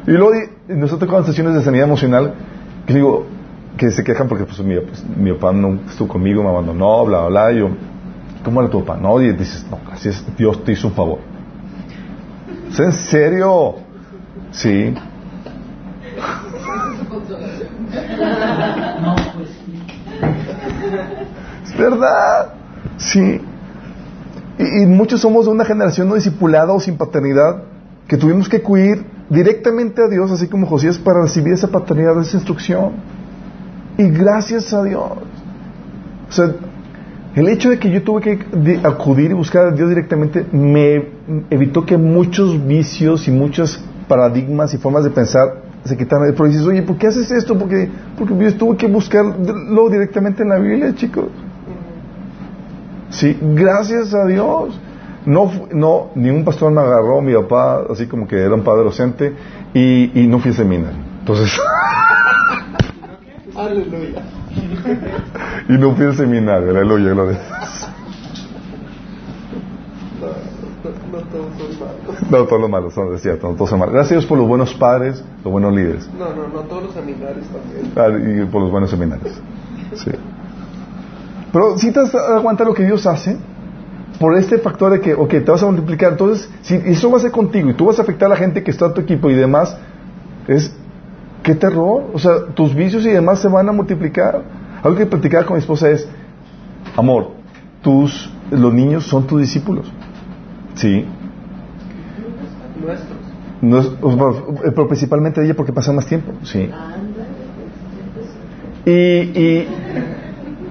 Y 0.07 0.11
luego 0.11 0.31
nosotros 0.67 1.09
con 1.09 1.25
sesiones 1.25 1.53
de 1.55 1.61
sanidad 1.61 1.85
emocional, 1.85 2.33
que 2.87 2.93
digo, 2.93 3.25
que 3.77 3.91
se 3.91 4.03
quejan 4.03 4.27
porque 4.27 4.45
pues 4.45 4.59
mi, 4.59 4.79
pues, 4.79 5.03
mi 5.17 5.31
papá 5.33 5.51
no 5.53 5.79
estuvo 5.87 6.07
conmigo, 6.07 6.43
me 6.43 6.49
abandonó, 6.49 7.05
bla, 7.05 7.27
bla, 7.27 7.29
bla. 7.29 7.51
Y 7.51 7.59
yo, 7.59 7.69
¿cómo 8.43 8.61
era 8.61 8.69
tu 8.69 8.83
papá? 8.83 8.99
No, 8.99 9.21
y 9.21 9.31
dices, 9.33 9.65
no, 9.69 9.79
gracias, 9.85 10.23
Dios 10.37 10.63
te 10.63 10.73
hizo 10.73 10.87
un 10.87 10.93
favor. 10.93 11.19
¿Es 12.71 12.79
en 12.79 12.93
serio? 12.93 13.75
Sí. 14.51 14.93
No, 19.01 19.15
pues. 19.35 19.49
Es 21.63 21.77
verdad. 21.77 22.53
Sí. 22.97 23.41
Y, 24.59 24.85
muchos 24.85 25.21
somos 25.21 25.45
de 25.45 25.51
una 25.51 25.65
generación 25.65 26.07
no 26.07 26.15
discipulada 26.15 26.73
o 26.73 26.79
sin 26.79 26.97
paternidad 26.97 27.63
que 28.07 28.17
tuvimos 28.17 28.49
que 28.49 28.57
acudir 28.57 29.05
directamente 29.29 30.03
a 30.03 30.07
Dios, 30.07 30.31
así 30.31 30.47
como 30.47 30.67
Josías, 30.67 30.97
para 30.97 31.21
recibir 31.21 31.53
esa 31.53 31.69
paternidad, 31.69 32.19
esa 32.21 32.37
instrucción. 32.37 32.91
Y 33.97 34.09
gracias 34.09 34.73
a 34.73 34.83
Dios. 34.83 35.03
O 36.29 36.31
sea, 36.31 36.53
el 37.35 37.47
hecho 37.47 37.69
de 37.69 37.79
que 37.79 37.89
yo 37.89 38.03
tuve 38.03 38.21
que 38.21 38.79
acudir 38.83 39.31
y 39.31 39.33
buscar 39.33 39.67
a 39.67 39.71
Dios 39.71 39.89
directamente 39.89 40.45
me 40.51 41.09
evitó 41.49 41.85
que 41.85 41.97
muchos 41.97 42.65
vicios 42.67 43.27
y 43.27 43.31
muchos 43.31 43.83
paradigmas 44.07 44.73
y 44.73 44.77
formas 44.77 45.03
de 45.03 45.09
pensar 45.09 45.63
se 45.83 45.97
quitaran. 45.97 46.31
Pero 46.31 46.47
dices, 46.47 46.65
oye, 46.65 46.83
¿por 46.83 46.97
qué 46.97 47.07
haces 47.07 47.31
esto? 47.31 47.57
Porque, 47.57 47.89
porque 48.17 48.37
yo 48.37 48.55
tuve 48.55 48.77
que 48.77 48.87
buscarlo 48.87 49.89
directamente 49.89 50.43
en 50.43 50.49
la 50.49 50.59
Biblia, 50.59 50.93
chicos. 50.95 51.25
Sí, 53.13 53.37
gracias 53.41 54.13
a 54.13 54.25
Dios. 54.25 54.79
No, 55.25 55.49
no, 55.71 56.09
ningún 56.15 56.43
pastor 56.43 56.71
me 56.71 56.81
agarró, 56.81 57.21
mi 57.21 57.33
papá, 57.33 57.83
así 57.89 58.07
como 58.07 58.27
que 58.27 58.35
era 58.37 58.53
un 58.53 58.63
padre 58.63 58.83
docente, 58.83 59.33
y, 59.73 60.19
y 60.21 60.27
no 60.27 60.39
fui 60.39 60.51
a 60.51 60.53
seminario. 60.53 60.99
Entonces, 61.19 61.57
Aleluya. 63.55 64.21
y 65.69 65.73
no 65.73 65.95
fui 65.95 66.05
a 66.07 66.13
seminario, 66.13 66.71
aleluya, 66.71 67.11
gloria. 67.11 67.39
No, 70.19 70.27
no 71.19 71.23
todos 71.27 71.45
son 71.57 71.79
malos. 71.79 72.31
No, 72.31 72.43
todos 72.45 72.61
los 72.61 72.69
malos, 72.69 72.93
son, 72.93 73.13
es 73.15 73.21
cierto, 73.21 73.47
no 73.49 73.55
todos 73.55 73.69
son 73.69 73.79
malos. 73.79 73.93
Gracias 73.93 74.11
a 74.11 74.15
Dios 74.15 74.25
por 74.25 74.37
los 74.39 74.47
buenos 74.47 74.73
padres, 74.73 75.23
los 75.43 75.51
buenos 75.51 75.73
líderes, 75.73 76.09
No, 76.17 76.33
no, 76.33 76.47
no 76.47 76.61
todos 76.61 76.83
los 76.83 76.93
seminarios 76.93 77.45
también. 77.47 77.91
ah, 77.95 78.41
y 78.41 78.45
por 78.51 78.61
los 78.63 78.71
buenos 78.71 78.89
seminarios. 78.89 79.39
Sí. 79.95 80.11
Pero 81.53 81.77
si 81.77 81.91
te 81.91 81.99
das 82.01 82.11
cuenta 82.41 82.63
lo 82.65 82.73
que 82.73 82.83
Dios 82.83 83.05
hace, 83.07 83.37
por 84.19 84.35
este 84.37 84.57
factor 84.57 84.91
de 84.91 84.99
que, 84.99 85.13
ok, 85.13 85.29
te 85.29 85.51
vas 85.51 85.61
a 85.63 85.67
multiplicar, 85.67 86.11
entonces, 86.13 86.49
si 86.61 86.75
eso 86.75 87.09
va 87.11 87.17
a 87.17 87.21
ser 87.21 87.31
contigo 87.31 87.69
y 87.69 87.73
tú 87.75 87.85
vas 87.85 87.99
a 87.99 88.01
afectar 88.01 88.25
a 88.25 88.29
la 88.29 88.35
gente 88.35 88.63
que 88.63 88.71
está 88.71 88.87
en 88.87 88.93
tu 88.95 89.01
equipo 89.01 89.29
y 89.29 89.35
demás, 89.35 89.77
es, 90.47 90.75
qué 91.43 91.53
terror. 91.55 92.05
O 92.13 92.19
sea, 92.19 92.47
tus 92.55 92.73
vicios 92.73 93.05
y 93.05 93.09
demás 93.09 93.39
se 93.39 93.47
van 93.47 93.69
a 93.69 93.71
multiplicar. 93.71 94.41
Algo 94.81 94.97
que 94.97 95.05
platicaba 95.05 95.45
con 95.45 95.55
mi 95.55 95.59
esposa 95.61 95.89
es, 95.89 96.07
amor, 96.97 97.31
tus, 97.81 98.31
los 98.51 98.73
niños 98.73 99.05
son 99.05 99.27
tus 99.27 99.39
discípulos. 99.41 99.91
Sí. 100.75 101.05
Nuestros. 102.83 103.17
No 103.61 103.79
es- 103.79 103.91
o 104.01 104.11
sea, 104.11 104.71
pero 104.75 104.87
principalmente 104.87 105.43
ella 105.43 105.53
porque 105.55 105.71
pasa 105.71 105.93
más 105.93 106.05
tiempo. 106.05 106.33
Sí. 106.43 106.69
Y, 108.85 108.91
y 108.91 109.67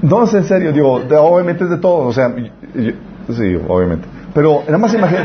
no 0.03 0.25
es 0.25 0.35
en 0.35 0.45
serio, 0.45 0.73
digo, 0.73 1.01
de- 1.01 1.17
obviamente 1.17 1.65
es 1.65 1.71
de 1.71 1.79
todo, 1.79 2.07
o 2.09 2.13
sea, 2.13 2.35
sí, 2.35 3.57
obviamente. 3.69 4.07
Pero 4.35 4.63
nada 4.67 4.79
más 4.79 4.93
imagina. 4.95 5.25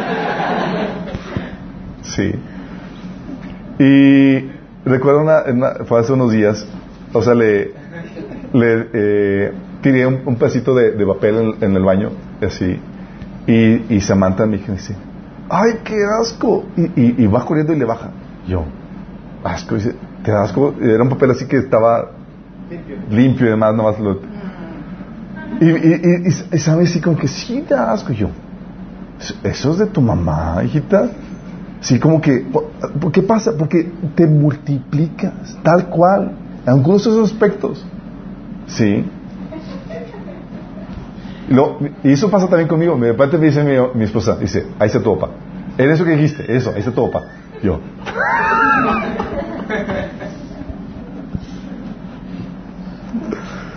Sí. 2.03 2.31
Y 3.79 4.49
recuerdo 4.85 5.21
una, 5.21 5.43
una- 5.51 5.85
fue 5.85 5.99
hace 5.99 6.13
unos 6.13 6.31
días, 6.31 6.65
o 7.13 7.21
sea, 7.21 7.33
le, 7.35 7.71
le 8.53 8.87
eh, 8.93 9.51
tiré 9.81 10.05
un, 10.07 10.21
un 10.25 10.35
pedacito 10.35 10.73
de, 10.75 10.91
de 10.91 11.05
papel 11.05 11.55
en, 11.59 11.63
en 11.71 11.75
el 11.75 11.83
baño, 11.83 12.09
así, 12.41 12.79
y, 13.45 13.93
y 13.95 14.01
Samantha 14.01 14.45
me 14.45 14.57
dice, 14.57 14.95
¡ay, 15.49 15.73
qué 15.83 15.95
asco! 16.21 16.65
Y, 16.75 16.81
y, 17.01 17.15
y 17.23 17.27
va 17.27 17.45
corriendo 17.45 17.73
y 17.73 17.79
le 17.79 17.85
baja. 17.85 18.09
Yo, 18.47 18.63
asco, 19.43 19.75
dice, 19.75 19.93
¿te 20.23 20.31
da 20.31 20.43
asco? 20.43 20.73
Era 20.81 21.03
un 21.03 21.09
papel 21.09 21.31
así 21.31 21.47
que 21.47 21.57
estaba 21.57 22.11
limpio 23.11 23.47
y 23.47 23.49
demás, 23.51 23.73
nomás 23.75 23.99
lo... 23.99 24.19
Y, 25.59 25.65
y, 25.65 25.69
y, 25.69 26.27
y- 26.29 26.55
y 26.55 26.59
sabe 26.59 26.84
así 26.84 27.01
como 27.01 27.17
que 27.17 27.27
sí 27.27 27.63
da 27.67 27.91
asco. 27.91 28.13
Y 28.13 28.17
yo, 28.17 28.29
¿eso 29.43 29.71
es 29.71 29.77
de 29.79 29.88
tu 29.88 30.01
mamá, 30.01 30.61
hijita? 30.63 31.09
Sí, 31.81 31.99
como 31.99 32.19
que, 32.21 32.45
¿por, 32.99 33.11
qué 33.11 33.21
pasa? 33.21 33.51
Porque 33.57 33.91
te 34.15 34.25
multiplicas, 34.27 35.57
tal 35.63 35.88
cual, 35.89 36.31
en 36.65 36.69
algunos 36.73 37.03
de 37.03 37.11
esos 37.11 37.31
aspectos. 37.31 37.85
Sí. 38.67 39.05
Y, 41.49 41.53
lo- 41.53 41.79
y 42.03 42.11
eso 42.11 42.29
pasa 42.29 42.47
también 42.47 42.67
conmigo. 42.67 42.95
De 42.97 43.11
repente 43.11 43.38
me 43.38 43.45
dice 43.47 43.63
mi, 43.63 43.73
mi 43.95 44.03
esposa, 44.05 44.35
dice, 44.38 44.65
ahí 44.79 44.88
está 44.88 45.01
tu 45.01 45.17
papá. 45.17 45.34
En 45.77 45.89
eso 45.91 46.03
que 46.03 46.11
dijiste, 46.11 46.55
eso, 46.55 46.71
ahí 46.71 46.79
está 46.79 46.91
tu 46.91 47.09
papá. 47.09 47.25
Yo. 47.63 47.79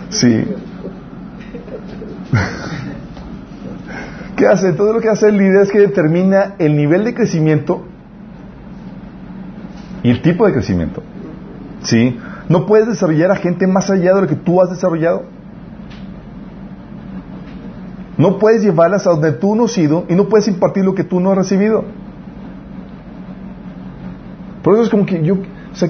Sí. 0.09 0.45
¿Qué 4.35 4.47
hace? 4.47 4.73
Todo 4.73 4.93
lo 4.93 5.01
que 5.01 5.09
hace 5.09 5.29
el 5.29 5.37
líder 5.37 5.63
es 5.63 5.71
que 5.71 5.79
determina 5.79 6.55
el 6.57 6.75
nivel 6.75 7.03
de 7.03 7.13
crecimiento 7.13 7.83
y 10.03 10.09
el 10.09 10.21
tipo 10.21 10.45
de 10.45 10.53
crecimiento. 10.53 11.03
¿Sí? 11.83 12.17
No 12.49 12.65
puedes 12.65 12.87
desarrollar 12.87 13.31
a 13.31 13.35
gente 13.35 13.67
más 13.67 13.89
allá 13.89 14.13
de 14.13 14.21
lo 14.21 14.27
que 14.27 14.35
tú 14.35 14.61
has 14.61 14.69
desarrollado. 14.69 15.23
No 18.17 18.37
puedes 18.37 18.61
llevarlas 18.61 19.07
a 19.07 19.11
donde 19.11 19.31
tú 19.31 19.55
no 19.55 19.65
has 19.65 19.77
ido 19.77 20.05
y 20.09 20.15
no 20.15 20.27
puedes 20.27 20.47
impartir 20.47 20.85
lo 20.85 20.93
que 20.93 21.03
tú 21.03 21.19
no 21.19 21.31
has 21.31 21.37
recibido. 21.37 21.85
Por 24.61 24.75
eso 24.75 24.83
es 24.83 24.89
como 24.89 25.05
que 25.05 25.23
yo, 25.23 25.35
o 25.35 25.75
sea, 25.75 25.89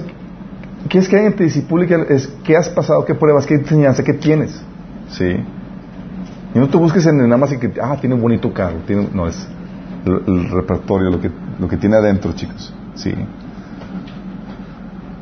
¿quieres 0.88 1.08
que 1.08 1.16
alguien 1.16 1.36
te 1.36 1.44
disipule? 1.44 1.86
¿Qué, 1.86 2.06
es, 2.08 2.28
¿Qué 2.42 2.56
has 2.56 2.70
pasado? 2.70 3.04
¿Qué 3.04 3.14
pruebas? 3.14 3.44
¿Qué 3.44 3.54
enseñanza? 3.54 4.02
¿Qué 4.02 4.14
tienes? 4.14 4.62
¿Sí? 5.10 5.36
Y 6.54 6.58
no 6.58 6.68
te 6.68 6.76
busques 6.76 7.06
en 7.06 7.16
nada 7.16 7.36
más 7.36 7.52
en 7.52 7.60
que, 7.60 7.72
ah, 7.80 7.96
tiene 8.00 8.14
un 8.14 8.20
bonito 8.20 8.52
carro. 8.52 8.78
Tiene, 8.86 9.08
no, 9.12 9.26
es 9.26 9.48
el, 10.04 10.50
repertorio, 10.50 11.10
lo 11.10 11.20
que, 11.20 11.30
lo 11.58 11.68
que 11.68 11.76
tiene 11.76 11.96
adentro, 11.96 12.32
chicos. 12.32 12.74
¿Sí? 12.94 13.14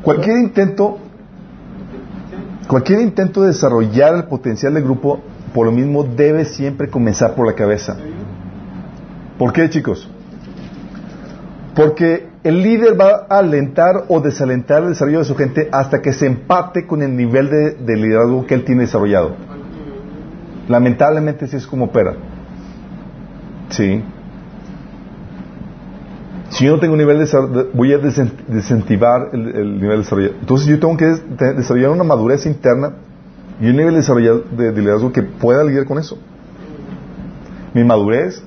Cualquier 0.01 0.39
intento, 0.39 0.97
cualquier 2.67 3.01
intento 3.01 3.41
de 3.43 3.49
desarrollar 3.49 4.15
el 4.15 4.23
potencial 4.25 4.73
del 4.73 4.83
grupo, 4.83 5.21
por 5.53 5.65
lo 5.65 5.71
mismo, 5.71 6.03
debe 6.03 6.45
siempre 6.45 6.89
comenzar 6.89 7.35
por 7.35 7.47
la 7.47 7.53
cabeza. 7.53 7.95
¿Por 9.37 9.53
qué, 9.53 9.69
chicos? 9.69 10.09
Porque 11.75 12.27
el 12.43 12.61
líder 12.61 12.99
va 12.99 13.27
a 13.29 13.37
alentar 13.37 14.05
o 14.09 14.19
desalentar 14.19 14.83
el 14.83 14.89
desarrollo 14.89 15.19
de 15.19 15.25
su 15.25 15.35
gente 15.35 15.69
hasta 15.71 16.01
que 16.01 16.11
se 16.11 16.25
empate 16.25 16.85
con 16.85 17.01
el 17.01 17.15
nivel 17.15 17.49
de 17.49 17.95
liderazgo 17.95 18.45
que 18.45 18.55
él 18.55 18.65
tiene 18.65 18.81
desarrollado. 18.81 19.35
Lamentablemente, 20.67 21.45
así 21.45 21.57
es 21.57 21.67
como 21.67 21.85
opera. 21.85 22.13
Sí. 23.69 24.03
Si 26.49 26.65
yo 26.65 26.73
no 26.73 26.79
tengo 26.79 26.93
un 26.93 26.99
nivel 26.99 27.17
de 27.17 27.69
voy 27.73 27.93
a 27.93 27.97
desincentivar 27.97 29.29
el, 29.31 29.55
el 29.55 29.73
nivel 29.75 29.91
de 29.91 29.97
desarrollo. 29.97 30.33
Entonces 30.39 30.67
yo 30.67 30.79
tengo 30.79 30.97
que 30.97 31.05
desarrollar 31.55 31.91
una 31.91 32.03
madurez 32.03 32.45
interna 32.45 32.93
y 33.61 33.69
un 33.69 33.77
nivel 33.77 33.95
de 33.95 34.43
de, 34.57 34.71
de 34.71 34.81
liderazgo 34.81 35.11
que 35.11 35.23
pueda 35.23 35.63
lidiar 35.63 35.85
con 35.85 35.97
eso. 35.97 36.17
Mi 37.73 37.83
madurez, 37.83 38.43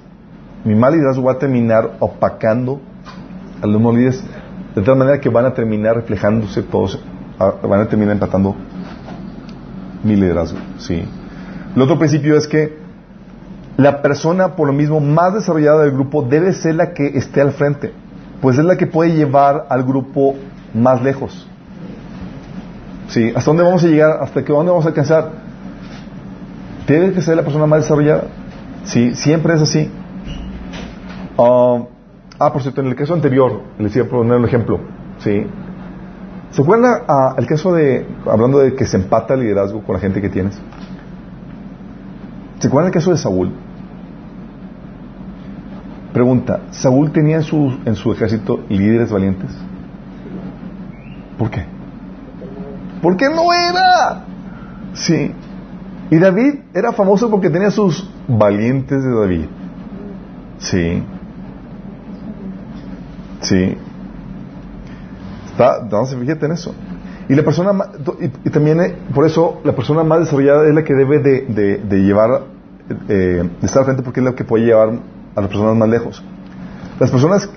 mi 0.65 0.75
mal 0.75 0.93
liderazgo 0.93 1.25
va 1.25 1.33
a 1.33 1.39
terminar 1.39 1.97
opacando 1.99 2.81
a 3.63 3.67
los 3.67 3.81
líderes 3.95 4.23
de 4.75 4.83
tal 4.83 4.97
manera 4.97 5.21
que 5.21 5.29
van 5.29 5.47
a 5.47 5.55
terminar 5.55 5.95
reflejándose 5.97 6.63
todos, 6.63 7.01
van 7.39 7.81
a 7.81 7.87
terminar 7.87 8.15
empatando 8.15 8.57
mi 10.03 10.17
liderazgo. 10.17 10.59
Sí. 10.79 11.05
El 11.75 11.83
otro 11.83 11.99
principio 11.99 12.37
es 12.37 12.47
que 12.47 12.77
la 13.77 14.03
persona, 14.03 14.55
por 14.55 14.69
lo 14.69 14.73
mismo, 14.73 15.01
más 15.01 15.35
desarrollada 15.35 15.83
del 15.83 15.93
grupo 15.93 16.23
debe 16.23 16.53
ser 16.53 16.77
la 16.77 16.93
que 16.93 17.19
esté 17.19 17.41
al 17.41 17.53
frente, 17.53 17.93
pues 18.41 18.59
es 18.59 18.65
la 18.65 18.77
que 18.77 18.87
puede 18.87 19.15
llevar 19.15 19.67
al 19.69 19.83
grupo 19.83 20.37
más 20.73 21.03
lejos. 21.03 21.49
Sí, 23.09 23.33
¿hasta 23.35 23.51
dónde 23.51 23.65
vamos 23.65 23.83
a 23.85 23.89
llegar? 23.89 24.19
¿Hasta 24.23 24.45
qué 24.45 24.53
dónde 24.53 24.71
vamos 24.71 24.85
a 24.85 24.89
alcanzar? 24.89 25.31
Debe 26.87 27.13
que 27.13 27.21
ser 27.21 27.37
la 27.37 27.43
persona 27.43 27.67
más 27.67 27.83
desarrollada. 27.83 28.25
Sí, 28.85 29.15
siempre 29.15 29.55
es 29.55 29.63
así. 29.63 29.91
Ah, 31.39 31.83
ah, 32.39 32.53
por 32.53 32.63
cierto, 32.63 32.81
en 32.81 32.89
el 32.89 32.95
caso 32.95 33.15
anterior, 33.15 33.61
les 33.79 33.95
iba 33.97 34.07
a 34.07 34.09
poner 34.09 34.39
un 34.39 34.45
ejemplo. 34.45 34.79
Sí. 35.19 35.47
¿Se 36.51 36.63
acuerdan 36.63 37.03
ah, 37.09 37.35
el 37.37 37.47
caso 37.47 37.73
de, 37.75 38.07
hablando 38.27 38.59
de 38.59 38.75
que 38.75 38.87
se 38.87 38.97
empata 38.97 39.35
el 39.35 39.41
liderazgo 39.41 39.83
con 39.83 39.95
la 39.95 40.01
gente 40.01 40.21
que 40.21 40.29
tienes? 40.29 40.61
¿Se 42.65 42.69
acuerdan 42.69 42.89
el 42.89 42.95
caso 42.95 43.11
de 43.11 43.19
Saúl? 43.19 43.53
Pregunta, 46.15 46.61
¿Saúl 46.71 47.13
tenía 47.13 47.37
en 47.37 47.43
su, 47.43 47.77
en 47.85 47.95
su 47.95 48.11
ejército 48.11 48.61
líderes 48.71 49.13
valientes? 49.13 49.51
¿Por 51.37 51.51
qué? 51.51 51.67
Porque 53.03 53.27
no 53.29 53.53
era. 53.53 54.25
Sí. 54.95 55.31
Y 56.11 56.17
David 56.19 56.61
era 56.73 56.93
famoso 56.95 57.31
porque 57.31 57.51
tenía 57.51 57.71
sus 57.71 58.09
valientes 58.27 59.05
de 59.05 59.11
David. 59.15 59.45
Sí. 60.57 61.03
Sí. 63.43 63.77
Está, 65.51 65.81
entonces 65.83 66.19
fíjate 66.19 66.47
en 66.47 66.53
eso. 66.53 66.75
Y 67.29 67.35
la 67.35 67.43
persona 67.43 67.73
y, 68.43 68.49
también 68.49 68.81
eh, 68.81 68.97
por 69.15 69.27
eso 69.27 69.61
la 69.65 69.73
persona 69.77 70.03
más 70.03 70.21
desarrollada 70.21 70.67
es 70.67 70.75
la 70.75 70.83
que 70.83 70.95
debe 70.95 71.19
de, 71.19 71.43
de- 71.43 71.77
de 71.77 71.99
llevar 72.03 72.54
eh, 73.09 73.49
estar 73.63 73.81
al 73.81 73.85
frente 73.87 74.03
porque 74.03 74.21
es 74.21 74.27
la 74.27 74.35
que 74.35 74.45
puede 74.45 74.67
llevar 74.67 74.91
a 75.35 75.41
las 75.41 75.49
personas 75.49 75.77
más 75.77 75.89
lejos. 75.89 76.23
Las 77.01 77.11
personas 77.11 77.49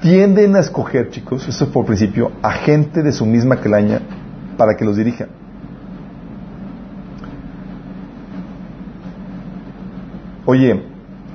tienden 0.00 0.56
a 0.56 0.60
escoger, 0.60 1.10
chicos, 1.10 1.46
eso 1.48 1.64
es 1.64 1.70
por 1.70 1.84
principio, 1.84 2.32
a 2.42 2.52
gente 2.52 3.02
de 3.02 3.12
su 3.12 3.26
misma 3.26 3.56
calaña 3.56 4.00
para 4.56 4.76
que 4.76 4.84
los 4.84 4.96
dirija. 4.96 5.26
Oye, 10.44 10.82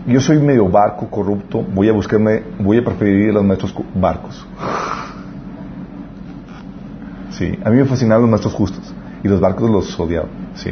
yo 0.07 0.21
soy 0.21 0.39
medio 0.39 0.69
barco 0.69 1.07
corrupto, 1.09 1.61
voy 1.61 1.89
a 1.89 1.91
buscarme, 1.91 2.43
voy 2.59 2.77
a 2.77 2.85
preferir 2.85 3.31
a 3.31 3.33
los 3.33 3.43
maestros 3.43 3.75
barcos. 3.93 4.47
Sí, 7.31 7.59
a 7.63 7.69
mí 7.69 7.77
me 7.77 7.85
fascinaban 7.85 8.21
los 8.21 8.29
maestros 8.29 8.53
justos 8.53 8.93
y 9.23 9.27
los 9.27 9.39
barcos 9.39 9.69
los 9.69 9.99
odiaba. 9.99 10.27
Sí. 10.55 10.71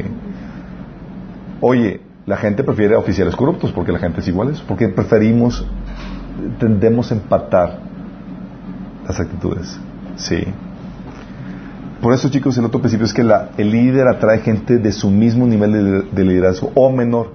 Oye, 1.61 2.01
la 2.29 2.37
gente 2.37 2.63
prefiere 2.63 2.95
oficiales 2.95 3.35
corruptos 3.35 3.71
porque 3.71 3.91
la 3.91 3.97
gente 3.97 4.19
es 4.19 4.27
igual, 4.27 4.53
porque 4.67 4.87
preferimos, 4.87 5.65
tendemos 6.59 7.11
a 7.11 7.15
empatar 7.15 7.79
las 9.07 9.19
actitudes. 9.19 9.79
Sí. 10.15 10.43
Por 11.99 12.13
eso, 12.13 12.29
chicos, 12.29 12.55
el 12.59 12.65
otro 12.65 12.81
principio 12.81 13.07
es 13.07 13.13
que 13.13 13.23
el 13.23 13.71
líder 13.71 14.07
atrae 14.07 14.41
gente 14.41 14.77
de 14.77 14.91
su 14.91 15.09
mismo 15.09 15.47
nivel 15.47 15.73
de, 15.73 16.01
de 16.03 16.23
liderazgo 16.23 16.71
o 16.75 16.91
menor. 16.91 17.31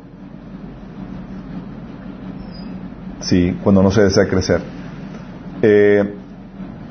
Sí, 3.18 3.58
cuando 3.64 3.82
no 3.82 3.90
se 3.90 4.02
desea 4.02 4.28
crecer. 4.28 4.60
Eh, 5.60 6.14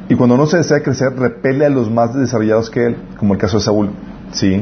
y 0.10 0.16
cuando 0.16 0.36
no 0.36 0.46
se 0.46 0.58
desea 0.58 0.84
crecer, 0.84 1.14
repele 1.18 1.66
a 1.66 1.70
los 1.70 1.90
más 1.90 2.14
desarrollados 2.14 2.70
que 2.70 2.86
él, 2.88 2.98
como 3.16 3.34
el 3.34 3.40
caso 3.40 3.60
de 3.60 3.64
Saúl. 3.64 3.92
¿Sí? 4.34 4.62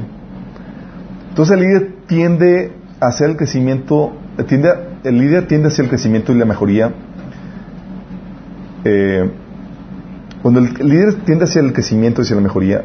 Entonces 1.29 1.57
el 1.57 1.61
líder 1.61 1.93
tiende 2.05 2.80
a 3.01 3.07
hacer 3.07 3.31
el 3.31 3.35
crecimiento, 3.35 4.13
tiende 4.47 4.69
a- 4.69 4.79
el 5.03 5.17
líder 5.17 5.47
tiende 5.47 5.67
hacia 5.67 5.83
el 5.83 5.89
crecimiento 5.89 6.31
y 6.31 6.37
la 6.37 6.45
mejoría. 6.45 6.93
Eh, 8.85 9.29
cuando 10.41 10.59
el 10.61 10.73
líder 10.87 11.15
tiende 11.25 11.45
hacia 11.45 11.61
el 11.61 11.73
crecimiento 11.73 12.21
y 12.21 12.23
hacia 12.23 12.35
la 12.35 12.41
mejoría, 12.41 12.83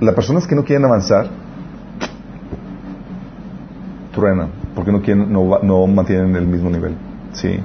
las 0.00 0.14
personas 0.14 0.46
que 0.46 0.54
no 0.54 0.64
quieren 0.64 0.84
avanzar 0.84 1.28
truenan, 4.14 4.50
porque 4.74 4.92
no 4.92 5.00
quieren, 5.02 5.32
no, 5.32 5.58
no 5.62 5.86
mantienen 5.86 6.36
el 6.36 6.46
mismo 6.46 6.70
nivel. 6.70 6.94
¿sí? 7.32 7.58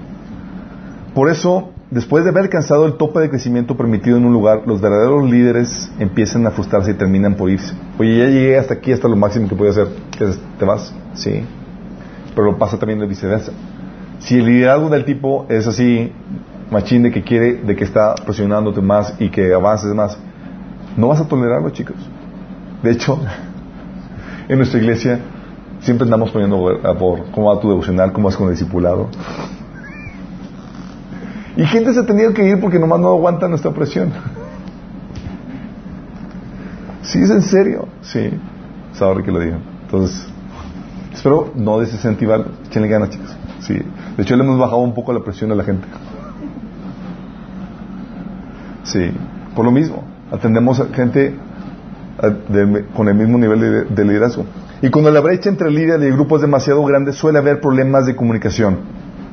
Por 1.14 1.30
eso, 1.30 1.72
después 1.92 2.24
de 2.24 2.30
haber 2.30 2.44
alcanzado 2.44 2.86
el 2.86 2.94
tope 2.94 3.20
de 3.20 3.30
crecimiento 3.30 3.76
permitido 3.76 4.18
en 4.18 4.26
un 4.26 4.34
lugar, 4.34 4.64
los 4.66 4.82
verdaderos 4.82 5.30
líderes 5.30 5.92
empiezan 6.00 6.46
a 6.46 6.52
frustrarse 6.52 6.92
y 6.92 6.94
terminan 6.94 7.36
por 7.36 7.50
irse. 7.50 7.74
Oye, 7.98 8.18
ya 8.18 8.26
llegué 8.26 8.58
hasta 8.58 8.76
aquí, 8.76 8.92
hasta 8.92 9.08
lo 9.08 9.16
máximo 9.16 9.48
que 9.48 9.56
puedo 9.56 9.72
hacer. 9.72 9.88
¿Te 10.58 10.66
vas? 10.66 10.94
Sí. 11.14 11.44
Pero 12.36 12.58
pasa 12.58 12.78
también 12.78 13.00
de 13.00 13.08
viceversa. 13.08 13.52
Si 14.20 14.38
el 14.38 14.46
liderazgo 14.46 14.90
del 14.90 15.06
tipo 15.06 15.46
es 15.50 15.66
así, 15.66 16.12
machín 16.70 17.04
de 17.04 17.12
que 17.12 17.24
quiere, 17.24 17.56
de 17.56 17.76
que 17.76 17.84
está 17.84 18.16
presionándote 18.16 18.82
más 18.82 19.16
y 19.20 19.30
que 19.30 19.54
avances 19.54 19.94
más, 19.94 20.18
no 20.98 21.08
vas 21.08 21.22
a 21.22 21.28
tolerarlo, 21.28 21.70
chicos. 21.72 21.96
De 22.84 22.92
hecho, 22.92 23.20
en 24.48 24.58
nuestra 24.58 24.80
iglesia 24.80 25.20
siempre 25.80 26.04
andamos 26.04 26.32
poniendo 26.32 26.80
a 26.84 26.98
por 26.98 27.32
cómo 27.32 27.54
va 27.54 27.62
tu 27.62 27.70
devocional, 27.70 28.12
cómo 28.12 28.28
vas 28.28 28.36
con 28.36 28.48
el 28.48 28.54
discipulado. 28.54 29.10
Y 31.58 31.66
gente 31.66 31.94
se 31.94 32.00
ha 32.00 32.06
tenido 32.06 32.34
que 32.34 32.48
ir 32.48 32.60
porque 32.60 32.80
nomás 32.80 33.00
no 33.00 33.10
aguanta 33.10 33.48
nuestra 33.48 33.72
presión. 33.72 34.12
Sí, 37.02 37.20
es 37.22 37.30
en 37.30 37.42
serio. 37.42 37.88
Sí. 38.02 38.30
Saber 38.94 39.24
que 39.24 39.32
lo 39.32 39.40
digan. 39.40 39.62
Entonces, 39.84 40.28
espero 41.14 41.52
no 41.56 41.80
desincentivar. 41.80 42.46
Échenle 42.68 42.88
ganas, 42.88 43.10
chicos. 43.10 43.36
Sí. 43.62 43.74
De 44.18 44.24
hecho, 44.24 44.36
le 44.36 44.44
hemos 44.44 44.60
bajado 44.60 44.80
un 44.80 44.94
poco 44.94 45.12
la 45.12 45.22
presión 45.22 45.52
a 45.52 45.56
la 45.56 45.64
gente. 45.64 45.88
Sí. 48.84 49.12
Por 49.56 49.66
lo 49.66 49.72
mismo, 49.72 50.04
atendemos 50.32 50.80
a 50.80 50.86
gente 50.94 51.36
con 52.96 53.08
el 53.08 53.16
mismo 53.16 53.38
nivel 53.38 53.60
de, 53.60 53.86
de 53.86 54.06
liderazgo. 54.06 54.46
Y 54.82 54.90
cuando 54.90 55.12
la 55.12 55.20
brecha 55.20 55.50
entre 55.50 55.70
el 55.70 55.76
líder 55.76 56.02
y 56.04 56.06
el 56.06 56.14
grupo 56.14 56.36
es 56.36 56.42
demasiado 56.42 56.84
grande, 56.86 57.12
suele 57.12 57.40
haber 57.40 57.60
problemas 57.60 58.06
de 58.06 58.16
comunicación, 58.16 58.78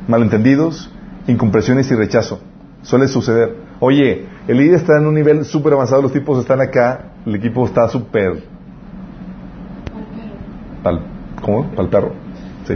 malentendidos, 0.08 0.90
incompresiones 1.26 1.90
y 1.90 1.94
rechazo. 1.94 2.40
Suele 2.82 3.08
suceder. 3.08 3.56
Oye, 3.80 4.26
el 4.46 4.58
líder 4.58 4.76
está 4.76 4.98
en 4.98 5.06
un 5.06 5.14
nivel 5.14 5.44
súper 5.44 5.72
avanzado, 5.72 6.02
los 6.02 6.12
tipos 6.12 6.38
están 6.38 6.60
acá, 6.60 7.12
el 7.24 7.34
equipo 7.34 7.64
está 7.66 7.88
súper... 7.88 8.44
Pal, 10.82 11.00
¿Cómo? 11.42 11.70
Sí. 12.64 12.74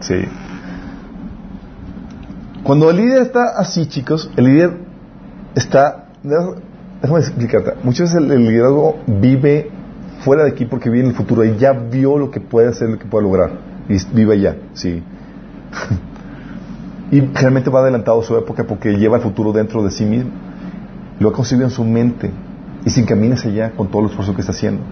Sí. 0.00 0.14
Cuando 2.62 2.90
el 2.90 2.96
líder 2.96 3.22
está 3.22 3.58
así, 3.58 3.86
chicos, 3.86 4.30
el 4.36 4.44
líder 4.44 4.76
está... 5.54 6.08
Déjame 6.22 7.20
explicarte. 7.20 7.72
Muchas 7.82 8.12
veces 8.12 8.16
el, 8.16 8.30
el 8.30 8.46
liderazgo 8.46 9.00
vive 9.06 9.70
fuera 10.20 10.44
de 10.44 10.50
aquí 10.50 10.66
porque 10.66 10.88
vive 10.88 11.04
en 11.04 11.10
el 11.10 11.16
futuro 11.16 11.44
y 11.44 11.56
ya 11.56 11.72
vio 11.72 12.16
lo 12.16 12.30
que 12.30 12.40
puede 12.40 12.68
hacer, 12.68 12.90
lo 12.90 12.98
que 12.98 13.06
puede 13.06 13.24
lograr. 13.24 13.50
Y 13.88 13.96
vive 14.14 14.34
allá, 14.34 14.56
sí. 14.74 15.02
y 17.12 17.20
realmente 17.20 17.70
va 17.70 17.80
adelantado 17.80 18.20
a 18.20 18.24
su 18.24 18.36
época 18.36 18.64
porque 18.64 18.96
lleva 18.96 19.18
el 19.18 19.22
futuro 19.22 19.52
dentro 19.52 19.84
de 19.84 19.90
sí 19.92 20.04
mismo. 20.04 20.30
Lo 21.20 21.28
ha 21.28 21.32
concebido 21.32 21.66
en 21.68 21.70
su 21.70 21.84
mente 21.84 22.30
y 22.84 22.90
se 22.90 23.00
encamina 23.00 23.34
hacia 23.34 23.50
allá 23.50 23.70
con 23.76 23.86
todo 23.88 24.02
el 24.02 24.08
esfuerzo 24.08 24.34
que 24.34 24.40
está 24.40 24.52
haciendo. 24.52 24.82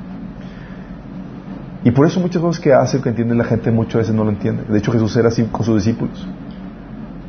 Y 1.83 1.91
por 1.93 2.07
eso 2.07 2.21
muchas 2.21 2.41
cosas 2.43 2.61
que 2.63 2.73
hace, 2.75 3.01
que 3.01 3.09
entiende 3.09 3.35
la 3.35 3.45
gente, 3.45 3.71
muchas 3.71 4.03
veces 4.03 4.15
no 4.15 4.23
lo 4.23 4.31
entiende. 4.31 4.65
De 4.69 4.79
hecho, 4.79 4.93
Jesús 4.93 5.17
era 5.17 5.29
así 5.29 5.45
con 5.45 5.65
sus 5.65 5.77
discípulos. 5.83 6.29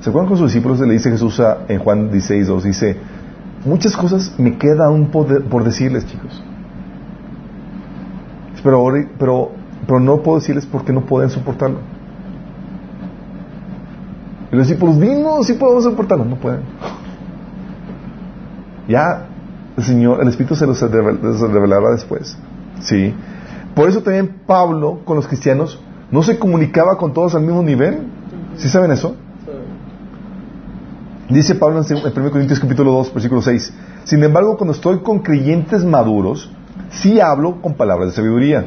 ¿Se 0.01 0.09
acuerdan 0.09 0.27
con 0.27 0.37
sus 0.37 0.47
discípulos? 0.51 0.79
Le 0.81 0.91
dice 0.93 1.09
Jesús 1.09 1.39
a- 1.39 1.59
en 1.69 1.79
Juan 1.79 2.11
16, 2.11 2.47
2, 2.47 2.63
dice, 2.65 2.97
muchas 3.65 3.95
cosas 3.95 4.37
me 4.37 4.57
queda 4.57 4.87
aún 4.87 5.07
por, 5.07 5.43
por 5.45 5.63
decirles, 5.63 6.05
chicos. 6.05 6.43
Pero, 8.61 8.83
pero, 9.17 9.51
pero 9.87 9.99
no 9.99 10.21
puedo 10.21 10.39
decirles 10.39 10.65
porque 10.65 10.91
no 10.93 11.01
pueden 11.05 11.29
soportarlo. 11.29 11.79
Y 14.51 14.55
los 14.55 14.67
discípulos, 14.67 14.99
vimos, 14.99 15.47
sí 15.47 15.53
podemos 15.53 15.83
soportarlo. 15.83 16.25
No 16.25 16.35
pueden. 16.35 16.61
Ya 18.87 19.27
el 19.77 19.83
Señor, 19.83 20.21
el 20.21 20.27
Espíritu 20.27 20.55
se 20.55 20.67
los 20.67 20.81
revelará 20.81 21.91
después. 21.91 22.37
Sí. 22.81 23.13
Por 23.75 23.87
eso 23.87 24.01
también 24.01 24.41
Pablo 24.45 24.99
con 25.05 25.15
los 25.15 25.27
cristianos 25.27 25.79
no 26.11 26.23
se 26.23 26.37
comunicaba 26.37 26.97
con 26.97 27.13
todos 27.13 27.35
al 27.35 27.43
mismo 27.43 27.63
nivel. 27.63 28.07
¿Sí 28.57 28.67
saben 28.67 28.91
eso? 28.91 29.15
Dice 31.29 31.55
Pablo 31.55 31.81
en 31.81 31.97
1 31.97 32.31
Corintios 32.31 32.59
capítulo 32.59 32.91
2, 32.91 33.13
versículo 33.13 33.41
6. 33.41 33.73
Sin 34.03 34.21
embargo, 34.21 34.57
cuando 34.57 34.73
estoy 34.73 34.99
con 34.99 35.19
creyentes 35.19 35.85
maduros, 35.85 36.51
sí 36.89 37.21
hablo 37.21 37.61
con 37.61 37.75
palabras 37.75 38.09
de 38.09 38.15
sabiduría. 38.15 38.65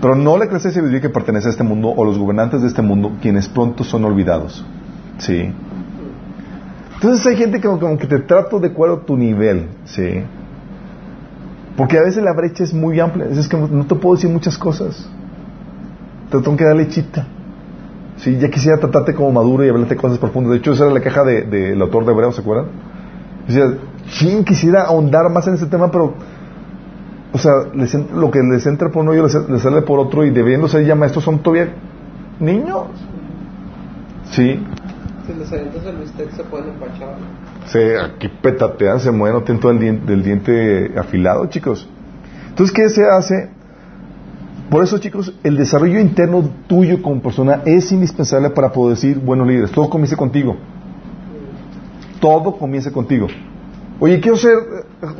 Pero 0.00 0.14
no 0.14 0.38
le 0.38 0.48
crece 0.48 0.70
sabiduría 0.70 1.00
que 1.00 1.08
pertenece 1.08 1.48
a 1.48 1.50
este 1.50 1.64
mundo 1.64 1.88
o 1.88 2.04
los 2.04 2.18
gobernantes 2.18 2.62
de 2.62 2.68
este 2.68 2.82
mundo, 2.82 3.12
quienes 3.20 3.48
pronto 3.48 3.82
son 3.82 4.04
olvidados. 4.04 4.64
Sí. 5.18 5.52
Entonces 6.94 7.26
hay 7.26 7.36
gente 7.36 7.60
que 7.60 7.68
como 7.68 7.98
que 7.98 8.06
te 8.06 8.18
trato 8.20 8.60
de 8.60 8.68
acuerdo 8.68 8.96
a 8.96 9.00
tu 9.00 9.16
nivel, 9.16 9.68
sí. 9.84 10.22
Porque 11.76 11.96
a 11.96 12.02
veces 12.02 12.22
la 12.24 12.32
brecha 12.32 12.64
es 12.64 12.74
muy 12.74 12.98
amplia, 12.98 13.26
es 13.26 13.46
que 13.46 13.56
no, 13.56 13.86
te 13.86 13.94
puedo 13.94 14.16
decir 14.16 14.30
muchas 14.30 14.58
cosas. 14.58 15.08
Te 16.28 16.40
tengo 16.40 16.56
que 16.56 16.64
dar 16.64 16.74
lechita. 16.74 17.26
Sí, 18.16 18.36
ya 18.38 18.50
quisiera 18.50 18.78
tratarte 18.78 19.14
como 19.14 19.30
maduro 19.30 19.64
y 19.64 19.68
hablarte 19.68 19.94
cosas 19.94 20.18
profundas. 20.18 20.52
De 20.52 20.58
hecho, 20.58 20.72
esa 20.72 20.86
era 20.86 20.94
la 20.94 21.00
queja 21.00 21.22
del 21.22 21.48
de, 21.48 21.70
del 21.70 21.82
autor 21.82 22.04
de 22.04 22.12
Hebreos, 22.12 22.34
¿se 22.34 22.40
acuerdan? 22.40 22.66
Decía, 23.46 23.78
quisiera 24.44 24.82
ahondar 24.82 25.30
más 25.30 25.46
en 25.46 25.54
ese 25.54 25.66
tema, 25.66 25.90
pero, 25.90 26.14
o 27.32 27.38
sea, 27.38 27.52
les 27.74 27.94
lo 27.94 28.30
que 28.30 28.40
les 28.42 28.66
entra 28.66 28.90
por 28.90 29.02
uno 29.02 29.14
y 29.14 29.20
les, 29.20 29.34
les 29.48 29.62
sale 29.62 29.82
por 29.82 29.98
otro 29.98 30.24
y 30.24 30.30
debiendo 30.30 30.68
ser 30.68 30.84
ya 30.84 30.94
maestros 30.94 31.24
son 31.24 31.40
todavía 31.40 31.74
niños. 32.40 32.86
Sí, 34.30 34.60
Si 35.26 35.32
les 35.34 35.52
avientas 35.52 35.84
el 35.86 35.96
bistec 35.96 36.30
se 36.32 36.44
pueden 36.44 36.68
empachar. 36.70 37.16
se 37.66 37.98
aquí 37.98 38.28
petatean, 38.28 39.00
se 39.00 39.10
mueven, 39.10 39.38
no 39.40 39.44
tienen 39.44 39.60
todo 39.60 39.72
el 39.72 39.78
diente, 39.78 40.06
del 40.06 40.22
diente 40.22 40.92
afilado, 40.98 41.46
chicos. 41.46 41.88
Entonces, 42.48 42.74
¿qué 42.74 42.88
se 42.88 43.04
hace? 43.06 43.50
Por 44.70 44.84
eso, 44.84 44.98
chicos, 44.98 45.32
el 45.44 45.56
desarrollo 45.56 45.98
interno 45.98 46.50
tuyo 46.66 47.00
como 47.00 47.22
persona 47.22 47.62
es 47.64 47.90
indispensable 47.90 48.50
para 48.50 48.70
poder 48.70 48.96
decir 48.96 49.18
buenos 49.18 49.46
líderes. 49.46 49.70
Todo 49.70 49.88
comienza 49.88 50.16
contigo. 50.16 50.56
Todo 52.20 52.56
comienza 52.58 52.90
contigo. 52.90 53.28
Oye, 54.00 54.20
quiero 54.20 54.36
ser, 54.36 54.54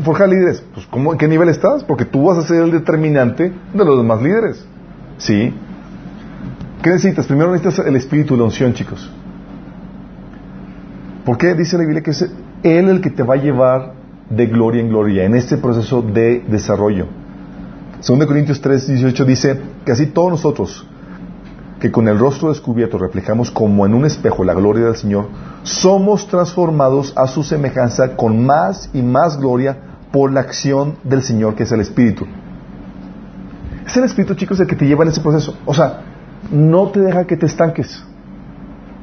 forjar 0.04 0.28
líderes. 0.28 0.62
Pues, 0.72 0.86
¿cómo, 0.86 1.12
¿en 1.12 1.18
qué 1.18 1.26
nivel 1.26 1.48
estás? 1.48 1.82
Porque 1.84 2.04
tú 2.04 2.26
vas 2.26 2.38
a 2.38 2.42
ser 2.42 2.62
el 2.62 2.70
determinante 2.70 3.52
de 3.74 3.84
los 3.84 3.96
demás 3.98 4.22
líderes. 4.22 4.64
¿Sí? 5.18 5.52
¿Qué 6.82 6.90
necesitas? 6.90 7.26
Primero 7.26 7.50
necesitas 7.50 7.84
el 7.86 7.96
espíritu 7.96 8.36
la 8.36 8.44
unción, 8.44 8.72
chicos. 8.72 9.10
¿Por 11.24 11.36
qué 11.36 11.54
dice 11.54 11.76
la 11.76 11.82
Biblia 11.82 12.02
que 12.02 12.12
es 12.12 12.22
Él 12.62 12.88
el 12.88 13.00
que 13.00 13.10
te 13.10 13.22
va 13.22 13.34
a 13.34 13.38
llevar 13.38 13.94
de 14.30 14.46
gloria 14.46 14.80
en 14.80 14.88
gloria 14.88 15.24
en 15.24 15.34
este 15.34 15.56
proceso 15.56 16.00
de 16.00 16.44
desarrollo? 16.48 17.06
2 18.06 18.26
Corintios 18.26 18.60
3, 18.60 18.86
18 18.86 19.24
dice 19.24 19.60
que 19.84 19.92
así 19.92 20.06
todos 20.06 20.30
nosotros, 20.30 20.86
que 21.80 21.92
con 21.92 22.08
el 22.08 22.18
rostro 22.18 22.48
descubierto 22.48 22.98
reflejamos 22.98 23.50
como 23.50 23.86
en 23.86 23.94
un 23.94 24.04
espejo 24.04 24.44
la 24.44 24.54
gloria 24.54 24.86
del 24.86 24.96
Señor, 24.96 25.28
somos 25.62 26.26
transformados 26.26 27.12
a 27.16 27.26
su 27.26 27.42
semejanza 27.42 28.16
con 28.16 28.44
más 28.44 28.90
y 28.92 29.02
más 29.02 29.38
gloria 29.38 29.78
por 30.10 30.32
la 30.32 30.40
acción 30.40 30.96
del 31.04 31.22
Señor 31.22 31.54
que 31.54 31.62
es 31.62 31.72
el 31.72 31.80
Espíritu. 31.80 32.26
Es 33.86 33.96
el 33.96 34.04
Espíritu, 34.04 34.34
chicos, 34.34 34.60
el 34.60 34.66
que 34.66 34.76
te 34.76 34.86
lleva 34.86 35.04
en 35.04 35.10
ese 35.10 35.20
proceso. 35.20 35.56
O 35.64 35.72
sea, 35.72 36.02
no 36.50 36.88
te 36.88 37.00
deja 37.00 37.26
que 37.26 37.36
te 37.36 37.46
estanques. 37.46 38.04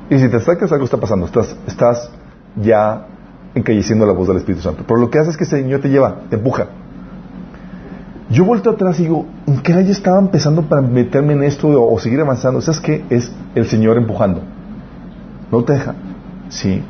Y 0.10 0.20
si 0.20 0.30
te 0.30 0.38
estancas, 0.38 0.72
algo 0.72 0.86
está 0.86 0.98
pasando. 0.98 1.26
Estás, 1.26 1.56
estás 1.66 2.12
ya 2.56 3.08
encalleciendo 3.56 4.06
la 4.06 4.14
voz 4.14 4.28
del 4.28 4.38
Espíritu 4.38 4.62
Santo. 4.62 4.84
Pero 4.88 5.00
lo 5.00 5.10
que 5.10 5.18
hace 5.18 5.32
es 5.32 5.38
que 5.38 5.46
el 5.46 5.50
Señor 5.50 5.82
te 5.82 5.90
lleva, 5.90 6.22
te 6.30 6.36
empuja. 6.36 6.68
Yo 8.30 8.44
vuelto 8.44 8.72
atrás 8.72 9.00
y 9.00 9.04
digo, 9.04 9.26
¿en 9.46 9.60
qué 9.62 9.74
año 9.74 9.92
estaba 9.92 10.20
empezando 10.20 10.64
para 10.64 10.82
meterme 10.82 11.34
en 11.34 11.44
esto 11.44 11.68
o, 11.68 11.94
o 11.94 12.00
seguir 12.00 12.20
avanzando? 12.22 12.60
¿Sabes 12.62 12.80
qué? 12.80 13.06
Es 13.10 13.32
el 13.54 13.68
Señor 13.68 13.98
empujando. 13.98 14.42
No 15.52 15.64
te 15.64 15.74
deja. 15.74 15.96
Sí. 16.50 16.82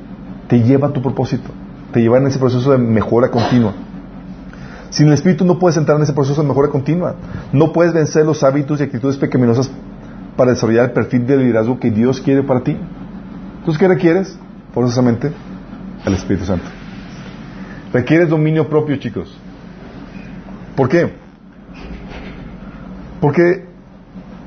Te 0.47 0.61
lleva 0.61 0.87
a 0.87 0.91
tu 0.91 1.01
propósito. 1.01 1.49
Te 1.91 2.01
lleva 2.01 2.17
en 2.17 2.27
ese 2.27 2.39
proceso 2.39 2.71
de 2.71 2.77
mejora 2.77 3.29
continua. 3.29 3.73
Sin 4.89 5.07
el 5.07 5.13
Espíritu 5.13 5.43
no 5.43 5.59
puedes 5.59 5.75
entrar 5.75 5.97
en 5.97 6.03
ese 6.03 6.13
proceso 6.13 6.41
de 6.41 6.47
mejora 6.47 6.69
continua. 6.69 7.15
No 7.51 7.73
puedes 7.73 7.93
vencer 7.93 8.25
los 8.25 8.43
hábitos 8.43 8.79
y 8.79 8.83
actitudes 8.83 9.17
pecaminosas 9.17 9.69
para 10.37 10.51
desarrollar 10.51 10.85
el 10.85 10.91
perfil 10.91 11.25
de 11.27 11.37
liderazgo 11.37 11.79
que 11.79 11.91
Dios 11.91 12.21
quiere 12.21 12.43
para 12.43 12.61
ti. 12.61 12.77
Entonces, 13.57 13.77
¿qué 13.77 13.87
requieres? 13.87 14.37
Forzosamente, 14.73 15.31
el 16.05 16.13
Espíritu 16.13 16.45
Santo. 16.45 16.65
Requieres 17.91 18.29
dominio 18.29 18.69
propio, 18.69 18.95
chicos. 18.97 19.37
¿Por 20.75 20.89
qué? 20.89 21.24
Porque 23.25 23.65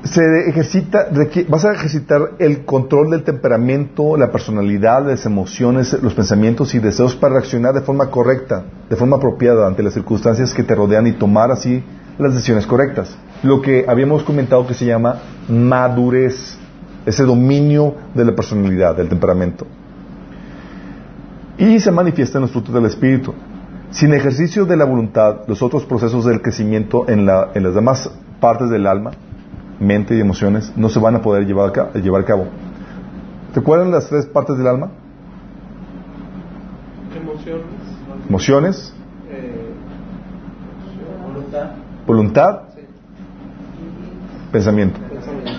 se 0.05 0.21
ejercita, 0.47 1.09
vas 1.49 1.65
a 1.65 1.73
ejercitar 1.73 2.35
el 2.39 2.63
control 2.63 3.09
del 3.09 3.23
temperamento, 3.23 4.15
la 4.15 4.31
personalidad, 4.31 5.05
las 5.05 5.25
emociones, 5.25 6.01
los 6.01 6.13
pensamientos 6.13 6.73
y 6.73 6.79
deseos 6.79 7.13
para 7.13 7.33
reaccionar 7.33 7.73
de 7.73 7.81
forma 7.81 8.09
correcta, 8.09 8.63
de 8.89 8.95
forma 8.95 9.17
apropiada 9.17 9.67
ante 9.67 9.83
las 9.83 9.95
circunstancias 9.95 10.53
que 10.53 10.63
te 10.63 10.75
rodean 10.75 11.07
y 11.07 11.11
tomar 11.11 11.51
así 11.51 11.83
las 12.17 12.33
decisiones 12.33 12.65
correctas. 12.65 13.13
Lo 13.43 13.61
que 13.61 13.83
habíamos 13.85 14.23
comentado 14.23 14.65
que 14.65 14.73
se 14.73 14.85
llama 14.85 15.23
madurez, 15.49 16.57
ese 17.05 17.23
dominio 17.23 17.95
de 18.13 18.23
la 18.23 18.33
personalidad, 18.33 18.95
del 18.95 19.09
temperamento. 19.09 19.67
Y 21.57 21.81
se 21.81 21.91
manifiesta 21.91 22.37
en 22.37 22.43
los 22.43 22.51
frutos 22.51 22.73
del 22.73 22.85
Espíritu. 22.85 23.33
Sin 23.91 24.13
ejercicio 24.13 24.65
de 24.65 24.77
la 24.77 24.85
voluntad, 24.85 25.47
los 25.47 25.61
otros 25.63 25.83
procesos 25.85 26.25
del 26.25 26.41
crecimiento 26.41 27.09
en, 27.09 27.25
la- 27.25 27.49
en 27.55 27.63
las 27.63 27.73
demás 27.73 28.09
partes 28.39 28.69
del 28.69 28.85
alma, 28.85 29.11
mente 29.79 30.15
y 30.15 30.19
emociones, 30.21 30.71
no 30.75 30.89
se 30.89 30.99
van 30.99 31.15
a 31.15 31.21
poder 31.21 31.45
llevar 31.47 31.73
a, 31.79 31.97
llevar 31.97 32.21
a 32.21 32.25
cabo. 32.25 32.45
¿Recuerdan 33.55 33.91
las 33.91 34.07
tres 34.07 34.27
partes 34.27 34.57
del 34.57 34.67
alma? 34.67 34.91
Emociones. 37.15 37.63
Emociones, 38.29 38.93
Eh, 39.31 39.71
Voluntad. 41.25 41.69
voluntad, 42.05 42.59
sí, 42.75 42.81
pensamiento. 44.51 44.99
pensamientos. 45.09 45.53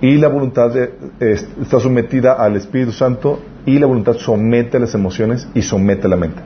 Y 0.00 0.16
la 0.18 0.28
voluntad 0.28 0.70
de- 0.72 0.94
está 1.20 1.80
sometida 1.80 2.32
al 2.34 2.56
Espíritu 2.56 2.92
Santo 2.92 3.40
y 3.66 3.78
la 3.78 3.86
voluntad 3.86 4.14
somete 4.14 4.76
a 4.76 4.80
las 4.80 4.94
emociones 4.94 5.48
y 5.54 5.62
somete 5.62 6.06
a 6.06 6.10
la 6.10 6.16
mente. 6.16 6.42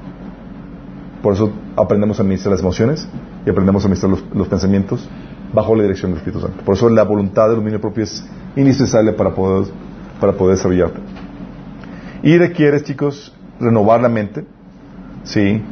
Por 1.22 1.34
eso 1.34 1.50
aprendemos 1.76 2.18
a 2.18 2.22
administrar 2.22 2.52
las 2.52 2.60
emociones 2.60 3.06
y 3.46 3.50
aprendemos 3.50 3.82
a 3.84 3.86
administrar 3.88 4.16
los, 4.34 4.48
pensamientos 4.48 5.08
bajo 5.52 5.74
la 5.74 5.82
dirección 5.82 6.12
del 6.12 6.18
Espíritu 6.18 6.40
Santo. 6.40 6.64
Por 6.64 6.74
eso 6.76 6.88
la 6.88 7.02
voluntad 7.04 7.48
del 7.48 7.56
dominio 7.56 7.80
propio 7.80 8.04
es 8.04 8.24
indispensable 8.56 9.12
para 9.12 9.34
poder, 9.34 9.70
para 10.20 10.32
poder 10.32 10.56
desarrollarte. 10.56 11.00
Y 12.22 12.38
requieres, 12.38 12.84
chicos, 12.84 13.34
renovar 13.58 14.00
la 14.00 14.08
mente. 14.08 14.44
¿Sí? 15.24 15.62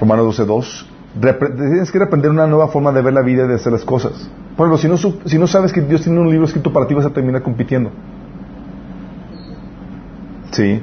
Romanos 0.00 0.38
12.2. 0.38 0.86
Repre- 1.20 1.54
Tienes 1.56 1.90
que 1.90 2.02
aprender 2.02 2.30
una 2.30 2.46
nueva 2.46 2.68
forma 2.68 2.92
de 2.92 3.02
ver 3.02 3.12
la 3.14 3.22
vida 3.22 3.44
y 3.44 3.48
de 3.48 3.54
hacer 3.54 3.72
las 3.72 3.84
cosas. 3.84 4.12
Por 4.56 4.68
ejemplo, 4.68 4.78
si 4.78 4.88
no, 5.08 5.14
si 5.24 5.38
no 5.38 5.46
sabes 5.46 5.72
que 5.72 5.80
Dios 5.80 6.02
tiene 6.02 6.20
un 6.20 6.28
libro 6.30 6.46
escrito 6.46 6.72
para 6.72 6.86
ti, 6.86 6.94
vas 6.94 7.06
a 7.06 7.10
terminar 7.10 7.42
compitiendo. 7.42 7.90
Sí. 10.52 10.80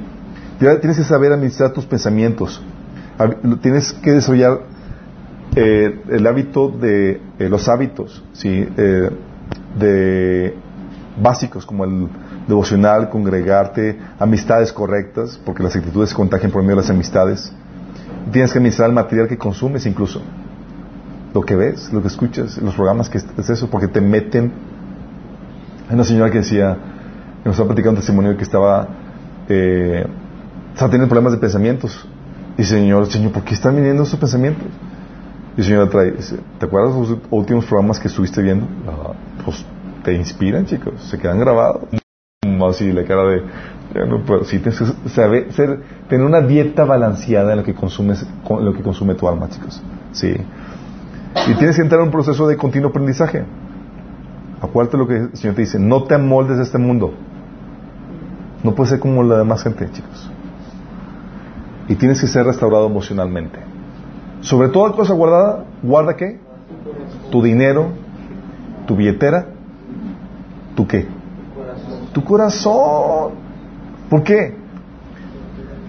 Tienes 0.58 0.96
que 0.98 1.04
saber 1.04 1.32
administrar 1.32 1.72
tus 1.72 1.86
pensamientos. 1.86 2.62
Tienes 3.60 3.92
que 3.92 4.12
desarrollar 4.12 4.60
eh, 5.56 6.00
el 6.08 6.26
hábito 6.26 6.68
de 6.68 7.20
eh, 7.38 7.48
los 7.48 7.68
hábitos, 7.68 8.24
sí, 8.32 8.66
eh, 8.76 9.10
de 9.78 10.54
básicos 11.20 11.66
como 11.66 11.84
el 11.84 12.08
devocional, 12.48 13.10
congregarte, 13.10 13.98
amistades 14.18 14.72
correctas, 14.72 15.40
porque 15.44 15.62
las 15.62 15.76
actitudes 15.76 16.10
se 16.10 16.16
contagian 16.16 16.50
por 16.50 16.62
medio 16.62 16.76
de 16.76 16.82
las 16.82 16.90
amistades. 16.90 17.52
Tienes 18.32 18.52
que 18.52 18.58
administrar 18.58 18.88
el 18.88 18.94
material 18.94 19.28
que 19.28 19.38
consumes 19.38 19.86
incluso. 19.86 20.22
Lo 21.34 21.42
que 21.42 21.54
ves, 21.56 21.92
lo 21.92 22.02
que 22.02 22.08
escuchas, 22.08 22.58
los 22.58 22.74
programas 22.74 23.08
que 23.08 23.18
es 23.18 23.50
eso, 23.50 23.70
porque 23.70 23.88
te 23.88 24.00
meten. 24.00 24.52
Hay 25.88 25.94
una 25.94 26.04
señora 26.04 26.30
que 26.30 26.38
decía, 26.38 26.76
que 27.42 27.48
nos 27.48 27.54
estaba 27.54 27.68
platicando 27.68 27.92
un 27.92 27.96
testimonio 27.96 28.36
que 28.36 28.42
estaba, 28.42 28.88
eh, 29.48 30.06
estaba 30.72 30.90
teniendo 30.90 31.08
problemas 31.08 31.32
de 31.32 31.38
pensamientos. 31.38 32.06
Y 32.58 32.64
señor, 32.64 33.06
señor, 33.06 33.32
¿por 33.32 33.42
qué 33.44 33.54
están 33.54 33.76
viniendo 33.76 34.02
esos 34.02 34.18
pensamientos? 34.18 34.66
Y 35.56 35.60
el 35.60 35.66
señor 35.66 35.84
le 35.84 35.90
trae, 35.90 36.10
dice, 36.12 36.36
¿te 36.58 36.66
acuerdas 36.66 36.94
de 36.94 37.00
los 37.00 37.18
últimos 37.30 37.64
programas 37.64 37.98
que 37.98 38.08
estuviste 38.08 38.42
viendo? 38.42 38.66
"Ah, 38.86 39.12
pues 39.44 39.64
te 40.04 40.14
inspiran, 40.14 40.66
chicos, 40.66 40.94
se 41.10 41.18
quedan 41.18 41.38
grabados. 41.38 41.82
Así, 42.68 42.92
la 42.92 43.04
cara 43.04 43.24
de, 43.24 43.42
ya 43.94 44.04
no 44.06 44.22
puedo. 44.24 44.44
Sí, 44.44 44.58
tienes 44.58 44.78
que 44.78 45.08
saber, 45.10 45.48
tener 46.08 46.26
una 46.26 46.40
dieta 46.40 46.84
balanceada 46.84 47.52
en 47.52 47.58
lo 47.58 47.64
que 47.64 47.74
consumes, 47.74 48.26
con 48.44 48.64
lo 48.64 48.72
que 48.74 48.82
consume 48.82 49.14
tu 49.14 49.28
alma, 49.28 49.48
chicos. 49.48 49.82
Sí. 50.12 50.34
Y 51.48 51.54
tienes 51.54 51.76
que 51.76 51.82
entrar 51.82 52.00
en 52.00 52.06
un 52.06 52.12
proceso 52.12 52.46
de 52.46 52.56
continuo 52.56 52.90
aprendizaje. 52.90 53.44
Acuérdate 54.60 54.98
lo 54.98 55.06
que 55.06 55.16
el 55.16 55.36
Señor 55.36 55.54
te 55.54 55.62
dice, 55.62 55.78
no 55.78 56.04
te 56.04 56.14
amoldes 56.14 56.58
a 56.58 56.62
este 56.62 56.78
mundo. 56.78 57.14
No 58.62 58.74
puedes 58.74 58.90
ser 58.90 59.00
como 59.00 59.22
la 59.22 59.38
demás 59.38 59.62
gente, 59.62 59.88
chicos. 59.90 60.30
Y 61.90 61.96
tienes 61.96 62.20
que 62.20 62.28
ser 62.28 62.46
restaurado 62.46 62.86
emocionalmente. 62.86 63.58
Sobre 64.42 64.68
toda 64.68 64.92
cosa 64.92 65.12
guardada, 65.12 65.64
¿guarda 65.82 66.14
qué? 66.14 66.38
Tu 67.32 67.42
dinero, 67.42 67.88
tu 68.86 68.94
billetera, 68.94 69.46
tu 70.76 70.86
qué? 70.86 71.08
Tu 72.12 72.22
corazón. 72.22 73.32
¿Por 74.08 74.22
qué? 74.22 74.54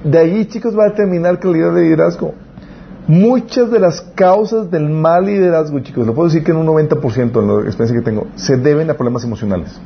De 0.04 0.18
ahí, 0.18 0.46
chicos, 0.46 0.76
va 0.76 0.86
a 0.86 0.90
determinar 0.90 1.40
calidad 1.40 1.72
de 1.72 1.84
liderazgo. 1.84 2.34
Muchas 3.08 3.70
de 3.70 3.78
las 3.78 4.02
causas 4.02 4.72
del 4.72 4.90
mal 4.90 5.28
liderazgo, 5.28 5.82
chicos, 5.82 6.08
lo 6.08 6.16
puedo 6.16 6.30
decir 6.30 6.44
que 6.44 6.50
en 6.50 6.58
un 6.58 6.66
90% 6.66 7.40
en 7.40 7.48
la 7.48 7.62
experiencia 7.62 7.96
que 7.96 8.02
tengo, 8.02 8.26
se 8.36 8.58
deben 8.58 8.90
a 8.90 8.96
problemas 8.96 9.24
emocionales. 9.24 9.80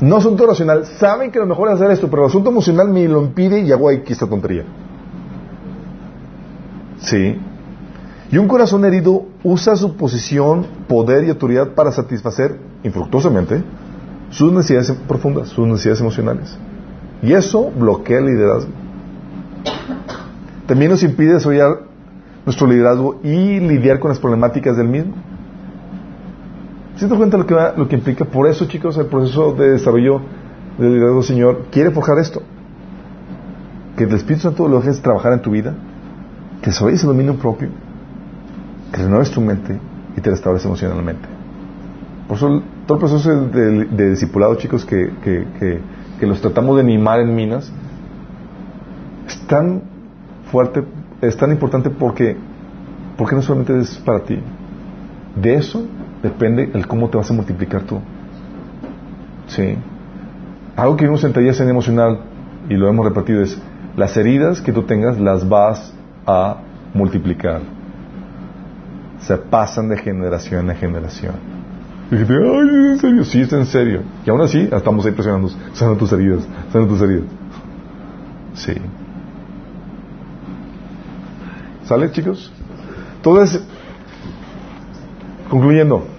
No 0.00 0.16
asunto 0.16 0.46
racional, 0.46 0.86
saben 0.98 1.30
que 1.30 1.38
lo 1.38 1.46
mejor 1.46 1.68
es 1.68 1.74
hacer 1.74 1.90
esto, 1.90 2.08
pero 2.08 2.24
el 2.24 2.28
asunto 2.28 2.50
emocional 2.50 2.88
me 2.88 3.06
lo 3.08 3.22
impide 3.22 3.60
y 3.60 3.72
hago 3.72 3.88
aquí 3.88 4.12
esta 4.12 4.26
tontería. 4.26 4.64
Sí. 6.98 7.38
Y 8.30 8.38
un 8.38 8.48
corazón 8.48 8.84
herido 8.84 9.26
usa 9.44 9.76
su 9.76 9.96
posición, 9.96 10.66
poder 10.88 11.24
y 11.24 11.30
autoridad 11.30 11.68
para 11.74 11.92
satisfacer, 11.92 12.58
infructuosamente, 12.82 13.62
sus 14.30 14.52
necesidades 14.52 14.90
profundas, 15.06 15.50
sus 15.50 15.66
necesidades 15.66 16.00
emocionales. 16.00 16.58
Y 17.22 17.32
eso 17.32 17.70
bloquea 17.70 18.18
el 18.18 18.26
liderazgo. 18.26 18.72
También 20.66 20.90
nos 20.90 21.02
impide 21.02 21.34
desarrollar 21.34 21.82
nuestro 22.44 22.66
liderazgo 22.66 23.20
y 23.22 23.60
lidiar 23.60 24.00
con 24.00 24.08
las 24.08 24.18
problemáticas 24.18 24.76
del 24.76 24.88
mismo. 24.88 25.14
¿Se 26.96 27.08
te 27.08 27.16
cuenta 27.16 27.36
lo 27.36 27.46
que, 27.46 27.54
va- 27.54 27.74
lo 27.76 27.88
que 27.88 27.96
implica? 27.96 28.24
Por 28.24 28.46
eso, 28.48 28.66
chicos, 28.66 28.96
el 28.98 29.06
proceso 29.06 29.52
de 29.54 29.70
desarrollo 29.72 30.20
del 30.78 30.92
liderazgo 30.94 31.16
del 31.18 31.24
Señor 31.24 31.64
quiere 31.70 31.90
forjar 31.90 32.18
esto. 32.18 32.42
Que 33.96 34.04
el 34.04 34.12
Espíritu 34.14 34.42
Santo 34.42 34.68
lo 34.68 34.78
dejes 34.80 35.00
trabajar 35.02 35.32
en 35.32 35.42
tu 35.42 35.50
vida, 35.50 35.74
que 36.60 36.66
desarrolles 36.70 37.02
el 37.02 37.08
dominio 37.08 37.34
propio, 37.36 37.68
que 38.92 39.02
renueves 39.02 39.30
tu 39.30 39.40
mente 39.40 39.78
y 40.16 40.20
te 40.20 40.30
restaures 40.30 40.64
emocionalmente. 40.64 41.28
Por 42.28 42.36
eso, 42.36 42.62
todo 42.86 42.98
el 42.98 43.00
proceso 43.00 43.30
de, 43.46 43.60
de- 43.70 43.84
de 43.86 44.10
discipulado, 44.10 44.54
chicos, 44.56 44.84
que, 44.84 45.10
que, 45.22 45.46
que, 45.58 45.80
que 46.20 46.26
los 46.26 46.40
tratamos 46.40 46.76
de 46.76 46.82
animar 46.82 47.20
en 47.20 47.34
minas, 47.34 47.72
es 49.26 49.38
tan 49.46 49.82
fuerte, 50.50 50.82
es 51.20 51.36
tan 51.36 51.50
importante 51.50 51.90
porque, 51.90 52.36
porque 53.16 53.34
no 53.36 53.42
solamente 53.42 53.78
es 53.80 53.96
para 53.98 54.20
ti. 54.20 54.38
De 55.36 55.54
eso 55.54 55.84
depende 56.24 56.70
el 56.72 56.86
cómo 56.86 57.10
te 57.10 57.18
vas 57.18 57.30
a 57.30 57.34
multiplicar 57.34 57.82
tú. 57.82 58.00
Sí. 59.46 59.76
Algo 60.74 60.96
que 60.96 61.04
vimos 61.04 61.22
en 61.22 61.34
taller 61.34 61.54
en 61.60 61.68
emocional, 61.68 62.18
y 62.68 62.74
lo 62.74 62.88
hemos 62.88 63.04
repetido, 63.04 63.42
es 63.42 63.60
las 63.94 64.16
heridas 64.16 64.62
que 64.62 64.72
tú 64.72 64.82
tengas 64.84 65.20
las 65.20 65.46
vas 65.48 65.92
a 66.26 66.56
multiplicar. 66.94 67.60
Se 69.20 69.36
pasan 69.36 69.90
de 69.90 69.98
generación 69.98 70.70
en 70.70 70.76
generación. 70.76 71.34
Y 72.10 72.16
dijiste, 72.16 72.34
ay, 72.34 72.68
¿es 72.68 72.92
en 72.92 72.98
serio? 72.98 73.24
Sí, 73.24 73.40
es 73.42 73.52
en 73.52 73.66
serio. 73.66 74.02
Y 74.24 74.30
aún 74.30 74.40
así, 74.40 74.68
estamos 74.72 75.04
ahí 75.04 75.12
presionando, 75.12 75.50
sanan 75.74 75.98
tus 75.98 76.10
heridas, 76.12 76.48
sanan 76.72 76.88
tus 76.88 77.02
heridas. 77.02 77.24
Sí. 78.54 78.74
¿Sale, 81.84 82.10
chicos? 82.12 82.50
Entonces, 83.16 83.62
concluyendo, 85.50 86.13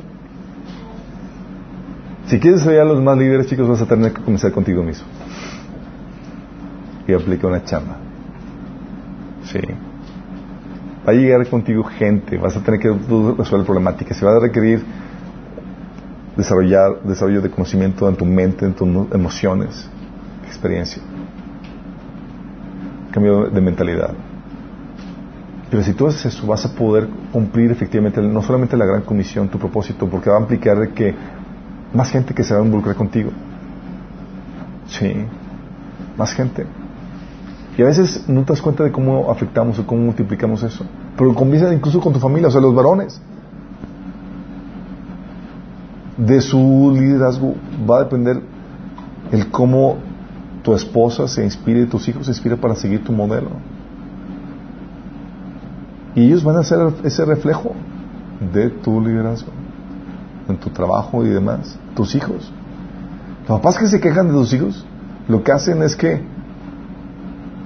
si 2.27 2.39
quieres 2.39 2.61
ser 2.61 2.79
a 2.79 2.85
los 2.85 3.01
más 3.01 3.17
líderes, 3.17 3.47
chicos, 3.47 3.67
vas 3.67 3.81
a 3.81 3.85
tener 3.85 4.13
que 4.13 4.21
comenzar 4.21 4.51
contigo 4.51 4.83
mismo. 4.83 5.05
Y 7.07 7.13
aplica 7.13 7.47
una 7.47 7.63
chamba. 7.63 7.97
Sí. 9.43 9.59
Va 11.07 11.11
a 11.11 11.15
llegar 11.15 11.47
contigo 11.47 11.83
gente, 11.83 12.37
vas 12.37 12.57
a 12.57 12.63
tener 12.63 12.79
que 12.79 12.89
resolver 12.89 13.65
problemáticas, 13.65 14.17
se 14.17 14.25
va 14.25 14.35
a 14.35 14.39
requerir 14.39 14.83
desarrollar 16.35 17.01
desarrollo 17.03 17.41
de 17.41 17.49
conocimiento 17.49 18.09
en 18.09 18.15
tu 18.15 18.25
mente, 18.25 18.65
en 18.65 18.73
tus 18.73 18.87
emociones, 19.13 19.87
experiencia, 20.47 21.01
cambio 23.11 23.49
de 23.49 23.61
mentalidad. 23.61 24.13
Pero 25.69 25.83
si 25.83 25.93
tú 25.93 26.07
haces 26.07 26.25
eso, 26.25 26.47
vas 26.47 26.65
a 26.65 26.73
poder 26.75 27.07
cumplir 27.31 27.71
efectivamente 27.71 28.21
no 28.21 28.41
solamente 28.41 28.77
la 28.77 28.85
gran 28.85 29.01
comisión, 29.01 29.49
tu 29.49 29.59
propósito, 29.59 30.07
porque 30.07 30.29
va 30.29 30.37
a 30.37 30.41
implicar 30.41 30.89
que 30.89 31.13
más 31.95 32.09
gente 32.09 32.33
que 32.33 32.43
se 32.43 32.53
va 32.53 32.61
a 32.61 32.63
involucrar 32.63 32.95
contigo. 32.95 33.31
Sí, 34.87 35.13
más 36.17 36.33
gente. 36.33 36.65
Y 37.77 37.81
a 37.81 37.85
veces 37.85 38.27
no 38.27 38.43
te 38.43 38.53
das 38.53 38.61
cuenta 38.61 38.83
de 38.83 38.91
cómo 38.91 39.31
afectamos 39.31 39.79
o 39.79 39.85
cómo 39.85 40.03
multiplicamos 40.03 40.63
eso. 40.63 40.85
Pero 41.17 41.33
comienza 41.33 41.73
incluso 41.73 41.99
con 41.99 42.13
tu 42.13 42.19
familia, 42.19 42.47
o 42.47 42.51
sea, 42.51 42.61
los 42.61 42.75
varones. 42.75 43.21
De 46.17 46.39
su 46.39 46.93
liderazgo 46.95 47.55
va 47.89 47.97
a 47.97 48.03
depender 48.03 48.41
el 49.31 49.49
cómo 49.51 49.97
tu 50.63 50.73
esposa 50.73 51.27
se 51.27 51.43
inspire 51.43 51.85
tus 51.85 52.07
hijos 52.07 52.25
se 52.25 52.31
inspiren 52.31 52.57
para 52.57 52.75
seguir 52.75 53.03
tu 53.03 53.11
modelo. 53.11 53.49
Y 56.15 56.25
ellos 56.25 56.43
van 56.43 56.57
a 56.57 56.63
ser 56.63 56.79
ese 57.03 57.25
reflejo 57.25 57.73
de 58.53 58.69
tu 58.69 59.01
liderazgo, 59.01 59.51
en 60.47 60.57
tu 60.57 60.69
trabajo 60.69 61.25
y 61.25 61.29
demás. 61.29 61.77
Tus 61.95 62.15
hijos. 62.15 62.51
Los 63.47 63.59
papás 63.59 63.77
que 63.77 63.87
se 63.87 63.99
quejan 63.99 64.27
de 64.27 64.33
tus 64.33 64.53
hijos, 64.53 64.85
lo 65.27 65.43
que 65.43 65.51
hacen 65.51 65.81
es 65.83 65.95
que 65.95 66.21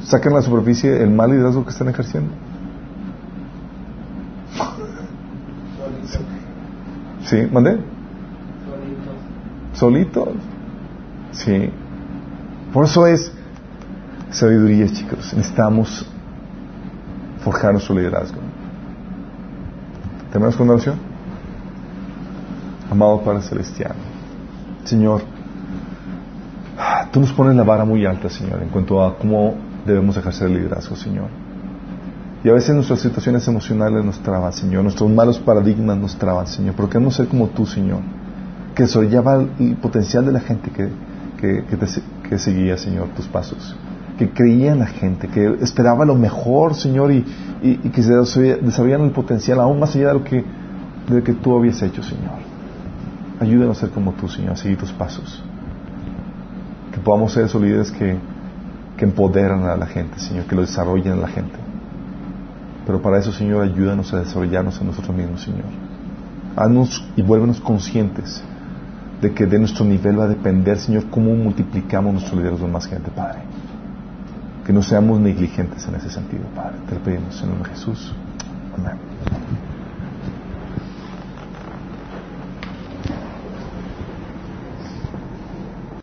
sacan 0.02 0.34
a 0.34 0.38
la 0.38 0.42
superficie 0.42 1.02
el 1.02 1.10
mal 1.10 1.32
liderazgo 1.32 1.64
que 1.64 1.72
están 1.72 1.90
ejerciendo. 1.90 2.32
¿Sí? 7.26 7.48
¿Mandé? 7.52 7.78
Solitos. 9.74 10.30
Sí. 11.32 11.70
Por 12.74 12.86
eso 12.86 13.06
es 13.08 13.32
sabiduría, 14.32 14.88
chicos. 14.88 15.34
Necesitamos 15.36 16.06
forjar 17.44 17.74
nuestro 17.74 17.96
liderazgo. 17.96 18.40
¿Terminamos 20.32 20.56
con 20.56 20.68
una 20.68 20.76
oración? 20.76 21.09
Amado 22.92 23.22
Padre 23.22 23.42
Celestial, 23.42 23.94
Señor, 24.84 25.22
tú 27.12 27.20
nos 27.20 27.32
pones 27.34 27.56
la 27.56 27.64
vara 27.64 27.86
muy 27.86 28.06
alta, 28.06 28.30
Señor, 28.30 28.62
en 28.64 28.70
cuanto 28.70 29.04
a 29.04 29.18
cómo 29.18 29.56
debemos 29.86 30.18
ejercer 30.18 30.48
el 30.48 30.56
liderazgo, 30.56 30.96
Señor. 30.96 31.28
Y 32.44 32.50
a 32.50 32.54
veces 32.54 32.74
nuestras 32.74 33.02
situaciones 33.02 33.48
emocionales 33.48 34.04
nos 34.04 34.20
traban, 34.20 34.54
Señor. 34.54 34.84
Nuestros 34.84 35.10
malos 35.10 35.40
paradigmas 35.40 35.98
nos 35.98 36.18
traban, 36.18 36.48
Señor. 36.48 36.74
Pero 36.76 36.90
queremos 36.90 37.16
ser 37.16 37.28
como 37.28 37.48
tú, 37.48 37.66
Señor. 37.66 38.00
Que 38.76 38.84
desarrollaba 38.84 39.44
el 39.60 39.76
potencial 39.76 40.26
de 40.26 40.32
la 40.32 40.40
gente 40.40 40.72
que, 40.72 40.90
que, 42.30 42.38
seguía, 42.38 42.78
Señor, 42.78 43.10
tus 43.10 43.28
pasos. 43.28 43.76
Que 44.18 44.30
creía 44.30 44.72
en 44.72 44.80
la 44.80 44.88
gente, 44.88 45.28
que 45.28 45.58
esperaba 45.62 46.06
lo 46.06 46.16
mejor, 46.16 46.76
Señor, 46.76 47.12
y, 47.12 47.26
y, 47.62 47.90
que 47.90 48.02
se 48.04 48.14
desarrollaran 48.14 49.06
el 49.06 49.12
potencial 49.12 49.60
aún 49.60 49.80
más 49.80 49.96
allá 49.96 50.10
de 50.10 50.14
lo 50.14 50.24
que, 50.24 50.38
de 51.10 51.20
lo 51.20 51.24
que 51.24 51.34
tú 51.34 51.58
habías 51.58 51.82
hecho, 51.82 52.04
Señor. 52.04 52.49
Ayúdanos 53.40 53.78
a 53.78 53.82
ser 53.82 53.90
como 53.92 54.14
tú, 54.14 54.28
Señor, 54.28 54.54
a 54.54 54.56
seguir 54.56 54.78
tus 54.78 54.92
pasos. 54.92 55.42
Que 56.92 57.00
podamos 57.00 57.32
ser 57.32 57.46
esos 57.46 57.92
que, 57.92 58.18
que 58.98 59.06
empoderan 59.06 59.64
a 59.64 59.76
la 59.76 59.86
gente, 59.86 60.20
Señor, 60.20 60.46
que 60.46 60.56
lo 60.56 60.62
desarrollen 60.62 61.14
a 61.14 61.16
la 61.18 61.28
gente. 61.28 61.58
Pero 62.86 63.02
para 63.02 63.20
eso, 63.20 63.32
Señor, 63.32 63.64
ayúdanos 63.64 64.14
a 64.14 64.20
desarrollarnos 64.20 64.82
a 64.82 64.84
nosotros 64.84 65.16
mismos, 65.16 65.44
Señor. 65.44 65.66
Haznos 66.56 67.06
y 67.16 67.22
vuélvenos 67.22 67.62
conscientes 67.62 68.44
de 69.22 69.34
que 69.34 69.46
de 69.46 69.60
nuestro 69.60 69.86
nivel 69.86 70.20
va 70.20 70.26
a 70.26 70.28
depender, 70.28 70.78
Señor, 70.78 71.06
cómo 71.10 71.34
multiplicamos 71.36 72.14
nuestro 72.14 72.38
liderazgo 72.38 72.66
de 72.66 72.72
más 72.72 72.88
gente, 72.88 73.12
Padre. 73.12 73.40
Que 74.66 74.74
no 74.74 74.82
seamos 74.82 75.20
negligentes 75.20 75.88
en 75.88 75.96
ese 75.96 76.10
sentido, 76.10 76.44
Padre. 76.56 76.78
Te 76.88 76.96
lo 76.96 77.02
pedimos 77.02 77.38
en 77.38 77.44
el 77.44 77.50
nombre 77.50 77.70
de 77.70 77.76
Jesús. 77.76 78.14
Amén. 78.78 78.98